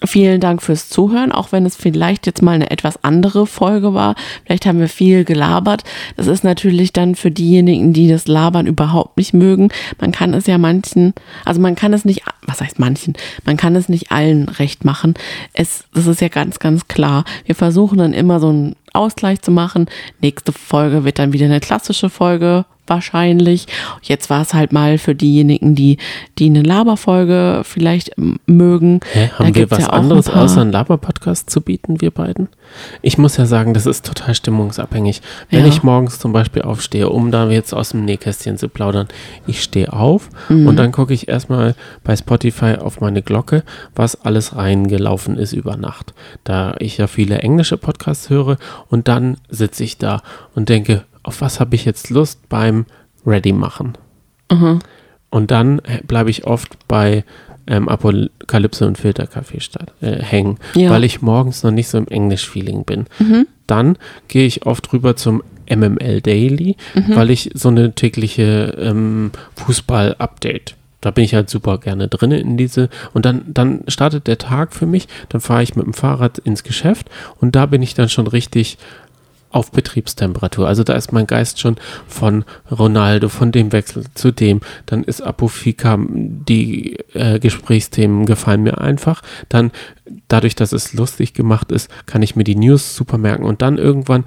Vielen 0.03 0.41
Dank 0.41 0.63
fürs 0.63 0.89
Zuhören, 0.89 1.31
auch 1.31 1.51
wenn 1.51 1.63
es 1.63 1.75
vielleicht 1.75 2.25
jetzt 2.25 2.41
mal 2.41 2.53
eine 2.53 2.71
etwas 2.71 3.03
andere 3.03 3.45
Folge 3.45 3.93
war. 3.93 4.15
Vielleicht 4.45 4.65
haben 4.65 4.79
wir 4.79 4.89
viel 4.89 5.25
gelabert. 5.25 5.83
Das 6.17 6.25
ist 6.25 6.43
natürlich 6.43 6.91
dann 6.91 7.13
für 7.13 7.29
diejenigen, 7.29 7.93
die 7.93 8.07
das 8.07 8.27
Labern 8.27 8.65
überhaupt 8.65 9.17
nicht 9.17 9.33
mögen. 9.33 9.69
Man 9.99 10.11
kann 10.11 10.33
es 10.33 10.47
ja 10.47 10.57
manchen, 10.57 11.13
also 11.45 11.61
man 11.61 11.75
kann 11.75 11.93
es 11.93 12.03
nicht, 12.03 12.23
was 12.47 12.61
heißt 12.61 12.79
manchen? 12.79 13.13
Man 13.45 13.57
kann 13.57 13.75
es 13.75 13.89
nicht 13.89 14.11
allen 14.11 14.49
recht 14.49 14.85
machen. 14.85 15.13
Es, 15.53 15.85
das 15.93 16.07
ist 16.07 16.19
ja 16.19 16.29
ganz, 16.29 16.57
ganz 16.57 16.87
klar. 16.87 17.23
Wir 17.45 17.53
versuchen 17.53 17.99
dann 17.99 18.13
immer 18.13 18.39
so 18.39 18.49
einen 18.49 18.75
Ausgleich 18.93 19.43
zu 19.43 19.51
machen. 19.51 19.85
Nächste 20.19 20.51
Folge 20.51 21.03
wird 21.03 21.19
dann 21.19 21.31
wieder 21.31 21.45
eine 21.45 21.59
klassische 21.59 22.09
Folge 22.09 22.65
wahrscheinlich. 22.91 23.67
Jetzt 24.03 24.29
war 24.29 24.41
es 24.41 24.53
halt 24.53 24.73
mal 24.73 24.97
für 24.97 25.15
diejenigen, 25.15 25.75
die, 25.75 25.97
die 26.37 26.47
eine 26.47 26.61
Laberfolge 26.61 27.61
vielleicht 27.63 28.11
mögen. 28.45 28.99
Hä, 29.13 29.29
haben 29.39 29.55
wir 29.55 29.71
was 29.71 29.79
ja 29.79 29.87
anderes 29.87 30.29
ein 30.29 30.37
außer 30.37 30.61
einen 30.61 30.73
Laber-Podcast 30.73 31.49
zu 31.49 31.61
bieten, 31.61 32.01
wir 32.01 32.11
beiden? 32.11 32.49
Ich 33.01 33.17
muss 33.17 33.37
ja 33.37 33.45
sagen, 33.45 33.73
das 33.73 33.85
ist 33.85 34.05
total 34.05 34.35
stimmungsabhängig. 34.35 35.21
Wenn 35.49 35.61
ja. 35.61 35.67
ich 35.67 35.83
morgens 35.83 36.19
zum 36.19 36.33
Beispiel 36.33 36.61
aufstehe, 36.63 37.09
um 37.09 37.31
da 37.31 37.49
jetzt 37.49 37.73
aus 37.73 37.89
dem 37.89 38.05
Nähkästchen 38.05 38.57
zu 38.57 38.69
plaudern, 38.69 39.07
ich 39.47 39.63
stehe 39.63 39.91
auf 39.93 40.29
mhm. 40.49 40.67
und 40.67 40.75
dann 40.77 40.91
gucke 40.91 41.13
ich 41.13 41.27
erstmal 41.27 41.75
bei 42.03 42.15
Spotify 42.15 42.75
auf 42.75 42.99
meine 42.99 43.21
Glocke, 43.21 43.63
was 43.95 44.21
alles 44.21 44.55
reingelaufen 44.55 45.37
ist 45.37 45.53
über 45.53 45.77
Nacht. 45.77 46.13
Da 46.43 46.75
ich 46.79 46.97
ja 46.97 47.07
viele 47.07 47.39
englische 47.39 47.77
Podcasts 47.77 48.29
höre 48.29 48.57
und 48.89 49.07
dann 49.07 49.37
sitze 49.49 49.83
ich 49.83 49.97
da 49.97 50.21
und 50.55 50.69
denke, 50.69 51.03
auf 51.23 51.41
was 51.41 51.59
habe 51.59 51.75
ich 51.75 51.85
jetzt 51.85 52.09
Lust 52.09 52.47
beim 52.49 52.85
Ready 53.25 53.53
machen? 53.53 53.97
Mhm. 54.51 54.79
Und 55.29 55.51
dann 55.51 55.79
äh, 55.79 56.01
bleibe 56.05 56.29
ich 56.29 56.45
oft 56.45 56.87
bei 56.87 57.23
ähm, 57.67 57.87
Apokalypse 57.87 58.85
und 58.87 58.97
Filterkaffee 58.97 59.59
statt, 59.61 59.93
äh, 60.01 60.21
hängen, 60.21 60.57
Ja. 60.75 60.89
weil 60.89 61.03
ich 61.03 61.21
morgens 61.21 61.63
noch 61.63 61.71
nicht 61.71 61.87
so 61.87 61.97
im 61.97 62.07
Englisch-Feeling 62.07 62.83
bin. 62.85 63.05
Mhm. 63.19 63.47
Dann 63.67 63.97
gehe 64.27 64.45
ich 64.45 64.65
oft 64.65 64.91
rüber 64.91 65.15
zum 65.15 65.43
MML 65.69 66.21
Daily, 66.21 66.75
Mhm. 66.95 67.15
weil 67.15 67.29
ich 67.29 67.51
so 67.53 67.69
eine 67.69 67.93
tägliche 67.93 68.75
ähm, 68.79 69.31
Fußball-Update. 69.55 70.75
Da 71.01 71.11
bin 71.11 71.23
ich 71.23 71.33
halt 71.33 71.49
super 71.49 71.79
gerne 71.79 72.07
drin 72.07 72.31
in 72.31 72.57
diese. 72.57 72.89
Und 73.13 73.25
dann, 73.25 73.41
dann 73.47 73.81
startet 73.87 74.27
der 74.27 74.37
Tag 74.37 74.73
für 74.73 74.85
mich. 74.85 75.07
Dann 75.29 75.41
fahre 75.41 75.63
ich 75.63 75.75
mit 75.75 75.85
dem 75.85 75.93
Fahrrad 75.93 76.37
ins 76.39 76.63
Geschäft 76.63 77.09
und 77.39 77.55
da 77.55 77.65
bin 77.65 77.81
ich 77.81 77.93
dann 77.95 78.09
schon 78.09 78.27
richtig 78.27 78.77
auf 79.51 79.71
Betriebstemperatur. 79.71 80.67
Also 80.67 80.83
da 80.83 80.93
ist 80.93 81.11
mein 81.11 81.27
Geist 81.27 81.59
schon 81.59 81.75
von 82.07 82.45
Ronaldo, 82.69 83.29
von 83.29 83.51
dem 83.51 83.71
Wechsel 83.71 84.05
zu 84.13 84.31
dem. 84.31 84.61
Dann 84.85 85.03
ist 85.03 85.21
Apofika, 85.21 85.97
die 86.09 86.97
äh, 87.13 87.39
Gesprächsthemen 87.39 88.25
gefallen 88.25 88.63
mir 88.63 88.79
einfach. 88.79 89.21
Dann, 89.49 89.71
dadurch, 90.27 90.55
dass 90.55 90.71
es 90.71 90.93
lustig 90.93 91.33
gemacht 91.33 91.71
ist, 91.71 91.89
kann 92.05 92.21
ich 92.21 92.35
mir 92.35 92.43
die 92.43 92.55
News 92.55 92.95
super 92.95 93.17
merken. 93.17 93.43
Und 93.43 93.61
dann 93.61 93.77
irgendwann 93.77 94.25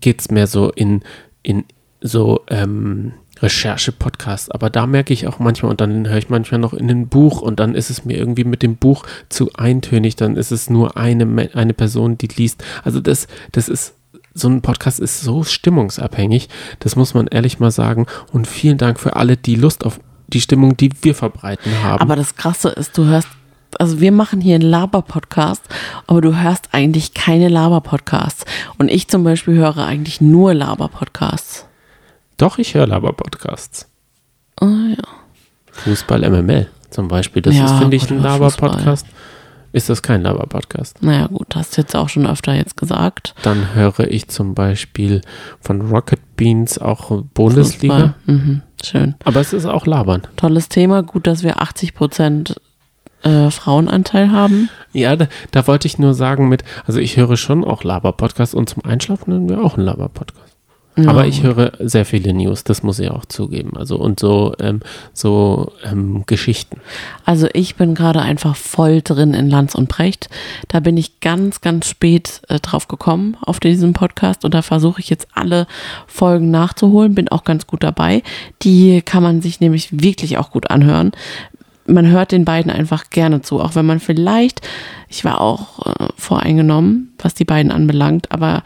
geht 0.00 0.20
es 0.20 0.30
mehr 0.30 0.46
so 0.46 0.70
in, 0.70 1.02
in 1.42 1.64
so 2.00 2.42
ähm, 2.48 3.12
Recherche-Podcast. 3.40 4.54
Aber 4.54 4.70
da 4.70 4.86
merke 4.86 5.12
ich 5.12 5.26
auch 5.26 5.38
manchmal, 5.38 5.70
und 5.72 5.80
dann 5.80 6.08
höre 6.08 6.18
ich 6.18 6.30
manchmal 6.30 6.60
noch 6.60 6.72
in 6.72 6.90
ein 6.90 7.08
Buch 7.08 7.42
und 7.42 7.60
dann 7.60 7.74
ist 7.74 7.90
es 7.90 8.04
mir 8.04 8.16
irgendwie 8.16 8.44
mit 8.44 8.62
dem 8.62 8.76
Buch 8.76 9.04
zu 9.28 9.52
eintönig. 9.54 10.16
Dann 10.16 10.36
ist 10.36 10.50
es 10.52 10.70
nur 10.70 10.96
eine, 10.96 11.50
eine 11.54 11.74
Person, 11.74 12.16
die 12.16 12.28
liest. 12.28 12.64
Also 12.82 13.00
das, 13.00 13.26
das 13.52 13.68
ist 13.68 13.94
so 14.34 14.48
ein 14.48 14.62
Podcast 14.62 15.00
ist 15.00 15.20
so 15.20 15.44
stimmungsabhängig, 15.44 16.48
das 16.80 16.96
muss 16.96 17.14
man 17.14 17.28
ehrlich 17.28 17.60
mal 17.60 17.70
sagen. 17.70 18.06
Und 18.32 18.46
vielen 18.46 18.78
Dank 18.78 18.98
für 19.00 19.16
alle, 19.16 19.36
die 19.36 19.54
Lust 19.54 19.84
auf 19.86 20.00
die 20.26 20.40
Stimmung, 20.40 20.76
die 20.76 20.90
wir 21.02 21.14
verbreiten 21.14 21.72
haben. 21.82 22.00
Aber 22.00 22.16
das 22.16 22.34
Krasse 22.34 22.70
ist, 22.70 22.98
du 22.98 23.04
hörst, 23.04 23.28
also 23.78 24.00
wir 24.00 24.10
machen 24.12 24.40
hier 24.40 24.56
einen 24.56 24.68
Laber-Podcast, 24.68 25.62
aber 26.06 26.20
du 26.20 26.36
hörst 26.36 26.68
eigentlich 26.72 27.14
keine 27.14 27.48
Laber-Podcasts. 27.48 28.44
Und 28.78 28.90
ich 28.90 29.08
zum 29.08 29.22
Beispiel 29.22 29.54
höre 29.54 29.78
eigentlich 29.78 30.20
nur 30.20 30.52
Laber-Podcasts. 30.54 31.66
Doch, 32.36 32.58
ich 32.58 32.74
höre 32.74 32.86
Laber-Podcasts. 32.86 33.88
Oh 34.60 34.66
ja. 34.66 35.04
Fußball 35.70 36.28
MML 36.28 36.68
zum 36.90 37.08
Beispiel. 37.08 37.42
Das 37.42 37.54
Ja, 37.54 37.66
ist, 37.66 37.78
finde 37.78 37.96
ich, 37.96 38.10
ein. 38.10 38.22
Laber-Podcast. 38.22 39.06
Ist 39.74 39.90
das 39.90 40.02
kein 40.02 40.22
Laber-Podcast? 40.22 41.02
Naja, 41.02 41.26
gut, 41.26 41.56
hast 41.56 41.76
du 41.76 41.80
jetzt 41.80 41.96
auch 41.96 42.08
schon 42.08 42.28
öfter 42.28 42.54
jetzt 42.54 42.76
gesagt. 42.76 43.34
Dann 43.42 43.74
höre 43.74 44.06
ich 44.08 44.28
zum 44.28 44.54
Beispiel 44.54 45.20
von 45.60 45.80
Rocket 45.80 46.20
Beans 46.36 46.78
auch 46.78 47.24
Bundesliga. 47.34 48.14
Mhm, 48.26 48.62
schön. 48.84 49.16
Aber 49.24 49.40
es 49.40 49.52
ist 49.52 49.66
auch 49.66 49.84
Labern. 49.86 50.22
Tolles 50.36 50.68
Thema. 50.68 51.02
Gut, 51.02 51.26
dass 51.26 51.42
wir 51.42 51.60
80 51.60 51.94
Prozent 51.94 52.54
äh, 53.24 53.50
Frauenanteil 53.50 54.30
haben. 54.30 54.68
Ja, 54.92 55.16
da, 55.16 55.26
da 55.50 55.66
wollte 55.66 55.88
ich 55.88 55.98
nur 55.98 56.14
sagen 56.14 56.48
mit, 56.48 56.62
also 56.86 57.00
ich 57.00 57.16
höre 57.16 57.36
schon 57.36 57.64
auch 57.64 57.82
Laber-Podcasts 57.82 58.54
und 58.54 58.68
zum 58.68 58.84
Einschlafen 58.84 59.32
hören 59.32 59.48
wir 59.48 59.60
auch 59.60 59.76
einen 59.76 59.86
Laber-Podcast. 59.86 60.43
Ja. 60.96 61.10
Aber 61.10 61.26
ich 61.26 61.42
höre 61.42 61.72
sehr 61.80 62.04
viele 62.04 62.32
News, 62.32 62.62
das 62.62 62.84
muss 62.84 63.00
ich 63.00 63.10
auch 63.10 63.24
zugeben. 63.24 63.76
Also 63.76 63.96
und 63.96 64.20
so, 64.20 64.54
ähm, 64.60 64.80
so 65.12 65.72
ähm, 65.84 66.22
Geschichten. 66.26 66.80
Also 67.24 67.48
ich 67.52 67.74
bin 67.74 67.96
gerade 67.96 68.22
einfach 68.22 68.54
voll 68.54 69.02
drin 69.02 69.34
in 69.34 69.50
Lanz 69.50 69.74
und 69.74 69.88
Precht. 69.88 70.28
Da 70.68 70.78
bin 70.78 70.96
ich 70.96 71.18
ganz, 71.18 71.60
ganz 71.60 71.88
spät 71.88 72.42
äh, 72.48 72.60
drauf 72.60 72.86
gekommen 72.86 73.36
auf 73.40 73.58
diesem 73.58 73.92
Podcast 73.92 74.44
und 74.44 74.54
da 74.54 74.62
versuche 74.62 75.00
ich 75.00 75.10
jetzt 75.10 75.26
alle 75.34 75.66
Folgen 76.06 76.52
nachzuholen. 76.52 77.16
Bin 77.16 77.28
auch 77.28 77.42
ganz 77.42 77.66
gut 77.66 77.82
dabei. 77.82 78.22
Die 78.62 79.02
kann 79.02 79.24
man 79.24 79.42
sich 79.42 79.58
nämlich 79.58 80.00
wirklich 80.00 80.38
auch 80.38 80.52
gut 80.52 80.70
anhören. 80.70 81.10
Man 81.86 82.06
hört 82.06 82.30
den 82.30 82.44
beiden 82.44 82.70
einfach 82.70 83.10
gerne 83.10 83.42
zu, 83.42 83.60
auch 83.60 83.74
wenn 83.74 83.84
man 83.84 83.98
vielleicht, 83.98 84.60
ich 85.08 85.24
war 85.24 85.40
auch 85.40 85.84
äh, 85.86 86.06
voreingenommen, 86.16 87.12
was 87.18 87.34
die 87.34 87.44
beiden 87.44 87.72
anbelangt, 87.72 88.30
aber 88.30 88.62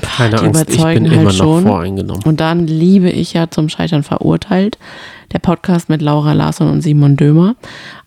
Keine 0.00 0.36
die 0.36 0.42
Angst, 0.44 0.62
ich 0.68 0.74
überzeugen 0.74 1.04
bin 1.04 1.10
halt 1.12 1.20
immer 1.20 1.32
noch 1.32 1.36
schon. 1.38 1.62
voreingenommen. 1.64 2.22
Und 2.24 2.40
dann 2.40 2.66
liebe 2.66 3.10
ich 3.10 3.34
ja 3.34 3.50
zum 3.50 3.68
Scheitern 3.68 4.02
verurteilt. 4.02 4.78
Der 5.32 5.38
Podcast 5.38 5.88
mit 5.88 6.00
Laura 6.00 6.32
Larsson 6.32 6.70
und 6.70 6.80
Simon 6.80 7.16
Dömer. 7.16 7.56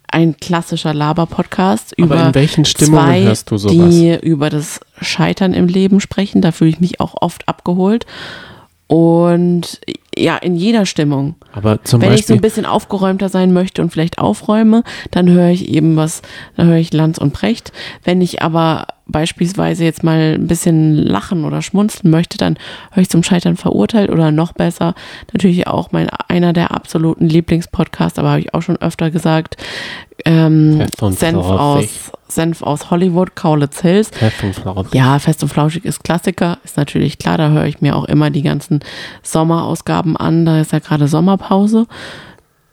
Ein 0.07 0.37
klassischer 0.37 0.93
Laber-Podcast 0.93 1.93
Aber 1.97 2.05
über 2.05 2.27
in 2.27 2.35
welchen 2.35 2.65
Stimmungen 2.65 3.05
zwei, 3.05 3.23
hörst 3.23 3.51
du 3.51 3.57
sowas? 3.57 3.89
die 3.89 4.17
über 4.21 4.49
das 4.49 4.79
Scheitern 5.01 5.53
im 5.53 5.67
Leben 5.67 5.99
sprechen. 5.99 6.41
Da 6.41 6.51
fühle 6.51 6.69
ich 6.69 6.79
mich 6.79 6.99
auch 6.99 7.15
oft 7.21 7.47
abgeholt. 7.47 8.05
Und 8.87 9.81
ja, 10.15 10.37
in 10.37 10.55
jeder 10.55 10.85
Stimmung. 10.85 11.35
Aber 11.53 11.83
zum 11.83 12.01
Wenn 12.01 12.13
ich 12.13 12.21
so 12.21 12.33
Beispiel, 12.33 12.35
ein 12.35 12.41
bisschen 12.41 12.65
aufgeräumter 12.65 13.29
sein 13.29 13.51
möchte 13.51 13.81
und 13.81 13.91
vielleicht 13.91 14.19
aufräume, 14.19 14.83
dann 15.11 15.29
höre 15.29 15.49
ich 15.49 15.69
eben 15.69 15.95
was, 15.95 16.21
dann 16.55 16.67
höre 16.67 16.77
ich 16.77 16.93
Lanz 16.93 17.17
und 17.17 17.33
Precht. 17.33 17.71
Wenn 18.03 18.21
ich 18.21 18.41
aber 18.41 18.85
beispielsweise 19.07 19.83
jetzt 19.83 20.03
mal 20.03 20.35
ein 20.35 20.47
bisschen 20.47 20.95
lachen 20.95 21.45
oder 21.45 21.61
schmunzeln 21.61 22.09
möchte, 22.09 22.37
dann 22.37 22.57
höre 22.91 23.03
ich 23.03 23.09
zum 23.09 23.23
Scheitern 23.23 23.55
verurteilt 23.55 24.09
oder 24.09 24.31
noch 24.31 24.53
besser, 24.53 24.95
natürlich 25.31 25.67
auch 25.67 25.91
mein 25.91 26.09
einer 26.27 26.53
der 26.53 26.71
absoluten 26.71 27.27
Lieblingspodcasts, 27.27 28.17
aber 28.17 28.29
habe 28.29 28.39
ich 28.39 28.53
auch 28.53 28.61
schon 28.61 28.77
öfter 28.77 29.11
gesagt, 29.11 29.57
ähm, 30.25 30.77
Fest 30.77 31.03
und 31.03 31.19
Senf 31.19 31.45
flauschig. 31.45 31.89
aus, 31.89 32.11
Senf 32.27 32.61
aus 32.63 32.89
Hollywood, 32.89 33.35
Kaulitz 33.35 33.81
Hills. 33.81 34.09
Pfefferflaut. 34.09 34.93
Ja, 34.93 35.19
Fest 35.19 35.43
und 35.43 35.49
Flauschig 35.49 35.85
ist 35.85 36.03
Klassiker, 36.03 36.57
ist 36.63 36.77
natürlich 36.77 37.19
klar, 37.19 37.37
da 37.37 37.49
höre 37.49 37.65
ich 37.65 37.81
mir 37.81 37.95
auch 37.95 38.05
immer 38.05 38.31
die 38.31 38.41
ganzen 38.41 38.79
Sommerausgaben 39.21 40.17
an, 40.17 40.45
da 40.45 40.61
ist 40.61 40.71
ja 40.71 40.79
gerade 40.79 41.07
Sommerpause. 41.07 41.85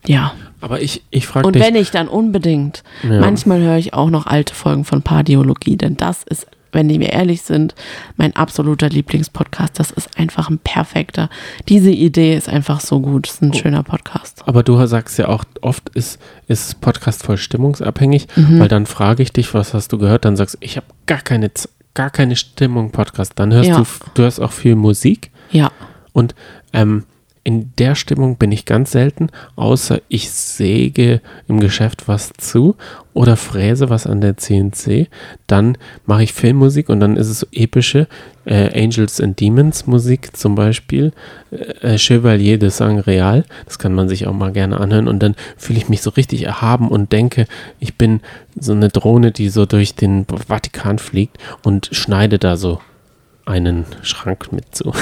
Ja, 0.06 0.32
Aber 0.62 0.80
ich, 0.80 1.02
ich 1.10 1.26
frage 1.26 1.46
und 1.46 1.56
dich, 1.56 1.62
wenn 1.62 1.74
ich 1.76 1.90
dann 1.90 2.08
unbedingt, 2.08 2.82
Ja. 3.02 3.20
manchmal 3.20 3.60
höre 3.60 3.76
ich 3.76 3.92
auch 3.92 4.08
noch 4.10 4.26
alte 4.26 4.54
Folgen 4.54 4.84
von 4.84 5.02
Pardiologie, 5.02 5.76
denn 5.76 5.96
das 5.98 6.22
ist, 6.22 6.46
wenn 6.74 6.88
wir 6.88 7.10
ehrlich 7.12 7.42
sind, 7.42 7.74
mein 8.16 8.34
absoluter 8.34 8.88
Lieblingspodcast. 8.88 9.78
Das 9.78 9.90
ist 9.90 10.18
einfach 10.18 10.48
ein 10.48 10.58
perfekter. 10.58 11.28
Diese 11.68 11.90
Idee 11.90 12.34
ist 12.34 12.48
einfach 12.48 12.80
so 12.80 13.00
gut. 13.00 13.26
Das 13.26 13.34
ist 13.34 13.42
Oh. 13.42 13.46
ein 13.46 13.52
schöner 13.54 13.82
Podcast. 13.82 14.42
aber 14.46 14.62
du 14.62 14.86
sagst 14.86 15.18
ja 15.18 15.28
auch, 15.28 15.44
oft 15.60 15.90
ist, 15.90 16.18
ist 16.48 16.80
Podcast 16.80 17.24
voll 17.24 17.36
stimmungsabhängig, 17.36 18.28
Mhm. 18.36 18.58
weil 18.60 18.68
dann 18.68 18.86
frage 18.86 19.22
ich 19.22 19.32
dich, 19.34 19.52
was 19.52 19.74
hast 19.74 19.92
du 19.92 19.98
gehört? 19.98 20.24
Dann 20.24 20.36
sagst 20.36 20.54
du, 20.54 20.58
ich 20.62 20.76
habe 20.78 20.86
gar 21.06 21.20
keine, 21.20 21.52
Z- 21.52 21.68
gar 21.94 22.08
keine 22.08 22.36
Stimmung 22.36 22.90
Podcast. 22.90 23.32
Dann 23.36 23.52
hörst 23.52 23.68
Ja. 23.68 23.76
du, 23.78 23.84
du 24.14 24.22
hörst 24.22 24.40
auch 24.40 24.52
viel 24.52 24.76
Musik. 24.76 25.30
Ja, 25.50 25.70
Und 26.14 26.34
ähm, 26.72 27.04
in 27.44 27.72
der 27.76 27.96
Stimmung 27.96 28.36
bin 28.36 28.52
ich 28.52 28.66
ganz 28.66 28.92
selten, 28.92 29.28
außer 29.56 30.00
ich 30.08 30.30
säge 30.30 31.20
im 31.48 31.58
Geschäft 31.58 32.06
was 32.06 32.32
zu 32.38 32.76
oder 33.14 33.36
fräse 33.36 33.90
was 33.90 34.06
an 34.06 34.20
der 34.20 34.36
CNC. 34.36 35.08
Dann 35.48 35.76
mache 36.06 36.22
ich 36.22 36.32
Filmmusik 36.32 36.88
und 36.88 37.00
dann 37.00 37.16
ist 37.16 37.28
es 37.28 37.40
so 37.40 37.46
epische 37.52 38.06
äh, 38.44 38.80
Angels 38.80 39.20
and 39.20 39.40
Demons 39.40 39.86
Musik 39.88 40.36
zum 40.36 40.54
Beispiel. 40.54 41.12
Äh, 41.50 41.98
Chevalier 41.98 42.58
de 42.58 42.70
Sangreal. 42.70 43.44
Das 43.64 43.78
kann 43.78 43.94
man 43.94 44.08
sich 44.08 44.28
auch 44.28 44.34
mal 44.34 44.52
gerne 44.52 44.78
anhören. 44.78 45.08
Und 45.08 45.20
dann 45.20 45.34
fühle 45.56 45.78
ich 45.78 45.88
mich 45.88 46.00
so 46.00 46.10
richtig 46.10 46.44
erhaben 46.44 46.88
und 46.88 47.10
denke, 47.10 47.46
ich 47.80 47.96
bin 47.96 48.20
so 48.58 48.72
eine 48.72 48.88
Drohne, 48.88 49.32
die 49.32 49.48
so 49.48 49.66
durch 49.66 49.96
den 49.96 50.26
Vatikan 50.26 50.98
fliegt 50.98 51.38
und 51.64 51.88
schneide 51.90 52.38
da 52.38 52.56
so 52.56 52.80
einen 53.46 53.86
Schrank 54.02 54.52
mit 54.52 54.74
zu. 54.74 54.92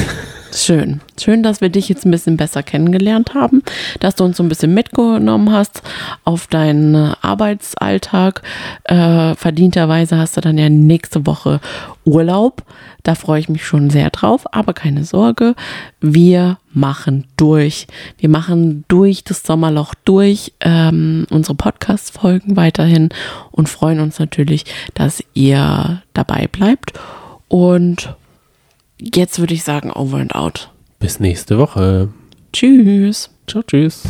schön. 0.54 1.00
Schön, 1.20 1.42
dass 1.42 1.60
wir 1.60 1.68
dich 1.68 1.88
jetzt 1.88 2.04
ein 2.04 2.10
bisschen 2.10 2.36
besser 2.36 2.62
kennengelernt 2.62 3.34
haben, 3.34 3.62
dass 4.00 4.14
du 4.16 4.24
uns 4.24 4.36
so 4.36 4.42
ein 4.42 4.48
bisschen 4.48 4.74
mitgenommen 4.74 5.52
hast 5.52 5.82
auf 6.24 6.46
deinen 6.46 6.96
Arbeitsalltag. 6.96 8.42
Äh, 8.84 9.34
verdienterweise 9.34 10.16
hast 10.16 10.36
du 10.36 10.40
dann 10.40 10.58
ja 10.58 10.68
nächste 10.68 11.26
Woche 11.26 11.60
Urlaub. 12.04 12.62
Da 13.02 13.14
freue 13.14 13.40
ich 13.40 13.48
mich 13.48 13.64
schon 13.64 13.90
sehr 13.90 14.10
drauf, 14.10 14.44
aber 14.52 14.74
keine 14.74 15.04
Sorge, 15.04 15.54
wir 16.00 16.58
machen 16.72 17.24
durch. 17.36 17.86
Wir 18.18 18.28
machen 18.28 18.84
durch 18.88 19.24
das 19.24 19.42
Sommerloch 19.42 19.94
durch 20.04 20.52
ähm, 20.60 21.26
unsere 21.30 21.54
Podcast-Folgen 21.54 22.56
weiterhin 22.56 23.10
und 23.50 23.68
freuen 23.68 24.00
uns 24.00 24.18
natürlich, 24.18 24.64
dass 24.94 25.22
ihr 25.34 26.02
dabei 26.12 26.46
bleibt. 26.46 26.92
Und 27.48 28.14
jetzt 29.00 29.38
würde 29.38 29.54
ich 29.54 29.64
sagen, 29.64 29.90
over 29.90 30.18
and 30.18 30.34
out. 30.34 30.70
Bis 30.98 31.20
nächste 31.20 31.58
Woche. 31.58 32.08
Tschüss. 32.52 33.30
Ciao, 33.46 33.62
tschüss. 33.62 34.02